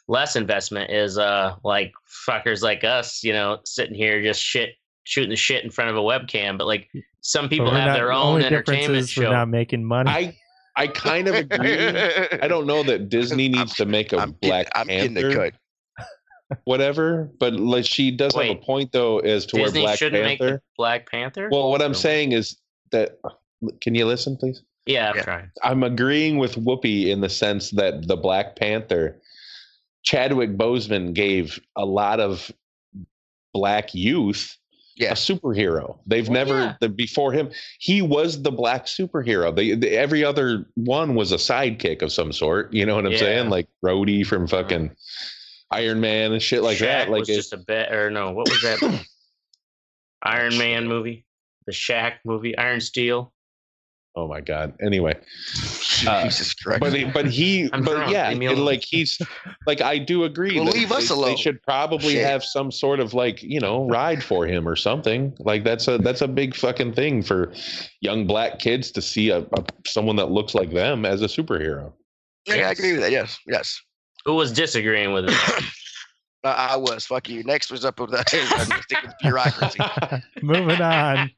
less 0.08 0.36
investment 0.36 0.90
is 0.90 1.16
uh 1.16 1.54
like 1.64 1.92
fuckers 2.28 2.62
like 2.62 2.82
us, 2.84 3.22
you 3.22 3.32
know, 3.32 3.58
sitting 3.64 3.94
here 3.94 4.22
just 4.22 4.40
shit 4.42 4.70
shooting 5.04 5.30
the 5.30 5.36
shit 5.36 5.62
in 5.64 5.70
front 5.70 5.90
of 5.90 5.96
a 5.96 6.00
webcam. 6.00 6.58
But 6.58 6.66
like 6.66 6.88
some 7.20 7.48
people 7.48 7.70
have 7.70 7.88
not- 7.88 7.94
their 7.94 8.12
own 8.12 8.34
only 8.34 8.44
entertainment 8.46 9.08
show. 9.08 9.30
not 9.30 9.48
making 9.48 9.84
money. 9.84 10.10
I 10.10 10.36
I 10.76 10.86
kind 10.88 11.28
of 11.28 11.34
agree. 11.34 11.88
I 12.42 12.48
don't 12.48 12.66
know 12.66 12.82
that 12.82 13.08
Disney 13.08 13.48
needs 13.56 13.74
to 13.74 13.86
make 13.86 14.12
a 14.12 14.18
I'm 14.18 14.32
Black 14.32 14.72
getting, 14.74 14.80
I'm 14.80 14.86
getting 14.86 15.14
the 15.14 15.34
cut. 15.34 16.58
whatever. 16.64 17.30
But 17.38 17.54
like 17.54 17.84
she 17.84 18.10
does 18.10 18.34
have 18.34 18.44
a 18.44 18.54
point 18.56 18.92
though, 18.92 19.18
as 19.20 19.46
to 19.46 19.56
Disney 19.56 19.80
where 19.80 19.88
Black 19.88 19.98
shouldn't 19.98 20.22
make 20.22 20.38
Panther. 20.40 20.56
the 20.56 20.62
Black 20.76 21.10
Panther. 21.10 21.48
Well, 21.50 21.70
what 21.70 21.82
I'm 21.82 21.90
oh, 21.90 21.94
saying 21.94 22.32
is 22.32 22.56
that. 22.90 23.18
Can 23.80 23.94
you 23.94 24.04
listen, 24.04 24.36
please? 24.36 24.62
yeah, 24.86 25.10
I'm 25.10 25.16
Yeah. 25.16 25.22
trying. 25.22 25.50
I'm 25.62 25.82
agreeing 25.82 26.36
with 26.38 26.56
Whoopi 26.56 27.06
in 27.06 27.22
the 27.22 27.30
sense 27.30 27.70
that 27.70 28.06
the 28.06 28.16
Black 28.16 28.56
Panther, 28.56 29.18
Chadwick 30.02 30.56
Boseman 30.58 31.14
gave 31.14 31.58
a 31.76 31.86
lot 31.86 32.20
of 32.20 32.50
black 33.54 33.94
youth 33.94 34.58
Yeah. 34.96 35.10
a 35.12 35.14
superhero. 35.14 35.98
They've 36.06 36.28
Well, 36.28 36.34
never 36.34 36.58
yeah. 36.60 36.74
the, 36.80 36.88
before 36.88 37.32
him. 37.32 37.50
He 37.80 38.00
was 38.02 38.42
the 38.42 38.52
black 38.52 38.86
superhero. 38.86 39.54
They, 39.54 39.74
they- 39.74 39.96
every 39.96 40.24
other 40.24 40.66
one 40.74 41.14
was 41.14 41.32
a 41.32 41.36
sidekick 41.36 42.00
of 42.02 42.12
some 42.12 42.32
sort. 42.32 42.72
You 42.72 42.86
know 42.86 42.94
what 42.94 43.06
I'm 43.06 43.12
Yeah. 43.12 43.18
saying? 43.18 43.50
Like 43.50 43.68
Rhodey 43.84 44.24
from 44.26 44.46
mm-hmm. 44.46 44.56
fucking 44.56 44.90
Iron 45.72 46.00
Man 46.00 46.32
and 46.32 46.40
shit 46.40 46.62
like 46.62 46.78
that. 46.78 47.10
Like 47.10 47.20
was 47.20 47.28
it- 47.30 47.34
just 47.36 47.52
a 47.52 47.56
bet, 47.58 47.92
or 47.92 48.10
no? 48.10 48.30
What 48.30 48.48
was 48.48 48.62
that? 48.62 49.04
Iron 50.22 50.56
Man 50.56 50.88
movie, 50.88 51.26
the 51.66 51.72
Shaq 51.72 52.14
movie, 52.24 52.56
Iron 52.56 52.80
Steel. 52.80 53.33
Oh 54.16 54.28
my 54.28 54.40
god. 54.40 54.74
Anyway, 54.80 55.14
Uh, 56.06 56.24
Jesus 56.24 56.52
Christ. 56.54 56.80
but 56.80 56.92
he, 56.92 57.04
but 57.04 57.26
he 57.26 57.62
I'm 57.72 57.82
but 57.82 57.94
drunk. 57.94 58.12
yeah, 58.12 58.28
and, 58.28 58.64
like 58.64 58.82
he's 58.82 59.20
like 59.66 59.80
I 59.80 59.96
do 59.96 60.24
agree. 60.24 60.56
Well, 60.56 60.66
that 60.66 60.74
leave 60.74 60.92
us 60.92 61.08
they, 61.08 61.14
alone. 61.14 61.30
They 61.30 61.36
should 61.36 61.62
probably 61.62 62.14
Shit. 62.14 62.26
have 62.26 62.44
some 62.44 62.70
sort 62.70 63.00
of 63.00 63.14
like 63.14 63.42
you 63.42 63.60
know 63.60 63.86
ride 63.88 64.22
for 64.22 64.46
him 64.46 64.68
or 64.68 64.76
something. 64.76 65.34
Like 65.38 65.64
that's 65.64 65.88
a 65.88 65.98
that's 65.98 66.20
a 66.20 66.28
big 66.28 66.54
fucking 66.54 66.94
thing 66.94 67.22
for 67.22 67.52
young 68.00 68.26
black 68.26 68.58
kids 68.58 68.90
to 68.92 69.02
see 69.02 69.30
a, 69.30 69.38
a 69.38 69.64
someone 69.86 70.16
that 70.16 70.30
looks 70.30 70.54
like 70.54 70.72
them 70.72 71.04
as 71.06 71.22
a 71.22 71.26
superhero. 71.26 71.92
yeah, 72.46 72.68
I 72.68 72.72
agree 72.72 72.92
with 72.92 73.00
that. 73.02 73.12
Yes, 73.12 73.38
yes. 73.46 73.80
Who 74.24 74.34
was 74.34 74.52
disagreeing 74.52 75.12
with 75.12 75.26
it? 75.28 75.34
I, 76.44 76.70
I 76.72 76.76
was. 76.76 77.06
Fuck 77.06 77.28
you. 77.28 77.42
Next 77.44 77.70
was 77.70 77.84
up 77.84 77.98
with 78.00 78.10
the 78.10 78.22
stick 78.82 79.02
with 79.02 79.14
bureaucracy. 79.22 79.78
Moving 80.42 80.80
on. 80.82 81.30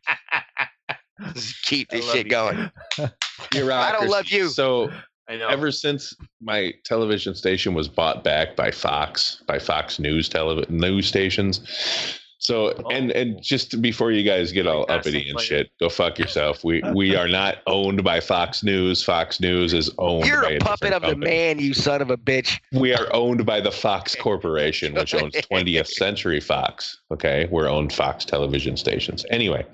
Just 1.35 1.63
keep 1.63 1.89
this 1.91 2.05
love 2.05 2.15
shit 2.15 2.27
you. 2.27 2.31
going. 2.31 2.71
I 2.99 3.93
don't 3.93 4.09
love 4.09 4.29
you. 4.29 4.49
So 4.49 4.91
I 5.29 5.37
know. 5.37 5.49
ever 5.49 5.73
since 5.73 6.15
my 6.41 6.73
television 6.85 7.35
station 7.35 7.75
was 7.75 7.89
bought 7.89 8.23
back 8.23 8.55
by 8.57 8.71
Fox, 8.71 9.43
by 9.47 9.59
Fox 9.59 9.99
News 9.99 10.29
television 10.29 10.77
news 10.77 11.07
stations. 11.07 11.61
So 12.39 12.75
oh. 12.85 12.91
and 12.91 13.11
and 13.11 13.43
just 13.43 13.83
before 13.83 14.13
you 14.13 14.23
guys 14.23 14.53
get 14.53 14.69
all 14.69 14.87
Like 14.89 15.01
uppity 15.01 15.29
and 15.29 15.41
shit, 15.41 15.71
go 15.81 15.89
fuck 15.89 16.17
yourself. 16.17 16.63
We 16.63 16.81
we 16.95 17.17
are 17.17 17.27
not 17.27 17.59
owned 17.67 18.05
by 18.05 18.21
Fox 18.21 18.63
News. 18.63 19.03
Fox 19.03 19.41
News 19.41 19.75
is 19.75 19.91
owned 19.99 20.27
You're 20.27 20.43
by 20.43 20.51
a 20.51 20.57
a 20.57 20.61
puppet 20.61 20.93
different 20.93 21.05
of 21.05 21.11
the 21.11 21.27
man, 21.27 21.59
you 21.59 21.75
son 21.75 22.01
of 22.01 22.11
a 22.11 22.17
bitch. 22.17 22.61
We 22.73 22.95
are 22.95 23.09
owned 23.13 23.45
by 23.47 23.61
the 23.61 23.73
Fox 23.73 24.15
Corporation, 24.15 24.95
which 24.95 25.13
owns 25.13 25.35
20th 25.51 25.89
Century 25.89 26.39
Fox. 26.39 27.01
Okay, 27.11 27.49
we're 27.51 27.69
owned 27.69 27.93
Fox 27.93 28.25
television 28.25 28.77
stations. 28.77 29.25
Anyway, 29.31 29.67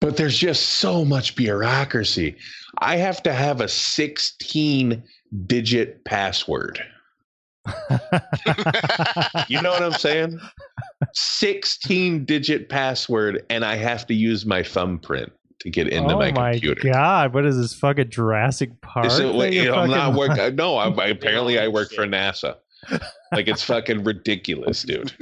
but 0.00 0.16
there's 0.16 0.36
just 0.36 0.62
so 0.80 1.04
much 1.04 1.36
bureaucracy. 1.36 2.36
I 2.78 2.96
have 2.96 3.22
to 3.24 3.32
have 3.32 3.60
a 3.60 3.68
16 3.68 5.02
digit 5.46 6.04
password. 6.04 6.82
You 9.48 9.60
know 9.60 9.70
what 9.70 9.82
I'm 9.82 9.92
saying? 9.92 10.40
16 11.12 12.24
digit 12.24 12.68
password, 12.68 13.44
and 13.50 13.64
I 13.64 13.76
have 13.76 14.06
to 14.06 14.14
use 14.14 14.46
my 14.46 14.62
thumbprint 14.62 15.32
to 15.60 15.70
get 15.70 15.88
into 15.88 16.14
oh 16.14 16.18
my 16.18 16.32
my 16.32 16.52
computer. 16.52 16.90
god! 16.92 17.34
What 17.34 17.44
is 17.46 17.56
this 17.56 17.74
fucking 17.74 18.10
Jurassic 18.10 18.80
Park? 18.80 19.06
Is, 19.06 19.18
that 19.18 19.34
wait, 19.34 19.54
you're 19.54 19.74
I'm 19.74 19.90
not 19.90 20.14
working. 20.14 20.54
No, 20.56 20.76
I, 20.76 20.88
I, 20.88 21.06
apparently 21.08 21.58
I 21.58 21.68
work 21.68 21.92
for. 21.92 22.06
NASA. 22.06 22.56
Like 23.32 23.46
it's 23.46 23.62
fucking 23.62 24.02
ridiculous, 24.02 24.82
dude. 24.82 25.12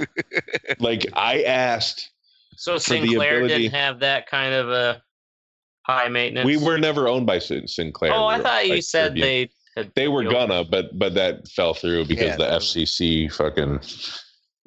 Like 0.78 1.04
I 1.12 1.42
asked, 1.42 2.08
so 2.58 2.76
Sinclair 2.78 3.36
ability- 3.44 3.62
didn't 3.62 3.74
have 3.74 4.00
that 4.00 4.26
kind 4.28 4.52
of 4.54 4.68
a 4.70 5.02
high 5.86 6.08
maintenance. 6.08 6.44
we 6.46 6.56
were 6.58 6.78
never 6.78 7.08
owned 7.08 7.26
by 7.26 7.38
Sinclair. 7.38 8.12
Oh, 8.12 8.28
We 8.28 8.34
I 8.34 8.40
thought 8.42 8.66
you 8.68 8.82
said 8.82 9.12
Tribune. 9.12 9.26
they. 9.26 9.50
Had 9.76 9.92
they 9.94 10.08
were 10.08 10.24
gonna, 10.24 10.64
but 10.64 10.98
but 10.98 11.14
that 11.14 11.46
fell 11.48 11.72
through 11.72 12.06
because 12.06 12.26
Yeah, 12.30 12.36
the 12.36 12.44
that 12.46 12.60
FCC 12.62 13.28
fucking 13.32 13.80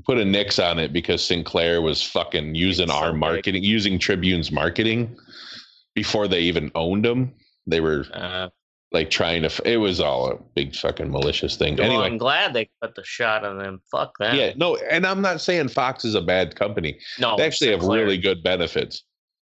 put 0.05 0.17
a 0.17 0.23
nix 0.25 0.57
on 0.57 0.79
it 0.79 0.93
because 0.93 1.23
Sinclair 1.23 1.81
was 1.81 2.01
fucking 2.01 2.55
using 2.55 2.85
It's 2.85 2.93
so 2.93 2.97
our 2.97 3.11
big. 3.11 3.19
marketing, 3.19 3.63
using 3.63 3.99
Tribune's 3.99 4.51
marketing 4.51 5.15
before 5.95 6.27
they 6.29 6.39
even 6.41 6.71
owned 6.75 7.03
them. 7.03 7.33
They 7.67 7.81
were 7.81 8.05
Uh, 8.13 8.49
like 8.91 9.09
trying 9.09 9.43
to. 9.43 9.61
It 9.65 9.77
was 9.77 9.99
all 9.99 10.31
a 10.31 10.35
big 10.55 10.75
fucking 10.75 11.11
malicious 11.11 11.55
thing. 11.55 11.77
well, 11.77 11.85
anyway, 11.85 12.05
I'm 12.05 12.17
glad 12.17 12.53
they 12.53 12.69
put 12.81 12.95
the 12.95 13.03
shot 13.03 13.45
on 13.45 13.57
them. 13.57 13.81
Fuck 13.89 14.17
that. 14.19 14.35
yeah, 14.35 14.53
no, 14.55 14.75
and 14.89 15.05
I'm 15.05 15.21
not 15.21 15.41
saying 15.41 15.69
Fox 15.69 16.03
is 16.03 16.15
a 16.15 16.21
bad 16.21 16.55
company. 16.55 16.99
no, 17.19 17.37
they 17.37 17.45
actually 17.45 17.71
have 17.71 17.81
Sinclair. 17.81 18.03
really 18.03 18.17
good 18.17 18.43
benefits. 18.43 19.03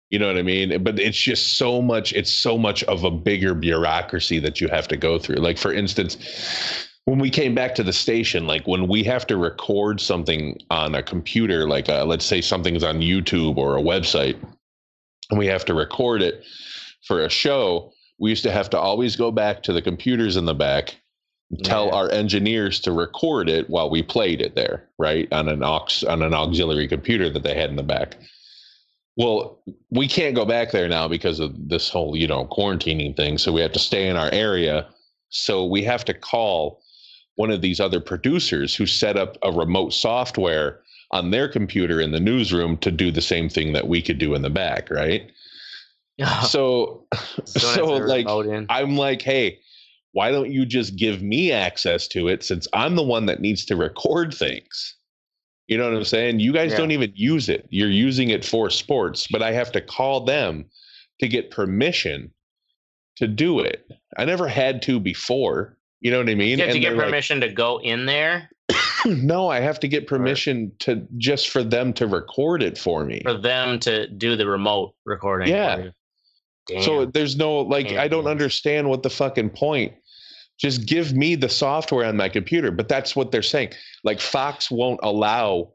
You 0.09 0.19
know 0.19 0.27
what 0.27 0.37
I 0.37 0.41
mean? 0.41 0.83
But 0.83 0.99
it's 0.99 1.17
just 1.17 1.57
so 1.57 1.81
much. 1.81 2.13
It's 2.13 2.31
so 2.31 2.57
much 2.57 2.83
of 2.85 3.03
a 3.03 3.11
bigger 3.11 3.53
bureaucracy 3.53 4.39
that 4.39 4.61
you 4.61 4.67
have 4.69 4.87
to 4.89 4.97
go 4.97 5.17
through. 5.19 5.37
Like 5.37 5.57
for 5.57 5.73
instance, 5.73 6.87
when 7.05 7.19
we 7.19 7.29
came 7.29 7.55
back 7.55 7.75
to 7.75 7.83
the 7.83 7.93
station, 7.93 8.47
like 8.47 8.67
when 8.67 8.87
we 8.87 9.03
have 9.03 9.25
to 9.27 9.37
record 9.37 10.01
something 10.01 10.57
on 10.69 10.95
a 10.95 11.03
computer, 11.03 11.67
like 11.67 11.87
uh 11.89 12.05
let's 12.05 12.25
say 12.25 12.41
something's 12.41 12.83
on 12.83 12.99
YouTube 12.99 13.57
or 13.57 13.77
a 13.77 13.81
website, 13.81 14.37
and 15.29 15.39
we 15.39 15.47
have 15.47 15.65
to 15.65 15.73
record 15.73 16.21
it 16.21 16.43
for 17.05 17.23
a 17.23 17.29
show, 17.29 17.91
we 18.19 18.29
used 18.29 18.43
to 18.43 18.51
have 18.51 18.69
to 18.71 18.79
always 18.79 19.15
go 19.15 19.31
back 19.31 19.63
to 19.63 19.73
the 19.73 19.81
computers 19.81 20.37
in 20.37 20.45
the 20.45 20.53
back 20.55 20.95
and 21.51 21.63
tell 21.63 21.87
Yeah. 21.87 21.93
our 21.93 22.11
engineers 22.11 22.79
to 22.81 22.91
record 22.91 23.49
it 23.49 23.69
while 23.69 23.89
we 23.89 24.03
played 24.03 24.41
it 24.41 24.55
there, 24.55 24.87
right? 24.97 25.31
On 25.31 25.47
an 25.47 25.63
aux 25.63 25.87
on 26.07 26.21
an 26.21 26.33
auxiliary 26.33 26.87
computer 26.87 27.29
that 27.29 27.43
they 27.43 27.53
had 27.53 27.69
in 27.69 27.75
the 27.75 27.83
back. 27.83 28.17
Well, 29.15 29.59
we 29.89 30.07
can't 30.07 30.35
go 30.35 30.45
back 30.45 30.71
there 30.71 30.87
now 30.87 31.07
because 31.07 31.39
of 31.39 31.69
this 31.69 31.89
whole, 31.89 32.15
you 32.15 32.27
know, 32.27 32.45
quarantining 32.45 33.15
thing. 33.15 33.37
So 33.37 33.51
we 33.51 33.61
have 33.61 33.71
to 33.73 33.79
stay 33.79 34.07
in 34.07 34.15
our 34.15 34.29
area. 34.31 34.87
So 35.29 35.65
we 35.65 35.83
have 35.83 36.05
to 36.05 36.13
call 36.13 36.81
one 37.35 37.49
of 37.51 37.61
these 37.61 37.79
other 37.79 37.99
producers 37.99 38.75
who 38.75 38.85
set 38.85 39.17
up 39.17 39.37
a 39.43 39.51
remote 39.51 39.93
software 39.93 40.81
on 41.11 41.31
their 41.31 41.47
computer 41.47 42.01
in 42.01 42.11
the 42.11 42.19
newsroom 42.19 42.77
to 42.77 42.91
do 42.91 43.11
the 43.11 43.21
same 43.21 43.49
thing 43.49 43.73
that 43.73 43.87
we 43.87 44.01
could 44.01 44.17
do 44.19 44.35
in 44.35 44.41
the 44.41 44.49
back, 44.49 44.89
right? 44.91 45.31
So, 46.45 47.05
so 47.45 47.85
like, 47.85 48.27
I'm 48.69 48.97
like, 48.97 49.21
hey, 49.21 49.59
why 50.13 50.31
don't 50.31 50.51
you 50.51 50.65
just 50.65 50.95
give 50.95 51.21
me 51.21 51.51
access 51.51 52.07
to 52.09 52.27
it 52.27 52.43
since 52.43 52.67
I'm 52.73 52.95
the 52.95 53.03
one 53.03 53.25
that 53.27 53.39
needs 53.39 53.65
to 53.65 53.75
record 53.75 54.33
things? 54.33 54.95
You 55.67 55.77
know 55.77 55.83
what 55.83 55.97
I'm 55.97 56.05
saying? 56.05 56.39
You 56.39 56.53
guys 56.53 56.71
Yeah. 56.71 56.77
don't 56.77 56.91
even 56.91 57.11
use 57.15 57.49
it. 57.49 57.67
You're 57.69 57.91
using 57.91 58.29
it 58.29 58.45
for 58.45 58.69
sports, 58.69 59.27
but 59.29 59.43
I 59.43 59.51
have 59.51 59.71
to 59.73 59.81
call 59.81 60.23
them 60.25 60.65
to 61.19 61.27
get 61.27 61.51
permission 61.51 62.31
to 63.17 63.27
do 63.27 63.59
it. 63.59 63.85
I 64.17 64.25
never 64.25 64.47
had 64.47 64.81
to 64.83 64.99
before. 64.99 65.77
You 65.99 66.11
know 66.11 66.19
what 66.19 66.29
I 66.29 66.35
mean? 66.35 66.59
you 66.59 66.65
have 66.65 66.73
to 66.73 66.79
get 66.79 66.89
they're 66.89 66.97
like, 66.97 67.07
permission 67.07 67.41
to 67.41 67.49
go 67.49 67.79
in 67.79 68.05
there 68.05 68.49
no, 69.05 69.49
I 69.49 69.59
have 69.59 69.79
to 69.79 69.87
get 69.87 70.07
permission 70.07 70.71
to 70.79 71.07
just 71.17 71.49
for 71.49 71.63
them 71.63 71.93
to 71.93 72.07
record 72.07 72.61
it 72.61 72.77
for 72.77 73.05
me. 73.05 73.21
for 73.23 73.37
them 73.37 73.79
to 73.81 74.07
do 74.07 74.35
the 74.35 74.47
remote 74.47 74.93
recording. 75.05 75.49
Yeah. 75.49 75.89
Damn. 76.67 76.81
So 76.81 77.05
there's 77.05 77.37
no 77.37 77.59
like 77.59 77.93
I 77.93 78.07
don't 78.07 78.27
understand 78.27 78.89
what 78.89 79.03
the 79.03 79.09
fucking 79.09 79.51
point. 79.51 79.93
Just 80.57 80.87
give 80.87 81.13
me 81.13 81.35
the 81.35 81.49
software 81.49 82.05
on 82.05 82.17
my 82.17 82.29
computer. 82.29 82.71
But 82.71 82.89
that's 82.89 83.15
what 83.15 83.31
they're 83.31 83.43
saying. 83.43 83.73
Like 84.03 84.19
Fox 84.19 84.71
won't 84.71 84.99
allow 85.03 85.73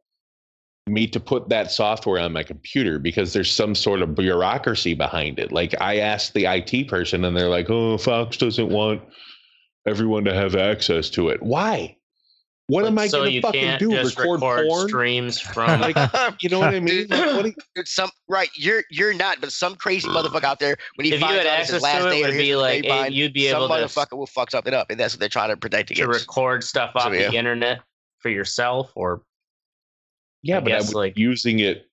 me 0.88 1.06
to 1.06 1.20
put 1.20 1.48
that 1.48 1.70
software 1.70 2.20
on 2.20 2.32
my 2.32 2.42
computer 2.42 2.98
because 2.98 3.32
there's 3.32 3.52
some 3.52 3.74
sort 3.74 4.02
of 4.02 4.16
bureaucracy 4.16 4.94
behind 4.94 5.38
it. 5.38 5.52
Like 5.52 5.80
I 5.80 5.98
asked 5.98 6.34
the 6.34 6.46
IT 6.46 6.88
person 6.88 7.24
and 7.24 7.36
they're 7.36 7.48
like, 7.48 7.70
"Oh, 7.70 7.96
Fox 7.98 8.36
doesn't 8.36 8.68
want 8.68 9.00
everyone 9.86 10.24
to 10.24 10.34
have 10.34 10.56
access 10.56 11.08
to 11.10 11.28
it." 11.28 11.42
Why? 11.42 11.96
What 12.68 12.86
am 12.86 12.98
I 12.98 13.06
so 13.08 13.20
going 13.20 13.32
to 13.32 13.40
fucking 13.42 13.60
can't 13.60 13.80
do? 13.80 13.90
just 13.90 14.16
Record, 14.16 14.40
record 14.40 14.66
porn? 14.68 14.88
streams 14.88 15.40
from 15.54 15.80
Like, 15.80 15.96
you 16.40 16.48
know 16.48 16.60
what 16.60 16.74
I 16.74 16.80
mean? 16.80 17.06
Like, 17.08 17.34
what 17.34 17.44
you- 17.46 17.54
Dude, 17.74 17.88
some 17.88 18.10
right, 18.28 18.48
you're 18.54 18.84
you're 18.90 19.12
not, 19.12 19.40
but 19.40 19.52
some 19.52 19.74
crazy 19.74 20.08
motherfucker 20.08 20.44
out 20.44 20.58
there 20.58 20.76
when 20.94 21.04
he 21.04 21.12
if 21.12 21.20
you 21.20 21.26
finds 21.26 21.42
had 21.42 21.46
out 21.46 21.60
it's 21.60 21.70
his 21.70 21.82
access 21.82 21.82
last 21.82 22.04
to 22.04 22.10
day 22.10 22.20
it, 22.20 22.24
or 22.24 22.28
would 22.28 22.38
be 22.38 22.56
like 22.56 22.82
grapevine, 22.84 23.12
you'd 23.12 23.32
be 23.32 23.48
some 23.48 23.62
able 23.62 23.68
to, 23.68 23.74
motherfucker 23.74 24.16
will 24.16 24.26
fuck 24.26 24.50
something 24.50 24.72
up, 24.74 24.90
and 24.90 24.98
that's 24.98 25.14
what 25.14 25.20
they're 25.20 25.28
trying 25.28 25.50
to 25.50 25.56
protect 25.56 25.90
against. 25.90 26.12
to 26.12 26.18
record 26.18 26.64
stuff 26.64 26.92
off 26.94 27.12
yeah. 27.12 27.28
the 27.28 27.36
internet 27.36 27.80
for 28.18 28.30
yourself 28.30 28.92
or 28.94 29.22
yeah, 30.42 30.58
I 30.58 30.60
but 30.60 30.72
I 30.72 30.76
guess, 30.76 30.86
was 30.86 30.94
like- 30.94 31.16
using 31.18 31.58
it 31.60 31.88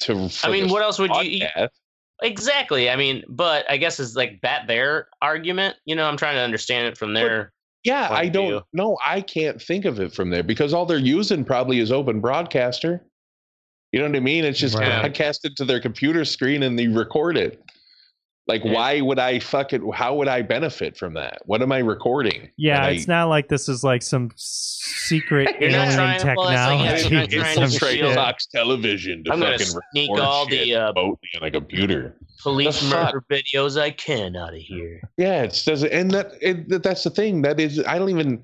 to. 0.00 0.30
I 0.42 0.50
mean, 0.50 0.68
what 0.70 0.82
else 0.82 0.98
would 0.98 1.10
you 1.16 1.40
podcast. 1.40 1.68
exactly? 2.22 2.90
I 2.90 2.96
mean, 2.96 3.24
but 3.28 3.70
I 3.70 3.76
guess 3.76 4.00
it's 4.00 4.16
like 4.16 4.40
that 4.42 4.66
their 4.66 5.08
argument. 5.22 5.76
You 5.84 5.96
know, 5.96 6.06
I'm 6.06 6.16
trying 6.16 6.36
to 6.36 6.42
understand 6.42 6.86
it 6.88 6.98
from 6.98 7.14
their. 7.14 7.52
Yeah, 7.84 8.08
I 8.10 8.28
don't 8.28 8.48
view. 8.48 8.62
know. 8.72 8.96
I 9.06 9.20
can't 9.20 9.60
think 9.60 9.84
of 9.84 10.00
it 10.00 10.12
from 10.12 10.30
there 10.30 10.42
because 10.42 10.72
all 10.72 10.86
they're 10.86 10.98
using 10.98 11.44
probably 11.44 11.78
is 11.80 11.92
Open 11.92 12.20
Broadcaster. 12.20 13.04
You 13.92 14.00
know 14.00 14.06
what 14.08 14.16
I 14.16 14.20
mean? 14.20 14.44
It's 14.44 14.58
just 14.58 14.76
Right. 14.76 15.00
broadcasted 15.00 15.54
to 15.56 15.64
their 15.64 15.80
computer 15.80 16.24
screen 16.24 16.62
and 16.64 16.78
they 16.78 16.88
record 16.88 17.36
it. 17.36 17.62
Like, 18.46 18.62
Yeah. 18.64 18.72
why 18.72 19.00
would 19.00 19.18
I 19.18 19.38
fucking? 19.38 19.90
How 19.92 20.14
would 20.16 20.28
I 20.28 20.42
benefit 20.42 20.98
from 20.98 21.14
that? 21.14 21.40
What 21.46 21.62
am 21.62 21.72
I 21.72 21.78
recording? 21.78 22.50
Yeah, 22.58 22.76
And 22.76 22.84
I- 22.84 22.90
it's 22.90 23.08
not 23.08 23.28
like 23.30 23.48
this 23.48 23.68
is 23.70 23.82
like 23.82 24.02
some 24.02 24.30
secret 24.36 25.48
alien 25.60 25.72
trying- 25.92 26.36
well, 26.36 26.46
like, 26.46 26.54
yeah, 26.54 26.96
technology. 26.96 27.08
you're 27.08 27.20
not 27.20 27.30
trying 27.30 27.54
some 27.54 27.62
to 27.62 27.66
It's 27.68 27.76
steal- 27.76 28.06
shit. 28.08 28.14
Fox 28.14 28.46
Television 28.46 29.24
to 29.24 29.32
I'm 29.32 29.40
gonna 29.40 29.52
fucking 29.58 29.80
sneak 29.92 30.10
record 30.10 30.22
all 30.24 30.48
shit 30.48 30.64
the 30.66 30.74
uh, 30.76 30.88
remotely 30.92 31.28
on 31.40 31.48
a 31.48 31.50
computer. 31.50 32.16
police 32.42 32.80
The 32.80 32.86
fuck? 32.90 33.14
murder 33.14 33.24
videos 33.30 33.80
I 33.80 33.90
can 33.90 34.36
out 34.36 34.52
of 34.52 34.60
here. 34.60 35.00
Yeah, 35.16 35.44
it 35.44 35.62
doesn't, 35.64 35.90
and 35.92 36.10
that 36.10 36.32
it, 36.42 36.68
that- 36.68 36.82
that's 36.82 37.02
the 37.04 37.10
thing. 37.10 37.40
That 37.42 37.58
is, 37.58 37.82
I 37.86 37.98
don't 37.98 38.10
even. 38.10 38.42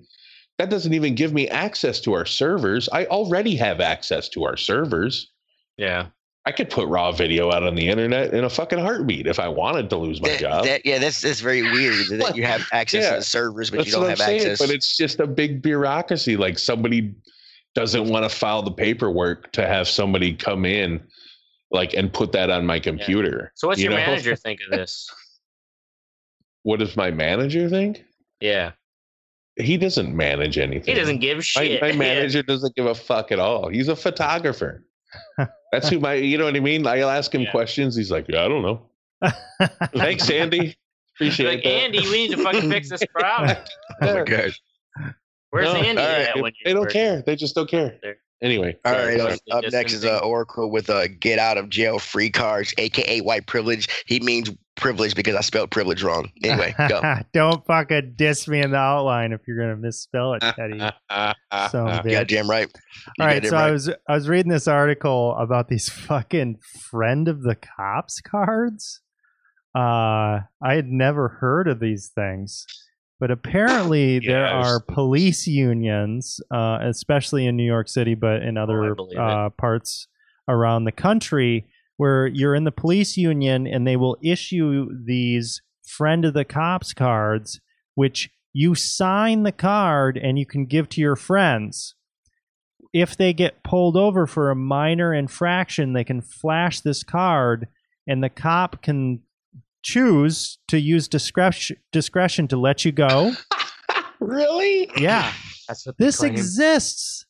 That 0.59 0.69
doesn't 0.69 0.93
even 0.93 1.15
give 1.15 1.33
me 1.33 1.49
access 1.49 2.01
to 2.03 2.13
our 2.13 2.27
servers. 2.27 2.87
I 2.93 3.07
already 3.07 3.57
have 3.57 3.81
access 3.81 4.29
to 4.31 4.45
our 4.45 4.59
servers. 4.59 5.31
Yeah. 5.79 6.07
I 6.51 6.53
could 6.53 6.69
put 6.69 6.89
raw 6.89 7.13
video 7.13 7.53
out 7.53 7.63
on 7.63 7.77
the 7.77 7.87
internet 7.89 8.35
in 8.35 8.43
a 8.43 8.51
fucking 8.51 8.81
heartbeat 8.81 9.29
if 9.29 9.39
I 9.39 9.47
wanted 9.47 9.89
to 9.91 9.97
lose 9.97 10.21
my 10.21 10.31
That- 10.31 10.41
job. 10.41 10.65
that- 10.65 10.85
yeah, 10.85 10.99
that's 10.99 11.21
that's 11.21 11.39
very 11.39 11.63
weird 11.63 12.09
that 12.21 12.35
you 12.37 12.43
have 12.45 12.67
access 12.73 13.05
Yeah, 13.05 13.11
to 13.11 13.17
the 13.19 13.23
servers, 13.23 13.71
but 13.71 13.87
you 13.87 13.93
don't 13.93 14.03
have 14.09 14.21
I'm 14.21 14.27
saying. 14.27 14.41
access. 14.41 14.59
But 14.59 14.71
it's 14.75 14.97
just 14.97 15.21
a 15.21 15.29
big 15.29 15.63
bureaucracy. 15.63 16.37
Like 16.37 16.59
somebody 16.59 17.15
doesn't 17.77 18.09
want 18.09 18.29
to 18.29 18.37
file 18.37 18.63
the 18.63 18.73
paperwork 18.73 19.53
to 19.53 19.65
have 19.65 19.87
somebody 19.87 20.35
come 20.35 20.65
in, 20.65 21.01
like 21.71 21.95
and 21.95 22.13
put 22.13 22.33
that 22.33 22.51
on 22.51 22.67
my 22.67 22.81
computer. 22.81 23.53
So 23.55 23.69
what's 23.69 23.79
you 23.79 23.85
your 23.91 23.93
know? 23.93 24.05
manager 24.07 24.35
think 24.45 24.59
of 24.69 24.77
this? 24.77 25.09
What 26.65 26.81
does 26.81 26.97
my 26.97 27.13
manager 27.13 27.69
think? 27.69 28.05
Yeah. 28.41 28.73
He 29.55 29.77
doesn't 29.77 30.17
manage 30.17 30.59
anything. 30.59 30.93
He 30.97 30.99
doesn't 31.01 31.21
give 31.21 31.45
shit. 31.45 31.81
my 31.81 31.93
manager 32.09 32.43
doesn't 32.43 32.75
give 32.75 32.87
a 32.87 32.95
fuck 32.97 33.31
at 33.31 33.39
all. 33.39 33.69
He's 33.69 33.87
a 33.87 33.95
photographer. 33.95 34.85
That's 35.73 35.89
who 35.89 36.01
my, 36.01 36.15
you 36.15 36.37
know 36.39 36.45
what 36.45 36.57
I 36.57 36.61
mean? 36.61 36.87
I'll 36.87 37.11
ask 37.11 37.35
him 37.35 37.43
Yeah. 37.43 37.51
questions. 37.51 37.95
He's 37.97 38.11
like, 38.11 38.27
yeah, 38.29 38.45
I 38.45 38.49
don't 38.49 38.63
know. 38.63 38.83
Thanks, 39.95 40.29
Andy. 40.31 40.77
Appreciate 41.17 41.47
like 41.47 41.63
that. 41.65 41.69
Andy, 41.71 42.01
we 42.01 42.27
need 42.29 42.31
to 42.37 42.43
fucking 42.43 42.71
fix 42.71 42.89
this 42.89 43.05
problem. 43.13 43.57
oh 44.03 44.15
my 44.15 44.23
god! 44.25 44.53
Where's 45.51 45.67
No, 45.67 45.75
Andy 45.75 46.01
all 46.01 46.09
right, 46.09 46.21
at 46.29 46.35
They- 46.35 46.41
when 46.43 46.53
they 46.65 46.73
don't 46.73 46.91
care. 46.91 47.23
They 47.23 47.37
just 47.37 47.55
don't 47.55 47.69
care. 47.69 47.99
There. 48.03 48.17
Anyway. 48.43 48.77
All 48.85 48.93
sorry, 48.93 49.07
right, 49.07 49.21
sorry. 49.21 49.33
up, 49.51 49.65
up 49.65 49.73
next 49.73 49.93
is 49.93 50.05
uh, 50.05 50.19
Oracle 50.19 50.71
with 50.71 50.89
uh, 50.89 51.09
get 51.19 51.39
out 51.39 51.59
of 51.59 51.69
jail 51.69 51.99
free 51.99 52.31
cards, 52.31 52.73
aka 52.79 53.21
white 53.21 53.47
privilege. 53.47 53.89
He 54.07 54.21
means 54.21 54.51
privilege 54.81 55.15
because 55.15 55.37
I 55.37 55.43
spelled 55.43 55.71
privilege 55.71 56.03
wrong. 56.03 56.33
Anyway, 56.43 56.75
go. 56.89 57.03
Don't 57.33 57.65
fucking 57.67 58.15
diss 58.17 58.49
me 58.49 58.61
in 58.61 58.73
the 58.73 58.79
outline 58.79 59.33
if 59.33 59.43
you're 59.47 59.59
gonna 59.59 59.77
misspell 59.77 60.35
it, 60.35 60.41
Teddy. 60.41 60.79
So 60.79 60.87
bitch. 61.11 62.11
Goddamn 62.13 62.51
right. 62.51 62.69
You 62.69 63.13
All 63.21 63.27
right, 63.27 63.43
goddamn 63.43 63.51
so 63.51 63.57
I 63.57 63.71
was 63.71 63.89
I 64.09 64.15
was 64.15 64.29
reading 64.29 64.51
this 64.51 64.67
article 64.67 65.37
about 65.37 65.69
these 65.69 65.89
fucking 65.89 66.59
friend 66.91 67.29
of 67.29 67.43
the 67.43 67.55
cops 67.55 68.21
cards. 68.21 69.01
Uh, 69.75 70.41
I 70.63 70.75
had 70.75 70.87
never 70.87 71.29
heard 71.29 71.69
of 71.69 71.79
these 71.79 72.11
things, 72.13 72.67
but 73.21 73.31
apparently 73.31 74.19
there 74.27 74.41
Yeah, 74.41 74.55
I 74.55 74.59
was- 74.59 74.67
are 74.69 74.81
police 74.81 75.47
unions, 75.47 76.41
uh, 76.51 76.79
especially 76.83 77.47
in 77.47 77.57
New 77.57 77.65
York 77.67 77.89
City, 77.89 78.15
but 78.15 78.43
in 78.43 78.57
other 78.57 78.95
believe 78.95 79.19
it. 79.19 79.19
uh, 79.19 79.51
parts 79.51 80.09
around 80.49 80.85
the 80.85 80.93
country, 80.93 81.67
where 81.99 82.27
you're 82.27 82.55
in 82.57 82.65
the 82.65 82.73
police 82.73 83.17
union 83.17 83.67
and 83.67 83.87
they 83.87 83.97
will 83.97 84.17
issue 84.23 84.89
these 85.07 85.61
friend 85.87 86.25
of 86.25 86.35
the 86.35 86.45
cops 86.45 86.93
cards, 86.95 87.61
which 87.95 88.31
you 88.53 88.75
sign 88.75 89.43
the 89.45 89.53
card 89.53 90.17
and 90.17 90.39
you 90.39 90.47
can 90.47 90.65
give 90.67 90.89
to 90.89 91.01
your 91.01 91.15
friends 91.17 91.95
if 92.93 93.17
they 93.17 93.33
get 93.33 93.63
pulled 93.63 93.97
over 93.97 94.27
for 94.27 94.51
a 94.51 94.57
minor 94.57 95.15
infraction, 95.15 95.93
they 95.93 96.03
can 96.03 96.21
flash 96.21 96.81
this 96.81 97.05
card 97.05 97.69
and 98.09 98.21
the 98.25 98.29
cop 98.29 98.83
can 98.83 99.21
choose 99.83 100.59
to 100.69 100.79
use 100.79 101.09
discretion 101.09 101.77
discretion 101.93 102.49
to 102.49 102.57
let 102.57 102.85
you 102.85 102.93
go. 102.93 103.33
really? 104.21 104.91
Yeah, 104.97 105.33
That's 105.69 105.87
what 105.87 105.97
this 105.99 106.19
claim. 106.19 106.33
exists. 106.33 107.27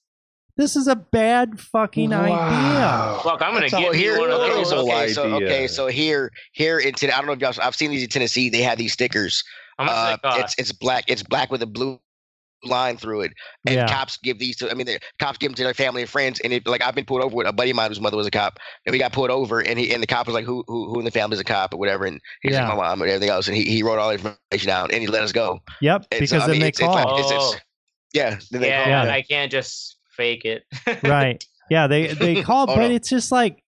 This 0.57 0.77
is 0.77 0.89
a 0.89 0.97
bad 0.97 1.59
fucking 1.59 2.13
idea. 2.13 3.21
Look, 3.25 3.41
I'm 3.41 3.53
gonna 3.55 3.61
That's 3.61 3.73
all 3.75 3.81
give 3.81 3.95
you 3.95 4.01
here, 4.01 4.19
one 4.19 4.31
of 4.31 4.41
okay, 4.41 4.53
those. 4.53 4.69
so, 4.69 4.79
okay, 4.81 5.13
so 5.13 5.23
okay, 5.37 5.67
so 5.67 5.87
here, 5.87 6.31
here 6.53 6.79
in 6.79 6.93
Tennessee, 6.93 7.13
I 7.17 7.19
don't 7.19 7.27
know 7.27 7.33
if 7.33 7.41
y'all. 7.41 7.55
I've 7.67 7.75
seen 7.75 7.91
these 7.91 8.03
in 8.03 8.09
Tennessee. 8.11 8.51
They 8.51 8.61
have 8.63 8.77
these 8.77 8.93
stickers. 8.93 9.43
How 9.79 9.85
much 9.85 10.21
Uh, 10.23 10.35
they 10.37 10.41
it's 10.43 10.55
it's 10.59 10.73
black. 10.73 11.05
It's 11.07 11.23
black 11.23 11.51
with 11.51 11.63
a 11.63 11.67
blue 11.67 11.99
line 12.65 12.97
through 12.97 13.23
it. 13.23 13.33
And 13.67 13.75
Yeah. 13.77 13.87
cops 13.89 14.17
give 14.19 14.39
these 14.39 14.57
to. 14.59 14.71
I 14.71 14.75
mean, 14.75 14.87
the 14.87 15.01
cops 15.19 15.39
give 15.39 15.49
them 15.51 15.55
to 15.57 15.65
their 15.65 15.75
family 15.75 16.03
and 16.03 16.11
friends. 16.11 16.41
And 16.41 16.53
it, 16.53 16.67
like 16.67 16.83
I've 16.83 16.95
been 16.95 17.05
pulled 17.05 17.23
over 17.23 17.35
with 17.35 17.47
a 17.47 17.53
buddy 17.53 17.71
of 17.71 17.77
mine 17.77 17.89
whose 17.91 18.01
mother 18.01 18.17
was 18.17 18.27
a 18.27 18.31
cop, 18.31 18.59
and 18.87 18.93
we 18.93 18.99
got 18.99 19.13
pulled 19.13 19.31
over, 19.31 19.61
and 19.61 19.79
he 19.79 19.93
and 19.93 20.03
the 20.03 20.07
cop 20.07 20.27
was 20.27 20.35
like, 20.35 20.45
"Who 20.45 20.65
who 20.67 20.89
who 20.93 20.99
in 20.99 21.05
the 21.05 21.11
family 21.11 21.35
is 21.35 21.41
a 21.41 21.45
cop 21.45 21.73
or 21.75 21.79
whatever?" 21.79 22.05
And 22.05 22.21
he's 22.43 22.53
Yeah. 22.53 22.69
like, 22.69 22.77
"My 22.77 22.89
mom 22.89 23.03
and 23.03 23.11
everything 23.11 23.31
else." 23.31 23.49
And 23.49 23.57
he, 23.57 23.65
he 23.65 23.83
wrote 23.83 23.99
all 23.99 24.09
the 24.09 24.15
information 24.15 24.67
down, 24.69 24.91
and 24.93 25.01
he 25.01 25.07
let 25.07 25.23
us 25.23 25.33
go. 25.33 25.61
Yep, 25.81 26.07
It's, 26.11 26.21
because 26.21 26.33
I 26.33 26.39
then 26.47 26.51
mean, 26.53 26.61
they 26.63 26.69
it's, 26.69 26.81
it's 26.81 26.87
call. 26.87 26.95
like- 26.95 27.19
it's- 27.21 27.31
it's- 27.31 27.55
Oh. 27.55 27.59
yeah, 28.13 28.39
then 28.51 28.61
they 28.63 28.69
yeah, 28.69 28.85
call. 28.85 29.07
Yeah. 29.07 29.13
I 29.15 29.23
can't 29.23 29.51
just 29.53 29.97
fake 30.17 30.45
it. 30.45 30.65
right. 31.05 31.45
Yeah, 31.71 31.87
they 31.87 32.09
they 32.09 32.43
call, 32.43 32.65
Oh, 32.69 32.75
but 32.77 32.89
no. 32.89 32.95
it's 32.95 33.09
just 33.09 33.31
like 33.33 33.63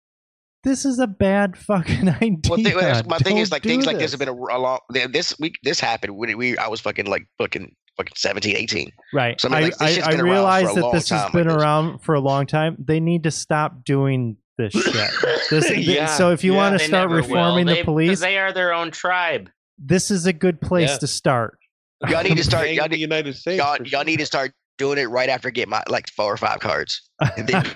this 0.63 0.85
is 0.85 0.99
a 0.99 1.07
bad 1.07 1.57
fucking 1.57 2.07
idea. 2.21 2.37
Well, 2.49 2.61
thing, 2.61 2.75
well, 2.75 3.01
my 3.07 3.17
thing 3.19 3.37
is 3.37 3.51
like 3.51 3.63
things 3.63 3.83
do 3.85 3.87
like 3.91 3.99
this 3.99 4.11
have 4.11 4.19
been 4.19 4.29
a, 4.29 4.33
a 4.33 4.57
long. 4.59 4.79
This 4.89 5.37
week, 5.39 5.55
this 5.63 5.79
happened 5.79 6.15
when 6.17 6.37
we. 6.37 6.57
I 6.57 6.67
was 6.67 6.79
fucking 6.81 7.05
like 7.07 7.27
fucking 7.37 7.75
fucking 7.97 8.13
17, 8.15 8.55
18. 8.55 8.91
Right. 9.13 9.39
So, 9.39 9.49
I 9.49 9.51
mean, 9.51 9.57
I, 9.57 9.61
like, 9.63 9.71
this 9.73 9.81
I, 9.81 9.91
shit's 9.93 10.07
I 10.07 10.11
been 10.11 10.19
around 10.21 10.29
realize 10.31 10.75
that 10.75 10.89
this 10.93 11.09
has 11.09 11.31
been 11.31 11.47
like 11.47 11.53
this. 11.53 11.63
around 11.63 11.99
for 11.99 12.15
a 12.15 12.19
long 12.19 12.45
time. 12.45 12.75
They 12.79 12.99
need 12.99 13.23
to 13.23 13.31
stop 13.31 13.83
doing 13.83 14.37
this 14.57 14.73
shit. 14.73 15.11
This, 15.49 15.67
th- 15.67 15.85
Yeah, 15.87 16.05
so 16.05 16.31
if 16.31 16.43
you 16.43 16.51
yeah. 16.53 16.57
want 16.57 16.79
to 16.79 16.85
start 16.85 17.09
reforming 17.09 17.65
They- 17.65 17.73
the 17.73 17.77
'cause 17.79 17.85
police, 17.85 18.19
They 18.19 18.37
are 18.37 18.51
their 18.53 18.73
own 18.73 18.91
tribe. 18.91 19.49
this 19.77 20.11
is 20.11 20.25
a 20.25 20.33
good 20.33 20.59
place 20.61 20.89
Yeah. 20.91 20.97
to 20.97 21.07
start. 21.07 21.57
Y'all 22.09 22.23
need 22.23 22.37
to 22.37 22.43
start. 22.43 22.65
Bang 22.65 22.75
Y'all 22.75 22.85
the 22.87 22.95
need, 22.95 23.01
United 23.01 23.35
States. 23.35 23.57
y'all, 23.61 23.75
for 23.77 23.83
y'all 23.83 24.03
need 24.03 24.17
to 24.19 24.25
start 24.25 24.51
doing 24.77 24.97
it 24.97 25.05
right 25.05 25.29
after 25.29 25.49
I 25.49 25.51
get 25.51 25.67
my 25.69 25.83
like 25.87 26.09
four 26.09 26.33
or 26.33 26.37
five 26.37 26.59
cards. 26.59 27.01
Then- 27.37 27.47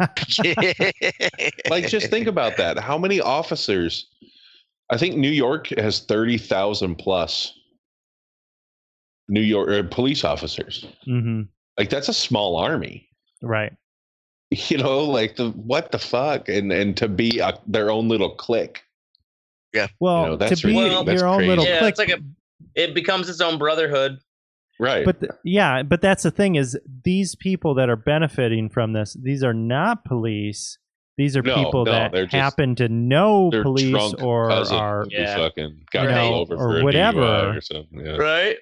like 1.69 1.87
just 1.87 2.09
think 2.09 2.27
about 2.27 2.57
that 2.57 2.79
how 2.79 2.97
many 2.97 3.21
officers 3.21 4.07
i 4.89 4.97
think 4.97 5.15
new 5.15 5.29
york 5.29 5.67
has 5.77 5.99
30,000 6.01 6.95
plus 6.95 7.53
new 9.27 9.41
york 9.41 9.69
uh, 9.69 9.83
police 9.89 10.23
officers 10.23 10.85
hmm 11.05 11.41
like 11.77 11.89
that's 11.89 12.09
a 12.09 12.13
small 12.13 12.55
army 12.57 13.07
Right. 13.41 13.73
you 14.51 14.77
know 14.77 14.99
like 15.03 15.35
the 15.35 15.49
what 15.51 15.91
the 15.91 15.99
fuck 15.99 16.47
and 16.49 16.71
and 16.71 16.95
to 16.97 17.07
be 17.07 17.39
a, 17.39 17.53
their 17.67 17.89
own 17.91 18.07
little 18.07 18.29
clique 18.35 18.83
Yeah, 19.73 19.87
Well, 19.99 20.25
know, 20.27 20.35
that's 20.37 20.61
to 20.61 20.67
be 20.67 20.73
really- 20.73 20.91
your 20.91 21.03
that's 21.03 21.21
own 21.21 21.37
crazy. 21.37 21.49
little 21.49 21.65
Yeah, 21.65 21.79
clique. 21.79 21.89
it's 21.91 21.99
like 21.99 22.09
a 22.09 22.19
it 22.75 22.93
becomes 22.93 23.27
its 23.29 23.41
own 23.41 23.57
brotherhood. 23.57 24.19
right 24.79 25.03
but 25.05 25.19
th- 25.19 25.31
yeah, 25.43 25.83
but 25.83 26.01
that's 26.01 26.23
the 26.23 26.31
thing 26.31 26.55
is 26.55 26.77
these 27.03 27.35
people 27.35 27.73
that 27.75 27.89
are 27.89 27.95
benefiting 27.97 28.69
from 28.69 28.93
this, 28.93 29.15
these 29.21 29.43
are 29.43 29.53
not 29.53 30.05
police. 30.05 30.77
These 31.17 31.37
are 31.37 31.41
No, 31.41 31.55
people 31.55 31.85
no, 31.85 31.91
that 31.91 32.11
just- 32.13 32.33
happen 32.33 32.75
to 32.75 32.87
know 32.89 33.49
police 33.51 34.13
or 34.21 34.51
are 34.51 35.05
Yeah. 35.09 35.35
fucking 35.37 35.85
got 35.91 36.03
You 36.03 36.09
know, 36.09 36.29
pulled 36.29 36.51
over 36.51 36.55
or 36.55 36.79
for 36.79 36.83
whatever. 36.83 37.19
DUI 37.21 37.57
or 37.57 37.61
something 37.61 37.99
yeah. 38.05 38.15
Right? 38.17 38.57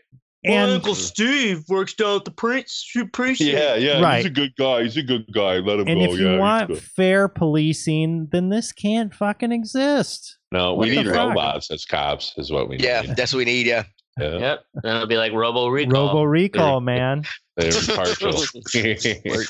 And 0.46 0.72
Uncle 0.72 0.96
Steve 0.96 1.64
works 1.70 1.94
down 1.94 2.18
at 2.18 2.26
the 2.26 2.32
Prince 2.32 2.90
Precinct. 3.14 3.52
yeah 3.52 3.76
yeah 3.76 4.02
Right. 4.02 4.18
he's 4.18 4.26
a 4.26 4.30
good 4.30 4.56
guy 4.58 4.84
he's 4.84 4.98
a 4.98 5.04
good 5.04 5.26
guy 5.34 5.58
let 5.58 5.80
him 5.80 5.88
and 5.88 6.00
go 6.00 6.14
if 6.14 6.20
you 6.20 6.32
yeah, 6.32 6.38
want 6.40 6.78
fair 6.78 7.28
policing, 7.28 8.28
then 8.32 8.50
this 8.50 8.72
can't 8.72 9.14
fucking 9.14 9.52
exist. 9.52 10.38
no 10.52 10.74
what 10.74 10.88
we 10.90 10.96
need 10.96 11.06
fuck? 11.06 11.16
robots 11.16 11.72
as 11.72 11.86
cops 11.86 12.34
is 12.38 12.52
what 12.52 12.68
we 12.70 12.78
need 12.78 12.84
yeah, 12.86 13.02
that's 13.16 13.34
what 13.34 13.40
we 13.40 13.46
need. 13.46 13.66
Yeah. 13.66 13.84
yeah. 14.20 14.38
Yep. 14.38 14.66
Then 14.84 14.96
it'll 14.96 15.08
be 15.08 15.18
like 15.18 15.34
Robo 15.34 15.68
Recall. 15.68 16.08
Robo 16.08 16.24
recall, 16.24 16.82
man. 16.82 17.24
they're 17.58 17.70
impartial 17.76 18.34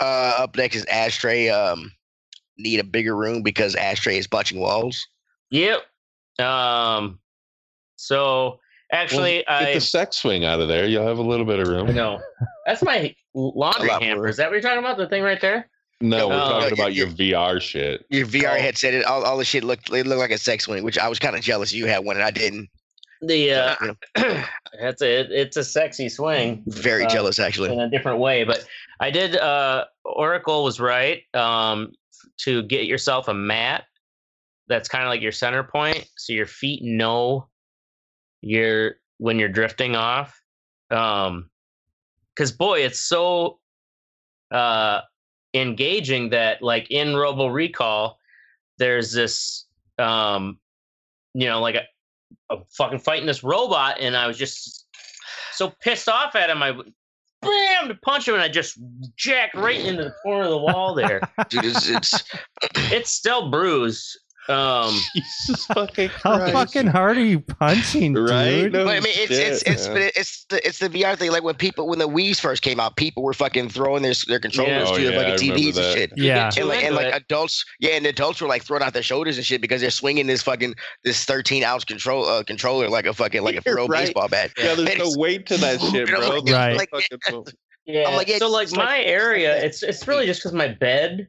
Uh, 0.00 0.34
up 0.38 0.56
next 0.56 0.76
is 0.76 0.84
Ashtray. 0.84 1.48
Um, 1.48 1.90
need 2.56 2.78
a 2.80 2.84
bigger 2.84 3.16
room 3.16 3.42
because 3.42 3.74
Ashtray 3.74 4.18
is 4.18 4.26
punching 4.26 4.58
walls. 4.60 5.06
Yep. 5.50 5.80
Um. 6.38 7.18
So 7.96 8.60
actually, 8.92 9.44
Well, 9.48 9.60
get 9.60 9.68
I 9.70 9.74
the 9.74 9.80
sex 9.80 10.16
swing 10.16 10.44
out 10.44 10.60
of 10.60 10.68
there. 10.68 10.86
You'll 10.86 11.06
have 11.06 11.18
a 11.18 11.22
little 11.22 11.46
bit 11.46 11.58
of 11.60 11.68
room. 11.68 11.94
no. 11.94 12.20
That's 12.66 12.82
my 12.82 13.14
laundry 13.34 13.88
hamper. 13.88 14.28
Is 14.28 14.36
that 14.36 14.46
what 14.48 14.52
you're 14.54 14.60
talking 14.62 14.78
about? 14.78 14.98
The 14.98 15.08
thing 15.08 15.22
right 15.22 15.40
there? 15.40 15.68
No, 16.00 16.28
we're 16.28 16.34
Oh. 16.34 16.48
talking 16.60 16.72
about 16.78 16.92
you- 16.94 17.06
your 17.06 17.08
VR 17.14 17.60
shit. 17.60 18.04
Your 18.10 18.26
VR 18.26 18.50
Oh. 18.56 18.60
headset, 18.60 18.94
it, 18.94 19.04
all, 19.04 19.24
all 19.24 19.36
the 19.36 19.44
shit 19.44 19.64
looked 19.64 19.90
it 19.90 20.06
looked 20.06 20.20
like 20.20 20.30
a 20.30 20.38
sex 20.38 20.64
swing, 20.64 20.84
which 20.84 20.98
I 20.98 21.08
was 21.08 21.18
kind 21.18 21.34
of 21.34 21.42
jealous 21.42 21.72
you 21.72 21.86
had 21.86 22.04
one 22.04 22.16
and 22.16 22.24
I 22.24 22.30
didn't. 22.30 22.68
The 23.20 23.52
uh, 23.52 23.74
You 23.80 23.86
know, 23.88 24.44
that's 24.80 25.02
a 25.02 25.20
it's 25.40 25.56
a 25.56 25.64
sexy 25.64 26.08
swing. 26.08 26.62
very 26.68 27.04
Uh, 27.04 27.08
jealous 27.08 27.38
actually. 27.40 27.72
in 27.72 27.80
a 27.80 27.90
different 27.90 28.20
way. 28.20 28.44
But 28.44 28.64
I 29.00 29.10
did. 29.10 29.34
Uh, 29.36 29.86
Oracle 30.04 30.62
was 30.62 30.78
right 30.78 31.22
um, 31.34 31.92
to 32.42 32.62
get 32.62 32.86
yourself 32.86 33.26
a 33.26 33.34
mat 33.34 33.84
that's 34.68 34.88
kind 34.88 35.02
of 35.02 35.08
like 35.10 35.20
your 35.20 35.32
center 35.32 35.64
point, 35.64 36.06
so 36.16 36.32
your 36.32 36.46
feet 36.46 36.82
know 36.84 37.48
you're 38.40 38.96
when 39.18 39.38
you're 39.38 39.48
drifting 39.48 39.96
off. 39.96 40.40
Um, 40.90 41.50
because 42.34 42.52
boy, 42.52 42.80
it's 42.80 43.00
so 43.00 43.58
uh 44.50 45.00
engaging 45.54 46.30
that 46.30 46.62
like 46.62 46.90
in 46.90 47.16
Robo 47.16 47.48
Recall, 47.48 48.18
there's 48.78 49.12
this 49.12 49.66
um, 49.98 50.58
you 51.34 51.46
know, 51.46 51.60
like 51.60 51.74
a, 51.74 51.82
a 52.50 52.58
fucking 52.70 53.00
fighting 53.00 53.26
this 53.26 53.44
robot, 53.44 53.96
and 54.00 54.16
I 54.16 54.26
was 54.26 54.38
just 54.38 54.86
so 55.52 55.72
pissed 55.80 56.08
off 56.08 56.34
at 56.36 56.50
him. 56.50 56.62
I 56.62 56.72
bam 57.42 57.88
to 57.88 57.94
punch 58.02 58.28
him, 58.28 58.34
and 58.34 58.42
I 58.42 58.48
just 58.48 58.78
jacked 59.16 59.54
right 59.54 59.80
into 59.80 60.04
the 60.04 60.14
corner 60.22 60.44
of 60.44 60.50
the 60.50 60.58
wall 60.58 60.94
there. 60.94 61.20
Dude, 61.48 61.64
it's, 61.64 61.88
it's 61.88 62.24
it's 62.92 63.10
still 63.10 63.50
bruised. 63.50 64.18
Um, 64.48 64.98
Jesus 65.14 65.66
fucking 65.66 66.08
How 66.08 66.50
fucking 66.50 66.86
hard 66.86 67.18
are 67.18 67.24
you 67.24 67.40
punching, 67.40 68.14
Right? 68.14 68.62
dude? 68.62 68.72
No 68.72 68.84
But 68.86 68.96
I 68.96 69.00
mean, 69.00 69.12
it's 69.14 69.30
it's 69.30 69.58
shit, 69.62 69.72
it's 69.74 69.86
man. 69.88 69.94
but 69.96 70.12
it's 70.16 70.44
the 70.46 70.66
it's 70.66 70.78
the 70.78 70.88
VR 70.88 71.16
thing. 71.18 71.30
Like 71.32 71.42
when 71.42 71.54
people 71.54 71.86
when 71.86 71.98
the 71.98 72.08
Wii's 72.08 72.40
first 72.40 72.62
came 72.62 72.80
out, 72.80 72.96
people 72.96 73.22
were 73.22 73.34
fucking 73.34 73.68
throwing 73.68 74.02
their 74.02 74.14
their 74.26 74.40
controllers 74.40 74.88
Oh, 74.88 74.96
to 74.96 75.02
their 75.02 75.12
yeah, 75.12 75.20
I 75.20 75.32
fucking 75.32 75.48
remember 75.50 75.70
TVs 75.70 75.76
and 75.76 75.98
shit. 75.98 76.12
Yeah. 76.16 76.50
And 76.56 76.66
like, 76.68 76.84
and 76.84 76.94
like 76.94 77.12
adults, 77.14 77.64
yeah, 77.80 77.90
and 77.90 78.06
adults 78.06 78.40
were 78.40 78.48
like 78.48 78.62
throwing 78.64 78.82
out 78.82 78.94
their 78.94 79.02
shoulders 79.02 79.36
and 79.36 79.44
shit 79.44 79.60
because 79.60 79.80
they're 79.80 79.90
swinging 79.90 80.26
this 80.26 80.42
fucking 80.42 80.74
this 81.04 81.24
13 81.24 81.62
ounce 81.64 81.84
control 81.84 82.24
uh, 82.26 82.42
controller 82.42 82.88
like 82.88 83.04
a 83.06 83.12
fucking 83.12 83.42
like 83.42 83.56
a 83.56 83.62
pro 83.70 83.86
right. 83.86 84.06
baseball 84.06 84.28
bat. 84.28 84.50
Yeah, 84.56 84.74
there's 84.74 84.88
It's- 84.88 85.14
no 85.14 85.20
weight 85.20 85.46
to 85.46 85.56
that 85.58 85.80
shit, 85.92 85.92
You 86.08 86.14
know, 86.14 86.20
bro. 86.20 86.38
like, 86.38 86.44
Right. 86.54 86.76
like, 86.76 86.90
fucking- 86.90 87.44
Yeah. 87.84 88.08
like, 88.16 88.28
yeah, 88.28 88.38
so 88.38 88.48
like 88.48 88.64
just 88.68 88.76
like- 88.76 88.86
my 88.86 89.02
area, 89.02 89.62
it's 89.62 89.82
it's 89.82 90.08
really 90.08 90.24
just 90.26 90.40
because 90.40 90.54
my 90.54 90.68
bed 90.68 91.28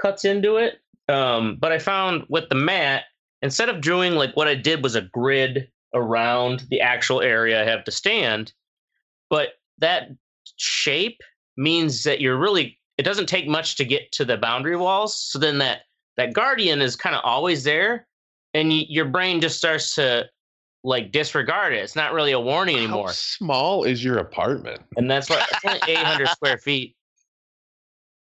cuts 0.00 0.24
into 0.24 0.56
it. 0.56 0.78
Um, 1.08 1.56
but 1.60 1.72
I 1.72 1.78
found 1.78 2.24
with 2.28 2.48
the 2.48 2.54
mat, 2.56 3.04
instead 3.42 3.68
of 3.68 3.80
doing 3.80 4.14
like 4.14 4.34
what 4.36 4.48
I 4.48 4.54
did 4.54 4.82
was 4.82 4.94
a 4.94 5.02
grid 5.02 5.68
around 5.94 6.64
the 6.70 6.80
actual 6.80 7.20
area 7.22 7.60
I 7.62 7.64
have 7.64 7.84
to 7.84 7.90
stand, 7.92 8.52
but 9.30 9.50
that 9.78 10.08
shape 10.56 11.20
means 11.56 12.02
that 12.04 12.20
you're 12.20 12.36
really 12.38 12.78
it 12.98 13.02
doesn't 13.02 13.26
take 13.28 13.46
much 13.46 13.76
to 13.76 13.84
get 13.84 14.10
to 14.12 14.24
the 14.24 14.36
boundary 14.38 14.76
walls. 14.76 15.16
So 15.16 15.38
then 15.38 15.58
that 15.58 15.82
that 16.16 16.32
guardian 16.32 16.80
is 16.80 16.96
kind 16.96 17.14
of 17.14 17.20
always 17.24 17.62
there, 17.62 18.06
and 18.54 18.68
y- 18.70 18.86
your 18.88 19.04
brain 19.04 19.40
just 19.40 19.58
starts 19.58 19.94
to 19.96 20.24
like 20.82 21.12
disregard 21.12 21.72
it. 21.72 21.78
It's 21.78 21.96
not 21.96 22.12
really 22.14 22.32
a 22.32 22.40
warning 22.40 22.76
anymore. 22.76 22.88
How 22.90 22.98
anymore, 23.00 23.12
small 23.12 23.84
is 23.84 24.02
your 24.02 24.18
apartment? 24.18 24.80
and 24.96 25.10
that's 25.10 25.28
what 25.28 25.46
it's 25.52 25.64
only 25.64 25.80
800 25.98 26.28
square 26.28 26.58
feet. 26.58 26.96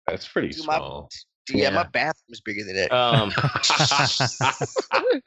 That's 0.07 0.27
pretty 0.27 0.49
Dude, 0.49 0.67
my- 0.67 0.77
small. 0.77 1.09
Dude, 1.47 1.59
yeah, 1.59 1.71
my 1.71 1.83
Yeah. 1.83 1.89
bathroom's 1.93 2.41
bigger 2.41 2.65
than 2.65 2.77
that. 2.77 2.93
Um, 2.93 3.33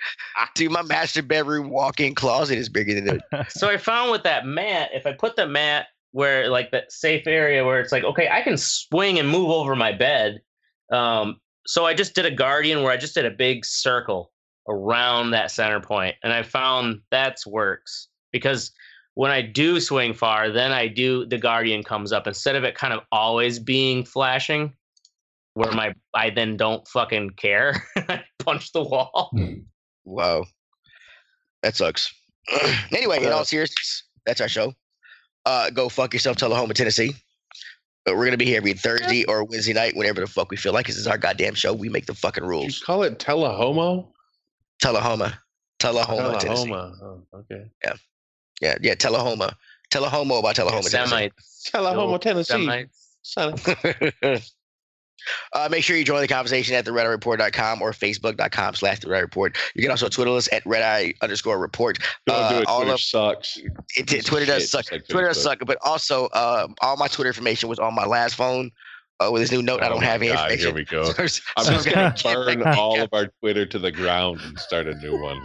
Dude, 0.56 0.72
my 0.72 0.82
master 0.82 1.22
bedroom 1.22 1.70
walk-in 1.70 2.16
closet 2.16 2.58
is 2.58 2.70
bigger 2.70 2.94
than 2.96 3.22
that. 3.32 3.52
so 3.52 3.70
I 3.70 3.78
found 3.78 4.12
with 4.12 4.24
that 4.24 4.46
mat, 4.46 4.90
if 4.94 5.06
I 5.06 5.14
put 5.14 5.36
the 5.36 5.48
mat 5.48 5.88
where 6.12 6.48
like 6.50 6.72
that 6.72 6.92
safe 6.92 7.28
area 7.28 7.66
where 7.66 7.82
it's 7.82 7.92
like, 7.92 8.04
okay, 8.06 8.30
I 8.30 8.42
can 8.42 8.58
swing 8.58 9.20
and 9.20 9.28
move 9.28 9.50
over 9.50 9.76
my 9.76 9.92
bed. 9.92 10.40
Um, 10.92 11.42
so 11.68 11.86
I 11.86 11.94
just 11.94 12.16
did 12.16 12.26
a 12.26 12.32
guardian 12.32 12.84
where 12.84 12.92
I 12.92 12.98
just 12.98 13.16
did 13.16 13.26
a 13.26 13.32
big 13.32 13.66
circle 13.66 14.32
around 14.70 15.32
that 15.32 15.52
center 15.52 15.80
point, 15.82 16.16
and 16.24 16.32
I 16.32 16.44
found 16.44 17.02
that's 17.12 17.46
works 17.46 18.08
because 18.32 18.72
when 19.16 19.32
I 19.32 19.42
do 19.42 19.80
swing 19.80 20.14
far, 20.14 20.52
then 20.52 20.72
I 20.72 20.88
do 20.88 21.26
the 21.26 21.38
guardian 21.38 21.84
comes 21.84 22.12
up 22.12 22.28
instead 22.28 22.56
of 22.56 22.64
it 22.64 22.76
kind 22.76 22.94
of 22.94 23.02
always 23.12 23.60
being 23.60 24.06
flashing, 24.06 24.74
where 25.56 25.72
my 25.72 25.94
I 26.14 26.30
then 26.30 26.56
don't 26.58 26.88
fucking 26.88 27.32
care. 27.32 27.82
I 27.98 28.24
punch 28.40 28.72
the 28.72 28.84
wall. 28.84 29.36
Wow. 30.04 30.46
That 31.64 31.76
sucks. 31.76 32.14
anyway, 32.92 33.24
in 33.24 33.32
all 33.32 33.44
seriousness, 33.44 34.04
that's 34.26 34.40
our 34.40 34.48
show. 34.48 34.74
Uh, 35.48 35.70
go 35.72 35.90
fuck 35.90 36.14
yourself, 36.14 36.38
Tullahoma, 36.38 36.74
Tennessee. 36.76 37.16
Uh, 38.08 38.14
we're 38.14 38.26
gonna 38.26 38.38
be 38.38 38.46
here 38.46 38.58
every 38.58 38.74
Thursday 38.74 39.24
or 39.26 39.44
Wednesday 39.44 39.74
night, 39.74 39.96
whenever 39.96 40.22
the 40.22 40.28
fuck 40.28 40.52
we 40.52 40.58
feel 40.58 40.74
like. 40.74 40.86
This 40.86 40.98
is 40.98 41.08
our 41.08 41.18
goddamn 41.18 41.56
show. 41.56 41.74
We 41.74 41.90
make 41.90 42.06
the 42.06 42.14
fucking 42.14 42.44
Did 42.44 42.48
you 42.48 42.52
rules. 42.52 42.80
call 42.80 43.02
it 43.04 43.18
telehomo? 43.18 44.12
Tullahoma, 44.84 45.40
Tullahoma, 45.80 46.38
Tennessee. 46.40 46.72
Oh, 46.72 47.24
okay. 47.34 47.72
Yeah, 47.84 47.94
yeah, 48.62 48.76
Yeah. 48.82 48.96
Tullahoma, 48.96 49.56
Tullahoma 49.90 50.36
about 50.36 50.56
Tullahoma, 50.56 50.90
Tennessee. 50.90 51.10
Semites. 51.10 51.70
Telehoma, 51.74 52.20
Tennessee. 52.20 52.88
Semites. 53.24 54.52
Uh, 55.54 55.68
make 55.72 55.84
sure 55.84 55.96
you 55.98 56.04
join 56.04 56.22
the 56.22 56.28
conversation 56.28 56.76
at 56.76 56.86
the 56.86 56.92
redeyereport.com 56.92 57.82
or 57.82 57.92
facebook.com 57.92 58.76
slash 58.76 59.00
the 59.00 59.10
Red 59.10 59.18
Eye 59.18 59.22
report. 59.22 59.58
You 59.74 59.82
can 59.82 59.92
also 59.92 60.08
Twitter 60.08 60.32
us 60.32 60.48
at 60.52 60.66
red 60.66 60.84
eye 60.84 61.14
underscore 61.22 61.58
report. 61.60 61.98
Uh, 62.30 62.50
do 62.54 62.58
it. 62.60 62.68
all 62.68 62.80
Twitter 62.82 62.94
of- 62.94 63.00
sucks. 63.02 63.58
It, 63.98 64.14
of 64.14 64.26
Twitter 64.26 64.46
does 64.46 64.64
shit, 64.64 64.70
suck. 64.70 64.92
like 64.92 65.08
Twitter 65.08 65.28
does 65.28 65.42
suck. 65.42 65.60
But 65.66 65.78
also, 65.84 66.28
uh, 66.28 66.68
all 66.82 66.98
my 66.98 67.08
Twitter 67.08 67.30
information 67.30 67.70
was 67.70 67.80
on 67.80 67.94
my 67.96 68.06
last 68.06 68.36
phone. 68.36 68.72
Uh, 69.22 69.30
with 69.32 69.42
this 69.42 69.52
new 69.52 69.62
note, 69.62 69.82
I 69.82 69.86
Oh 69.88 69.92
don't 69.92 70.04
have 70.04 70.22
any 70.22 70.34
God, 70.34 70.52
Here 70.52 70.74
we 70.74 70.84
go. 70.84 71.04
So- 71.14 71.26
so 71.28 71.42
I'm 71.58 71.66
just 71.66 71.86
gonna 71.90 72.14
gonna 72.22 72.62
burn 72.62 72.64
all 72.78 73.02
of 73.02 73.10
our 73.14 73.28
Twitter 73.40 73.66
to 73.66 73.80
the 73.80 73.92
ground 73.92 74.42
and 74.44 74.60
start 74.60 74.88
a 74.88 74.96
new 74.96 75.18
one. 75.18 75.42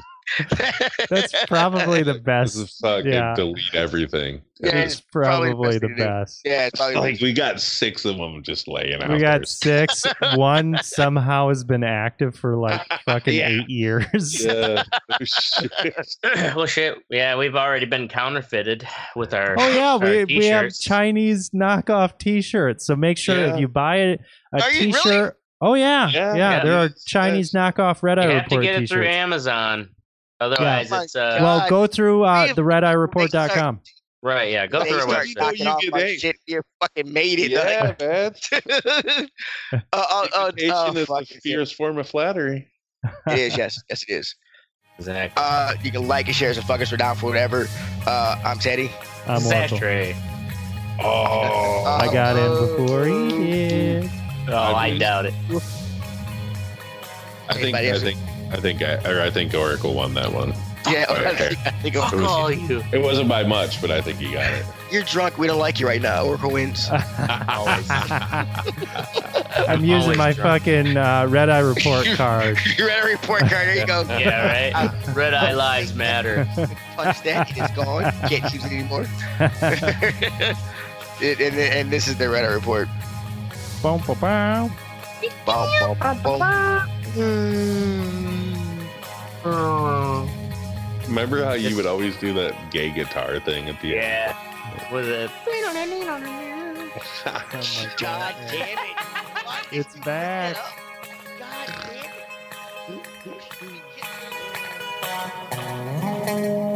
That's 1.08 1.44
probably 1.46 2.02
the 2.02 2.14
best. 2.24 2.56
is 2.56 2.72
suck 2.72 3.04
Yeah. 3.04 3.34
delete 3.34 3.74
everything. 3.74 4.42
Yeah, 4.62 4.76
it's 4.76 4.94
it's 4.98 5.02
probably 5.10 5.50
probably 5.50 5.78
the 5.78 5.88
the 5.88 5.88
best 5.88 5.88
thing 5.88 5.96
to 5.96 6.02
do. 6.02 6.08
best. 6.08 6.40
yeah, 6.44 6.66
it's 6.66 6.78
probably 6.78 6.96
oh, 6.96 7.00
like, 7.00 7.20
we 7.22 7.32
got 7.32 7.60
six 7.62 8.04
of 8.04 8.18
them 8.18 8.42
just 8.42 8.68
laying 8.68 9.02
out. 9.02 9.08
We 9.08 9.18
there. 9.18 9.38
got 9.38 9.48
six. 9.48 10.04
One 10.34 10.76
somehow 10.82 11.48
has 11.48 11.64
been 11.64 11.82
active 11.82 12.34
for 12.36 12.56
like 12.56 12.82
fucking 13.06 13.34
Yeah. 13.34 13.48
eight 13.48 13.70
years. 13.70 14.44
Yeah. 14.44 14.82
Oh, 16.24 16.52
well, 16.56 16.66
shit. 16.66 16.98
Yeah, 17.08 17.36
we've 17.36 17.56
already 17.56 17.86
been 17.86 18.08
counterfeited 18.08 18.86
with 19.16 19.32
our. 19.34 19.54
Oh 19.58 19.68
yeah, 19.72 19.92
our 19.94 19.98
we 19.98 20.24
we 20.26 20.46
have. 20.46 20.72
Chinese 20.78 21.50
knockoff 21.50 22.18
T-shirts. 22.18 22.86
So 22.86 22.96
make 22.96 23.18
sure 23.18 23.36
Yeah. 23.38 23.54
if 23.54 23.60
you 23.60 23.68
buy 23.68 23.96
a, 23.96 24.18
a 24.54 24.62
Are 24.62 24.70
you 24.72 24.80
really? 24.80 24.92
T-shirt. 24.92 25.36
Oh 25.62 25.74
yeah, 25.74 26.08
yeah, 26.08 26.34
Yeah, 26.34 26.36
yeah, 26.36 26.64
there 26.64 26.78
are 26.78 26.88
Chinese 27.06 27.52
knockoff 27.52 28.02
Red 28.02 28.18
Eye 28.18 28.24
Report. 28.26 28.32
You 28.34 28.38
have 28.40 28.48
to 28.48 28.56
Report 28.58 28.62
get 28.64 28.82
it 28.82 28.88
through 28.88 29.02
T-shirts. 29.02 29.16
Amazon. 29.16 29.88
Otherwise, 30.40 30.90
Yeah. 30.90 31.02
it's 31.02 31.16
uh, 31.16 31.38
Well, 31.40 31.68
go 31.68 31.86
through 31.86 32.24
uh, 32.24 32.46
we- 32.48 32.52
the 32.54 32.62
RedEyeReport.com. 32.62 33.80
Right, 34.22 34.50
yeah. 34.52 34.66
Go 34.66 34.80
They 34.82 34.90
through 34.90 34.98
our 35.12 35.24
start 35.26 35.28
you 35.28 35.34
website. 35.34 35.64
know 35.64 35.64
you 35.64 35.70
off 35.70 35.80
get 35.80 35.92
my 35.92 36.16
shit. 36.16 36.36
You 36.46 36.60
fucking 36.82 37.10
made 37.10 37.38
it. 37.38 37.52
Yeah, 37.52 37.94
man. 38.00 38.34
uh, 39.72 39.76
uh, 39.92 39.92
uh, 39.92 40.26
uh, 40.36 40.52
is 40.56 41.06
fuck, 41.06 41.26
the 41.26 41.40
fierce 41.42 41.72
form 41.72 41.96
of 41.96 42.06
flattery. 42.06 42.68
It 43.28 43.38
is, 43.38 43.56
yes. 43.56 43.80
Yes, 43.88 44.02
it 44.02 44.12
is. 44.12 44.34
Exactly. 44.98 45.42
Uh, 45.42 45.72
you 45.82 45.90
can 45.90 46.06
like 46.06 46.26
and 46.26 46.36
share 46.36 46.50
and 46.50 46.62
fuck 46.64 46.82
us. 46.82 46.90
We're 46.90 46.98
down 46.98 47.16
for 47.16 47.26
whatever. 47.26 47.66
Uh, 48.06 48.38
I'm 48.44 48.58
Teddy. 48.58 48.90
I'm 49.26 49.42
This 49.42 49.72
is 49.72 49.72
Oracle. 49.82 50.20
Oh, 51.02 51.84
I 51.86 52.12
got 52.12 52.36
in 52.36 52.76
before 52.84 53.06
he 53.06 53.28
did. 53.46 54.10
Oh, 54.48 54.74
I 54.74 54.98
doubt 54.98 55.24
it. 55.24 55.34
I 57.48 57.54
think 57.54 57.62
Anybody 57.74 57.88
I 57.88 57.90
else? 57.92 58.02
think 58.02 58.18
I 58.52 58.56
think 58.56 58.82
I, 58.82 58.94
or 59.08 59.20
I 59.20 59.30
think 59.30 59.54
Oracle 59.54 59.94
won 59.94 60.14
that 60.14 60.32
one. 60.32 60.52
Yeah, 60.88 61.04
Okay. 61.10 61.54
I 61.66 61.70
think 61.82 61.94
Fuck 61.94 62.12
was- 62.12 62.22
all 62.24 62.50
you. 62.50 62.82
It 62.92 63.02
wasn't 63.02 63.28
by 63.28 63.42
much, 63.44 63.80
but 63.82 63.90
I 63.90 64.00
think 64.00 64.18
he 64.18 64.32
got 64.32 64.50
it. 64.52 64.64
you're 64.90 65.02
drunk. 65.02 65.36
We 65.38 65.46
don't 65.46 65.58
like 65.58 65.78
you 65.78 65.86
right 65.86 66.00
now. 66.00 66.24
Oracle 66.24 66.50
wins. 66.52 66.88
I'm 66.90 67.84
using 69.84 70.02
Always 70.02 70.16
my 70.18 70.32
drunk. 70.32 70.62
fucking 70.64 70.96
uh, 70.96 71.26
red 71.28 71.50
eye 71.50 71.58
report 71.60 72.06
card. 72.16 72.58
You're 72.78 72.88
at 72.90 73.04
a 73.04 73.08
report 73.08 73.40
card. 73.40 73.52
There 73.68 73.76
you 73.76 73.86
go. 73.86 74.02
Yeah, 74.08 74.72
right? 74.72 74.90
Red 75.14 75.34
Eye 75.34 75.52
Lives 75.52 75.94
Matter. 75.94 76.48
Punch 76.96 77.22
that. 77.22 77.52
It's 77.56 77.74
gone. 77.76 78.10
Can't 78.28 78.52
use 78.52 78.64
it 78.64 78.72
anymore. 78.72 79.06
and, 81.22 81.40
and, 81.40 81.58
and 81.58 81.90
this 81.90 82.08
is 82.08 82.16
the 82.16 82.24
Reddit 82.24 82.54
report. 82.54 82.88
Boom, 83.82 84.00
boom, 84.06 84.18
boom. 84.18 84.72
Bum, 85.44 85.68
bum, 85.98 86.18
bum. 86.22 86.88
Remember 91.06 91.44
how 91.44 91.52
you 91.54 91.76
would 91.76 91.86
always 91.86 92.16
do 92.16 92.32
that 92.34 92.70
gay 92.70 92.90
guitar 92.90 93.40
thing 93.40 93.68
at 93.68 93.80
the 93.80 93.98
end? 93.98 94.04
Yeah. 94.04 94.92
With 94.92 95.06
a. 95.08 95.30
Oh 97.26 97.66
my 97.76 97.86
God 97.98 97.98
God. 97.98 98.34
damn 98.50 98.78
it. 98.78 98.96
Why 99.44 99.62
It's 99.72 99.96
you 99.96 100.02
back. 100.02 100.56
fuck 100.56 100.56
that 100.56 100.58
up? 100.58 100.74
God 101.38 101.68
damn 101.82 102.04
it. 106.58 106.69